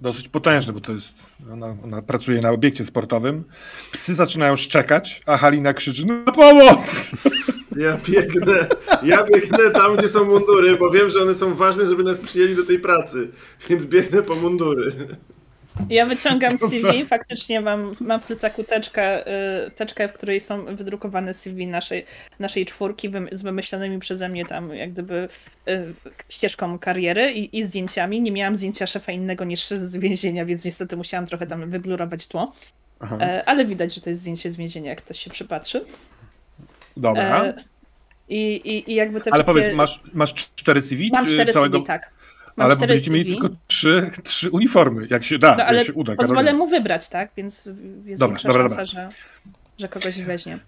[0.00, 1.26] dosyć potężny, bo to jest.
[1.52, 3.44] Ona, ona pracuje na obiekcie sportowym.
[3.92, 7.10] Psy zaczynają szczekać, a Halina krzyczy: Na pomoc!
[7.76, 8.68] Ja biegnę,
[9.02, 12.54] ja biegnę tam, gdzie są mundury, bo wiem, że one są ważne, żeby nas przyjęli
[12.56, 13.28] do tej pracy.
[13.68, 15.16] Więc biegnę po mundury.
[15.88, 19.26] Ja wyciągam CV, faktycznie mam, mam w plecaku teczkę,
[19.66, 22.06] y, teczkę, w której są wydrukowane CV naszej,
[22.38, 25.28] naszej czwórki z wymyślonymi przeze mnie tam jak gdyby
[25.68, 25.94] y,
[26.28, 28.22] ścieżką kariery i, i zdjęciami.
[28.22, 32.52] Nie miałam zdjęcia szefa innego niż z więzienia, więc niestety musiałam trochę tam wyblurować tło.
[33.00, 33.18] Aha.
[33.20, 35.84] E, ale widać, że to jest zdjęcie z więzienia, jak ktoś się przypatrzy.
[36.96, 37.44] Dobra.
[37.44, 37.54] E,
[38.28, 39.62] i, i, I jakby te Ale wszystkie...
[39.62, 41.10] powiedz, masz, masz cztery CV?
[41.12, 41.78] Mam cztery całego...
[41.78, 42.10] CV, tak.
[42.56, 45.92] Mam Ale będziecie mieli tylko trzy, trzy uniformy, jak się da, No ale jak się
[45.92, 46.16] uda.
[46.16, 46.64] pozwolę Karolina.
[46.64, 47.30] mu wybrać, tak?
[47.36, 47.66] Więc
[48.04, 49.08] jest Dobra, większa dobra, szansa, Że,
[49.78, 50.58] że kogoś weźmie.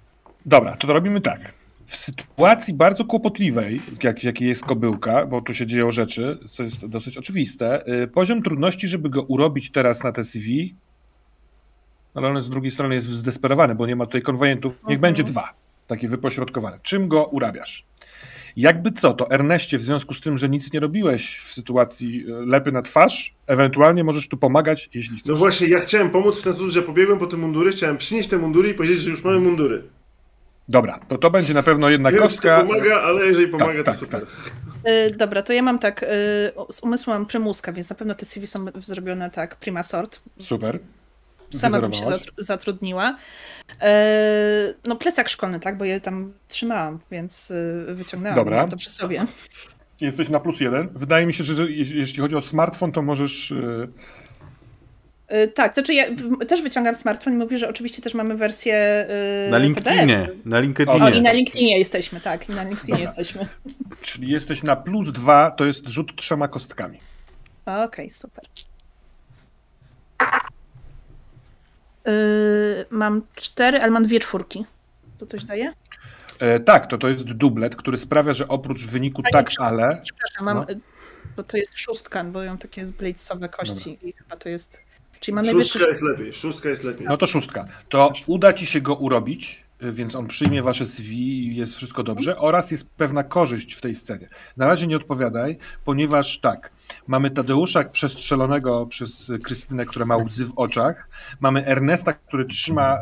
[0.46, 1.52] Dobra, to robimy tak.
[1.86, 6.86] W sytuacji bardzo kłopotliwej, jak, jakiej jest kobyłka, bo tu się dzieją rzeczy, co jest
[6.86, 10.74] dosyć oczywiste, y, poziom trudności, żeby go urobić teraz na te CV,
[12.14, 14.72] ale on z drugiej strony jest zdesperowany, bo nie ma tutaj konwojentów.
[14.72, 15.00] Niech Mhm.
[15.00, 15.54] będzie dwa,
[15.86, 16.78] takie wypośrodkowane.
[16.82, 17.84] Czym go urabiasz?
[18.56, 22.46] Jakby co, to Erneście, w związku z tym, że nic nie robiłeś w sytuacji y,
[22.46, 25.28] lepy na twarz, ewentualnie możesz tu pomagać, jeśli chcesz.
[25.28, 28.28] No właśnie, ja chciałem pomóc w ten sposób, że pobiegłem po te mundury, chciałem przynieść
[28.28, 29.82] te mundury i powiedzieć, że już mamy mundury.
[30.68, 32.60] Dobra, to to będzie na pewno jedna Nie wiem, kostka.
[32.60, 34.26] to pomaga, ale jeżeli pomaga, tak, to super.
[34.86, 36.06] Y, dobra, to ja mam tak, y,
[36.70, 40.22] z umysłu mam prymuska, więc na pewno te CV są zrobione tak prima sort.
[40.38, 40.78] Super.
[41.58, 42.04] Sama bym się
[42.38, 43.16] zatrudniła.
[43.72, 48.68] Y, no plecak szkolny, tak, bo je tam trzymałam, więc y, wyciągnęłam Dobra.
[48.68, 49.24] To przy sobie.
[50.00, 50.88] Jesteś na plus jeden.
[50.94, 53.50] Wydaje mi się, że, jeśli chodzi o smartfon, to możesz.
[53.50, 53.88] yy,
[55.32, 56.04] Y, tak, to znaczy ja
[56.48, 59.06] też wyciągam smartfon i mówię, że oczywiście też mamy wersję
[59.46, 60.18] y, Na LinkedInie.
[60.18, 60.44] PDF.
[60.46, 61.10] Na O, LinkedInie.
[61.10, 63.02] i na LinkedInie jesteśmy, tak, i na LinkedInie Dobra.
[63.02, 63.46] jesteśmy.
[64.00, 66.98] Czyli jesteś na plus dwa, to jest rzut trzema kostkami.
[67.66, 68.44] Okej, super.
[72.08, 74.64] Y, mam cztery, ale mam dwie czwórki.
[75.18, 75.72] To coś daje?
[76.38, 79.60] E, tak, to to jest dublet, który sprawia, że oprócz wyniku A nie, tak, przy-
[79.62, 80.00] ale.
[80.02, 80.66] Przepraszam, mam, No.
[81.36, 84.82] bo to jest szóstka, bo ją takie bladesowe kości i chyba to jest...
[85.20, 87.06] Czyli mam najwyższy Szóstka jest lepiej, szóstka jest lepiej.
[87.06, 87.64] No to szóstka.
[87.88, 92.38] To uda ci się go urobić, więc on przyjmie wasze CV i jest wszystko dobrze.
[92.38, 94.28] Oraz jest pewna korzyść w tej scenie.
[94.56, 96.72] Na razie nie odpowiadaj, ponieważ tak,
[97.06, 101.08] mamy Tadeusza przestrzelonego przez Krystynę, która ma łzy w oczach.
[101.40, 102.98] Mamy Ernesta, który trzyma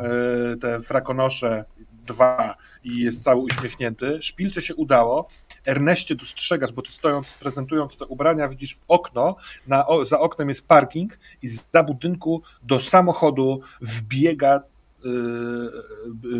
[0.53, 1.65] y, te frakonosze
[2.07, 4.21] dwa i jest cały uśmiechnięty.
[4.21, 5.27] Szpilce się udało.
[5.65, 9.35] Erneście dostrzegasz, bo ty stojąc, prezentując te ubrania, widzisz okno,
[9.67, 14.72] na, o, za oknem jest parking i za budynku do samochodu wbiega y, y,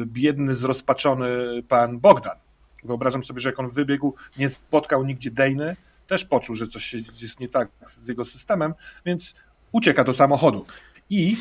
[0.06, 1.28] biedny, zrozpaczony
[1.68, 2.38] pan Bogdan.
[2.84, 5.76] Wyobrażam sobie, że jak on wybiegł, nie spotkał nigdzie Dejny,
[6.08, 8.74] też poczuł, że coś jest nie tak z jego systemem,
[9.06, 9.36] więc
[9.72, 10.66] ucieka do samochodu.
[11.10, 11.38] I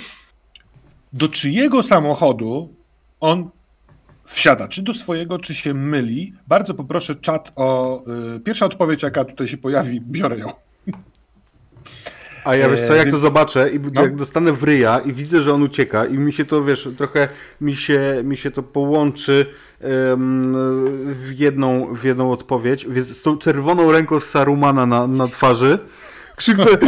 [1.13, 2.75] do czyjego samochodu
[3.21, 3.51] on
[4.25, 4.69] wsiada?
[4.69, 6.35] Czy do swojego, czy się myli?
[6.47, 8.01] Bardzo poproszę czat o.
[8.37, 10.53] Y, pierwsza odpowiedź, jaka tutaj się pojawi, biorę ją.
[12.45, 14.03] A ja wiesz co, Eee, jak to zobaczę i No.
[14.03, 17.29] jak dostanę w ryja i widzę, że on ucieka i mi się to, wiesz, trochę
[17.61, 19.47] mi się, mi się to połączy
[19.81, 20.55] em,
[21.07, 25.79] w, jedną, w jedną odpowiedź, więc z tą czerwoną ręką Sarumana na, na twarzy
[26.37, 26.67] krzyknę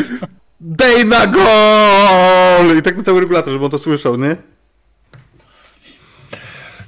[0.61, 2.79] Dej na gol!
[2.79, 4.37] I tak na cały regulator, żeby on to słyszał, nie?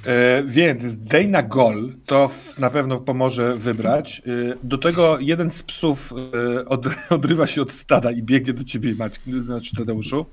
[0.07, 4.21] E, więc Dana Gol, to w, na pewno pomoże wybrać.
[4.25, 6.13] E, do tego jeden z psów
[6.59, 10.25] e, od, odrywa się od stada i biegnie do ciebie, Maciek, znaczy Tadeuszu,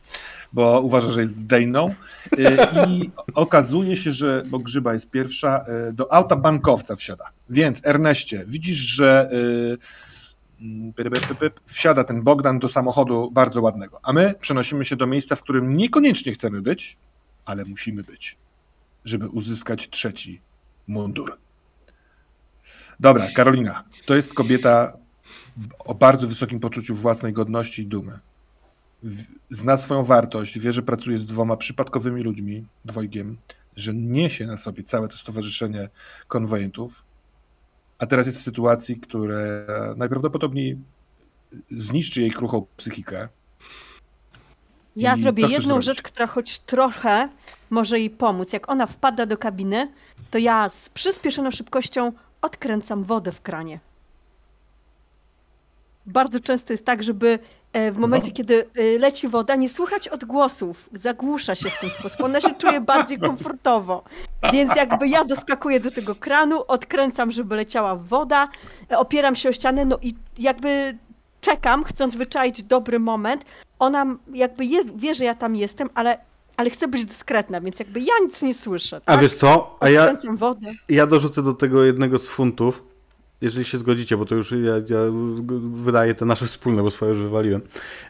[0.52, 1.94] bo uważa, że jest Dejną.
[2.38, 7.24] E, I okazuje się, że, bo Grzyba jest pierwsza, e, do auta bankowca wsiada.
[7.50, 9.30] Więc Erneście, widzisz, że
[10.60, 10.92] e, mm,
[11.66, 15.76] wsiada ten Bogdan do samochodu bardzo ładnego, a my przenosimy się do miejsca, w którym
[15.76, 16.96] niekoniecznie chcemy być,
[17.44, 18.43] ale musimy być
[19.04, 20.40] żeby uzyskać trzeci
[20.86, 21.38] mundur.
[23.00, 24.96] Dobra, Karolina, to jest kobieta
[25.78, 28.18] o bardzo wysokim poczuciu własnej godności i dumy.
[29.50, 33.36] Zna swoją wartość, wie, że pracuje z dwoma przypadkowymi ludźmi, dwojgiem,
[33.76, 35.88] że niesie na sobie całe to stowarzyszenie
[36.28, 37.04] konwojentów,
[37.98, 39.66] a teraz jest w sytuacji, które
[39.96, 40.78] najprawdopodobniej
[41.70, 43.28] zniszczy jej kruchą psychikę.
[44.96, 47.28] Ja I zrobię jedną rzecz, która choć trochę
[47.70, 48.52] może jej pomóc.
[48.52, 49.92] Jak ona wpada do kabiny,
[50.30, 53.78] to ja z przyspieszoną szybkością odkręcam wodę w kranie.
[56.06, 57.38] Bardzo często jest tak, żeby
[57.72, 58.34] e, w momencie, No.
[58.34, 62.20] kiedy e, leci woda, nie słychać odgłosów, zagłusza się w ten sposób.
[62.20, 64.04] Ona się czuje bardziej komfortowo.
[64.52, 68.48] Więc jakby ja doskakuję do tego kranu, odkręcam, żeby leciała woda,
[68.90, 70.98] e, opieram się o ścianę, no i jakby
[71.44, 73.44] czekam, chcąc wyczaić dobry moment.
[73.78, 76.18] Ona jakby jest, wie, że ja tam jestem, ale,
[76.56, 78.96] ale chcę być dyskretna, więc jakby ja nic nie słyszę.
[78.96, 79.20] A tak?
[79.20, 79.76] wiesz co?
[79.80, 80.72] A ja, wodę.
[80.88, 82.82] ja dorzucę do tego jednego z funtów,
[83.40, 85.00] jeżeli się zgodzicie, bo to już ja, ja
[85.74, 87.60] wydaję te nasze wspólne, bo swoje już wywaliłem.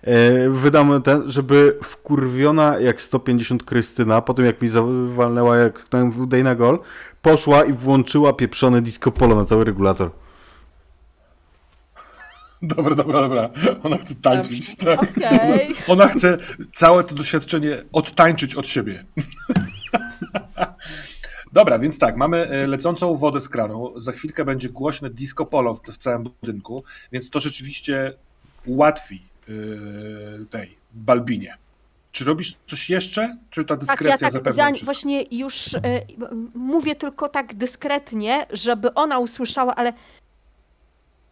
[0.02, 6.28] E, wydam ten, żeby wkurwiona jak 150 Krystyna, po tym jak mi zawalnęła jak ten
[6.28, 6.78] day na gol,
[7.22, 10.10] poszła i włączyła pieprzone disco polo na cały regulator.
[12.66, 13.50] Dobra, dobra, dobra.
[13.82, 14.76] Ona chce tańczyć.
[14.76, 15.02] Tak.
[15.02, 15.74] Okej.
[15.88, 16.38] Ona chce
[16.74, 19.04] całe to doświadczenie odtańczyć od siebie.
[21.52, 24.00] Dobra, więc tak, mamy e, lecącą wodę z kranu.
[24.00, 28.12] Za chwilkę będzie głośne disco polo w, w całym budynku, więc to rzeczywiście
[28.66, 31.56] ułatwi yy, tej Balbinie.
[32.12, 33.36] Czy robisz coś jeszcze?
[33.50, 34.84] Czy ta Tak, dyskrecja ja tak zapewnia za, wszystko?
[34.84, 35.80] właśnie już e,
[36.54, 39.92] mówię tylko tak dyskretnie, żeby ona usłyszała, ale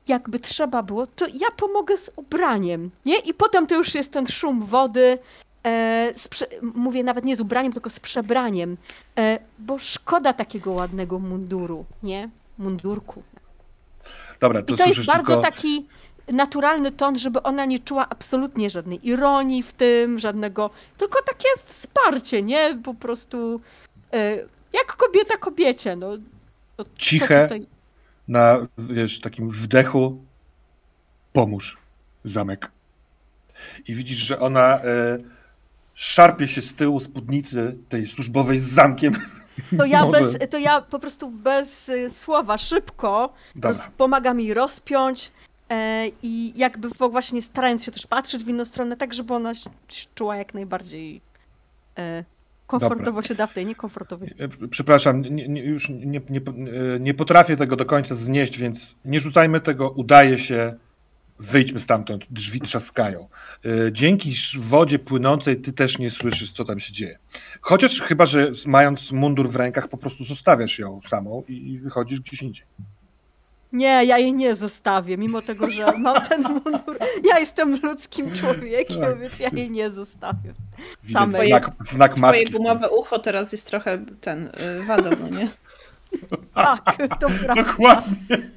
[0.09, 3.19] jakby trzeba było, to ja pomogę z ubraniem, nie?
[3.19, 5.19] I potem to już jest ten szum wody,
[5.67, 6.13] e,
[6.75, 8.77] mówię nawet nie z ubraniem, tylko z przebraniem,
[9.19, 12.29] e, bo szkoda takiego ładnego munduru, nie?
[12.59, 13.23] Mundurku.
[14.41, 15.43] Dobra, to, I to jest bardzo tylko...
[15.43, 15.87] taki
[16.29, 22.43] naturalny ton, żeby ona nie czuła absolutnie żadnej ironii w tym, żadnego, tylko takie wsparcie,
[22.43, 22.79] nie?
[22.85, 23.61] Po prostu
[24.13, 24.37] e,
[24.73, 26.09] jak kobieta kobiecie, no.
[26.97, 27.43] Ciche.
[27.43, 27.67] Tutaj...
[28.33, 30.25] na, wiesz, takim wdechu
[31.33, 31.79] pomóż,
[32.25, 32.71] zamek.
[33.89, 35.19] I widzisz, że ona e,
[35.95, 39.17] szarpie się z tyłu spódnicy tej służbowej z zamkiem.
[39.79, 45.33] To ja, bez, to ja po prostu bez y, słowa, szybko roz, pomagam jej rozpiąć
[45.71, 49.71] e, i jakby właśnie starając się też patrzeć w inną stronę, tak żeby ona się
[50.15, 51.21] czuła jak najbardziej
[51.99, 52.25] e,
[52.81, 54.35] komfortowo się da w tej niekomfortowej.
[54.39, 58.97] E, Przepraszam, nie, nie, już nie, nie, e, nie potrafię tego do końca znieść, więc
[59.05, 60.75] nie rzucajmy tego, udaje się,
[61.39, 63.29] wyjdźmy stamtąd, drzwi trzaskają.
[63.65, 67.19] E, Dzięki wodzie płynącej ty też nie słyszysz, co tam się dzieje.
[67.61, 72.43] Chociaż chyba, że mając mundur w rękach, po prostu zostawiasz ją samą i wychodzisz gdzieś
[72.43, 72.65] indziej.
[73.73, 76.99] Nie, ja jej nie zostawię, mimo tego, że mam ten mundur.
[77.25, 80.53] Ja jestem ludzkim człowiekiem, Tak, więc ja jej nie zostawię.
[81.05, 81.49] Widać Samej.
[81.49, 82.53] znak, znak Twoje matki.
[82.53, 84.47] gumowe ucho teraz jest trochę ten
[84.83, 85.49] y, wadą, no nie?
[86.55, 87.55] Tak, to prawda.
[87.55, 88.51] Dokładnie.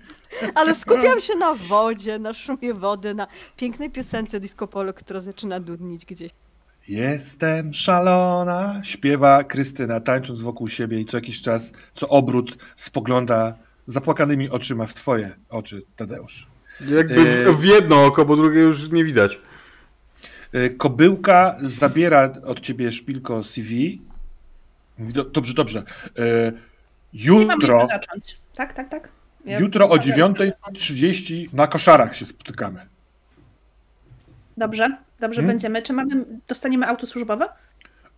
[0.56, 3.27] Ale skupiam się na wodzie, na szumie wody, na
[3.58, 6.32] pięknej piosence disco polo, która zaczyna dudnić gdzieś.
[6.88, 13.56] Jestem szalona, śpiewa Krystyna, tańcząc wokół siebie i co jakiś czas, co obrót spogląda
[13.88, 16.48] zapłakanymi oczyma w twoje oczy, Tadeusz.
[16.88, 19.40] Jakby E, w, w jedno oko, bo drugie już nie widać.
[20.56, 24.02] Y, Kobyłka zabiera od ciebie szpilko CV.
[24.98, 25.84] Mówi, "Do- Dobrze, dobrze.
[27.14, 28.38] Nie mam Jutro, jak zacząć.
[28.56, 29.12] Tak, tak, tak.
[29.46, 32.88] Ja jutro o wyciągam 9.30 na koszarach się spotykamy.
[34.58, 35.48] Dobrze, dobrze Hmm?
[35.48, 35.82] będziemy.
[35.82, 37.46] Czy mamy, dostaniemy auto służbowe?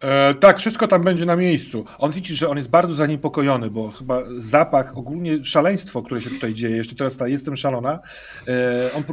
[0.02, 1.86] E, tak, wszystko tam będzie na miejscu.
[1.98, 6.54] On widzi, że on jest bardzo zaniepokojony, bo chyba zapach, ogólnie szaleństwo, które się tutaj
[6.54, 8.00] dzieje, jeszcze teraz ta jestem szalona,
[8.48, 9.04] e, on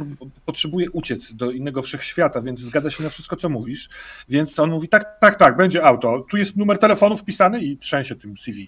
[0.45, 3.89] potrzebuje uciec do innego wszechświata, więc zgadza się na wszystko, co mówisz.
[4.29, 6.25] Więc on mówi, tak, tak, tak, będzie auto.
[6.29, 8.67] Tu jest numer telefonu wpisany i trzęsie tym CV.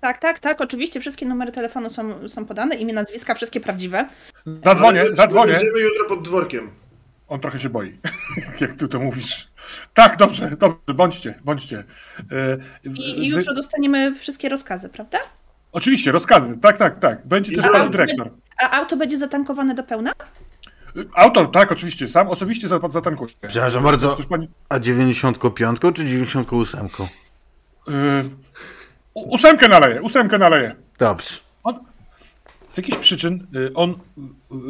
[0.00, 0.60] Tak, tak, tak.
[0.60, 4.08] Oczywiście wszystkie numery telefonu są, są podane, imię, nazwiska, wszystkie prawdziwe.
[4.64, 5.52] Zadzwonię, zadzwonię.
[5.52, 6.70] Będziemy jutro pod dworkiem.
[7.30, 7.98] On trochę się boi,
[8.60, 9.48] jak ty to mówisz.
[9.94, 11.84] Tak, dobrze, dobrze, bądźcie, bądźcie.
[12.18, 15.18] E, I, i wy- jutro dostaniemy wszystkie rozkazy, prawda?
[15.72, 17.26] Oczywiście, rozkazy, tak, tak, tak.
[17.26, 18.30] Będzie też A, pani dyrektor.
[18.58, 20.12] A auto będzie zatankowane do pełna?
[21.14, 23.34] Auto, tak, oczywiście, sam osobiście za- zatankuję.
[23.48, 26.88] Przepraszam bardzo, pani, a 95 czy 98?
[27.88, 27.94] yy,
[29.14, 30.74] u- ósemkę naleję, ósemkę naleję.
[30.98, 31.34] Dobrze.
[32.70, 33.96] Z jakichś przyczyn y, on y,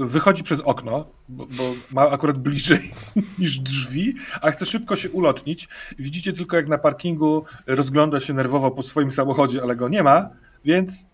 [0.07, 2.91] wychodzi przez okno, bo, bo ma akurat bliżej
[3.39, 5.69] niż drzwi, a chce szybko się ulotnić.
[5.99, 10.29] Widzicie tylko, jak na parkingu rozgląda się nerwowo po swoim samochodzie, ale go nie ma,
[10.65, 11.07] więc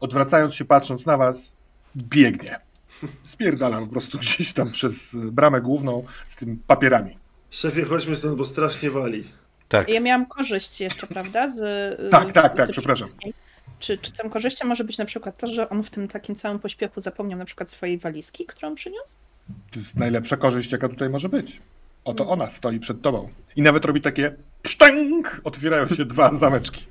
[0.00, 1.52] odwracając się, patrząc na was,
[1.96, 2.60] biegnie.
[3.24, 7.18] Spierdala po prostu gdzieś tam przez bramę główną z tymi papierami.
[7.50, 9.24] Szefie, chodźmy stąd, bo strasznie wali.
[9.68, 9.88] Tak.
[9.88, 11.48] Ja miałam korzyść jeszcze, prawda?
[11.48, 11.58] Z,
[12.00, 13.08] y, Tak, tak, tak, przepraszam.
[13.80, 16.58] Czy, czy tą korzyścią może być na przykład to, że on w tym takim całym
[16.58, 19.16] pośpiechu zapomniał na przykład swojej walizki, którą przyniósł?
[19.70, 21.60] To jest najlepsza korzyść, jaka tutaj może być.
[22.04, 23.28] Oto ona stoi przed tobą.
[23.56, 25.40] I nawet robi takie pszczęk!
[25.44, 26.84] Otwierają się dwa zameczki.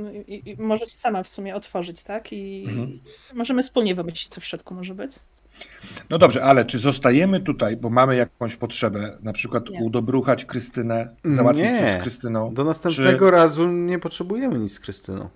[0.00, 2.32] No I, i, i możecie sama w sumie otworzyć, tak?
[2.32, 3.00] I Mhm.
[3.34, 5.12] możemy wspólnie wymyślić, co w środku może być.
[6.10, 9.80] No dobrze, ale czy zostajemy tutaj, bo mamy jakąś potrzebę, na przykład Nie.
[9.80, 11.78] udobruchać Krystynę, załatwić Nie.
[11.78, 12.54] coś z Krystyną?
[12.54, 15.28] Do następnego razu nie potrzebujemy nic z Krystyną.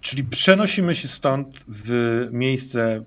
[0.00, 3.04] Czyli przenosimy się stąd w miejsce,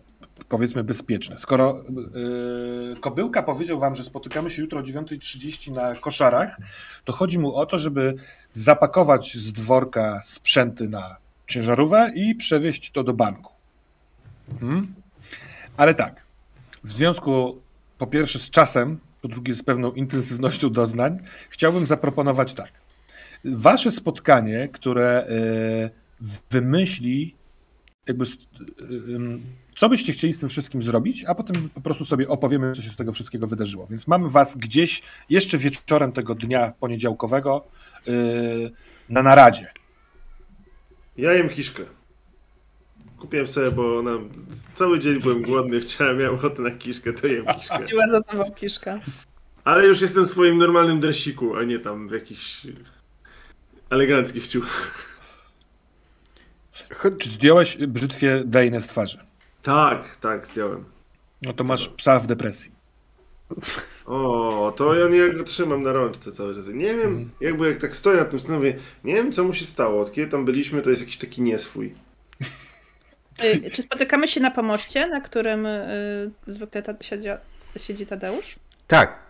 [0.49, 1.37] powiedzmy, bezpieczne.
[1.37, 6.57] Skoro yy, Kobyłka powiedział wam, że spotykamy się jutro o 9.30 na koszarach,
[7.05, 8.15] to chodzi mu o to, żeby
[8.51, 11.15] zapakować z dworka sprzęty na
[11.47, 13.53] ciężarówkę i przewieźć to do banku.
[14.59, 14.93] Hmm?
[15.77, 16.25] Ale tak,
[16.83, 17.61] w związku
[17.97, 22.71] po pierwsze z czasem, po drugie z pewną intensywnością doznań, chciałbym zaproponować tak.
[23.45, 25.89] Wasze spotkanie, które e,
[26.51, 27.35] wymyśli,
[28.07, 28.25] jakby,
[28.91, 29.41] ym,
[29.75, 32.89] co byście chcieli z tym wszystkim zrobić, a potem po prostu sobie opowiemy, co się
[32.89, 33.87] z tego wszystkiego wydarzyło.
[33.87, 37.67] Więc mamy was gdzieś jeszcze wieczorem tego dnia poniedziałkowego
[38.07, 38.71] y,
[39.09, 39.71] na naradzie.
[41.17, 41.83] Ja jem kiszkę.
[43.25, 44.11] Kupiłem sobie, bo na...
[44.73, 47.77] cały dzień byłem głodny, chciałem, miałem ochotę na kiszkę, to jem kiszkę.
[47.77, 48.99] Chodziła za tobą kiszka.
[49.63, 52.67] Ale już jestem w swoim normalnym dresiku, a nie tam w jakichś
[53.89, 55.19] eleganckich ciuchach.
[57.19, 59.17] Czy zdjąłeś brzytwie Dejnę z twarzy?
[59.61, 60.85] Tak, tak, zdjąłem.
[61.41, 62.71] No to masz psa w depresji.
[64.05, 66.67] O, to ja nie go trzymam na rączce cały czas.
[66.67, 70.01] Nie wiem, jakby jak tak stoję nad tym stanowię, nie wiem co mu się stało.
[70.01, 71.95] Od kiedy tam byliśmy, to jest jakiś taki nieswój.
[73.43, 77.27] Y, Czy spotykamy się na pomoście, na którym y, zwykle ta, siedzi,
[77.77, 78.55] siedzi Tadeusz?
[78.87, 79.25] Tak.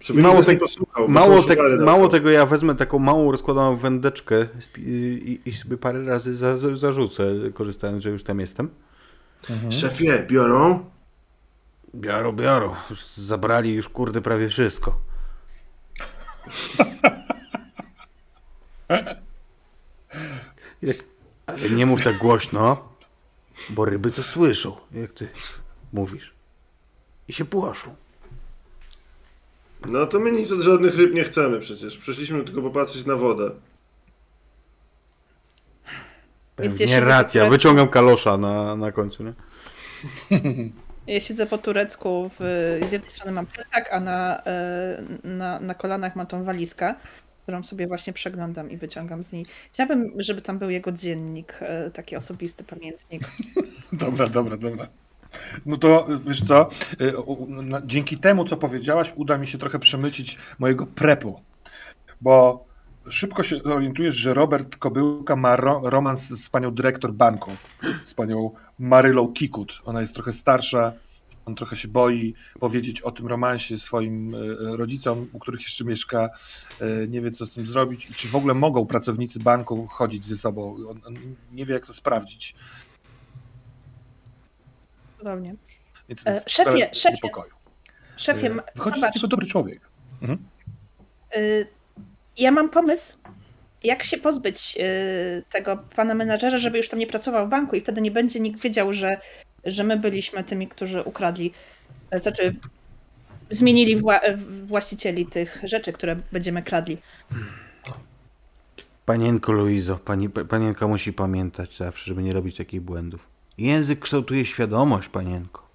[0.00, 1.08] Żeby Mało mało, te- tego, posłuchał.
[1.08, 4.46] Mało, te, mało tego, ja wezmę taką małą rozkładaną wędeczkę
[4.78, 8.70] i, i sobie parę razy za, za, zarzucę, korzystając, że już tam jestem.
[9.70, 10.84] Szefie, biorą?
[11.94, 12.74] Biorą, biorą.
[12.90, 14.98] Już zabrali już kurde prawie wszystko.
[21.46, 22.88] Ale nie mów tak głośno,
[23.68, 25.28] bo ryby to słyszą, jak ty
[25.92, 26.32] mówisz.
[27.28, 27.94] I się płoszą.
[29.86, 31.98] No to my nic od żadnych ryb nie chcemy przecież.
[31.98, 33.50] Przyszliśmy tylko popatrzeć na wodę.
[36.56, 39.32] Pewnie siedzę racja, wyciągam kalosza na, na końcu, nie?
[41.06, 45.74] Ja siedzę po turecku, w, z jednej strony mam plecak, a na, e, na, na
[45.74, 46.94] kolanach mam tą walizkę,
[47.50, 49.46] którą sobie właśnie przeglądam i wyciągam z niej.
[49.72, 53.22] Chciałabym, żeby tam był jego dziennik, e, taki osobisty pamiętnik.
[53.92, 54.86] Dobra, dobra, dobra.
[55.66, 56.68] No to wiesz co,
[57.26, 61.40] u- na- dzięki temu, co powiedziałaś, uda mi się trochę przemycić mojego prepu,
[62.20, 62.64] bo
[63.08, 67.50] szybko się orientujesz, że Robert Kobyłka ma ro romans z panią dyrektor banku,
[68.04, 69.80] z panią Marylą Kikut.
[69.84, 70.92] Ona jest trochę starsza,
[71.50, 76.30] on trochę się boi powiedzieć o tym romansie swoim y, rodzicom, u których jeszcze mieszka,
[76.80, 80.24] y, nie wie co z tym zrobić i czy w ogóle mogą pracownicy banku chodzić
[80.24, 80.76] ze sobą.
[80.90, 81.14] On, on
[81.52, 82.54] nie wie jak to sprawdzić.
[85.18, 85.54] Cudownie.
[86.08, 87.14] Więc E, szefie, szefie.
[87.14, 87.52] niepokoju.
[88.16, 89.80] Szefie, E, Wychodzi z zobacz, tego dobry człowiek.
[91.36, 91.66] y,
[92.38, 93.18] ja mam pomysł,
[93.82, 97.80] jak się pozbyć y, tego pana menadżera, żeby już tam nie pracował w banku i
[97.80, 99.16] wtedy nie będzie nikt wiedział, że,
[99.64, 101.52] że my byliśmy tymi, którzy ukradli,
[102.10, 102.54] e, znaczy
[103.50, 104.20] zmienili wła
[104.64, 106.98] właścicieli tych rzeczy, które będziemy kradli.
[109.04, 113.28] Panienko Luizo, pani, panienka musi pamiętać zawsze, żeby nie robić takich błędów.
[113.58, 115.68] Język kształtuje świadomość, panienko.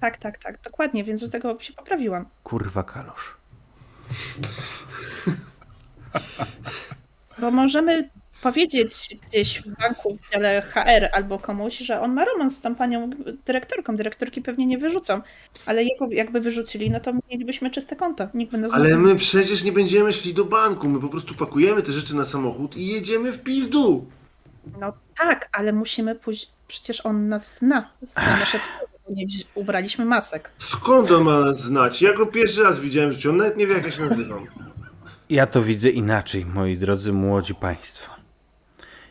[0.00, 2.26] Tak, tak, tak, dokładnie, więc do tego się poprawiłam.
[2.44, 3.36] Kurwa kalosz.
[7.40, 8.10] Bo możemy
[8.46, 12.74] powiedzieć gdzieś w banku, w dziale HR albo komuś, że on ma romans z tą
[12.74, 13.10] panią
[13.46, 13.96] dyrektorką.
[13.96, 15.20] Dyrektorki pewnie nie wyrzucą,
[15.66, 18.28] ale jego jakby wyrzucili, no to mielibyśmy czyste konto.
[18.34, 20.88] Nikt by nas Ale my przecież nie będziemy szli do banku.
[20.88, 24.06] My po prostu pakujemy te rzeczy na samochód i jedziemy w pizdu.
[24.80, 27.90] No tak, ale musimy pójść, przecież on nas zna.
[28.12, 28.60] Zna nasze
[29.10, 30.52] nie ubraliśmy masek.
[30.58, 32.02] Skąd on ma nas znać?
[32.02, 33.30] Ja go pierwszy raz widziałem w życiu.
[33.30, 34.46] On nawet nie wie jak ja się nazywam.
[35.30, 38.15] Ja to widzę inaczej, moi drodzy młodzi państwo.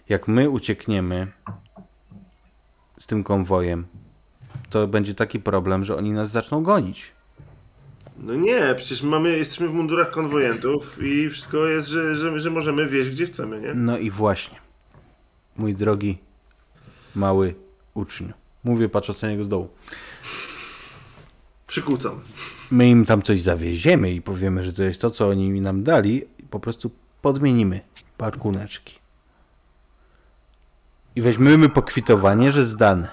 [0.09, 1.27] Jak my uciekniemy
[2.99, 3.85] z tym konwojem,
[4.69, 7.11] to będzie taki problem, że oni nas zaczną gonić.
[8.17, 12.87] No nie, przecież mamy, jesteśmy w mundurach konwojentów i wszystko jest, że, że, że możemy
[12.87, 13.73] wieść gdzie chcemy, nie?
[13.73, 14.57] No i właśnie,
[15.57, 16.17] mój drogi
[17.15, 17.55] mały
[17.93, 18.33] uczniu.
[18.63, 19.69] Mówię patrząc na niego z dołu.
[21.67, 22.21] Przykucam.
[22.71, 26.21] My im tam coś zawieziemy i powiemy, że to jest to, co oni nam dali,
[26.49, 27.79] po prostu podmienimy
[28.17, 29.04] parkuneczki.
[31.15, 33.07] I weźmiemy pokwitowanie, że zdane.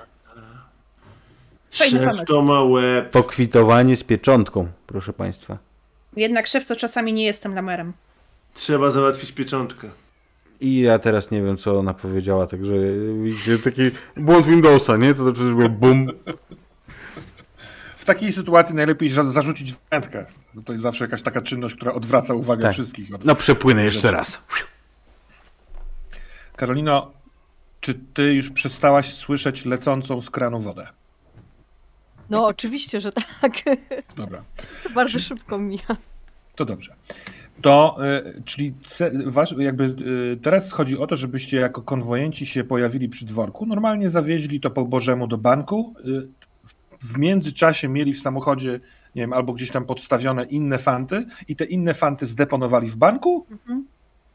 [1.73, 2.25] Fajny Szef pomysł.
[2.27, 3.11] to ma łeb.
[3.11, 5.59] Pokwitowanie z pieczątką, proszę państwa.
[6.17, 7.93] Jednak szef to czasami nie jestem lamerem.
[8.55, 9.91] Trzeba załatwić pieczątkę.
[10.61, 12.75] I ja teraz nie wiem, co ona powiedziała, także
[13.25, 13.83] widzicie, taki
[14.17, 15.15] błąd Windowsa, nie?
[15.15, 16.07] To przecież było bum.
[17.97, 20.27] W takiej sytuacji najlepiej za- zarzucić wędkę.
[20.55, 22.73] bo To jest zawsze jakaś taka czynność, która odwraca uwagę Tak.
[22.73, 23.15] wszystkich.
[23.15, 23.25] Od...
[23.25, 24.39] No przepłynę jeszcze raz.
[26.57, 27.13] Karolino,
[27.83, 30.87] czy ty już przestałaś słyszeć lecącą z kranu wodę?
[32.31, 33.53] No oczywiście, że tak.
[34.17, 34.43] Dobra,
[34.95, 35.97] Bardzo szybko mija.
[36.57, 36.95] to dobrze.
[37.63, 37.97] To,
[38.37, 43.09] y, czyli ce, wasz, jakby y, teraz chodzi o to, żebyście jako konwojenci się pojawili
[43.09, 43.67] przy dworku.
[43.67, 45.95] Normalnie zawieźli to po Bożemu do banku.
[46.07, 46.29] Y,
[46.65, 46.75] w,
[47.13, 48.81] w międzyczasie mieli w samochodzie,
[49.15, 53.47] nie wiem, albo gdzieś tam podstawione inne fanty i te inne fanty zdeponowali w banku,
[53.51, 53.87] Mhm.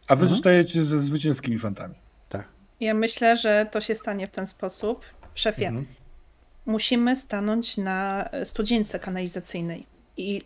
[0.07, 0.29] a wy Mhm.
[0.35, 1.95] zostajecie ze zwycięskimi fantami.
[2.79, 5.05] Ja myślę, że to się stanie w ten sposób.
[5.35, 5.85] Szefie, Mhm.
[6.65, 9.85] musimy stanąć na studzience kanalizacyjnej
[10.17, 10.41] i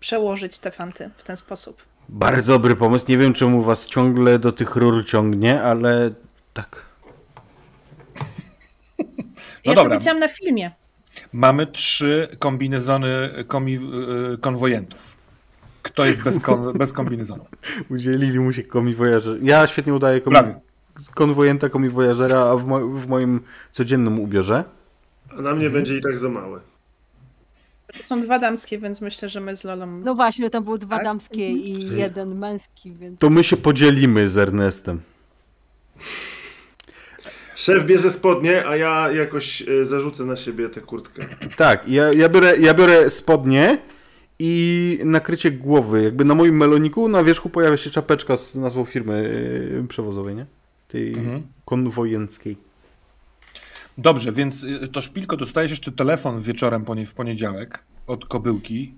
[0.00, 1.82] przełożyć te fanty w ten sposób.
[2.08, 3.04] Bardzo dobry pomysł.
[3.08, 6.10] Nie wiem, czemu was ciągle do tych rur ciągnie, ale
[6.54, 6.82] tak.
[9.64, 9.90] Ja dobra.
[9.94, 10.70] to widziałam na filmie.
[11.32, 13.78] Mamy trzy kombinezony komi,
[14.34, 15.16] y, konwojentów.
[15.82, 17.44] Kto jest bez, kon, bez kombinezonu?
[17.90, 19.38] Udzielili mu się komiwojażer.
[19.42, 20.36] Ja świetnie udaję komi...
[21.14, 22.80] Konwojenta komiwojażera, a w, mo...
[22.88, 23.40] w moim
[23.72, 24.64] codziennym ubiorze.
[25.38, 26.60] A na mnie będzie i tak za małe.
[27.98, 29.86] To są dwa damskie, więc myślę, że my z Lolą...
[29.86, 31.04] No właśnie, tam były dwa Tak?
[31.04, 31.94] damskie i Ty.
[31.94, 33.20] jeden męski, więc...
[33.20, 35.00] To my się podzielimy z Ernestem.
[37.54, 41.26] Szef bierze spodnie, a ja jakoś e, zarzucę na siebie tę kurtkę.
[41.56, 43.78] Tak, ja, ja, biorę, ja biorę spodnie
[44.38, 46.02] i nakrycie głowy.
[46.02, 49.22] Jakby na moim meloniku na wierzchu pojawia się czapeczka z nazwą firmy
[49.72, 50.46] yy, przewozowej, nie?
[50.88, 51.42] Tej Mhm.
[51.64, 52.56] konwojenckiej.
[53.98, 58.94] Dobrze, więc y, to szpilko dostajesz jeszcze telefon wieczorem po nie, w poniedziałek od kobyłki,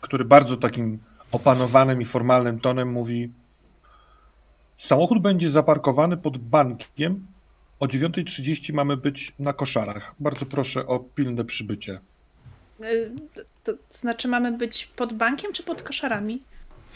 [0.00, 0.98] który bardzo takim
[1.32, 3.30] opanowanym i formalnym tonem mówi
[4.78, 7.26] samochód będzie zaparkowany pod bankiem,
[7.80, 10.14] o 9.30 mamy być na koszarach.
[10.20, 12.00] Bardzo proszę o pilne przybycie.
[12.84, 16.42] Y, To, to znaczy mamy być pod bankiem czy pod koszarami?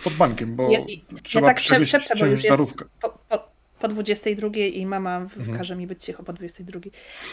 [0.05, 0.85] Pod bankiem, bo Ja- ja
[1.23, 5.59] trzeba tak prze- przewieźć bo już jest po, po, po 22 i mama Mhm.
[5.59, 6.81] każe mi być cicho po 22.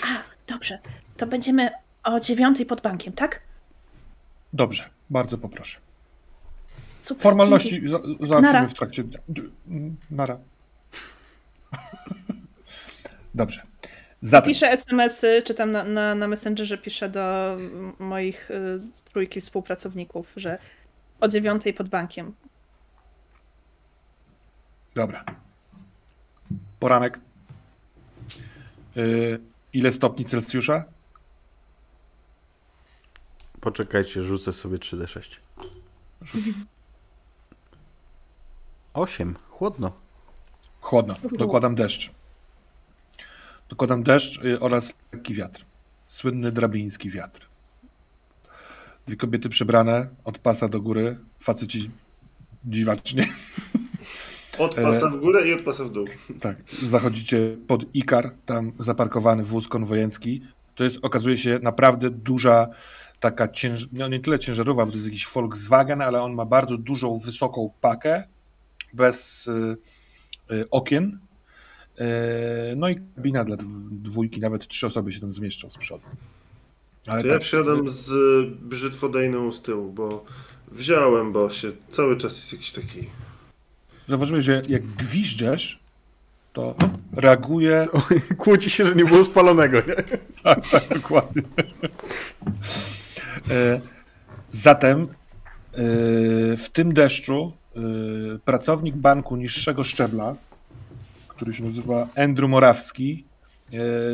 [0.04, 0.08] A,
[0.54, 0.80] dobrze.
[1.18, 1.70] To będziemy
[2.04, 3.42] o 9 pod bankiem, tak?
[4.54, 5.80] Dobrze, bardzo poproszę.
[7.02, 7.88] Super, Formalności dzięki.
[7.90, 9.20] za, załatwimy w trakcie dnia.
[10.12, 10.38] Nara.
[13.36, 13.62] Dobrze.
[14.22, 17.58] Zatem, Piszę SMS-y, czy tam na, na, na Messengerze piszę do
[18.00, 20.58] moich y, trójki współpracowników, że
[21.20, 22.34] o 9 pod bankiem.
[24.96, 25.26] dobra.
[26.82, 27.20] Poranek.
[28.98, 29.40] Y,
[29.74, 30.86] ile stopni Celsjusza?
[33.60, 35.38] Poczekajcie, rzucę sobie 3D6.
[38.94, 39.36] 8.
[39.50, 39.92] Chłodno.
[40.82, 41.16] Chłodno.
[41.38, 42.12] Dokładam deszcz.
[43.70, 45.66] Dokładam deszcz y, oraz lekki wiatr.
[46.08, 47.48] Słynny drabiński wiatr.
[49.06, 51.92] Dwie kobiety przebrane od pasa do góry, faceci
[52.66, 53.28] dziwacznie.
[54.62, 54.82] Od E.
[54.82, 56.06] pasa w górę i od pasa w dół.
[56.40, 60.42] Tak, zachodzicie pod Ikar, tam zaparkowany wóz konwojencki.
[60.76, 62.68] To jest, okazuje się, naprawdę duża
[63.20, 63.88] taka cięż...
[63.94, 67.72] no nie tyle ciężarówka, bo to jest jakiś Volkswagen, ale on ma bardzo dużą, wysoką
[67.82, 68.24] pakę,
[68.94, 69.78] bez y,
[70.52, 71.20] y, okien.
[72.02, 76.04] Y, no i kabina dla dw- dwójki, nawet trzy osoby się tam zmieszczą z przodu.
[77.08, 78.12] Ale To ja tak, wsiadam z
[78.60, 80.26] brzytwodejną z tyłu, bo
[80.72, 83.10] wziąłem, bo się cały czas jest jakiś taki...
[84.12, 85.80] zauważyłeś, że jak gwiżdżesz,
[86.54, 86.76] to
[87.14, 87.88] reaguje
[88.38, 89.96] Kłóci się, że nie było spalonego, nie?
[90.44, 91.42] Tak, tak, dokładnie.
[93.52, 93.82] E,
[94.50, 95.08] Zatem e,
[96.58, 97.80] w tym deszczu e,
[98.46, 100.36] pracownik banku niższego szczebla,
[101.28, 103.26] który się nazywa Andrew Morawski,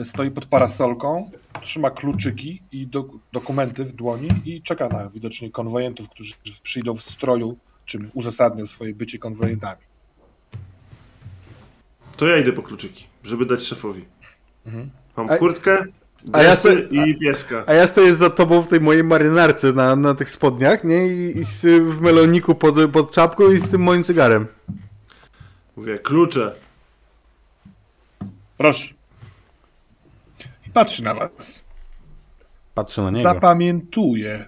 [0.03, 6.09] stoi pod parasolką, trzyma kluczyki i do, dokumenty w dłoni i czeka na widocznie konwojentów,
[6.09, 9.86] którzy przyjdą w stroju, czym uzasadnią swoje bycie konwojentami.
[12.17, 14.05] To ja idę po kluczyki, żeby dać szefowi.
[14.65, 14.89] Mhm.
[15.17, 15.85] Mam A- kurtkę,
[16.33, 17.63] a ja se- i pieska.
[17.67, 21.07] A ja stoję za tobą w tej mojej marynarce na, na tych spodniach, nie?
[21.07, 24.47] I, i z, w meloniku pod, pod czapką i z tym moim cygarem.
[25.77, 26.55] Mówię, klucze.
[28.57, 28.93] Proszę.
[30.67, 31.63] I patrzy na was.
[32.73, 33.23] Patrzę na niego.
[33.23, 34.45] Zapamiętuje.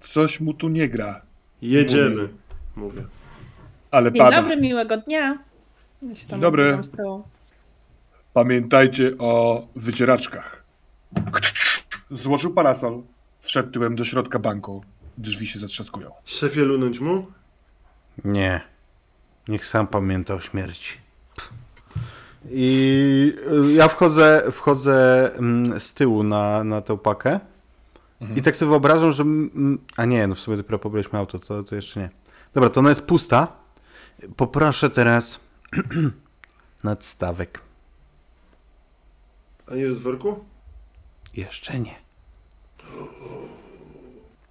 [0.00, 1.22] Coś mu tu nie gra,
[1.62, 2.28] Jedziemy.
[2.76, 3.02] Mówię.
[3.90, 4.40] ale Dzień pada.
[4.42, 5.38] dobry, miłego dnia.
[6.02, 6.62] Ja się tam Dzień dobry.
[6.62, 7.24] odzywam z tyłu.
[8.32, 10.64] Pamiętajcie o wycieraczkach.
[12.10, 13.02] złożył parasol,
[13.40, 14.84] wszedł tyłem do środka banku,
[15.18, 16.10] drzwi się zatrzaskują.
[16.24, 17.26] Szefie, lunąć mu?
[18.24, 18.60] Nie.
[19.48, 20.98] Niech sam pamięta o śmierci.
[22.50, 23.32] I
[23.68, 27.40] y, ja wchodzę, wchodzę mm, z tyłu na, na tę pakę
[28.36, 29.24] i tak sobie wyobrażam, że...
[29.96, 32.10] A nie, no w sumie dopiero pobraliśmy auto, to, to jeszcze nie.
[32.54, 33.48] Dobra, to ona jest pusta.
[34.36, 35.40] Poproszę teraz
[36.84, 37.60] nadstawek.
[39.66, 40.44] A nie do dworku?
[41.34, 41.94] Jeszcze nie.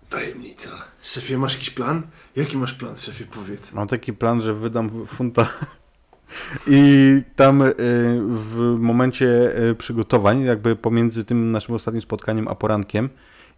[0.10, 0.70] Tajemnica.
[1.02, 2.02] Szefie, masz jakiś plan?
[2.36, 3.74] Jaki masz plan, szefie, powiedz.
[3.74, 5.50] Mam taki plan, że wydam funta
[6.68, 7.74] i tam y,
[8.30, 13.10] w momencie y, przygotowań, jakby pomiędzy tym naszym ostatnim spotkaniem a porankiem,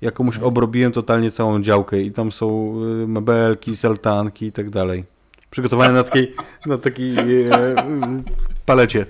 [0.02, 5.04] ja komuś obrobiłem totalnie całą działkę i tam są y, mebelki, saltanki i tak dalej.
[5.52, 7.18] Przygotowane na takiej, na takiej
[7.52, 7.76] e,
[8.66, 9.06] palecie.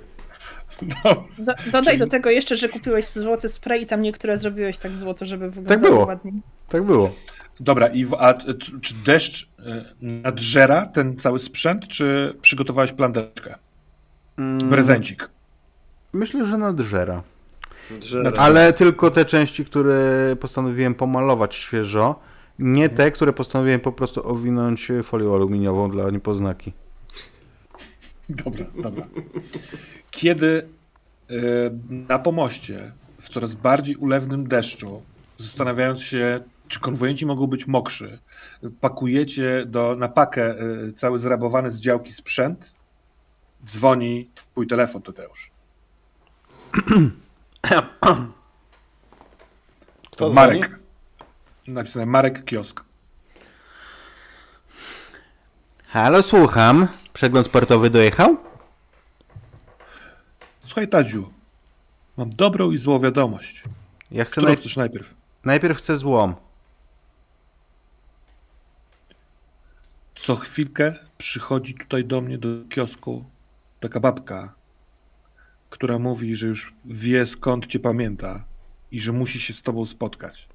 [1.40, 5.26] Do, dodaj do tego jeszcze, że kupiłeś złoty spray i tam niektóre zrobiłeś tak złoto,
[5.26, 6.06] żeby wyglądało Tak było.
[6.06, 6.34] ładniej.
[6.70, 7.12] Tak było.
[7.60, 8.34] Dobra, i w, a
[8.82, 9.46] czy deszcz y,
[10.02, 13.56] nadżera ten cały sprzęt, czy przygotowałeś plandeczkę?
[14.38, 15.30] Mm, Prezencik.
[16.14, 17.24] Myślę, że nadżera.
[18.00, 18.32] Drzewa.
[18.38, 22.20] Ale tylko te części, które postanowiłem pomalować świeżo,
[22.62, 26.74] nie te, które postanowiłem po prostu owinąć folią aluminiową dla niepoznaki.
[28.30, 29.08] Dobra, dobra.
[30.12, 30.70] Kiedy
[31.32, 35.02] y, na pomoście w coraz bardziej ulewnym deszczu,
[35.38, 38.20] zastanawiając się, czy konwojenci mogą być mokrzy,
[38.82, 42.76] pakujecie do, na pakę y, cały zrabowany z działki sprzęt,
[43.66, 45.52] dzwoni twój telefon, Tadeusz.
[50.12, 50.81] Kto To Marek.
[51.72, 52.84] Napisane Marek Kiosk.
[55.88, 56.88] Halo, słucham.
[57.14, 58.38] Przegląd sportowy dojechał?
[60.60, 61.34] Słuchaj, Tadziu,
[62.18, 63.64] mam dobrą i złą wiadomość.
[64.12, 64.58] Ja chcę Którą naj...
[64.58, 65.14] chcesz najpierw?
[65.46, 66.36] najpierw chcę złom.
[70.16, 73.26] Co chwilkę przychodzi tutaj do mnie do kiosku
[73.80, 74.54] taka babka,
[75.70, 78.46] która mówi, że już wie skąd cię pamięta
[78.92, 80.48] i że musi się z tobą spotkać.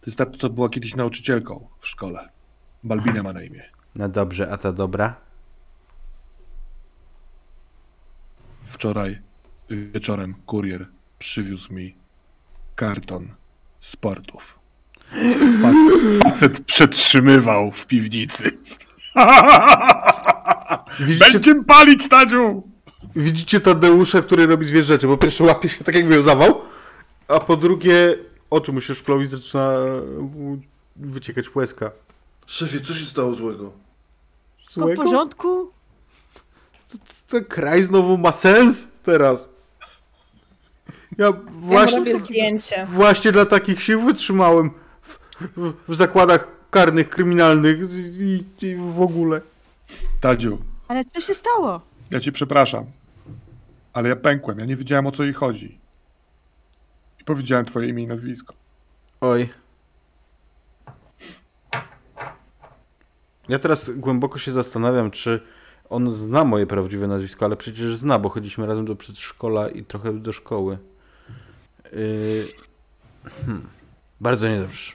[0.00, 2.28] To jest ta, co była kiedyś nauczycielką w szkole.
[2.84, 3.62] Balbina ma na imię.
[3.96, 5.16] No dobrze, a ta dobra?
[8.64, 9.18] Wczoraj
[9.70, 10.86] wieczorem kurier
[11.18, 11.96] przywiózł mi
[12.74, 13.34] karton
[13.80, 14.58] sportów.
[15.62, 18.58] Facet, facet przetrzymywał w piwnicy.
[21.00, 22.62] Widzicie, Będziemy palić, Tadziu!
[23.16, 25.06] widzicie Tadeusza, który robi dwie rzeczy.
[25.06, 26.60] Po pierwsze łapie się tak jakby ją zawał,
[27.28, 28.16] a po drugie
[28.50, 29.72] oczy mu się szklą i zaczyna
[30.18, 30.58] mu
[30.96, 31.90] wyciekać łezka.
[32.46, 33.72] Szefie, co się stało złego?
[34.68, 35.02] W Złego?
[35.02, 35.70] porządku?
[37.28, 39.48] Ten kraj znowu ma sens teraz.
[41.18, 42.86] Ja Ja właśnie, robię zdjęcie.
[42.86, 44.70] właśnie dla takich sił wytrzymałem
[45.02, 45.18] w,
[45.56, 47.78] w, w zakładach karnych, kryminalnych
[48.20, 49.40] i, i w ogóle.
[50.20, 51.80] Tadziu, Ale co się stało?
[52.10, 52.84] ja cię przepraszam,
[53.92, 54.58] ale ja pękłem.
[54.58, 55.78] Ja nie wiedziałem o co jej chodzi.
[57.30, 58.54] Powiedziałem twoje imię i nazwisko.
[59.20, 59.48] Oj.
[63.48, 65.40] Ja teraz głęboko się zastanawiam, czy
[65.90, 70.12] on zna moje prawdziwe nazwisko, ale przecież zna, bo chodziliśmy razem do przedszkola i trochę
[70.12, 70.78] do szkoły.
[71.92, 72.46] Yy...
[73.46, 73.68] Hmm.
[74.20, 74.92] Bardzo niedobrze.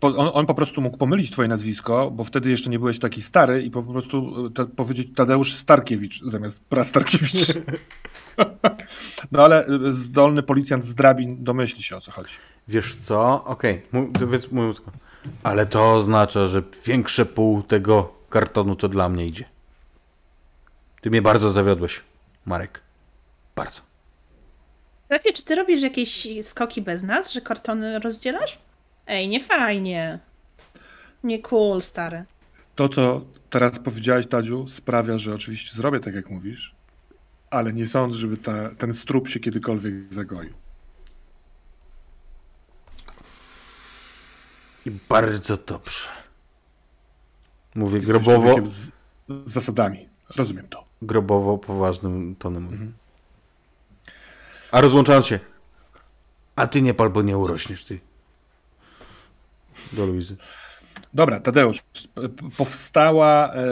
[0.00, 3.62] On, on po prostu mógł pomylić twoje nazwisko, bo wtedy jeszcze nie byłeś taki stary
[3.62, 7.46] i po prostu ta, powiedzieć Tadeusz Starkiewicz zamiast Prastarkiewicz.
[9.32, 12.34] No ale y, zdolny policjant z drabin domyśli się o co chodzi.
[12.68, 13.44] Wiesz co?
[13.44, 13.82] Okej,
[14.20, 14.92] to więc mówię tylko.
[15.42, 19.44] Ale to oznacza, że większe pół tego kartonu to dla mnie idzie.
[21.00, 22.00] Ty mnie bardzo zawiodłeś,
[22.46, 22.80] Marek.
[23.56, 23.80] Bardzo.
[25.10, 28.58] Lepiej, czy ty robisz jakieś skoki bez nas, że kartony rozdzielasz?
[29.06, 30.18] Ej, nie fajnie.
[31.24, 32.24] Nie cool, stary.
[32.74, 36.74] To, co teraz powiedziałeś, Tadziu, sprawia, że oczywiście zrobię tak, jak mówisz,
[37.50, 40.52] ale nie sądzę, żeby ta, ten strup się kiedykolwiek zagoił.
[44.86, 46.08] I bardzo dobrze.
[47.74, 48.90] Mówię Jesteś grobowo, Z,
[49.28, 50.08] z zasadami.
[50.36, 50.84] Rozumiem to.
[51.02, 52.94] grobowo poważnym tonem.
[54.70, 55.40] A rozłączając się.
[56.56, 58.00] A ty nie pal, bo nie urośniesz, ty.
[59.92, 60.36] Do Luizy.
[61.14, 61.82] Dobra, Tadeusz,
[62.56, 63.64] powstała, e,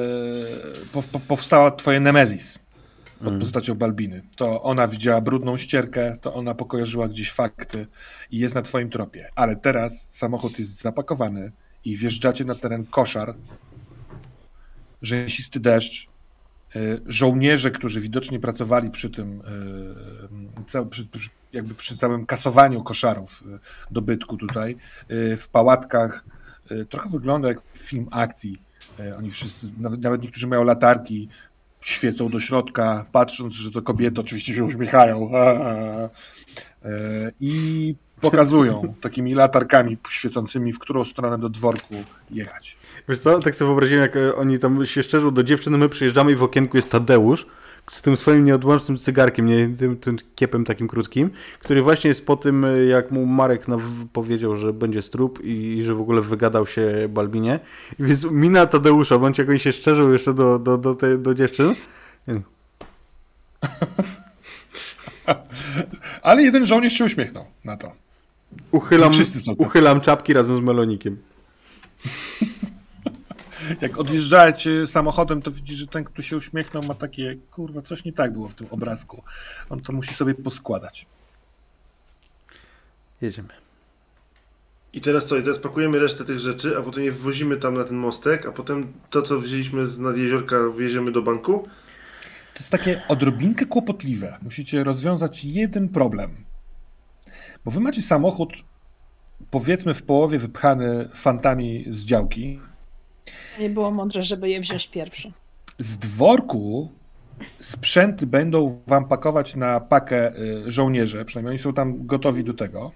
[0.92, 2.58] po, po, powstała twoje Nemezis
[3.24, 4.22] pod postacią Balbiny.
[4.36, 7.86] To ona widziała brudną ścierkę, to ona pokojarzyła gdzieś fakty
[8.30, 9.28] i jest na twoim tropie.
[9.34, 11.52] Ale teraz samochód jest zapakowany
[11.84, 13.34] i wjeżdżacie na teren koszar,
[15.02, 16.08] rzęsisty deszcz,
[17.06, 19.42] żołnierze, którzy widocznie pracowali przy tym,
[20.74, 20.84] e,
[21.52, 23.58] jakby przy całym kasowaniu koszarów y,
[23.90, 24.76] dobytku tutaj,
[25.36, 26.24] w pałatkach,
[26.88, 28.62] trochę wygląda jak film akcji.
[29.18, 31.28] Oni wszyscy, nawet, nawet niektórzy mają latarki,
[31.80, 35.30] świecą do środka, patrząc, że to kobiety oczywiście się uśmiechają.
[37.40, 41.94] I pokazują takimi latarkami świecącymi, w którą stronę do dworku
[42.30, 42.76] jechać.
[43.08, 46.34] Wiesz co, tak sobie wyobraziłem, jak oni tam się szczerzą do dziewczyny, my przyjeżdżamy i
[46.34, 47.46] w okienku jest Tadeusz,
[47.90, 52.36] z tym swoim nieodłącznym cygarkiem, nie, tym, tym kiepem takim krótkim, który właśnie jest po
[52.36, 53.66] tym, jak mu Marek
[54.12, 57.60] powiedział, że będzie strup i, i, że w ogóle wygadał się Balbinie.
[57.98, 61.74] Więc mina Tadeusza, bądź jak oni się szczerzą jeszcze do, do, do, te, do dziewczyn.
[66.22, 67.92] Ale jeden żołnierz się uśmiechnął na to.
[68.70, 69.12] Uchylam,
[69.58, 71.16] uchylam czapki razem z melonikiem.
[73.80, 78.12] Jak odjeżdżacie samochodem, to widzisz, że ten, kto się uśmiechnął, ma takie, kurwa, coś nie
[78.12, 79.22] tak było w tym obrazku.
[79.70, 81.06] On to musi sobie poskładać.
[83.20, 83.48] Jedziemy.
[84.92, 85.36] I teraz co?
[85.36, 88.52] I teraz pakujemy resztę tych rzeczy, a potem je wwozimy tam na ten mostek, a
[88.52, 91.62] potem to, co wzięliśmy z nad jeziorka, wjedziemy do banku?
[92.54, 94.38] To jest takie odrobinkę kłopotliwe.
[94.42, 96.44] Musicie rozwiązać jeden problem.
[97.64, 98.52] Bo wy macie samochód,
[99.50, 102.60] powiedzmy w połowie wypchany fantami z działki,
[103.58, 105.32] nie było mądre, żeby je wziąć pierwsze.
[105.78, 106.90] Z dworku
[107.60, 112.92] sprzęty będą wam pakować na pakę y, żołnierze, przynajmniej oni są tam gotowi do tego.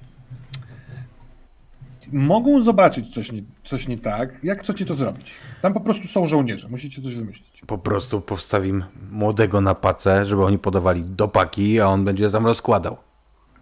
[2.12, 4.44] Mogą zobaczyć coś nie, coś nie tak.
[4.44, 5.30] Jak chcecie to zrobić?
[5.60, 7.62] Tam po prostu są żołnierze, musicie coś wymyślić.
[7.66, 12.46] Po prostu postawim młodego na pacę, żeby oni podawali do paki, a on będzie tam
[12.46, 12.96] rozkładał.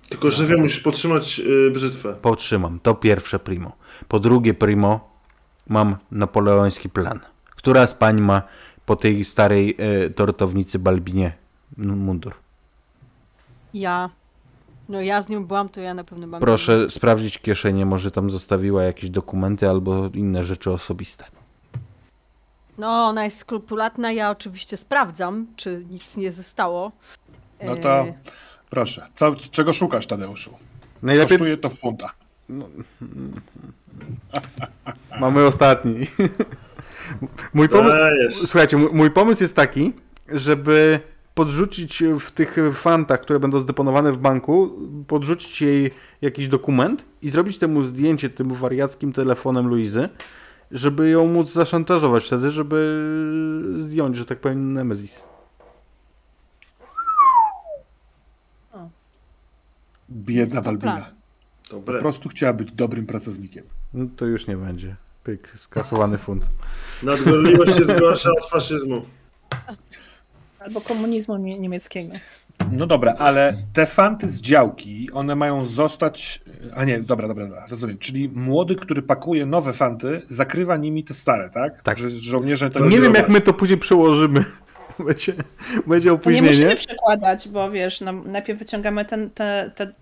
[0.08, 2.16] Tylko, że wiem, musisz podtrzymać yy, brzytwę.
[2.22, 3.72] Potrzymam, to pierwsze primo.
[4.08, 5.10] Po drugie primo,
[5.68, 7.20] mam napoleoński plan.
[7.56, 8.42] Która z pań ma
[8.86, 11.32] po tej starej e, tortownicy Balbinie
[11.76, 12.34] mundur?
[13.74, 14.10] Ja.
[14.88, 16.40] No ja z nią byłam, to ja na pewno mam.
[16.40, 21.24] Proszę sprawdzić kieszenie, może tam zostawiła jakieś dokumenty albo inne rzeczy osobiste.
[22.78, 26.92] No, ona jest skrupulatna, ja oczywiście sprawdzam, czy nic nie zostało.
[27.66, 28.14] No to e,
[28.74, 30.54] proszę, co, czego szukasz, Tadeuszu?
[31.02, 31.38] Najlepiej...
[31.38, 32.10] Kosztuje to w funta.
[32.48, 32.68] No,
[35.20, 36.06] Mamy ostatni.
[37.54, 39.92] Mój pomysł, słuchajcie, mój pomysł jest taki,
[40.28, 41.00] żeby
[41.34, 44.70] podrzucić w tych fantach, które będą zdeponowane w banku,
[45.06, 45.90] podrzucić jej
[46.22, 50.08] jakiś dokument i zrobić temu zdjęcie tym wariackim telefonem Luizy,
[50.70, 53.04] żeby ją móc zaszantażować wtedy, żeby
[53.78, 55.33] zdjąć, że tak powiem, Nemesis.
[60.10, 61.10] Biedna Balbina.
[61.70, 61.94] Dobre.
[61.94, 63.64] Po prostu chciała być dobrym pracownikiem.
[63.94, 64.96] No to już nie będzie.
[65.24, 66.50] Pyk, skasowany fund.
[67.02, 69.02] Nadgorliwość jest gorsza od faszyzmu.
[70.58, 72.16] Albo komunizmu niemieckiego.
[72.72, 76.42] No dobra, ale te fanty z działki, one mają zostać.
[76.74, 77.98] A nie, dobra, dobra, dobra, rozumiem.
[77.98, 81.82] Czyli młody, który pakuje nowe fanty, zakrywa nimi te stare, tak?
[81.82, 81.98] Tak.
[81.98, 84.44] Że żołnierze to Nie wiem, jak my to później przełożymy.
[85.06, 85.34] Będzie,
[85.86, 86.42] będzie opóźnienie.
[86.42, 89.92] nie musimy przekładać, bo wiesz, no, najpierw wyciągamy ten, te, te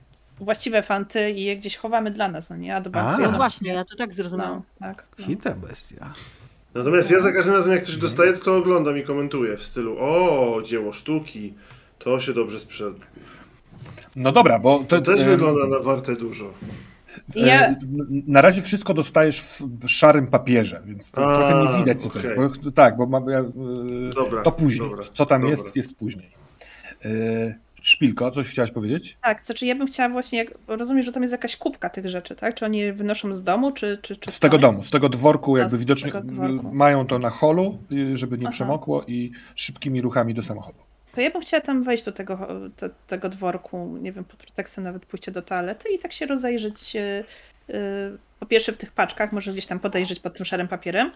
[0.41, 2.77] właściwe fanty i je gdzieś chowamy dla nas, no nie?
[2.77, 4.63] A, do banku no właśnie, ja to tak zrozumiałam.
[4.81, 5.27] No, tak, no.
[5.27, 6.15] Hita bestia.
[6.75, 9.97] Natomiast ja za każdym razem jak coś dostaję, to, to oglądam i komentuję w stylu
[9.99, 11.55] o, dzieło sztuki,
[11.99, 13.07] to się dobrze sprzeda.
[14.17, 14.79] No dobra, bo...
[14.79, 16.53] To, to też wygląda na warte dużo.
[17.35, 17.69] Ja...
[17.69, 17.77] E,
[18.27, 22.23] na razie wszystko dostajesz w szarym papierze, więc to A, trochę nie widać co okay.
[22.23, 22.61] to jest.
[22.63, 23.23] Bo, tak, bo ma, e,
[24.15, 24.91] dobra, to później.
[24.91, 25.51] Dobra, co tam dobra.
[25.51, 26.31] jest, jest później.
[27.05, 29.19] E, Szpilko, coś chciałaś powiedzieć?
[29.23, 32.09] Tak, co czy ja bym chciała właśnie, jak, rozumiem, że tam jest jakaś kubka tych
[32.09, 32.55] rzeczy, tak?
[32.55, 33.99] Czy oni wynoszą z domu, czy...
[34.03, 36.13] czy, czy z tego domu, z tego dworku, jakby widocznie
[36.73, 38.53] mają to na holu, y, żeby nie Aha.
[38.53, 40.79] przemokło i szybkimi ruchami do samochodu.
[41.15, 44.85] To ja bym chciała tam wejść do tego, te, tego dworku, nie wiem, pod pretekstem
[44.85, 47.25] nawet pójście do toalety i tak się rozejrzeć yy,
[48.41, 51.13] po pierwsze w tych paczkach, może gdzieś tam podejrzeć pod tym szarym papierem,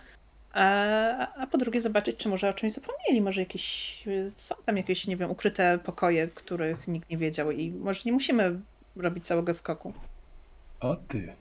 [0.52, 4.04] a, a po drugie zobaczyć, czy może o czymś zapomnieli, może jakieś,
[4.36, 8.60] są tam jakieś, nie wiem, ukryte pokoje, których nikt nie wiedział i może nie musimy
[8.96, 9.92] robić całego skoku.
[10.80, 11.32] O ty.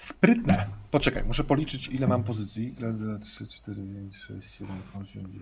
[0.00, 0.66] Sprytne.
[0.90, 2.74] Poczekaj, muszę policzyć, ile mam pozycji.
[2.74, 5.32] 1, 2, 3, 4, 5, 6, 7, 8, 9,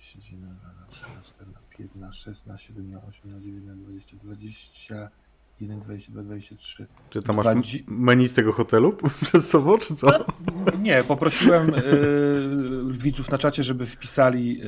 [0.00, 0.66] 10, 11,
[1.02, 5.10] 12, 14, 15, 16, 17, 18, 19, 20, 20,
[5.60, 6.86] 1, 22, 23.
[7.10, 7.78] Czy tam masz 20...
[7.86, 10.24] menu z tego hotelu przed sobą, czy co?
[10.78, 11.78] Nie, poprosiłem y,
[12.90, 14.60] widzów na czacie, żeby wpisali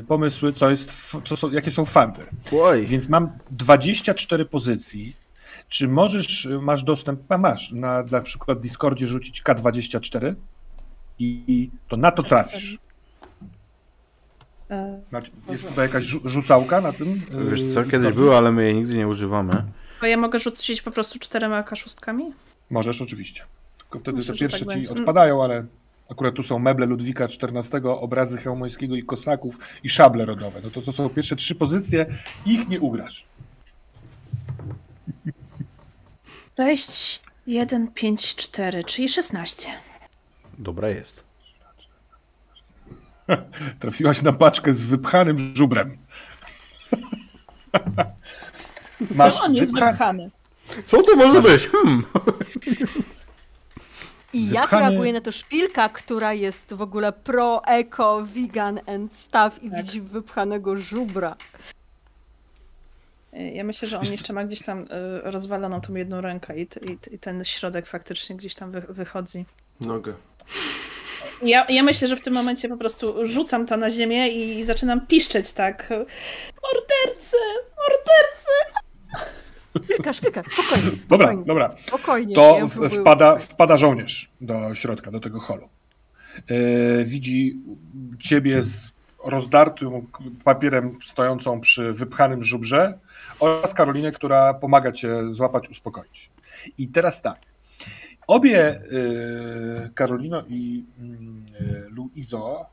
[0.00, 2.22] y, pomysły, co jest, co są, jakie są fanty.
[2.62, 2.86] Oj.
[2.86, 5.21] Więc mam 24 pozycji.
[5.72, 10.34] Czy możesz, masz dostęp, a masz, na, na przykład Discordzie rzucić K24
[11.18, 12.78] i, i to na to trafisz.
[14.70, 15.00] E,
[15.48, 17.20] Jest tutaj jakaś rzu- rzucałka na tym?
[17.50, 19.64] Wiesz yy, co, kiedyś było, ale my jej nigdy nie używamy.
[20.00, 22.24] To ja mogę rzucić po prostu czterema kaszustkami?
[22.70, 23.42] Możesz, oczywiście.
[23.78, 24.92] Tylko wtedy Myślę, te że pierwsze tak ci będzie.
[25.00, 25.66] odpadają, ale
[26.10, 30.60] akurat tu są meble Ludwika XIV, obrazy Chełmońskiego i Kosaków i szable rodowe.
[30.64, 32.06] No to to są pierwsze trzy pozycje,
[32.46, 33.24] ich nie ugrasz.
[36.56, 39.68] 6, 1, 5, 4, czyli 16.
[40.58, 41.24] Dobra jest.
[43.80, 45.98] Trafiłaś na paczkę z wypchanym żubrem.
[49.10, 50.30] Masz on jest wypcha- wypchany.
[50.84, 51.68] Co to może być?
[51.68, 52.04] Hmm.
[54.32, 59.62] I jak reaguje na to szpilka, która jest w ogóle pro, eco, vegan and stuff
[59.62, 59.82] i Tak.
[59.82, 61.36] widzi wypchanego żubra.
[63.32, 66.62] E, Ja myślę, że on jeszcze ma gdzieś tam e, rozwaloną tą jedną rękę i,
[66.62, 69.44] i, i ten środek faktycznie gdzieś tam wy, wychodzi.
[69.80, 70.14] Nogę.
[71.42, 74.64] Ja, ja myślę, że w tym momencie po prostu rzucam to na ziemię i, i
[74.64, 75.90] zaczynam piszczeć tak.
[76.62, 77.36] Mordercy!
[77.78, 78.50] Mordercy!
[79.84, 81.44] Szpilka, szpilka, spokojnie, Dobra, spokojnie.
[81.46, 81.70] dobra.
[81.86, 85.68] spokojnie To ja w, wpada, wpada żołnierz do środka, do tego holu.
[86.48, 87.60] E, widzi
[88.18, 88.90] ciebie z
[89.24, 90.06] rozdartym
[90.44, 92.98] papierem stojącą przy wypchanym żubrze
[93.42, 96.30] oraz Karolinę, która pomaga cię złapać, uspokoić.
[96.78, 97.38] I teraz tak.
[98.26, 98.80] Obie e,
[99.94, 102.66] Karolino i e, Luizo,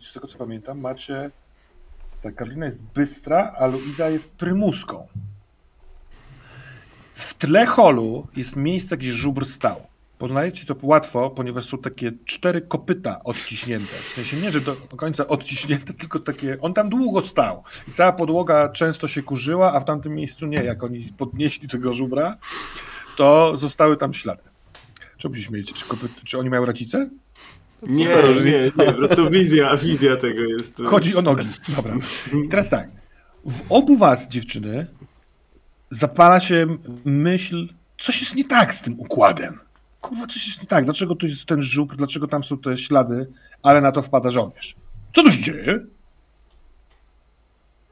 [0.00, 1.30] z tego co pamiętam, macie.
[2.22, 5.06] Tak, Karolina jest bystra, a Luiza jest prymuską.
[7.14, 9.86] W tle holu jest miejsce, gdzie żubr stał.
[10.18, 13.94] Poznajecie to łatwo, ponieważ są takie cztery kopyta odciśnięte.
[14.10, 16.60] W sensie nie, że do końca odciśnięte, tylko takie.
[16.60, 17.62] On tam długo stał.
[17.88, 20.64] I cała podłoga często się kurzyła, a w tamtym miejscu nie.
[20.64, 22.36] Jak oni podnieśli tego żubra,
[23.16, 24.42] to zostały tam ślady.
[25.16, 25.74] Czemu się śmiejecie?
[25.74, 27.10] Czy, kopyt, czy oni mają racicę?
[27.82, 28.08] Nie,
[28.44, 30.82] nie, nie, prostu wizja, wizja tego jest.
[30.86, 31.48] Chodzi o nogi.
[31.76, 31.96] Dobra.
[32.44, 32.88] I teraz tak.
[33.46, 34.86] W obu was, dziewczyny,
[35.90, 36.66] zapala się
[37.04, 37.68] myśl,
[37.98, 39.58] coś jest nie tak z tym układem.
[40.08, 40.84] Kurwa, coś jest nie tak.
[40.84, 41.96] Dlaczego tu jest ten żuk?
[41.96, 43.30] Dlaczego tam są te ślady?
[43.62, 44.74] Ale na to wpada żołnierz.
[45.14, 45.80] Co tu się dzieje?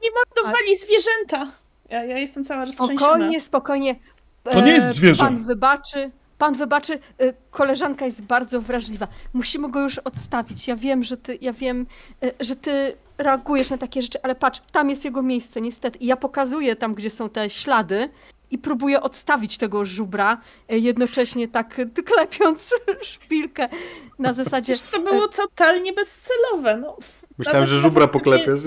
[0.03, 1.51] Nie mordowali zwierzęta!
[1.89, 2.97] Ja, ja jestem cała roztrzęsiona.
[2.99, 3.95] Spokojnie, spokojnie.
[4.43, 5.23] To nie jest E, zwierzę.
[5.23, 6.11] Pan wybaczy.
[6.37, 9.07] Pan wybaczy, e, koleżanka jest bardzo wrażliwa.
[9.33, 10.67] Musimy go już odstawić.
[10.67, 11.85] Ja wiem, że ty, ja wiem,
[12.23, 15.97] e, że ty reagujesz na takie rzeczy, ale patrz, tam jest jego miejsce, niestety.
[15.97, 18.09] I ja pokazuję tam, gdzie są te ślady
[18.53, 22.69] i próbuję odstawić tego żubra, e, jednocześnie tak e, klepiąc
[23.03, 23.69] szpilkę
[24.19, 24.73] na zasadzie.
[24.73, 26.77] Przecież to było totalnie bezcelowe.
[26.77, 26.97] No.
[27.37, 28.61] Myślałem, Nawet- że żubra poklepiesz.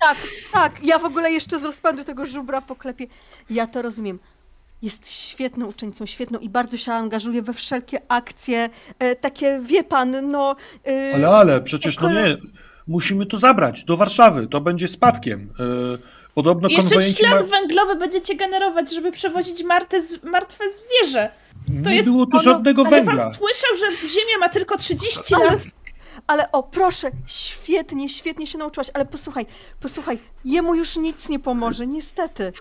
[0.00, 0.16] Tak,
[0.52, 3.06] tak, ja w ogóle jeszcze z rozpędu tego żubra poklepię.
[3.50, 4.18] Ja to rozumiem.
[4.82, 10.30] Jest świetną uczennicą, świetną i bardzo się angażuje we wszelkie akcje, e, takie, wie pan,
[10.30, 10.56] no...
[10.86, 12.36] E, Ale, ale, przecież no nie.
[12.86, 14.46] Musimy to zabrać do Warszawy.
[14.46, 15.52] To będzie spadkiem.
[15.58, 15.98] Yy,
[16.34, 17.58] Podobno I jeszcze ślad ma...
[17.60, 21.30] węglowy będziecie generować, żeby przewozić martwe, z- martwe zwierzę.
[21.84, 23.12] To Nie jest było tu ono- żadnego A czy węgla.
[23.24, 25.58] pan słyszał, że Ziemia ma tylko 30 Ale- lat?
[26.26, 29.46] Ale o, proszę, świetnie, świetnie się nauczyłaś, ale posłuchaj,
[29.80, 32.52] posłuchaj, jemu już nic nie pomoże, niestety.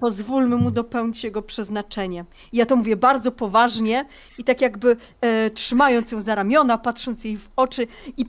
[0.00, 2.24] Pozwólmy mu dopełnić jego przeznaczenie.
[2.52, 4.04] Ja to mówię bardzo poważnie
[4.38, 7.86] i tak jakby e, trzymając ją za ramiona, patrząc jej w oczy
[8.16, 8.26] i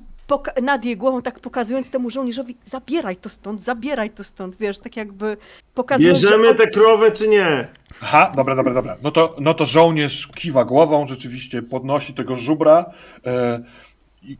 [0.61, 4.97] nad jej głową, tak pokazując temu żołnierzowi, zabieraj to stąd, zabieraj to stąd, wiesz, tak
[4.97, 5.37] jakby
[5.73, 7.67] pokazując, że Bierzemy on- tę krowę czy nie?
[8.01, 8.97] Aha, dobra, dobra, dobra.
[9.03, 12.85] No to, no to żołnierz kiwa głową, rzeczywiście podnosi tego żubra.
[14.23, 14.37] I,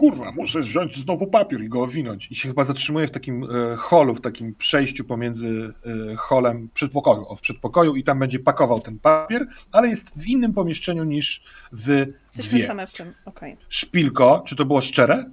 [0.00, 2.30] kurwa, muszę wziąć znowu papier i go owinąć.
[2.30, 5.72] I się chyba zatrzymuje w takim e, holu, w takim przejściu pomiędzy
[6.12, 10.26] e, holem przedpokoju, o, w przedpokoju i tam będzie pakował ten papier, ale jest w
[10.26, 12.06] innym pomieszczeniu niż w
[12.36, 13.56] Jesteśmy same w tym, okej.
[13.68, 15.24] Szpilko, czy to było szczere?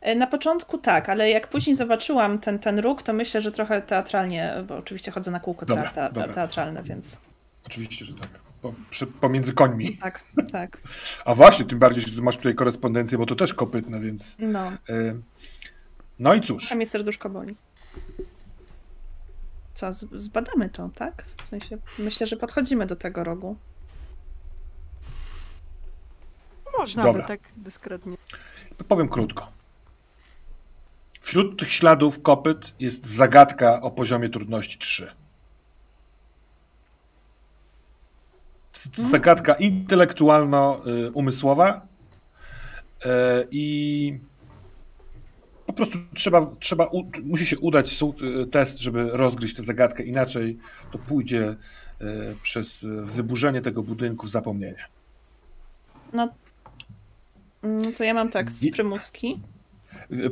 [0.00, 3.82] E, Na początku tak, ale jak później zobaczyłam ten, ten róg, to myślę, że trochę
[3.82, 6.34] teatralnie, bo oczywiście chodzę na kółko Dobra, te, te, te, dobra.
[6.34, 7.20] teatralne, więc
[7.66, 8.41] Oczywiście, że tak.
[8.62, 9.96] Po, przy, pomiędzy końmi.
[9.96, 10.80] tak, tak.
[11.24, 14.36] A właśnie, tym bardziej, że masz tutaj korespondencję, bo to też kopytne, więc...
[14.38, 15.20] No, e,
[16.18, 16.72] no i cóż.
[16.72, 17.56] a mnie serduszko boli.
[19.74, 21.24] Co, z- zbadamy to, tak?
[21.46, 23.56] W sensie, myślę, że podchodzimy do tego rogu.
[26.78, 27.22] można Dobra.
[27.22, 28.16] by tak dyskretnie.
[28.88, 29.52] Powiem krótko.
[31.20, 35.12] Wśród tych śladów kopyt jest zagadka o poziomie trudności 3.
[38.96, 41.86] Zagadka intelektualno-umysłowa
[43.04, 43.08] y,
[43.50, 44.18] i
[45.66, 46.90] po prostu trzeba, trzeba
[47.22, 48.06] musi się udać y,
[48.46, 50.02] test, żeby rozgryźć tę zagadkę.
[50.02, 50.58] Inaczej
[50.90, 51.56] to pójdzie y,
[52.42, 54.84] przez wyburzenie tego budynku w zapomnienie.
[56.12, 56.28] No,
[57.62, 59.40] mm, to ja mam tak z prymuski.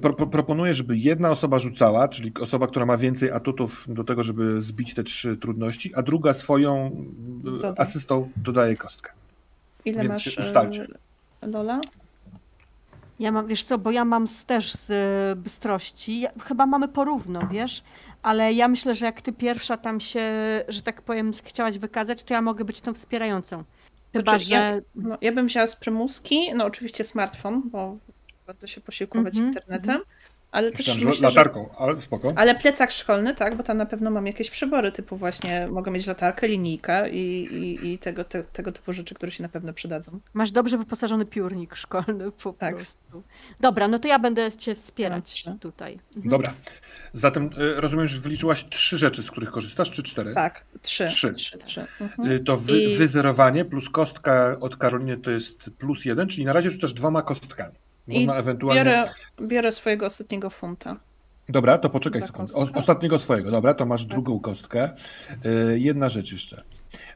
[0.03, 4.23] Pro, pro, proponuję, żeby jedna osoba rzucała, czyli osoba, która ma więcej atutów do tego,
[4.23, 6.91] żeby zbić te trzy trudności, a druga swoją
[7.45, 7.75] Dodam.
[7.79, 9.13] asystą dodaje kostkę.
[9.85, 10.87] Ile Więc masz się ustalcie.
[11.43, 11.81] e, Lola?
[13.19, 16.21] Ja mam, wiesz co, bo ja mam też z e, bystrości.
[16.21, 17.83] Ja, chyba mamy porówno, wiesz,
[18.23, 20.31] ale ja myślę, że jak ty pierwsza tam się,
[20.69, 23.65] że tak powiem, chciałaś wykazać, to ja mogę być tą wspierającą.
[24.13, 24.83] Chyba, Znaczy, ja- że.
[24.95, 27.97] No, ja bym wzięła z prymuski, no oczywiście smartfon, bo
[28.47, 30.01] warto się posiłkować Mhm, internetem,
[30.53, 31.39] ale też Myślałem, że myślę, że...
[31.39, 32.33] latarką, ale spoko.
[32.37, 36.07] Ale plecak szkolny, tak, bo tam na pewno mam jakieś przybory typu właśnie, mogę mieć
[36.07, 40.21] latarkę, linijkę i, i, i tego, te, tego typu rzeczy, które się na pewno przydadzą.
[40.35, 42.77] Masz dobrze wyposażony piórnik szkolny po Tak.
[42.77, 43.23] prostu.
[43.61, 45.59] Dobra, no to ja będę cię wspierać Dobrze.
[45.61, 45.99] tutaj.
[46.17, 46.31] Mhm.
[46.31, 46.53] Dobra.
[47.13, 50.35] Zatem y, rozumiem, że wyliczyłaś trzy rzeczy, z których korzystasz, czy cztery?
[50.35, 51.07] Tak, trzy.
[51.07, 51.35] Trzy.
[51.35, 51.87] Trzy, trzy.
[52.01, 52.31] Mhm.
[52.31, 56.53] Y, To wy, I- wyzerowanie plus kostka od Karoliny to jest plus jeden, czyli na
[56.53, 57.75] razie rzucasz dwoma kostkami.
[58.15, 58.81] Można I ewentualnie.
[58.85, 59.05] Biorę,
[59.43, 60.97] biorę swojego ostatniego funta.
[61.49, 62.53] Dobra, to poczekaj sekundę.
[62.55, 64.11] ostatniego swojego, dobra, to masz Tak.
[64.13, 64.91] drugą kostkę.
[65.75, 66.63] Y, Jedna rzecz jeszcze.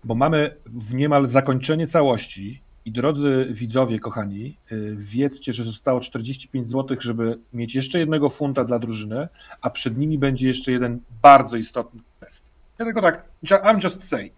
[0.05, 6.67] Bo mamy w niemal zakończenie całości i drodzy widzowie, kochani, y, wiedzcie, że zostało 45
[6.67, 9.29] zł, żeby mieć jeszcze jednego funta dla drużyny,
[9.61, 12.51] a przed nimi będzie jeszcze jeden bardzo istotny test.
[12.79, 14.33] Ja tylko tak, I'm just saying.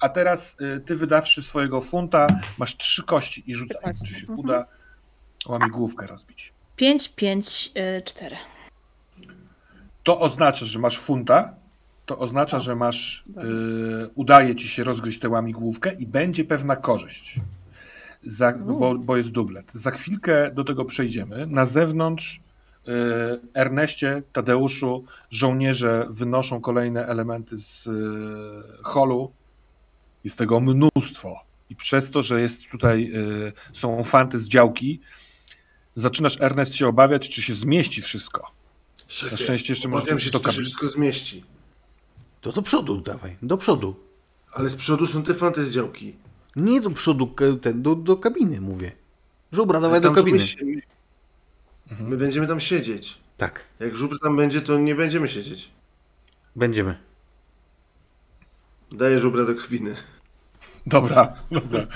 [0.00, 2.26] A teraz y, ty wydawszy swojego funta,
[2.58, 4.36] masz trzy kości i rzucaj, czy się Mhm.
[5.48, 6.52] Łamigłówkę rozbić.
[6.76, 7.72] 5, 5,
[8.04, 8.36] 4.
[10.02, 11.54] To oznacza, że masz funta,
[12.06, 13.24] to oznacza, że masz,
[14.04, 17.40] y, udaje ci się rozgryźć tę łamigłówkę i będzie pewna korzyść,
[18.22, 19.72] Za, bo, bo jest dublet.
[19.74, 21.46] Za chwilkę do tego przejdziemy.
[21.46, 22.40] Na zewnątrz
[22.88, 22.92] y,
[23.54, 29.32] Erneście, Tadeuszu, żołnierze wynoszą kolejne elementy z y, holu.
[30.24, 31.40] Jest tego mnóstwo.
[31.70, 35.00] I przez to, że jest tutaj, y, są fanty z działki,
[35.94, 38.50] zaczynasz Ernest się obawiać, czy się zmieści wszystko.
[39.08, 41.44] Szefie, Na szczęście jeszcze możecie się, to czy to wszystko zmieści.
[42.40, 43.96] To do przodu dawaj, do przodu.
[44.52, 46.16] Ale z przodu są te fanty z działki.
[46.56, 48.92] Nie do przodu, ten, do, do kabiny mówię.
[49.52, 50.38] Żubra, dawaj do kabiny.
[50.38, 50.82] My, się- my,
[51.90, 52.10] Mhm.
[52.10, 53.18] my będziemy tam siedzieć.
[53.36, 55.70] Tak, Jak żubr tam będzie, to nie będziemy siedzieć.
[56.56, 56.96] będziemy.
[58.92, 59.96] Daję żubra do kabiny.
[60.86, 61.86] Dobra, dobra.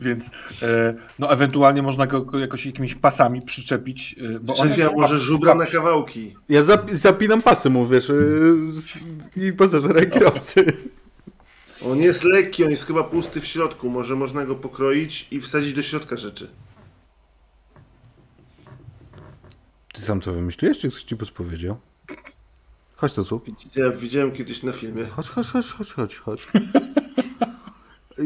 [0.00, 0.26] Więc
[0.62, 4.96] e, no ewentualnie można go jakoś jakimiś pasami przyczepić, e, bo on Szefie, a jest
[4.96, 6.36] może żubra na kawałki.
[6.48, 8.98] Ja zap, zapinam pasy mu, wiesz, yy, z-
[9.36, 10.64] i pasażera i kierowcy.
[11.86, 13.90] On jest lekki, on jest chyba pusty w środku.
[13.90, 16.50] Może można go pokroić i wsadzić do środka rzeczy.
[19.92, 21.76] Ty sam co wymyśliłeś, czy ktoś ci podpowiedział?
[22.96, 23.40] Chodź to tu.
[23.76, 25.04] Ja widziałem kiedyś na filmie.
[25.06, 26.46] Chodź, chodź, chodź, chodź, chodź, chodź.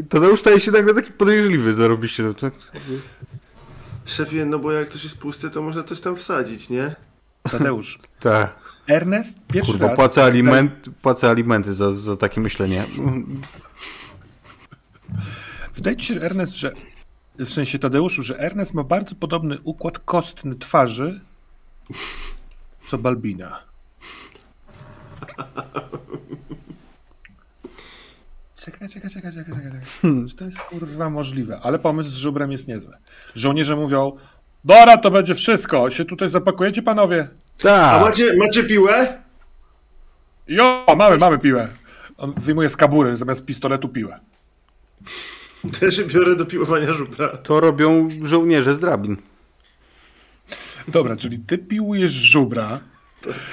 [0.09, 2.33] Tadeusz staje się nagle taki podejrzliwy, zarobiście.
[2.33, 2.53] Tak?
[4.05, 6.95] Szefie, no bo jak coś jest puste, to można coś tam wsadzić, nie?
[7.51, 7.99] Tadeusz.
[8.19, 8.55] Tak.
[8.87, 9.95] Ernest pierwszy Kurwa, raz...
[9.95, 12.83] płacę, aliment, płacę alimenty za, za takie myślenie.
[15.75, 16.71] Wydaje ci się, że Ernest, że
[17.39, 21.21] w sensie Tadeuszu, że Ernest ma bardzo podobny układ kostny twarzy
[22.87, 23.59] co Balbina.
[28.71, 29.71] Czekaj, czekaj, czekaj, czekaj, czekaj.
[29.71, 30.27] czekaj.
[30.29, 31.59] Czy to jest kurwa możliwe?
[31.63, 32.93] Ale pomysł z żubrem jest niezły.
[33.35, 34.17] Żołnierze mówią,
[34.65, 35.89] Dora, to będzie wszystko.
[35.91, 37.27] Się tutaj zapakujecie, panowie?
[37.59, 38.01] A Tak.
[38.01, 39.21] macie, macie piłę?
[40.47, 41.67] Jo, mamy, mamy piłę.
[42.17, 44.19] On wyjmuje z kabury zamiast pistoletu piłę.
[45.79, 47.27] Też biorę do piłowania żubra.
[47.37, 49.17] To robią żołnierze z drabin.
[50.87, 52.79] Dobra, czyli ty piłujesz żubra,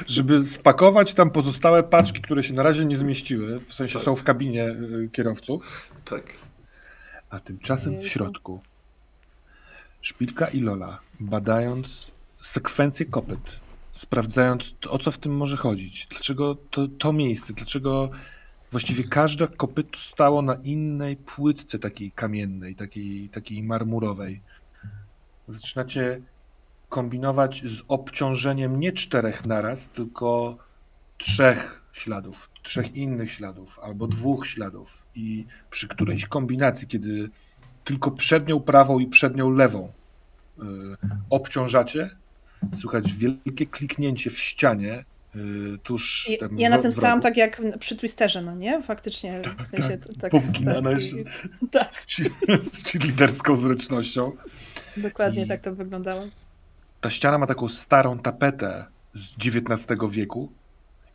[0.06, 4.22] żeby spakować tam pozostałe paczki, które się na razie nie zmieściły, w sensie są w
[4.22, 6.32] kabinie y, kierowców, Tak.
[7.30, 8.60] a tymczasem w środku.
[10.00, 12.10] Szpilka i Lola, badając
[12.40, 13.60] sekwencję kopyt,
[13.92, 18.10] sprawdzając o co w tym może chodzić, dlaczego to, to miejsce, dlaczego
[18.70, 24.40] właściwie każde kopyto stało na innej płytce takiej kamiennej, takiej, takiej marmurowej.
[25.48, 26.20] Zaczynacie
[26.94, 30.56] kombinować z obciążeniem nie czterech naraz, tylko
[31.18, 35.06] trzech śladów, trzech innych śladów albo dwóch śladów.
[35.14, 37.30] I przy którejś kombinacji, kiedy
[37.84, 39.88] tylko przednią prawą i przednią lewą
[40.58, 40.62] y,
[41.30, 42.10] obciążacie,
[42.74, 45.04] słychać wielkie kliknięcie w ścianie
[45.36, 48.82] y, tuż Ja, ja na tym stałam tak jak przy Twisterze, no nie?
[48.82, 50.32] Faktycznie, w sensie to, tak.
[50.64, 51.16] tak, jeszcze.
[51.70, 52.82] tak, z
[53.54, 54.32] z zręcznością.
[54.96, 56.26] dokładnie I- tak to wyglądało.
[57.04, 60.52] Ta ściana ma taką starą tapetę z XIX wieku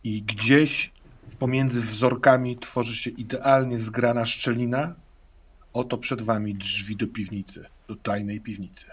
[0.04, 0.92] i gdzieś
[1.40, 4.96] pomiędzy wzorkami tworzy się idealnie zgrana szczelina.
[5.74, 8.86] Oto przed wami drzwi do piwnicy, do tajnej piwnicy.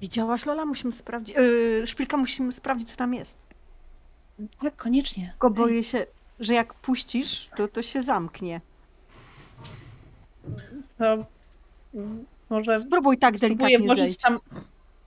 [0.00, 0.64] Widziałaś Lola?
[0.64, 1.36] Musimy sprawdzić.
[1.36, 3.38] Yy, szpilka musimy sprawdzić, co tam jest.
[4.60, 5.28] Tak, koniecznie.
[5.30, 6.06] Tylko boję się,
[6.40, 8.60] że jak puścisz, to to się zamknie.
[10.98, 11.26] To
[12.50, 14.16] może Spróbuj tak delikatnie włożyć zejść.
[14.16, 14.38] tam,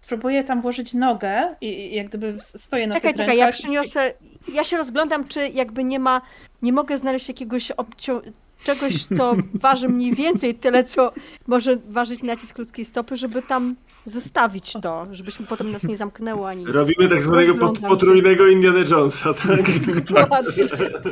[0.02, 4.14] spróbuję tam włożyć nogę i, jak gdyby stoję na Czekaj, czekaj, ja przyniosę.
[4.54, 6.22] Ja się rozglądam, czy jakby nie ma.
[6.62, 8.22] Nie mogę znaleźć jakiegoś obcią...
[8.64, 11.14] czegoś, co waży mniej więcej tyle, co
[11.48, 16.66] może ważyć nacisk ludzkiej stopy, żeby tam zostawić to, żebyśmy potem nas nie zamknęło ani.
[16.66, 16.74] nic.
[16.74, 17.82] Robimy tak zwanego się.
[17.88, 19.80] potrójnego Indiana Jonesa, tak?
[20.04, 20.64] Dokładnie.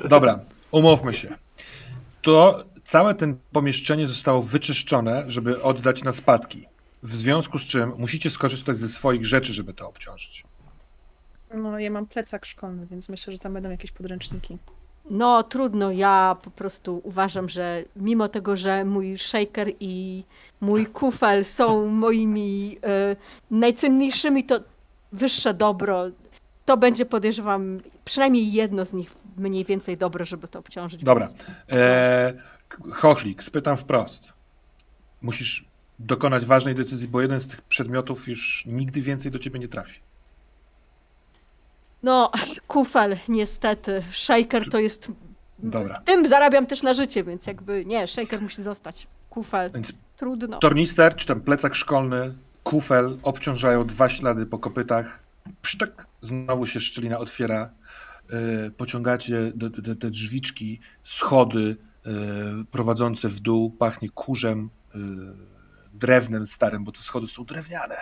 [0.09, 0.39] Dobra,
[0.71, 1.27] umówmy się.
[2.21, 6.67] To całe ten pomieszczenie zostało wyczyszczone, żeby oddać na spadki.
[7.03, 10.43] W związku z czym musicie skorzystać ze swoich rzeczy, żeby to obciążyć.
[11.53, 14.57] No, ja mam plecak szkolny, więc myślę, że tam będą jakieś podręczniki.
[15.09, 20.23] No trudno, ja po prostu uważam, że mimo tego, że mój shaker i
[20.61, 23.15] mój kufel są moimi e,
[23.51, 24.59] najcenniejszymi, to
[25.11, 26.05] wyższe dobro,
[26.65, 31.03] to będzie podejrzewam przynajmniej jedno z nich mniej więcej dobre, żeby to obciążyć.
[31.03, 31.29] Dobra.
[31.71, 32.56] E,
[32.93, 34.33] Chochlik, spytam wprost.
[35.21, 35.65] Musisz
[35.99, 39.99] dokonać ważnej decyzji, bo jeden z tych przedmiotów już nigdy więcej do ciebie nie trafi.
[42.03, 42.31] No,
[42.67, 45.11] kufel niestety, shaker to jest...
[45.59, 46.01] Dobra.
[46.05, 49.07] Tym zarabiam też na życie, więc jakby nie, shaker musi zostać.
[49.29, 50.59] Kufel, Więc trudno.
[50.59, 55.19] tornister, czy ten plecak szkolny, kufel obciążają dwa ślady po kopytach.
[55.61, 57.69] Pszczek, znowu się szczelina otwiera.
[58.29, 59.51] E, Pociągacie
[59.99, 61.77] te drzwiczki, schody
[62.71, 63.71] prowadzące w dół.
[63.71, 64.97] Pachnie kurzem, e,
[65.93, 67.95] drewnem starym, bo te schody są drewniane.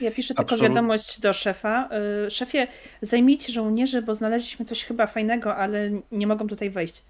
[0.00, 1.88] Ja piszę tylko Absolut- wiadomość do szefa.
[2.26, 2.66] Y, Szefie,
[3.02, 7.04] zajmijcie żołnierzy, bo znaleźliśmy coś chyba fajnego, ale nie mogą tutaj wejść.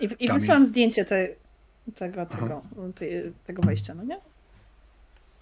[0.00, 1.28] I, i wysłałam jest- zdjęcie te,
[1.94, 2.62] tego, tego,
[2.94, 4.20] tej- tego wejścia, no nie?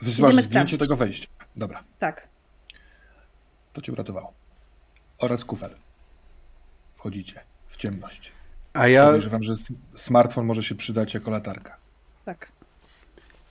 [0.02, 0.80] Idziemy zdjęcie sprawdzić.
[0.80, 1.28] tego wejścia.
[1.56, 2.28] Dobra, Tak.
[3.72, 4.32] to cię uratowało.
[5.18, 5.70] Oraz kufel.
[6.96, 8.32] Wchodzicie w ciemność.
[8.72, 9.52] A ja, Podejrzewam, że
[9.94, 11.76] smartfon może się przydać jako latarka.
[12.24, 12.48] Tak.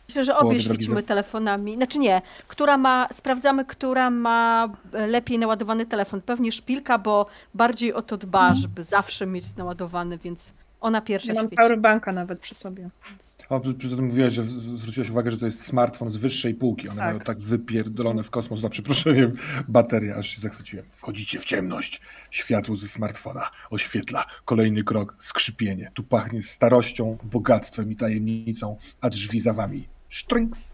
[0.07, 1.75] Myślę, że obie świecimy za- telefonami.
[1.75, 6.21] Znaczy nie, która ma, sprawdzamy, która ma e, lepiej naładowany telefon.
[6.21, 11.45] Pewnie szpilka, bo bardziej o to dba, żeby zawsze mieć naładowany, więc ona pierwsza mam
[11.45, 11.55] świeci.
[11.55, 12.89] powerbanka nawet przy sobie.
[13.09, 13.37] Więc...
[13.49, 14.43] O, przy tym mówiłeś, że
[14.75, 16.89] zwróciłeś uwagę, że to jest smartfon z wyższej półki.
[16.89, 17.05] One Tak.
[17.07, 19.33] mają tak wypierdolone w kosmos, za przeproszeniem,
[19.67, 20.85] baterie, aż się zachwyciłem.
[20.91, 22.01] Wchodzicie w ciemność.
[22.31, 25.91] Światło ze smartfona oświetla kolejny krok, skrzypienie.
[25.93, 29.87] Tu pachnie starością, bogactwem i tajemnicą, a drzwi za wami.
[30.09, 30.71] Sztrynks.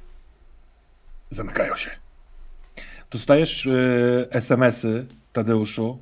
[1.30, 1.90] Zamykają się.
[3.12, 6.00] Dostajesz y, SMS-y, Tadeuszu.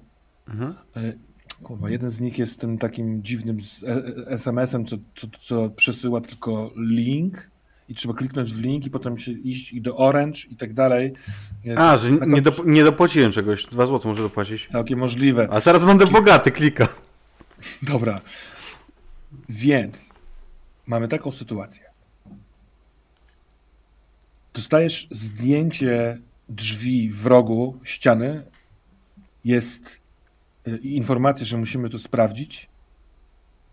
[0.47, 0.75] Mhm.
[0.97, 1.17] Y,
[1.63, 6.21] Kurwa, jeden z nich jest tym takim dziwnym e- e- SMS-em, co, co, co przesyła
[6.21, 7.49] tylko link
[7.89, 11.13] i trzeba kliknąć w link i potem się iść i do Orange i tak dalej.
[11.65, 13.65] Y, a, że nie, dop- nie dopłaciłem czegoś.
[13.65, 14.67] Dwa złote muszę dopłacić.
[14.67, 15.47] Całkiem możliwe.
[15.51, 16.87] A zaraz będę bogaty, klika.
[17.81, 18.21] Dobra.
[19.49, 20.09] Więc
[20.87, 21.83] mamy taką sytuację.
[24.53, 26.17] Dostajesz zdjęcie
[26.49, 28.43] drzwi w rogu ściany.
[29.45, 30.00] Jest
[30.67, 32.69] y, informacja, że musimy to sprawdzić.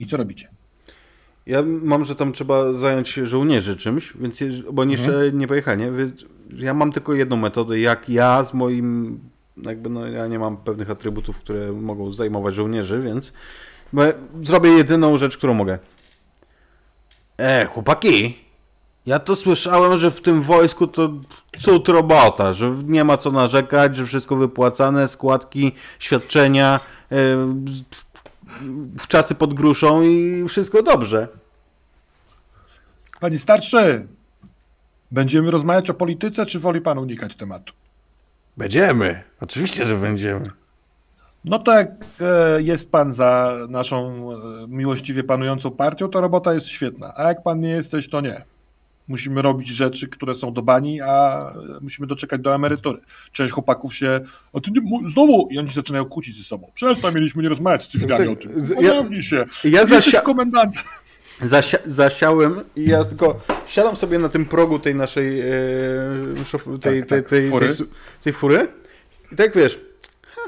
[0.01, 0.49] I co robicie?
[1.47, 4.41] Ja mam, że tam trzeba zająć żołnierzy czymś, więc
[4.73, 5.11] bo oni Mhm.
[5.13, 5.93] jeszcze nie pojechali, nie?
[5.93, 6.25] Więc
[6.57, 9.19] ja mam tylko jedną metodę, jak ja z moim,
[9.63, 13.33] jakby no ja nie mam pewnych atrybutów, które mogą zajmować żołnierzy, więc
[14.43, 15.79] zrobię jedyną rzecz, którą mogę.
[17.39, 18.39] E, chłopaki,
[19.09, 21.11] ja to słyszałem, że w tym wojsku to
[21.59, 26.81] cud robota, że nie ma co narzekać, że wszystko wypłacane, składki, świadczenia,
[27.69, 27.83] z-
[28.99, 31.29] w czasy pod gruszą i wszystko dobrze.
[33.21, 34.07] Panie starszy,
[35.11, 37.73] będziemy rozmawiać o polityce, czy woli pan unikać tematu?
[38.57, 39.23] Będziemy.
[39.41, 40.47] Oczywiście, że będziemy.
[41.45, 41.89] No to jak
[42.21, 44.37] e, jest pan za naszą e,
[44.69, 47.13] miłościwie panującą partią, to robota jest świetna.
[47.17, 48.45] A jak pan nie jesteś, to nie.
[49.09, 51.43] Musimy robić rzeczy, które są do bani, a
[51.81, 52.99] musimy doczekać do emerytury.
[53.33, 54.21] Część chłopaków się.
[54.53, 55.49] A ty nie, znowu!
[55.51, 56.71] I oni się zaczynają kłócić ze sobą.
[56.75, 58.79] Przestań, mieliśmy nie rozmawiać z cywilami Tak, o tym.
[58.79, 59.37] Ogarnij się.
[59.65, 60.83] Ja Jesteś zasia komendantem.
[61.43, 65.45] zasia zasiałem i ja tylko siadam sobie na tym progu tej naszej e,
[66.45, 67.69] tej, Tak, tej, tak, tej, fury.
[68.23, 68.69] tej, fury
[69.33, 69.81] i tak wiesz,
[70.35, 70.41] ha,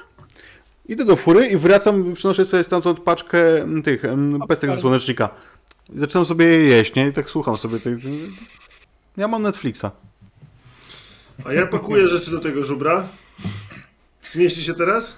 [0.89, 3.39] idę do fury i wracam, przynoszę sobie stamtąd paczkę
[3.85, 4.03] tych
[4.49, 5.29] pestek ze słonecznika.
[5.95, 7.09] I zaczynam sobie je jeść, nie?
[7.09, 7.97] I tak słucham sobie tej...
[9.17, 9.87] Ja mam Netflixa.
[11.45, 13.09] A ja pakuję rzeczy do tego żubra.
[14.31, 15.17] Zmieści się teraz?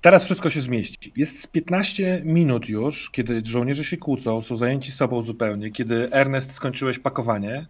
[0.00, 1.12] Teraz wszystko się zmieści.
[1.16, 6.52] Jest z 15 minut już, kiedy żołnierze się kłócą, są zajęci sobą zupełnie, kiedy Ernest
[6.52, 7.66] skończyłeś pakowanie.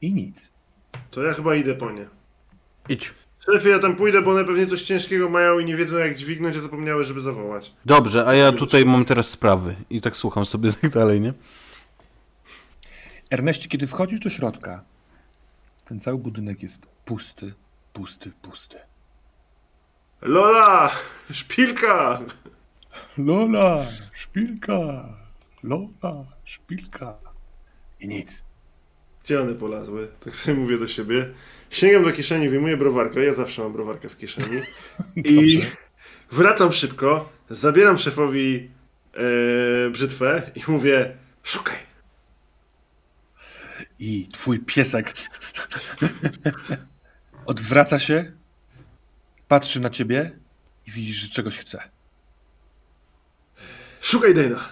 [0.00, 0.50] I nic.
[1.10, 2.06] To ja chyba idę po nie.
[2.88, 3.14] Idź.
[3.52, 6.56] Szefie, ja tam pójdę, bo one pewnie coś ciężkiego mają i nie wiedzą jak dźwignąć,
[6.56, 7.72] a zapomniały, żeby zawołać.
[7.84, 9.76] Dobrze, a ja tutaj mam teraz sprawy.
[9.90, 11.32] I tak słucham sobie tak dalej, nie?
[13.30, 14.84] Erneście, kiedy wchodzisz do środka,
[15.88, 17.54] ten cały budynek jest pusty,
[17.92, 18.76] pusty, pusty.
[20.22, 20.90] Lola!
[21.32, 22.20] Szpilka!
[23.18, 25.08] Lola, szpilka,
[25.62, 27.18] Lola, szpilka.
[28.00, 28.42] I nic.
[29.24, 30.08] Gdzie one polazły?
[30.20, 31.34] Tak sobie mówię do siebie.
[31.70, 33.24] Sięgam do kieszeni, wyjmuję browarkę.
[33.24, 34.60] Ja zawsze mam browarkę w kieszeni.
[35.16, 35.62] I
[36.32, 38.70] wracam szybko, zabieram szefowi
[39.14, 41.76] e, brzytwę i mówię szukaj.
[43.98, 45.14] I twój piesek
[47.46, 48.32] odwraca się,
[49.48, 50.38] patrzy na ciebie
[50.86, 51.82] i widzisz, że czegoś chce.
[54.00, 54.68] Szukaj Dana.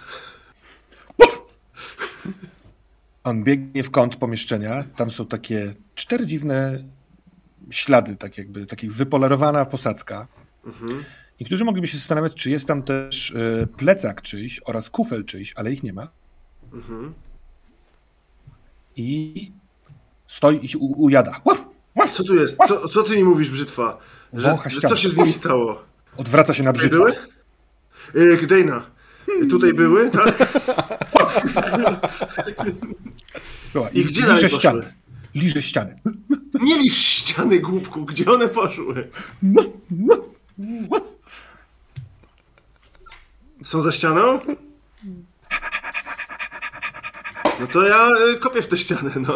[3.27, 4.83] On biegnie w kąt pomieszczenia.
[4.95, 6.83] Tam są takie cztery dziwne
[7.69, 10.27] ślady, tak jakby, taki wypolerowana posadzka.
[10.65, 11.03] Mhm.
[11.39, 15.71] Niektórzy mogliby się zastanawiać, czy jest tam też e, plecak czyjś oraz kufel czyjś, ale
[15.71, 16.07] ich nie ma.
[16.73, 17.13] Mhm.
[18.95, 19.51] I
[20.27, 21.41] stoi i się u- ujada.
[21.45, 21.57] Łap!
[21.95, 22.09] Łap!
[22.11, 22.57] Co tu jest?
[22.67, 23.97] Co, co ty mi mówisz, brzytwa?
[24.33, 25.81] Że, że co się z nimi stało?
[26.17, 27.13] Odwraca się na Tutaj brzytwę.
[28.13, 28.27] były?
[28.27, 28.85] Yy, Dana.
[29.49, 30.37] Tutaj były, tak?
[33.73, 33.89] Była.
[33.89, 34.49] I gdzie liże poszły?
[34.59, 34.93] ściany.
[35.35, 35.99] Liże ściany.
[36.61, 38.05] Nie lisz ściany, głupku.
[38.05, 39.09] Gdzie one poszły?
[39.43, 40.17] No, no.
[43.63, 44.39] Są za ścianą?
[47.59, 49.33] No to ja y, kopię w tę ścianę, no.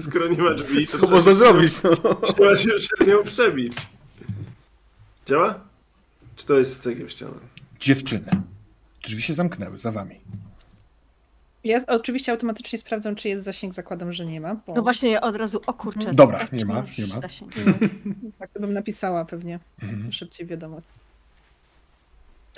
[0.00, 2.14] Skoro nie ma drzwi, to Co można zrobić, no?
[2.14, 3.72] trzeba się przez nią przebić.
[5.26, 5.60] Działa?
[6.36, 7.32] Czy to jest cegieł ściana?
[7.80, 8.30] Dziewczyny.
[9.04, 10.20] Drzwi się zamknęły za wami.
[11.66, 14.54] Ja oczywiście automatycznie sprawdzam, czy jest zasięg, zakładam, że nie ma.
[14.66, 16.14] Bo No właśnie od razu, o kurczę.
[16.14, 17.20] Dobra, tak, nie ma, nie ma.
[17.20, 17.52] zasięg.
[18.38, 20.12] tak bym napisała pewnie Mhm.
[20.12, 20.86] szybciej wiadomość.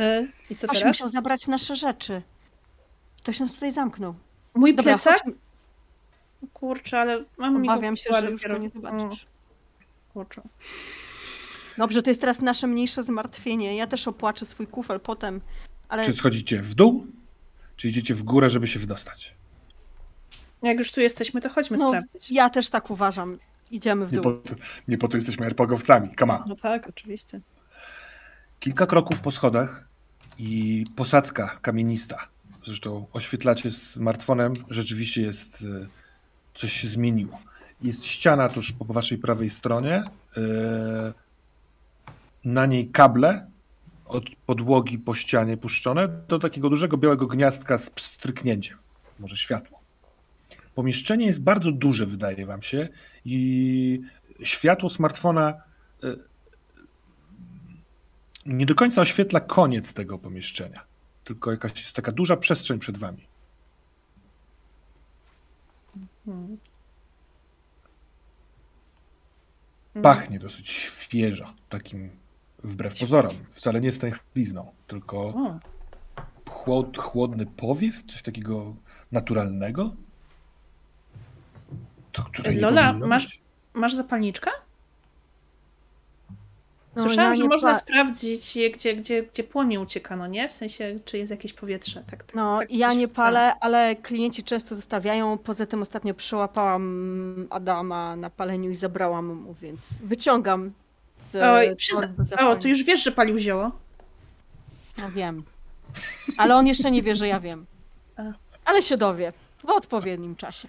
[0.00, 0.96] Y, I co Ktoś teraz?
[0.96, 2.22] musiał zabrać nasze rzeczy.
[3.18, 4.14] Ktoś nas tutaj zamknął.
[4.54, 5.18] Mój Dobra, plecak?
[5.18, 5.32] chodźmy.
[6.52, 9.24] Kurczę, ale mam mi go Obawiam się, że już dopiero- go nie zobaczysz.
[9.24, 10.42] O, Kurczę.
[11.78, 13.76] Dobrze, to jest teraz nasze mniejsze zmartwienie.
[13.76, 15.40] Ja też opłaczę swój kufel potem,
[15.88, 17.06] ale Czy schodzicie w dół,
[17.78, 19.34] czy idziecie w górę, żeby się wydostać?
[20.62, 22.30] Jak już tu jesteśmy, to chodźmy no, sprawdzić.
[22.30, 23.38] ja też tak uważam.
[23.70, 24.40] Idziemy w Nie dół.
[24.42, 24.50] po,
[24.88, 26.10] nie po to jesteśmy RPGowcami.
[26.18, 26.44] Come on.
[26.48, 27.40] No tak, oczywiście.
[28.60, 29.88] Kilka kroków po schodach
[30.38, 32.28] i posadzka kamienista.
[32.64, 35.86] Zresztą oświetlacie smartfonem, rzeczywiście jest, e,
[36.54, 37.40] coś się zmieniło.
[37.82, 40.04] Jest ściana tuż po waszej prawej stronie,
[40.36, 40.42] e,
[42.44, 43.50] na niej kable
[44.08, 48.78] od podłogi po ścianie puszczone do takiego dużego białego gniazdka z pstryknięciem,
[49.18, 49.80] może światło.
[50.74, 52.88] Pomieszczenie jest bardzo duże, wydaje wam się,
[53.24, 54.00] i
[54.42, 55.54] światło smartfona
[56.02, 56.16] e,
[58.46, 60.84] nie do końca oświetla koniec tego pomieszczenia,
[61.24, 63.26] tylko jakaś jest taka duża przestrzeń przed wami.
[66.24, 66.58] Hmm.
[70.02, 72.10] Pachnie dosyć świeżo, takim
[72.62, 73.32] wbrew pozorom.
[73.50, 75.58] Wcale nie stęchlizną, tylko O,
[76.50, 78.74] chłod, chłodny powiew, coś takiego
[79.12, 79.90] naturalnego.
[82.12, 82.24] To,
[82.60, 83.40] Lola, masz-
[83.74, 84.50] masz zapalniczkę?
[86.96, 90.48] No, Słyszałam, ja że można pa- sprawdzić, gdzie, gdzie, gdzie płomień ucieka, no nie?
[90.48, 92.04] W sensie, czy jest jakieś powietrze.
[92.10, 95.38] Tak, tak, No, tak ja nie palę, ale klienci często zostawiają.
[95.38, 100.72] Poza tym ostatnio przyłapałam Adama na paleniu i zabrałam mu, więc wyciągam.
[101.42, 102.08] Oj, przyzna...
[102.38, 103.70] O, ty już wiesz, że palił zioło.
[104.98, 105.42] No wiem.
[106.36, 107.66] Ale on jeszcze nie wie, że ja wiem.
[108.64, 109.32] Ale się dowie
[109.64, 110.68] w odpowiednim czasie.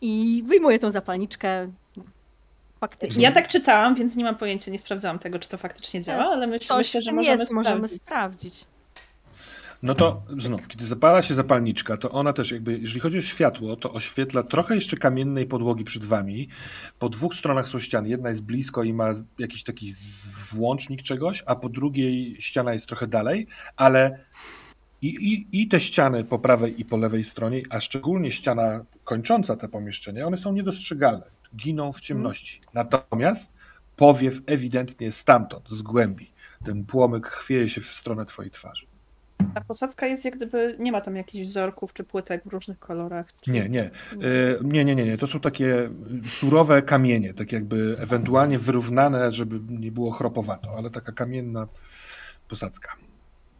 [0.00, 1.68] I wyjmuję tą zapalniczkę.
[2.80, 3.22] Faktycznie.
[3.22, 6.46] Ja tak czytałam, więc nie mam pojęcia, nie sprawdzałam tego, czy to faktycznie działa, ale
[6.46, 8.64] myśl, myślę, że możemy jest, możemy sprawdzić.
[9.82, 13.76] No to znów, kiedy zapala się zapalniczka, to ona też jakby, jeżeli chodzi o światło,
[13.76, 16.48] to oświetla trochę jeszcze kamiennej podłogi przed wami.
[16.98, 18.08] Po dwóch stronach są ściany.
[18.08, 19.92] Jedna jest blisko i ma jakiś taki
[20.52, 24.24] włącznik czegoś, a po drugiej ściana jest trochę dalej, ale
[25.02, 29.56] i, i, i te ściany po prawej i po lewej stronie, a szczególnie ściana kończąca
[29.56, 31.30] te pomieszczenie, one są niedostrzegalne.
[31.56, 32.60] Giną w ciemności.
[32.74, 33.54] Natomiast
[33.96, 36.32] powiew ewidentnie stamtąd, z głębi.
[36.64, 38.86] Ten płomyk chwieje się w stronę twojej twarzy.
[39.54, 43.26] A posadzka jest jak gdyby, nie ma tam jakichś wzorków czy płytek w różnych kolorach.
[43.40, 43.50] Czy...
[43.50, 43.82] Nie, nie.
[43.84, 43.90] E,
[44.62, 45.18] Nie, nie, nie, nie.
[45.18, 45.90] To są takie
[46.28, 51.68] surowe kamienie, tak jakby ewentualnie wyrównane, żeby nie było chropowato, ale taka kamienna
[52.48, 52.96] posadzka.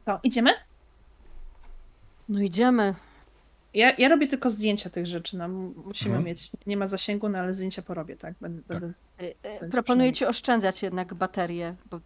[0.04, 0.50] To idziemy?
[2.28, 2.94] No idziemy.
[3.74, 5.36] Ja, ja robię tylko zdjęcia tych rzeczy.
[5.36, 6.24] No, musimy Mhm.
[6.24, 6.50] mieć.
[6.66, 8.34] Nie ma zasięgu, no ale zdjęcia porobię, tak?
[8.40, 8.80] Będę, Tak.
[8.80, 8.94] będę...
[9.20, 12.00] Y, y, Więc Proponuję ci oszczędzać jednak baterię, bo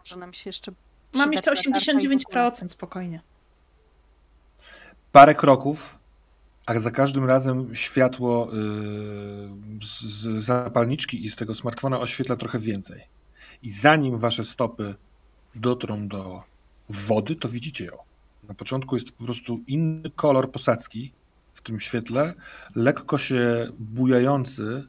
[0.00, 0.72] może nam się jeszcze.
[1.14, 2.50] Mam jeszcze latarka i w ogóle.
[2.50, 3.20] 89%, spokojnie.
[5.12, 5.98] Parę kroków,
[6.66, 8.56] a za każdym razem światło y,
[9.82, 13.02] z, zapalniczki i z tego smartfona oświetla trochę więcej.
[13.62, 14.94] I zanim wasze stopy
[15.54, 16.42] dotrą do
[16.88, 17.96] wody, to widzicie ją.
[18.48, 21.12] Na początku jest po prostu inny kolor posadzki
[21.54, 22.34] w tym świetle,
[22.74, 24.84] lekko się bujający,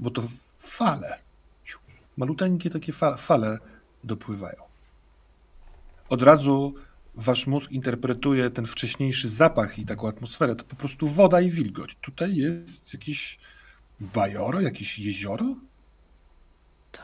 [0.00, 0.22] bo to
[0.58, 1.18] fale.
[2.16, 3.58] Maluteńkie takie fa- fale
[4.04, 4.69] dopływają.
[6.10, 6.74] Od razu
[7.14, 10.56] wasz mózg interpretuje ten wcześniejszy zapach i taką atmosferę.
[10.56, 11.96] To po prostu woda i wilgoć.
[12.00, 13.38] Tutaj jest jakieś
[14.00, 15.54] bajoro, jakieś jezioro?
[16.92, 17.02] To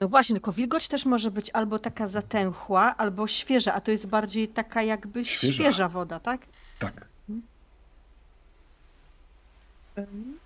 [0.00, 4.06] No właśnie, tylko wilgoć też może być albo taka zatęchła, albo świeża, a to jest
[4.06, 5.54] bardziej taka jakby Świeża.
[5.54, 6.46] świeża woda, tak?
[6.78, 7.08] Tak.
[9.98, 10.38] Ym,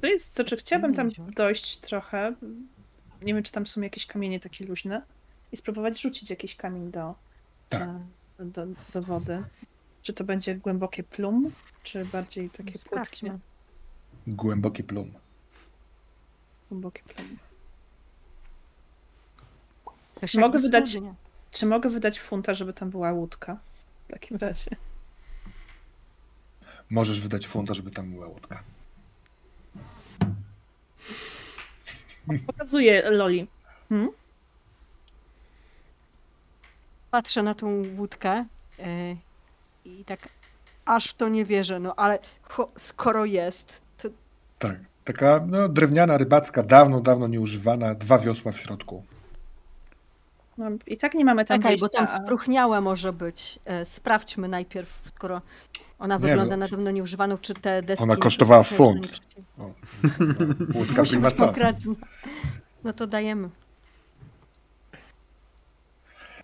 [0.00, 2.34] To jest, co czy chciałabym tam dojść trochę.
[3.22, 5.02] Nie wiem, czy tam są jakieś kamienie takie luźne.
[5.56, 7.14] I spróbować rzucić jakiś kamień do,
[7.68, 7.82] Tak.
[7.82, 8.04] e,
[8.44, 9.44] do, do wody.
[10.02, 11.52] Czy to będzie głębokie plum,
[11.82, 13.38] czy bardziej takie płytkie.
[14.26, 15.12] Głęboki plum.
[16.70, 17.38] głębokie plum.
[20.40, 21.14] Mogę wydać- studnia.
[21.50, 23.56] Czy mogę wydać funta, żeby tam była łódka?
[24.08, 24.70] W takim razie.
[26.90, 28.62] Możesz wydać funta, żeby tam była łódka.
[32.46, 33.46] Pokazuję Loli.
[33.88, 34.10] Hmm?
[37.10, 38.44] Patrzę na tą łódkę
[38.78, 39.16] y,
[39.84, 40.28] i tak
[40.84, 42.18] aż w to nie wierzę, no ale
[42.76, 44.08] skoro jest, to
[44.58, 44.76] Tak.
[45.04, 49.04] Taka no, drewniana, rybacka, dawno, dawno nieużywana, dwa wiosła w środku.
[50.58, 53.58] No, I tak nie mamy tam czekaj, bo tam spróchniałe może być.
[53.82, 55.42] Y, Sprawdźmy najpierw, skoro
[55.98, 56.64] ona Nie, wygląda no.
[56.64, 58.02] na dawno nieużywaną, czy te deski...
[58.02, 59.20] Ona kosztowała funt.
[60.74, 61.02] łódka
[61.38, 61.94] konkretna.
[62.84, 63.48] No to dajemy.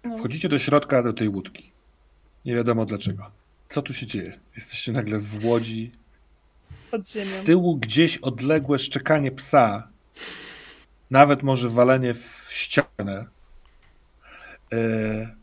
[0.04, 1.72] No, Wchodzicie do środka do tej łódki.
[2.44, 3.30] Nie wiadomo dlaczego.
[3.68, 4.40] Co tu się dzieje?
[4.56, 5.92] Jesteście nagle w łodzi.
[7.24, 9.88] Z tyłu gdzieś odległe szczekanie psa.
[11.10, 13.26] Nawet może walenie w ścianę.
[14.72, 15.36] E,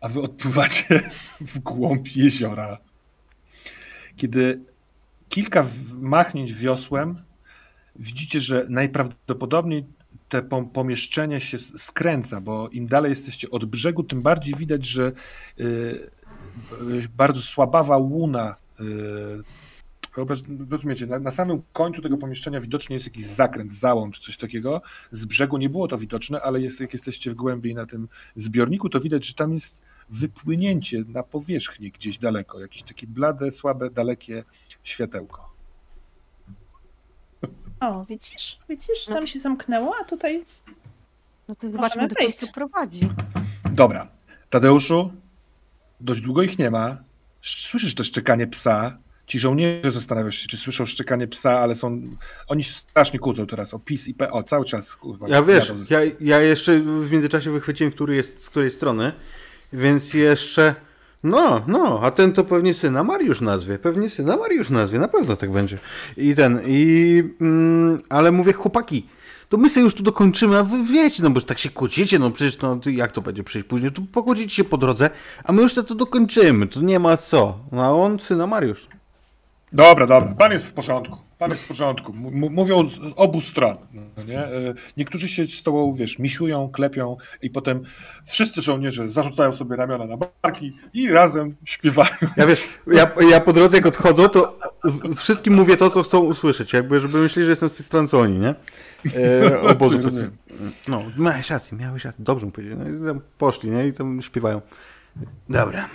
[0.00, 2.78] a wy odpływacie w głąb jeziora.
[4.16, 4.60] Kiedy
[5.28, 7.22] kilka machnięć wiosłem,
[7.96, 9.86] widzicie, że najprawdopodobniej
[10.28, 15.12] te pom- pomieszczenie się skręca, bo im dalej jesteście od brzegu, tym bardziej widać, że
[15.60, 18.56] y, y, bardzo słabawa łuna.
[18.80, 19.66] Y,
[20.70, 24.82] rozumiecie, na, na samym końcu tego pomieszczenia widocznie jest jakiś zakręt, załom czy coś takiego.
[25.10, 28.88] Z brzegu nie było to widoczne, ale jest, jak jesteście w głębiej na tym zbiorniku,
[28.88, 34.44] to widać, że tam jest wypłynięcie na powierzchnię gdzieś daleko, jakieś takie blade, słabe, dalekie
[34.82, 35.55] światełko.
[37.80, 38.58] O, widzisz?
[38.68, 39.14] Widzisz, No.
[39.16, 40.44] tam się zamknęło, a tutaj
[41.48, 42.40] No to zobaczmy, wejść.
[42.40, 43.08] to prowadzi.
[43.70, 44.08] Dobra.
[44.50, 45.12] Tadeuszu,
[46.00, 46.86] dość długo ich nie ma.
[47.42, 48.98] Sz- Słyszysz to szczekanie psa.
[49.26, 52.02] Ci żołnierze zastanawiasz się, czy słyszą szczekanie psa, ale są.
[52.48, 54.96] Oni się strasznie kłócą teraz o PiS i PO cały czas.
[54.96, 59.12] Kurwa, Ja wiesz, ja, ja jeszcze w międzyczasie wychwyciłem, który jest z której strony,
[59.72, 60.74] więc jeszcze.
[61.26, 63.78] No, no, a ten to pewnie syna Mariusz nazwie.
[63.78, 65.78] Pewnie syna Mariusz nazwie, na pewno tak będzie.
[66.16, 67.22] I ten, i.
[67.40, 69.06] Mm, ale mówię, chłopaki,
[69.48, 72.30] to my sobie już tu dokończymy, a wy wiecie, no bo tak się kłócicie, no
[72.30, 73.92] przecież no, jak to będzie przyjść później?
[73.92, 75.10] Tu pokłócicie się po drodze,
[75.44, 77.58] a my już to dokończymy, to nie ma co.
[77.72, 78.86] No, a on syna Mariusz.
[79.72, 80.34] Dobra, dobra.
[80.38, 81.25] Pan jest w porządku.
[81.38, 82.12] Pan jest w porządku.
[82.12, 83.76] M- mówią z obu stron.
[84.16, 84.38] No nie?
[84.38, 84.50] E,
[84.96, 87.82] Niektórzy się z tobą, wiesz, misiują, klepią i potem
[88.26, 92.10] wszyscy żołnierze zarzucają sobie ramiona na barki i razem śpiewają.
[92.36, 94.58] Ja wiesz, ja, ja po drodze jak odchodzą, to
[95.16, 98.20] wszystkim mówię to, co chcą usłyszeć, jakby, żeby myśleli, że jestem z tej strony co
[98.20, 98.54] oni, nie?
[99.16, 99.98] E, obozu.
[100.88, 102.76] No, miałeś rację, miałeś rację, dobrze mu powiedzieli.
[102.80, 103.86] No i tam poszli, nie?
[103.88, 104.60] I tam śpiewają.
[105.48, 105.88] Dobra.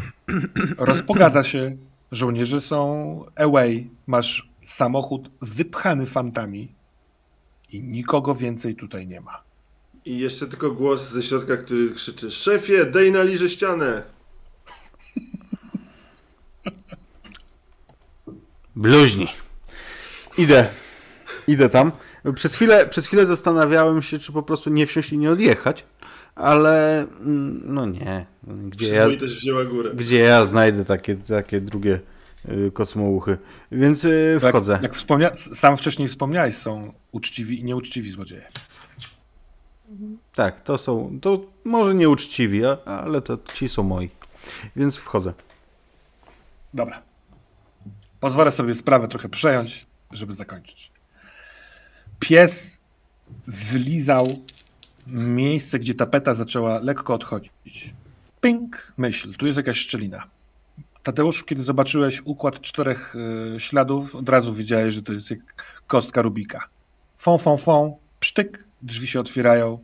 [0.77, 1.75] Rozpogadza się.
[2.11, 3.89] Żołnierze są away.
[4.07, 6.75] Masz samochód wypchany fantami
[7.71, 9.43] i nikogo więcej tutaj nie ma.
[10.05, 14.03] I jeszcze tylko głos ze środka, który krzyczy Szefie, dej na liże ścianę!
[18.75, 19.27] Bluźni.
[20.37, 20.67] Idę.
[21.47, 21.91] Idę tam.
[22.35, 25.85] Przez chwilę, przez chwilę zastanawiałem się, czy po prostu nie wsiąść i nie odjechać,
[26.35, 28.25] ale mm, no nie.
[28.43, 29.91] Gdzie ja, Przyzwoitość wzięła górę.
[29.93, 31.99] gdzie ja znajdę takie, takie drugie
[32.73, 33.37] kocmołuchy?
[33.71, 34.79] Więc y, Jak, wchodzę.
[34.81, 38.47] jak wspomnia- sam wcześniej wspomniałeś, są uczciwi i nieuczciwi złodzieje.
[40.35, 44.09] Tak, to są, to może nieuczciwi, ale to ci są moi.
[44.75, 45.33] Więc wchodzę.
[46.73, 47.01] Dobra.
[48.19, 50.91] Pozwolę sobie sprawę trochę przejąć, żeby zakończyć.
[52.19, 52.77] Pies
[53.47, 54.27] wlizał
[55.07, 57.93] miejsce, gdzie tapeta zaczęła lekko odchodzić.
[58.41, 60.23] Pink, myśl, tu jest jakaś szczelina.
[61.03, 63.15] Tadeusz, kiedy zobaczyłeś układ czterech
[63.55, 65.39] y, śladów, od razu wiedziałeś, że to jest jak
[65.87, 66.67] kostka Rubika.
[67.17, 69.79] Fą, fą, fą, psztyk, drzwi się otwierają.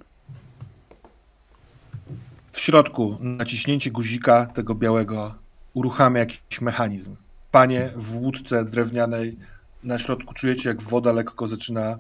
[2.51, 5.35] W środku naciśnięcie guzika tego białego
[5.73, 7.15] uruchamia jakiś mechanizm.
[7.51, 9.37] Panie w łódce drewnianej
[9.83, 11.99] na środku czujecie, jak woda lekko zaczyna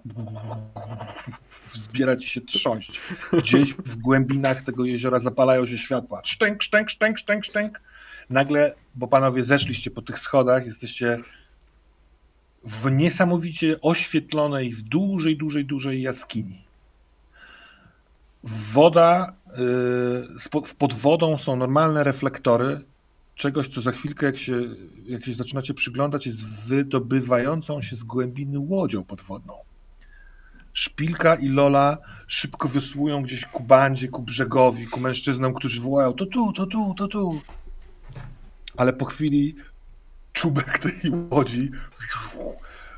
[1.73, 3.01] zbierać się trząść.
[3.33, 6.21] Gdzieś w głębinach tego jeziora zapalają się światła.
[6.23, 7.81] Szczęk, szczęk, szczęk, szczęk, szczęk.
[8.29, 11.19] Nagle, bo panowie zeszliście po tych schodach, jesteście
[12.63, 16.63] w niesamowicie oświetlonej, w dużej, dużej, dużej jaskini.
[18.43, 22.85] Woda, yy, pod wodą są normalne reflektory,
[23.35, 24.61] czegoś, co za chwilkę, jak się,
[25.05, 29.53] jak się zaczynacie przyglądać, jest wydobywającą się z głębiny łodzią podwodną.
[30.73, 31.97] Szpilka i Lola
[32.27, 36.93] szybko wysłują gdzieś ku bandzie, ku brzegowi, ku mężczyznom, którzy wołają to tu, to tu,
[36.93, 37.41] to tu.
[38.77, 39.55] Ale po chwili
[40.33, 41.71] czubek tej łodzi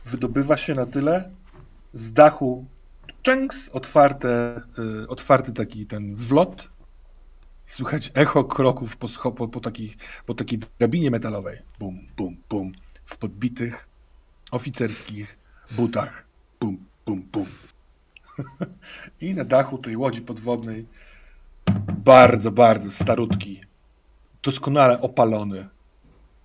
[0.05, 1.31] wydobywa się na tyle
[1.93, 2.65] z dachu
[3.21, 4.61] Czenks, otwarte,
[5.03, 6.69] y, otwarty taki ten wlot.
[7.65, 11.57] Słychać echo kroków po, po, po, takich, po takiej drabinie metalowej.
[11.79, 12.71] Bum, bum, bum.
[13.05, 13.87] W podbitych
[14.51, 15.39] oficerskich
[15.71, 16.25] butach.
[16.59, 17.47] Bum, bum, bum.
[19.21, 20.85] I na dachu tej łodzi podwodnej
[21.97, 23.61] bardzo, bardzo starutki,
[24.43, 25.67] doskonale opalony,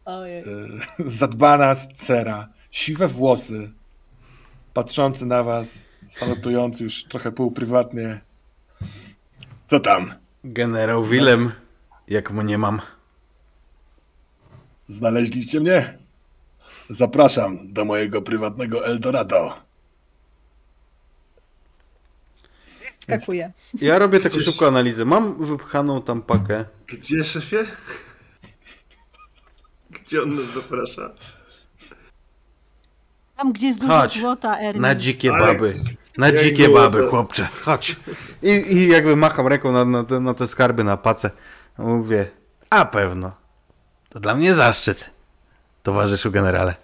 [0.04, 0.42] Ojej.
[0.42, 0.68] Y,
[1.18, 3.70] zadbana cera, siwe włosy,
[4.74, 8.20] patrzący na was, salutujący już trochę półprywatnie.
[9.66, 10.14] Co tam?
[10.44, 11.52] Generał Willem,
[12.08, 12.80] jak mnie mam.
[14.86, 15.98] Znaleźliście mnie?
[16.88, 19.63] Zapraszam do mojego prywatnego Eldorado.
[23.04, 23.52] Skakuje.
[23.80, 24.44] Ja robię taką Gdzieś...
[24.50, 25.04] szybką analizę.
[25.04, 26.64] Mam wypchaną tam pakę.
[26.86, 27.56] Gdzie, szefie?
[29.90, 31.10] Gdzie on nas zaprasza?
[33.36, 34.80] Tam, gdzie jest dużo Chodź, złota, Ernie.
[34.80, 35.74] Na dzikie baby.
[36.18, 36.90] Na Jak dzikie złoto.
[36.90, 37.48] baby, chłopcze.
[37.62, 37.96] Chodź.
[38.42, 41.30] I, I jakby macham ręką na, na, te, na te skarby na pacę.
[41.78, 42.30] Mówię,
[42.70, 43.32] a pewno.
[44.08, 45.10] To dla mnie zaszczyt,
[45.82, 46.74] towarzyszu generale.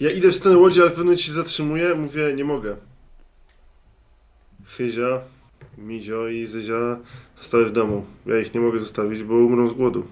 [0.00, 1.94] Ja idę w stronę łodzi, ale w pewnym momencie się zatrzymuję.
[1.94, 2.76] Mówię, nie mogę.
[4.76, 5.20] Chyzia,
[5.78, 6.96] Mizio i Zyzia
[7.38, 8.04] zostały w domu.
[8.26, 10.06] Ja ich nie mogę zostawić, bo umrą z głodu.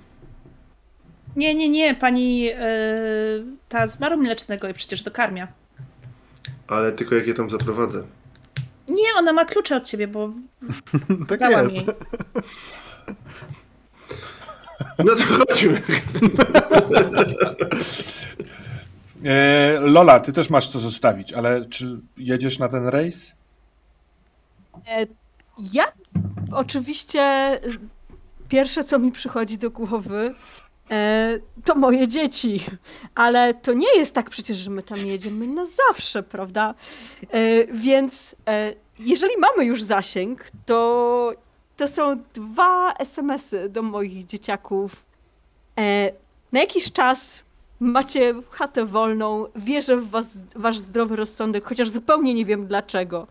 [1.37, 2.55] Nie, nie, nie, pani yy,
[3.69, 5.49] ta z baru mlecznego i przecież dokarmia.
[6.67, 8.03] Ale tylko jak je tam zaprowadzę.
[8.89, 10.33] Nie, ona ma klucze od ciebie, bo
[11.29, 11.77] tak dałam jest.
[11.77, 11.87] jej.
[15.05, 15.83] No to chodźmy.
[19.25, 23.35] E, Lola, ty też masz co zostawić, ale czy jedziesz na ten rejs?
[24.87, 25.07] E,
[25.59, 25.93] ja
[26.53, 27.23] oczywiście
[28.49, 30.35] pierwsze, co mi przychodzi do głowy,
[30.91, 32.65] e, to moje dzieci.
[33.15, 36.75] Ale to nie jest tak przecież, że my tam jedziemy na zawsze, prawda?
[37.31, 38.37] E, więc
[38.99, 41.33] jeżeli mamy już zasięg, to
[41.77, 45.05] to są dwa SMS-y do moich dzieciaków.
[46.53, 47.41] Na jakiś czas
[47.81, 53.27] macie chatę wolną, wierzę w was, wasz zdrowy rozsądek, chociaż zupełnie nie wiem dlaczego.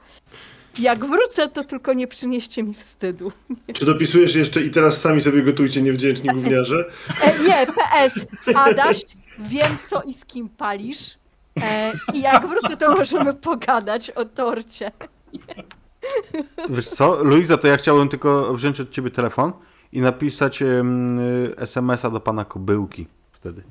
[0.80, 3.32] Jak wrócę, to tylko nie przynieście mi wstydu.
[3.74, 6.92] Czy dopisujesz jeszcze i teraz sami sobie gotujcie niewdzięczni gówniarze?
[7.22, 8.20] E, nie, PS.
[8.56, 9.02] Adaś,
[9.40, 11.18] wiem co i z kim palisz.
[11.62, 14.92] E, I jak wrócę, to możemy pogadać o torcie.
[16.70, 19.54] Wiesz co, Luiza, to ja chciałbym tylko wziąć od ciebie telefon
[19.92, 21.20] i napisać um,
[21.58, 23.64] SMS-a do pana Kobyłki wtedy.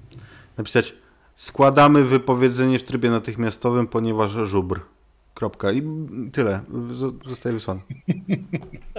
[0.58, 0.94] Napisać
[1.34, 4.80] składamy wypowiedzenie w trybie natychmiastowym, ponieważ żubr.
[5.36, 5.72] Kropka.
[5.72, 5.82] I
[6.32, 6.60] tyle.
[7.26, 7.80] Zostaje wysłany.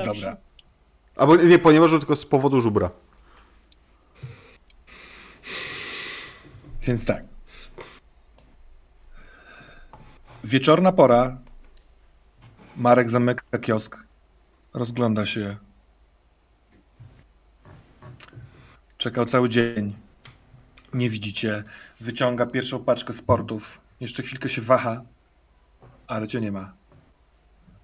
[0.06, 0.38] Dobra.
[1.16, 2.90] Albo nie, ponieważ tylko z powodu żubra.
[6.82, 7.24] Więc tak.
[10.43, 11.38] Wieczorna pora.
[12.75, 13.98] Marek zamyka kiosk.
[14.74, 15.57] Rozgląda się.
[18.98, 19.95] Czekał cały dzień.
[20.93, 21.64] Nie widzicie.
[22.01, 23.82] Wyciąga pierwszą paczkę sportów.
[23.99, 25.01] Jeszcze chwilkę się waha
[26.08, 26.74] ale cię nie ma.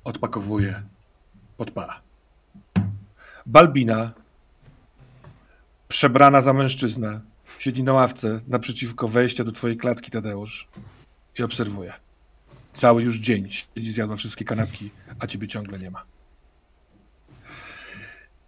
[0.03, 0.83] Odpakowuje,
[1.57, 2.01] podpala.
[3.45, 4.11] Balbina,
[5.87, 7.21] przebrana za mężczyznę,
[7.59, 10.67] siedzi na ławce naprzeciwko wejścia do twojej klatki, Tadeusz,
[11.39, 11.93] i obserwuje.
[12.73, 16.03] Cały już dzień siedzi, zjadła wszystkie kanapki, a ciebie ciągle nie ma.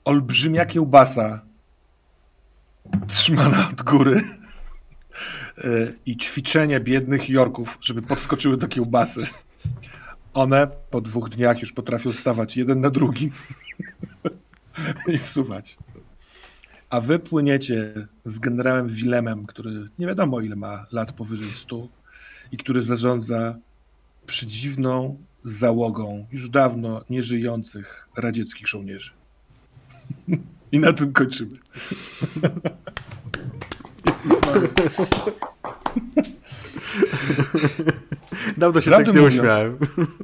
[0.06, 1.46] Olbrzymia kiełbasa
[3.08, 4.24] trzymana od góry
[5.58, 9.28] y, i ćwiczenie biednych Jorków, żeby podskoczyły do kiełbasy.
[10.34, 13.32] One po dwóch dniach już potrafią stawać jeden na drugim
[15.14, 15.78] i wsuwać.
[16.90, 21.88] A wy płyniecie z generałem Wilemem, który nie wiadomo ile ma lat powyżej 100
[22.52, 23.56] i który zarządza
[24.26, 29.12] przedziwną załogą już dawno nieżyjących radzieckich żołnierzy.
[30.72, 31.58] I na tym kończymy.
[38.58, 39.40] Dawno się Prawdę tak nie mówiąc.
[39.40, 39.78] uśmiałem.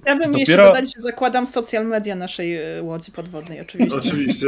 [0.05, 3.97] Ja bym jeszcze Dopiero- dodać, że zakładam social media naszej y, łodzi podwodnej, oczywiście.
[4.09, 4.47] Oczywiście.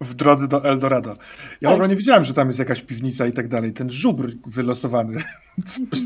[0.00, 1.14] w drodze do Eldorado.
[1.60, 3.72] Ja w ogóle nie wiedziałem, że tam jest jakaś piwnica i tak dalej.
[3.72, 5.22] Ten żubr wylosowany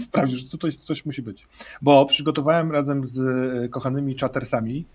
[0.05, 1.47] sprawił, że tutaj coś musi być.
[1.83, 3.19] Bo przygotowałem razem z
[3.65, 4.87] e, kochanymi chattersami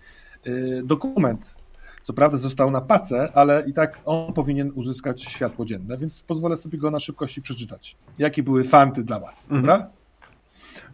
[0.44, 0.50] e,
[0.82, 1.54] dokument.
[2.02, 6.56] Co prawda został na pace, ale i tak on powinien uzyskać światło dzienne, więc pozwolę
[6.56, 7.96] sobie go na szybkości przeczytać.
[8.18, 9.60] Jakie były fanty dla was, Mhm.
[9.60, 9.90] dobra?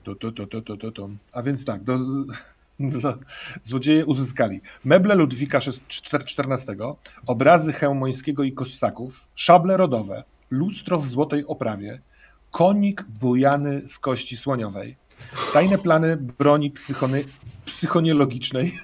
[0.04, 1.08] To, to, to, to, to, to, to.
[1.32, 1.98] A więc tak, do,
[2.80, 3.18] do,
[3.62, 6.76] złodzieje uzyskali meble Ludwika XIV,
[7.26, 12.00] obrazy Chełmońskiego i Kossaków, szable rodowe, lustro w złotej oprawie,
[12.50, 14.96] konik bujany z kości słoniowej,
[15.52, 17.24] tajne plany broni psychony,
[17.64, 18.78] psychoniologicznej,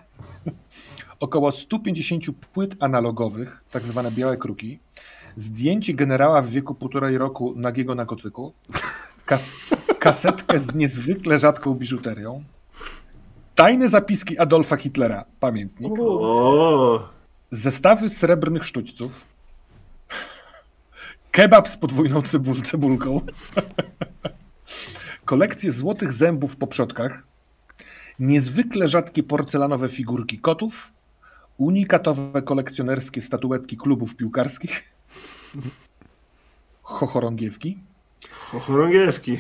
[1.21, 4.79] około 150 płyt analogowych, tak zwane białe kruki,
[5.37, 8.53] zdjęcie generała w wieku półtorej roku nagiego na kocyku,
[9.27, 9.71] kas,
[10.07, 12.45] kasetkę z niezwykle rzadką biżuterią,
[13.55, 17.09] tajne zapiski Adolfa Hitlera, pamiętnik, O,
[17.51, 19.25] zestawy srebrnych sztućców,
[21.31, 23.21] kebab z podwójną cebul cebulką,
[25.25, 27.23] kolekcję złotych zębów po przodkach,
[28.19, 30.93] niezwykle rzadkie porcelanowe figurki kotów,
[31.57, 34.93] unikatowe kolekcjonerskie statuetki klubów piłkarskich,
[36.83, 37.79] chochorągiewki,
[38.51, 39.39] chorągiewki.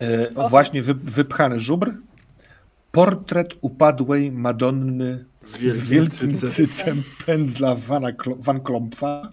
[0.00, 1.92] E, o, właśnie wy, wypchany żubr,
[2.92, 6.50] portret upadłej Madonny Z z wielkim, wielkim cycem.
[6.50, 9.32] cycem pędzla Vana Van Klompfa,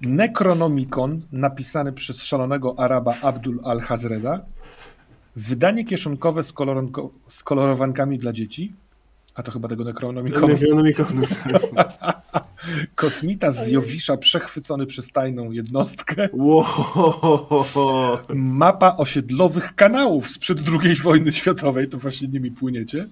[0.00, 4.44] Necronomicon napisany przez szalonego Araba Abdul al-Hazreda,
[5.36, 6.52] wydanie kieszonkowe z,
[7.28, 8.72] z kolorowankami dla dzieci,
[9.36, 11.22] a to chyba tego Necronomiconu, Necronomiconu.
[12.94, 16.64] kosmita z Jowisza przechwycony przez tajną jednostkę, Wow.
[18.34, 23.08] mapa osiedlowych kanałów sprzed II wojny światowej, to właśnie nimi płyniecie,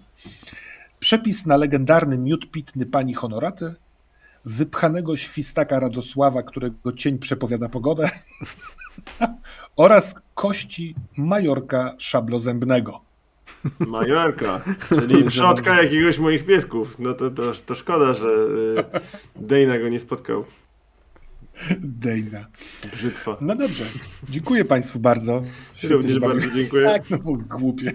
[0.99, 3.75] przepis na legendarny miód pitny pani Honoraty,
[4.45, 8.11] wypchanego świstaka Radosława, którego cień przepowiada pogodę
[9.77, 13.04] oraz kości Majorka Szablozębnego.
[13.79, 16.99] Majorka, czyli przodka jakiegoś moich piesków.
[16.99, 18.85] No to, to, to szkoda, że y,
[19.37, 20.45] Dejna go nie spotkał.
[21.79, 22.47] Dejna.
[22.93, 23.37] Brzytwa.
[23.41, 23.85] No dobrze,
[24.29, 25.43] dziękuję Państwu bardzo.
[25.91, 26.85] Również bardzo dziękuję.
[26.85, 27.11] Tak.
[27.11, 27.19] No,
[27.59, 27.93] głupie.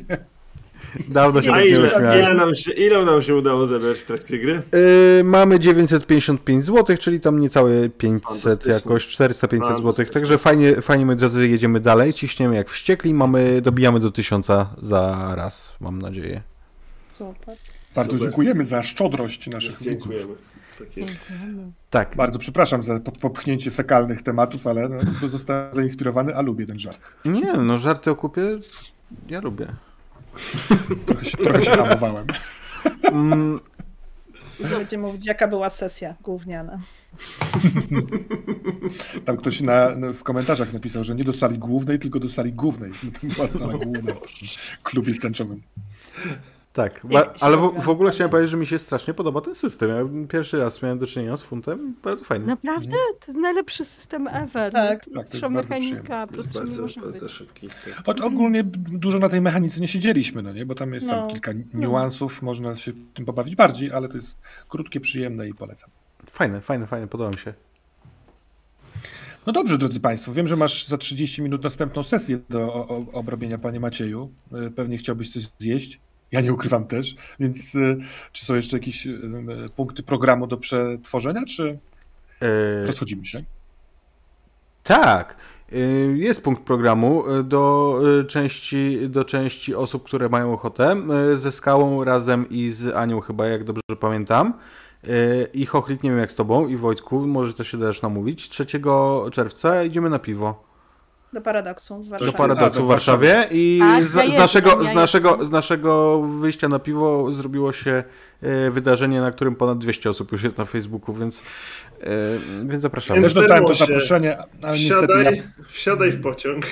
[1.10, 4.62] Dawno się A ile, nam się, ile nam się udało zebrać w trakcie gry?
[5.18, 8.74] Yy, mamy 955 zł, czyli tam niecałe 500, Fantastycznie.
[8.74, 10.06] jakoś 400-500 zł.
[10.14, 14.48] Także fajnie, fajnie, moi drodzy, jedziemy dalej, ciśniemy jak wściekli, mamy, dobijamy do 1000
[14.82, 16.42] za raz, mam nadzieję.
[17.12, 17.58] Super.
[17.96, 18.28] Bardzo Super.
[18.28, 20.12] dziękujemy za szczodrość naszych widzów.
[20.12, 20.34] Dziękujemy.
[21.90, 22.08] Tak.
[22.08, 26.80] Tak, Bardzo przepraszam za po- popchnięcie fekalnych tematów, ale no, zostałem zainspirowany, a lubię ten
[26.80, 27.12] żart.
[27.26, 28.42] nie, no żarty o kupie
[29.30, 29.68] ja lubię.
[31.06, 32.28] Trochę się, trochę się hamowałem.
[33.04, 33.60] Mm,
[34.60, 36.80] Będzie mówić, jaka była sesja gówniana.
[39.26, 42.54] Tam ktoś na, na, w komentarzach napisał, że nie do sali głównej, tylko do sali
[42.54, 42.92] głównej.
[43.22, 45.62] To była sala główna w klubie tęczowym.
[46.84, 47.02] Tak,
[47.42, 49.90] ale w, w ogóle chciałem powiedzieć, że mi się strasznie podoba ten system.
[49.90, 52.46] Ja pierwszy raz miałem do czynienia z funtem, bardzo fajnie.
[52.46, 52.92] Naprawdę?
[52.92, 54.72] To jest najlepszy system ever.
[54.74, 55.08] Tak.
[55.08, 57.32] No, Tak, to jest Prostsza bardzo mechanika, nie bardzo, bardzo być.
[57.32, 57.68] szybki.
[57.68, 58.02] Tak.
[58.06, 60.66] Od, ogólnie dużo na tej mechanice nie siedzieliśmy, no nie?
[60.66, 61.28] bo tam jest tam No.
[61.34, 64.38] kilka niuansów, można się tym pobawić bardziej, ale to jest
[64.70, 65.90] krótkie, przyjemne i polecam.
[66.32, 67.54] Fajne, fajne, fajne, podoba mi się.
[69.46, 73.80] No dobrze, drodzy Państwo, wiem, że masz za 30 minut następną sesję do obrobienia, Panie
[73.80, 74.32] Macieju.
[74.68, 76.00] Y, Pewnie chciałbyś coś zjeść.
[76.32, 77.98] Ja nie ukrywam też, więc y,
[78.32, 79.10] czy są jeszcze jakieś y,
[79.66, 81.80] y, punkty programu do przetworzenia, czy
[82.86, 83.44] rozchodzimy się?
[84.84, 85.36] Tak.
[86.14, 90.96] Jest punkt programu do części, do części osób, które mają ochotę.
[91.36, 94.54] Ze Skałą razem i z Anią chyba, jak dobrze pamiętam.
[95.54, 98.50] I Chochlik, nie wiem jak z tobą, i Wojtku, może to się też namówić.
[98.50, 98.66] 3
[99.32, 100.69] czerwca idziemy na piwo.
[101.34, 102.32] Do paradoksu w do Warszawie.
[102.38, 106.70] paradoksu A, w do Warszawie i Tak, z, z, naszego, z, naszego, z naszego wyjścia
[106.70, 108.04] na piwo zrobiło się
[108.42, 111.42] e, wydarzenie, na którym ponad 200 osób już jest na Facebooku, więc,
[112.02, 112.06] e,
[112.66, 113.22] więc zapraszamy.
[113.22, 116.66] Też dostałem to zaproszenie, ale niestety Wsiadaj, ja, wsiadaj w pociąg.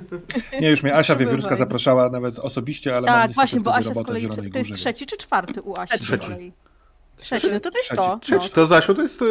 [0.60, 4.02] nie, już mnie Asia Wiewiórska zapraszała nawet osobiście, ale Tak, właśnie, bo Asia z w
[4.02, 6.28] kolei, to jest trzeci czy czwarty u Asi Trzeci.
[6.28, 6.52] kolei?
[7.16, 8.02] Trzeci, no to to jest Trzeci.
[8.02, 8.18] to.
[8.22, 8.54] Trzeci, No.
[8.54, 9.24] to Zasiu, to jest, e,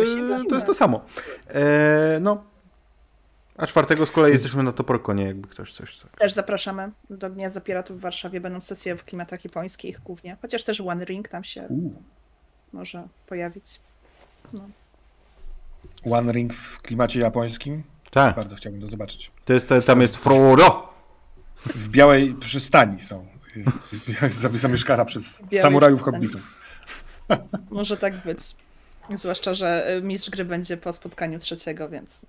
[0.50, 1.06] to jest to samo.
[1.48, 2.53] E, no.
[3.58, 5.96] A czwartego z kolei jesteśmy na Toporkonie, jakby ktoś coś...
[5.96, 6.12] coś.
[6.20, 8.42] Też zapraszamy do Gniazda Piratów w Warszawie.
[8.42, 10.38] Będą sesje w klimatach japońskich głównie.
[10.42, 11.92] Chociaż też One Ring tam się U,
[12.74, 13.82] może pojawić.
[14.54, 14.70] No.
[16.12, 17.84] One Ring w klimacie japońskim.
[18.12, 19.32] Tak, Bardzo chciałbym to zobaczyć.
[19.46, 20.94] to jest, tam jest Frodo.
[21.66, 23.28] W białej przystani są.
[23.56, 23.78] Jest,
[24.22, 26.28] jest zamieszkana przez Białej samurajów przystani.
[26.28, 26.54] hobbitów.
[27.72, 28.40] Może tak być.
[29.16, 32.26] Zwłaszcza, że mistrz gry będzie po spotkaniu trzeciego, więc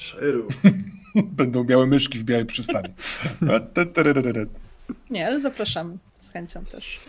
[0.00, 0.48] Szeru.
[1.38, 2.88] Będą białe myszki w białej przystani.
[5.10, 7.00] nie, ale zapraszamy z chęcią też.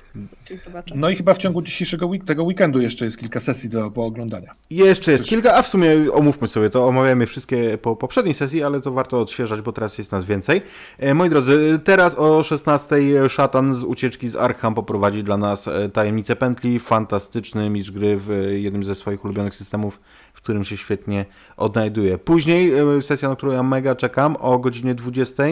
[0.65, 0.95] Zobaczę.
[0.97, 4.51] No i chyba w ciągu dzisiejszego week, tego weekendu jeszcze jest kilka sesji do pooglądania.
[4.69, 8.81] Jeszcze jest kilka, a w sumie omówmy sobie to, omawiamy wszystkie po poprzedniej sesji, ale
[8.81, 10.61] to warto odświeżać, bo teraz jest nas więcej.
[10.99, 12.95] E, moi drodzy, teraz o 16
[13.29, 18.31] szatan z ucieczki z Arkham poprowadzi dla nas e, tajemnicę pętli, fantastyczny mistrz gry w
[18.31, 19.99] e, jednym ze swoich ulubionych systemów,
[20.33, 21.25] w którym się świetnie
[21.57, 22.17] odnajduje.
[22.17, 25.43] Później e, sesja, na którą ja mega czekam, o godzinie 20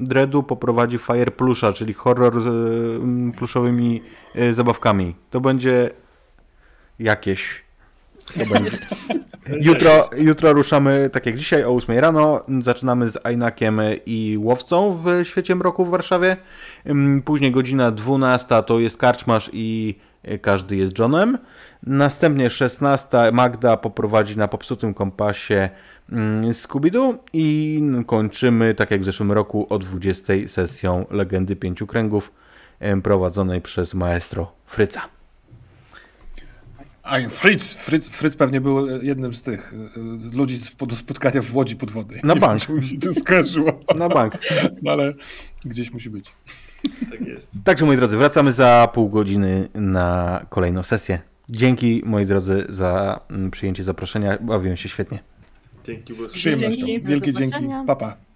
[0.00, 4.02] Dreadu poprowadzi Fire Plusha, czyli horror z e, pluszowymi
[4.34, 5.14] e, zabawkami.
[5.30, 5.90] To będzie
[6.98, 7.64] jakieś.
[8.38, 8.70] To będzie.
[9.60, 12.44] Jutro, jutro ruszamy, tak jak dzisiaj, o 8 rano.
[12.60, 16.36] Zaczynamy z Ajnakiem i Łowcą w Świecie Mroku w Warszawie.
[16.86, 19.98] Ym, Później godzina 12 to jest Karczmasz i
[20.28, 21.38] y, każdy jest Johnem.
[21.82, 25.70] Następnie 16 Magda poprowadzi na popsutym kompasie mm,
[26.52, 32.32] Scooby-Doo i kończymy, tak jak w zeszłym roku, o 20 sesją Legendy Pięciu Kręgów
[33.02, 35.00] prowadzonej przez maestro Fryca.
[37.02, 39.76] A Fritz, Fritz, Fritz pewnie był jednym z tych y,
[40.36, 42.20] ludzi sp- do spotkania w Łodzi podwodnej.
[42.24, 42.66] Na Nie bank.
[42.66, 44.34] Wiem, czy mi się to skojarzyło, Na bank.
[44.90, 45.14] ale
[45.64, 46.32] gdzieś musi być.
[47.10, 47.46] Tak jest.
[47.64, 51.18] Także moi drodzy, wracamy za pół godziny na kolejną sesję.
[51.48, 54.38] Dzięki moi drodzy za mm, przyjęcie zaproszenia.
[54.40, 55.18] Bawiłem się świetnie.
[55.84, 56.86] Dzięki Z przyjemnością.
[56.86, 57.06] Dzięki.
[57.06, 57.64] Wielkie dzięki.
[57.86, 57.94] Papa.
[57.96, 58.29] Pa.